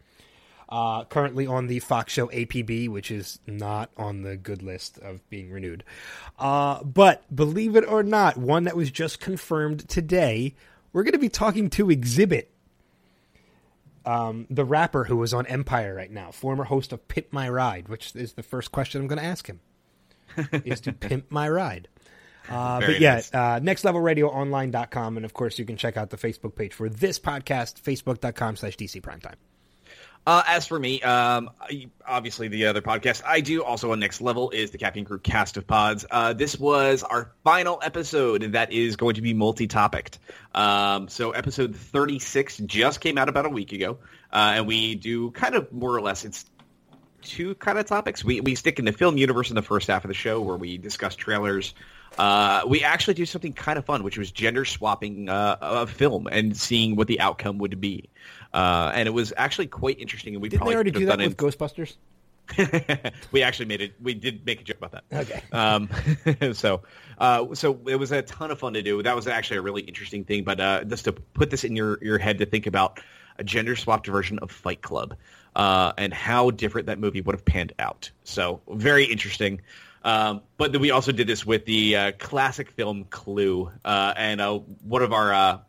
uh, 0.69 1.03
currently 1.05 1.47
on 1.47 1.67
the 1.67 1.79
Fox 1.79 2.13
show 2.13 2.27
APB, 2.27 2.87
which 2.89 3.09
is 3.11 3.39
not 3.47 3.89
on 3.97 4.21
the 4.21 4.37
good 4.37 4.61
list 4.63 4.99
of 4.99 5.27
being 5.29 5.49
renewed. 5.51 5.83
Uh, 6.37 6.83
but 6.83 7.23
believe 7.35 7.75
it 7.75 7.85
or 7.87 8.03
not, 8.03 8.37
one 8.37 8.63
that 8.65 8.77
was 8.77 8.91
just 8.91 9.19
confirmed 9.19 9.89
today, 9.89 10.55
we're 10.93 11.03
going 11.03 11.13
to 11.13 11.19
be 11.19 11.29
talking 11.29 11.69
to 11.71 11.87
Xzibit, 11.87 12.45
Um, 14.05 14.47
the 14.49 14.63
rapper 14.65 15.03
who 15.05 15.21
is 15.23 15.33
on 15.33 15.45
Empire 15.47 15.93
right 15.93 16.11
now, 16.11 16.31
former 16.31 16.63
host 16.63 16.93
of 16.93 17.07
Pimp 17.07 17.27
My 17.31 17.49
Ride, 17.49 17.87
which 17.89 18.15
is 18.15 18.33
the 18.33 18.43
first 18.43 18.71
question 18.71 19.01
I'm 19.01 19.07
going 19.07 19.19
to 19.19 19.25
ask 19.25 19.47
him, 19.47 19.59
is 20.63 20.81
to 20.81 20.93
pimp 20.93 21.31
my 21.31 21.49
ride. 21.49 21.87
Uh, 22.47 22.79
but 22.79 22.99
yeah, 22.99 23.15
nice. 23.15 23.33
uh, 23.33 23.59
nextlevelradioonline.com. 23.59 25.17
And 25.17 25.25
of 25.25 25.33
course, 25.33 25.59
you 25.59 25.65
can 25.65 25.77
check 25.77 25.97
out 25.97 26.09
the 26.09 26.17
Facebook 26.17 26.55
page 26.55 26.73
for 26.73 26.89
this 26.89 27.19
podcast, 27.19 27.81
facebook.com 27.81 28.55
slash 28.55 28.75
DC 28.77 29.01
Primetime. 29.01 29.35
Uh, 30.27 30.43
as 30.45 30.67
for 30.67 30.77
me, 30.77 31.01
um, 31.01 31.49
obviously 32.05 32.49
the 32.49 32.67
other 32.67 32.81
podcast 32.81 33.23
I 33.25 33.41
do 33.41 33.63
also 33.63 33.91
on 33.93 33.99
Next 33.99 34.21
Level 34.21 34.51
is 34.51 34.69
the 34.71 34.77
Caffeine 34.77 35.05
Crew 35.05 35.17
cast 35.17 35.57
of 35.57 35.65
pods. 35.65 36.05
Uh, 36.09 36.33
this 36.33 36.59
was 36.59 37.01
our 37.03 37.31
final 37.43 37.79
episode 37.81 38.51
that 38.51 38.71
is 38.71 38.95
going 38.95 39.15
to 39.15 39.21
be 39.21 39.33
multi-topicked. 39.33 40.19
Um, 40.53 41.07
so 41.07 41.31
episode 41.31 41.75
36 41.75 42.57
just 42.57 43.01
came 43.01 43.17
out 43.17 43.27
about 43.27 43.45
a 43.47 43.49
week 43.49 43.71
ago, 43.71 43.97
uh, 44.31 44.53
and 44.55 44.67
we 44.67 44.95
do 44.95 45.31
kind 45.31 45.55
of 45.55 45.71
more 45.73 45.95
or 45.95 46.01
less 46.01 46.25
it's 46.25 46.45
two 47.21 47.55
kind 47.55 47.77
of 47.77 47.85
topics. 47.85 48.23
We 48.23 48.41
we 48.41 48.55
stick 48.55 48.79
in 48.79 48.85
the 48.85 48.91
film 48.91 49.17
universe 49.17 49.49
in 49.49 49.55
the 49.55 49.61
first 49.61 49.87
half 49.87 50.03
of 50.03 50.09
the 50.09 50.13
show 50.13 50.41
where 50.41 50.57
we 50.57 50.77
discuss 50.77 51.15
trailers. 51.15 51.73
Uh, 52.17 52.63
we 52.67 52.83
actually 52.83 53.13
do 53.13 53.25
something 53.25 53.53
kind 53.53 53.77
of 53.77 53.85
fun, 53.85 54.03
which 54.03 54.17
was 54.17 54.31
gender 54.31 54.65
swapping 54.65 55.29
uh, 55.29 55.57
a 55.61 55.87
film 55.87 56.27
and 56.27 56.57
seeing 56.57 56.95
what 56.95 57.07
the 57.07 57.19
outcome 57.19 57.59
would 57.59 57.79
be. 57.79 58.09
Uh, 58.53 58.91
and 58.93 59.07
it 59.07 59.11
was 59.11 59.33
actually 59.37 59.67
quite 59.67 59.99
interesting. 59.99 60.33
And 60.33 60.41
we 60.41 60.49
Didn't 60.49 60.67
they 60.67 60.73
already 60.73 60.91
do 60.91 61.05
that 61.05 61.19
with 61.19 61.37
Ghostbusters? 61.37 61.95
we 63.31 63.43
actually 63.43 63.65
made 63.65 63.81
it. 63.81 63.93
We 64.01 64.15
did 64.15 64.45
make 64.45 64.61
a 64.61 64.63
joke 64.63 64.77
about 64.77 64.91
that. 64.91 65.03
Okay. 65.13 65.43
Um, 65.51 65.89
so, 66.53 66.81
uh, 67.19 67.53
so 67.53 67.79
it 67.85 67.95
was 67.95 68.11
a 68.11 68.23
ton 68.23 68.49
of 68.51 68.59
fun 68.59 68.73
to 68.73 68.81
do. 68.81 69.03
That 69.03 69.15
was 69.15 69.27
actually 69.27 69.57
a 69.57 69.61
really 69.61 69.83
interesting 69.83 70.23
thing. 70.23 70.43
But 70.43 70.59
uh, 70.59 70.83
just 70.83 71.05
to 71.05 71.13
put 71.13 71.51
this 71.51 71.63
in 71.63 71.75
your, 71.75 72.03
your 72.03 72.17
head 72.17 72.39
to 72.39 72.45
think 72.45 72.65
about 72.65 72.99
a 73.37 73.43
gender 73.43 73.75
swapped 73.75 74.07
version 74.07 74.39
of 74.39 74.51
Fight 74.51 74.81
Club 74.81 75.15
uh, 75.55 75.93
and 75.97 76.13
how 76.13 76.51
different 76.51 76.87
that 76.87 76.99
movie 76.99 77.21
would 77.21 77.35
have 77.35 77.45
panned 77.45 77.73
out. 77.79 78.09
So 78.23 78.61
very 78.69 79.05
interesting. 79.05 79.61
Um, 80.03 80.41
but 80.57 80.71
then 80.71 80.81
we 80.81 80.91
also 80.91 81.11
did 81.11 81.27
this 81.27 81.45
with 81.45 81.65
the 81.65 81.95
uh, 81.95 82.11
classic 82.13 82.71
film 82.71 83.05
Clue, 83.09 83.69
uh, 83.83 84.13
and 84.15 84.39
uh, 84.39 84.59
one 84.83 85.01
of 85.01 85.11
our 85.11 85.33
uh, 85.33 85.59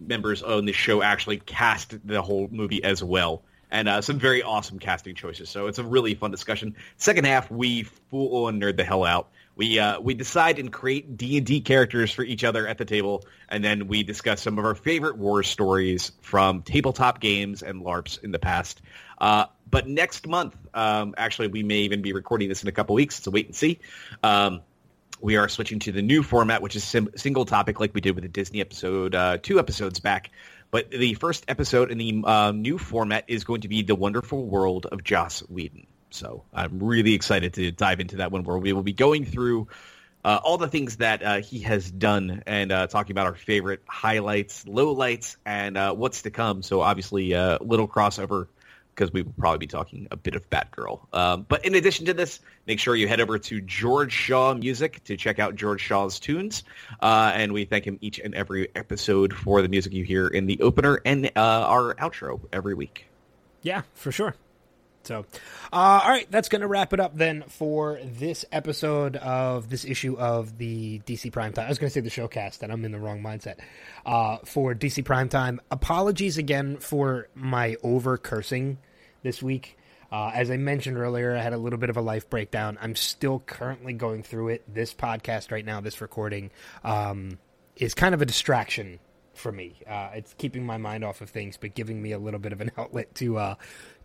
members 0.00 0.42
on 0.42 0.64
the 0.64 0.72
show 0.72 1.02
actually 1.02 1.38
cast 1.38 2.06
the 2.06 2.22
whole 2.22 2.48
movie 2.50 2.82
as 2.84 3.02
well. 3.02 3.42
And 3.70 3.88
uh, 3.88 4.00
some 4.00 4.18
very 4.18 4.42
awesome 4.42 4.78
casting 4.78 5.14
choices. 5.14 5.50
So 5.50 5.66
it's 5.66 5.78
a 5.78 5.84
really 5.84 6.14
fun 6.14 6.30
discussion. 6.30 6.74
Second 6.96 7.26
half, 7.26 7.50
we 7.50 7.82
full 7.82 8.46
on 8.46 8.60
nerd 8.60 8.76
the 8.78 8.84
hell 8.84 9.04
out. 9.04 9.28
We 9.56 9.78
uh, 9.78 10.00
we 10.00 10.14
decide 10.14 10.60
and 10.60 10.72
create 10.72 11.16
D 11.16 11.36
and 11.36 11.44
D 11.44 11.60
characters 11.60 12.12
for 12.12 12.22
each 12.22 12.44
other 12.44 12.66
at 12.66 12.78
the 12.78 12.84
table, 12.84 13.24
and 13.48 13.62
then 13.62 13.88
we 13.88 14.04
discuss 14.04 14.40
some 14.40 14.56
of 14.56 14.64
our 14.64 14.76
favorite 14.76 15.18
war 15.18 15.42
stories 15.42 16.12
from 16.22 16.62
tabletop 16.62 17.20
games 17.20 17.64
and 17.64 17.82
LARPs 17.82 18.22
in 18.22 18.30
the 18.30 18.38
past. 18.38 18.80
Uh, 19.20 19.46
but 19.68 19.88
next 19.88 20.28
month, 20.28 20.56
um, 20.74 21.14
actually, 21.18 21.48
we 21.48 21.64
may 21.64 21.80
even 21.80 22.02
be 22.02 22.12
recording 22.12 22.48
this 22.48 22.62
in 22.62 22.68
a 22.68 22.72
couple 22.72 22.94
weeks. 22.94 23.20
So 23.20 23.32
wait 23.32 23.46
and 23.46 23.54
see. 23.54 23.80
Um, 24.22 24.60
we 25.20 25.36
are 25.36 25.48
switching 25.48 25.78
to 25.80 25.92
the 25.92 26.02
new 26.02 26.22
format, 26.22 26.62
which 26.62 26.76
is 26.76 26.84
sim- 26.84 27.10
single 27.16 27.44
topic, 27.44 27.80
like 27.80 27.94
we 27.94 28.00
did 28.00 28.14
with 28.14 28.22
the 28.22 28.28
Disney 28.28 28.60
episode 28.60 29.14
uh, 29.14 29.38
two 29.38 29.58
episodes 29.58 30.00
back. 30.00 30.30
But 30.70 30.90
the 30.90 31.14
first 31.14 31.44
episode 31.48 31.90
in 31.90 31.98
the 31.98 32.22
uh, 32.24 32.52
new 32.52 32.78
format 32.78 33.24
is 33.28 33.44
going 33.44 33.62
to 33.62 33.68
be 33.68 33.82
the 33.82 33.94
wonderful 33.94 34.44
world 34.44 34.86
of 34.86 35.02
Joss 35.02 35.40
Whedon. 35.40 35.86
So 36.10 36.44
I'm 36.52 36.78
really 36.78 37.14
excited 37.14 37.54
to 37.54 37.70
dive 37.70 38.00
into 38.00 38.16
that 38.16 38.32
one, 38.32 38.44
where 38.44 38.58
we 38.58 38.72
will 38.72 38.82
be 38.82 38.92
going 38.92 39.24
through 39.24 39.68
uh, 40.24 40.40
all 40.42 40.58
the 40.58 40.68
things 40.68 40.96
that 40.96 41.22
uh, 41.22 41.40
he 41.40 41.60
has 41.60 41.90
done 41.90 42.42
and 42.46 42.70
uh, 42.72 42.86
talking 42.86 43.12
about 43.12 43.26
our 43.26 43.34
favorite 43.34 43.82
highlights, 43.86 44.64
lowlights, 44.64 45.36
and 45.46 45.76
uh, 45.76 45.94
what's 45.94 46.22
to 46.22 46.30
come. 46.30 46.62
So 46.62 46.80
obviously, 46.80 47.30
little 47.30 47.88
crossover 47.88 48.48
because 48.98 49.12
we 49.12 49.22
will 49.22 49.32
probably 49.38 49.58
be 49.58 49.66
talking 49.68 50.08
a 50.10 50.16
bit 50.16 50.34
of 50.34 50.50
Batgirl. 50.50 50.98
Um, 51.14 51.46
but 51.48 51.64
in 51.64 51.76
addition 51.76 52.06
to 52.06 52.14
this, 52.14 52.40
make 52.66 52.80
sure 52.80 52.96
you 52.96 53.06
head 53.06 53.20
over 53.20 53.38
to 53.38 53.60
George 53.60 54.12
Shaw 54.12 54.54
Music 54.54 55.04
to 55.04 55.16
check 55.16 55.38
out 55.38 55.54
George 55.54 55.80
Shaw's 55.80 56.18
tunes. 56.18 56.64
Uh, 57.00 57.30
and 57.32 57.52
we 57.52 57.64
thank 57.64 57.86
him 57.86 57.98
each 58.00 58.18
and 58.18 58.34
every 58.34 58.68
episode 58.74 59.32
for 59.32 59.62
the 59.62 59.68
music 59.68 59.92
you 59.92 60.02
hear 60.02 60.26
in 60.26 60.46
the 60.46 60.60
opener 60.62 61.00
and 61.04 61.26
uh, 61.26 61.30
our 61.36 61.94
outro 61.94 62.40
every 62.52 62.74
week. 62.74 63.06
Yeah, 63.62 63.82
for 63.94 64.10
sure. 64.10 64.34
So, 65.04 65.24
uh, 65.72 66.00
all 66.02 66.10
right, 66.10 66.28
that's 66.28 66.48
going 66.48 66.60
to 66.60 66.66
wrap 66.66 66.92
it 66.92 66.98
up 66.98 67.16
then 67.16 67.44
for 67.48 68.00
this 68.02 68.44
episode 68.50 69.14
of 69.16 69.70
this 69.70 69.84
issue 69.84 70.18
of 70.18 70.58
the 70.58 70.98
DC 71.06 71.30
Primetime. 71.30 71.64
I 71.64 71.68
was 71.68 71.78
going 71.78 71.88
to 71.88 71.94
say 71.94 72.00
the 72.00 72.10
showcast, 72.10 72.62
and 72.62 72.72
I'm 72.72 72.84
in 72.84 72.90
the 72.90 72.98
wrong 72.98 73.22
mindset. 73.22 73.58
Uh, 74.04 74.38
for 74.44 74.74
DC 74.74 75.04
Primetime, 75.04 75.60
apologies 75.70 76.36
again 76.36 76.78
for 76.78 77.28
my 77.34 77.76
over 77.82 78.18
cursing 78.18 78.78
this 79.22 79.42
week. 79.42 79.78
Uh, 80.10 80.30
as 80.32 80.50
I 80.50 80.56
mentioned 80.56 80.96
earlier, 80.96 81.36
I 81.36 81.42
had 81.42 81.52
a 81.52 81.58
little 81.58 81.78
bit 81.78 81.90
of 81.90 81.96
a 81.96 82.00
life 82.00 82.30
breakdown. 82.30 82.78
I'm 82.80 82.96
still 82.96 83.40
currently 83.40 83.92
going 83.92 84.22
through 84.22 84.48
it. 84.48 84.62
This 84.72 84.94
podcast 84.94 85.50
right 85.50 85.64
now, 85.64 85.80
this 85.80 86.00
recording, 86.00 86.50
um, 86.82 87.38
is 87.76 87.94
kind 87.94 88.14
of 88.14 88.22
a 88.22 88.26
distraction 88.26 89.00
for 89.34 89.52
me. 89.52 89.80
Uh, 89.86 90.10
it's 90.14 90.34
keeping 90.34 90.64
my 90.64 90.78
mind 90.78 91.04
off 91.04 91.20
of 91.20 91.28
things, 91.28 91.58
but 91.58 91.74
giving 91.74 92.00
me 92.00 92.12
a 92.12 92.18
little 92.18 92.40
bit 92.40 92.52
of 92.52 92.60
an 92.60 92.70
outlet 92.78 93.14
to 93.16 93.36
uh, 93.36 93.54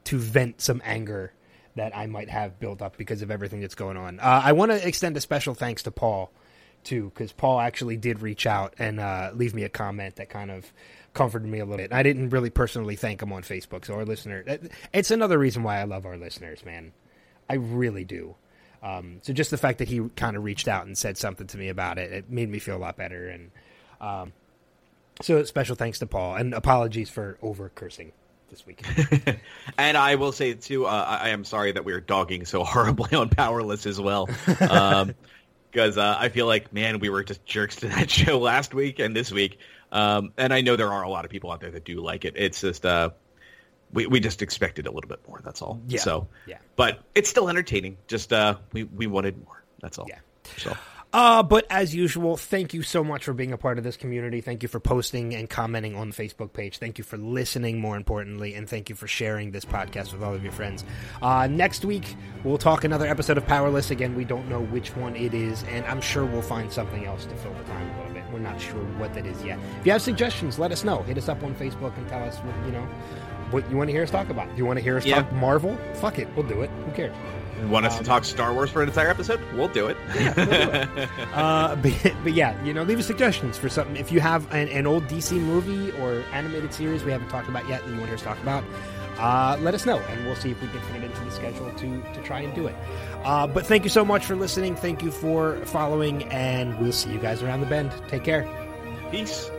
to 0.05 0.17
vent 0.17 0.59
some 0.59 0.81
anger 0.83 1.31
that 1.75 1.95
I 1.95 2.05
might 2.05 2.29
have 2.29 2.59
built 2.59 2.81
up 2.81 2.97
because 2.97 3.21
of 3.21 3.31
everything 3.31 3.61
that's 3.61 3.75
going 3.75 3.97
on. 3.97 4.19
Uh, 4.19 4.41
I 4.43 4.51
want 4.51 4.71
to 4.71 4.87
extend 4.87 5.17
a 5.17 5.21
special 5.21 5.55
thanks 5.55 5.83
to 5.83 5.91
Paul 5.91 6.31
too, 6.83 7.11
because 7.13 7.31
Paul 7.31 7.59
actually 7.59 7.97
did 7.97 8.21
reach 8.21 8.45
out 8.45 8.73
and 8.77 8.99
uh, 8.99 9.31
leave 9.33 9.53
me 9.53 9.63
a 9.63 9.69
comment 9.69 10.15
that 10.17 10.29
kind 10.29 10.51
of 10.51 10.71
comforted 11.13 11.47
me 11.47 11.59
a 11.59 11.65
little 11.65 11.77
bit. 11.77 11.93
I 11.93 12.03
didn't 12.03 12.29
really 12.29 12.49
personally 12.49 12.95
thank 12.95 13.21
him 13.21 13.31
on 13.31 13.43
Facebook, 13.43 13.85
so 13.85 13.95
our 13.95 14.05
listener, 14.05 14.43
it's 14.93 15.11
another 15.11 15.37
reason 15.37 15.63
why 15.63 15.79
I 15.79 15.83
love 15.83 16.05
our 16.05 16.17
listeners, 16.17 16.65
man. 16.65 16.91
I 17.49 17.55
really 17.55 18.03
do. 18.03 18.35
Um, 18.81 19.19
so 19.21 19.31
just 19.31 19.51
the 19.51 19.57
fact 19.57 19.77
that 19.79 19.87
he 19.87 20.01
kind 20.15 20.35
of 20.35 20.43
reached 20.43 20.67
out 20.67 20.85
and 20.85 20.97
said 20.97 21.17
something 21.17 21.47
to 21.47 21.57
me 21.57 21.69
about 21.69 21.97
it, 21.97 22.11
it 22.11 22.29
made 22.29 22.49
me 22.49 22.59
feel 22.59 22.75
a 22.75 22.79
lot 22.79 22.97
better. 22.97 23.29
And 23.29 23.51
um, 24.01 24.33
so 25.21 25.43
special 25.45 25.75
thanks 25.75 25.99
to 25.99 26.05
Paul 26.05 26.35
and 26.35 26.53
apologies 26.53 27.09
for 27.09 27.37
over 27.41 27.69
cursing 27.69 28.11
this 28.49 28.65
week. 28.65 28.85
and 29.77 29.97
I 29.97 30.15
will 30.15 30.31
say 30.31 30.53
too, 30.53 30.85
uh, 30.85 31.05
I 31.07 31.27
I 31.27 31.29
am 31.29 31.45
sorry 31.45 31.71
that 31.71 31.85
we 31.85 31.93
are 31.93 32.01
dogging 32.01 32.45
so 32.45 32.63
horribly 32.65 33.15
on 33.17 33.29
Powerless 33.29 33.85
as 33.85 33.99
well. 33.99 34.29
Um, 34.61 35.13
because 35.73 35.97
uh, 35.97 36.15
I 36.17 36.29
feel 36.29 36.45
like, 36.45 36.71
man, 36.71 36.99
we 36.99 37.09
were 37.09 37.23
just 37.23 37.43
jerks 37.45 37.77
to 37.77 37.87
that 37.89 38.09
show 38.09 38.37
last 38.39 38.73
week 38.73 38.99
and 38.99 39.15
this 39.15 39.31
week. 39.31 39.57
Um, 39.91 40.31
and 40.37 40.53
I 40.53 40.61
know 40.61 40.75
there 40.75 40.91
are 40.91 41.03
a 41.03 41.09
lot 41.09 41.25
of 41.25 41.31
people 41.31 41.51
out 41.51 41.59
there 41.61 41.71
that 41.71 41.83
do 41.83 41.99
like 41.99 42.25
it. 42.25 42.33
It's 42.37 42.61
just 42.61 42.85
uh, 42.85 43.09
we 43.91 44.07
we 44.07 44.19
just 44.19 44.41
expected 44.41 44.87
a 44.87 44.91
little 44.91 45.07
bit 45.09 45.19
more. 45.27 45.41
That's 45.43 45.61
all. 45.61 45.81
Yeah. 45.87 45.99
So 45.99 46.27
Yeah. 46.45 46.57
but 46.75 46.99
it's 47.15 47.29
still 47.29 47.49
entertaining. 47.49 47.97
Just 48.07 48.31
uh, 48.33 48.55
we 48.71 48.83
we 48.85 49.07
wanted 49.07 49.43
more. 49.45 49.63
That's 49.81 49.97
all. 49.99 50.05
Yeah. 50.07 50.19
So 50.57 50.75
Uh, 51.13 51.43
but 51.43 51.67
as 51.69 51.93
usual, 51.93 52.37
thank 52.37 52.73
you 52.73 52.81
so 52.81 53.03
much 53.03 53.23
for 53.25 53.33
being 53.33 53.51
a 53.53 53.57
part 53.57 53.77
of 53.77 53.83
this 53.83 53.95
community. 53.95 54.41
Thank 54.41 54.63
you 54.63 54.67
for 54.69 54.79
posting 54.79 55.35
and 55.35 55.47
commenting 55.47 55.95
on 55.95 56.09
the 56.09 56.15
Facebook 56.15 56.53
page. 56.53 56.79
Thank 56.79 56.97
you 56.97 57.03
for 57.03 57.17
listening, 57.17 57.79
more 57.79 57.95
importantly, 57.95 58.55
and 58.55 58.67
thank 58.67 58.89
you 58.89 58.95
for 58.95 59.07
sharing 59.07 59.51
this 59.51 59.63
podcast 59.63 60.11
with 60.11 60.23
all 60.23 60.33
of 60.33 60.41
your 60.41 60.51
friends. 60.51 60.83
Uh, 61.21 61.45
next 61.45 61.85
week, 61.85 62.15
we'll 62.43 62.57
talk 62.57 62.83
another 62.83 63.05
episode 63.05 63.37
of 63.37 63.45
Powerless. 63.45 63.91
Again, 63.91 64.15
we 64.15 64.25
don't 64.25 64.49
know 64.49 64.61
which 64.61 64.95
one 64.95 65.15
it 65.15 65.35
is, 65.35 65.63
and 65.69 65.85
I'm 65.85 66.01
sure 66.01 66.25
we'll 66.25 66.41
find 66.41 66.71
something 66.71 67.05
else 67.05 67.25
to 67.25 67.35
fill 67.35 67.53
the 67.53 67.63
time 67.65 67.91
a 67.91 67.97
little 67.99 68.13
bit. 68.15 68.23
We're 68.33 68.39
not 68.39 68.59
sure 68.59 68.83
what 68.97 69.13
that 69.13 69.27
is 69.27 69.39
yet. 69.43 69.59
If 69.81 69.85
you 69.85 69.91
have 69.91 70.01
suggestions, 70.01 70.57
let 70.57 70.71
us 70.71 70.83
know. 70.83 71.03
Hit 71.03 71.19
us 71.19 71.29
up 71.29 71.43
on 71.43 71.53
Facebook 71.53 71.95
and 71.95 72.09
tell 72.09 72.23
us, 72.23 72.37
what, 72.39 72.65
you 72.65 72.71
know, 72.71 72.87
what 73.51 73.69
you 73.69 73.77
want 73.77 73.87
to 73.89 73.91
hear 73.93 74.01
us 74.01 74.09
talk 74.09 74.29
about. 74.29 74.49
Do 74.49 74.57
you 74.57 74.65
want 74.65 74.77
to 74.79 74.83
hear 74.83 74.97
us 74.97 75.05
Yeah. 75.05 75.21
talk 75.21 75.31
Marvel? 75.33 75.77
Fuck 75.93 76.17
it, 76.17 76.27
we'll 76.35 76.47
do 76.47 76.63
it. 76.63 76.71
Who 76.87 76.91
cares? 76.93 77.15
Want 77.67 77.85
us 77.85 77.97
to 77.97 78.03
talk 78.03 78.25
Star 78.25 78.53
Wars 78.53 78.69
for 78.69 78.81
an 78.81 78.89
entire 78.89 79.09
episode? 79.09 79.39
We'll 79.53 79.67
do 79.67 79.87
it. 79.87 79.97
uh, 81.33 81.75
but, 81.75 82.13
but 82.23 82.33
yeah, 82.33 82.61
you 82.63 82.73
know, 82.73 82.83
leave 82.83 82.99
us 82.99 83.07
suggestions 83.07 83.57
for 83.57 83.69
something. 83.69 83.95
If 83.95 84.11
you 84.11 84.19
have 84.19 84.51
an, 84.53 84.67
an 84.69 84.87
old 84.87 85.07
DC 85.07 85.39
movie 85.39 85.91
or 85.99 86.23
animated 86.33 86.73
series 86.73 87.03
we 87.03 87.11
haven't 87.11 87.29
talked 87.29 87.49
about 87.49 87.67
yet 87.67 87.83
that 87.85 87.91
you 87.91 87.99
want 87.99 88.11
us 88.11 88.19
to 88.19 88.25
talk 88.25 88.41
about, 88.41 88.63
uh, 89.17 89.57
let 89.61 89.73
us 89.73 89.85
know, 89.85 89.99
and 89.99 90.25
we'll 90.25 90.35
see 90.35 90.51
if 90.51 90.61
we 90.61 90.67
can 90.69 90.81
fit 90.81 90.97
it 90.97 91.03
into 91.03 91.23
the 91.23 91.31
schedule 91.31 91.71
to 91.71 92.01
to 92.13 92.21
try 92.23 92.41
and 92.41 92.53
do 92.55 92.67
it. 92.67 92.75
Uh, 93.23 93.45
but 93.45 93.65
thank 93.65 93.83
you 93.83 93.89
so 93.89 94.03
much 94.03 94.25
for 94.25 94.35
listening. 94.35 94.75
Thank 94.75 95.03
you 95.03 95.11
for 95.11 95.57
following, 95.65 96.23
and 96.25 96.77
we'll 96.79 96.91
see 96.91 97.11
you 97.11 97.19
guys 97.19 97.43
around 97.43 97.61
the 97.61 97.67
bend. 97.67 97.91
Take 98.07 98.23
care. 98.23 98.49
Peace. 99.11 99.51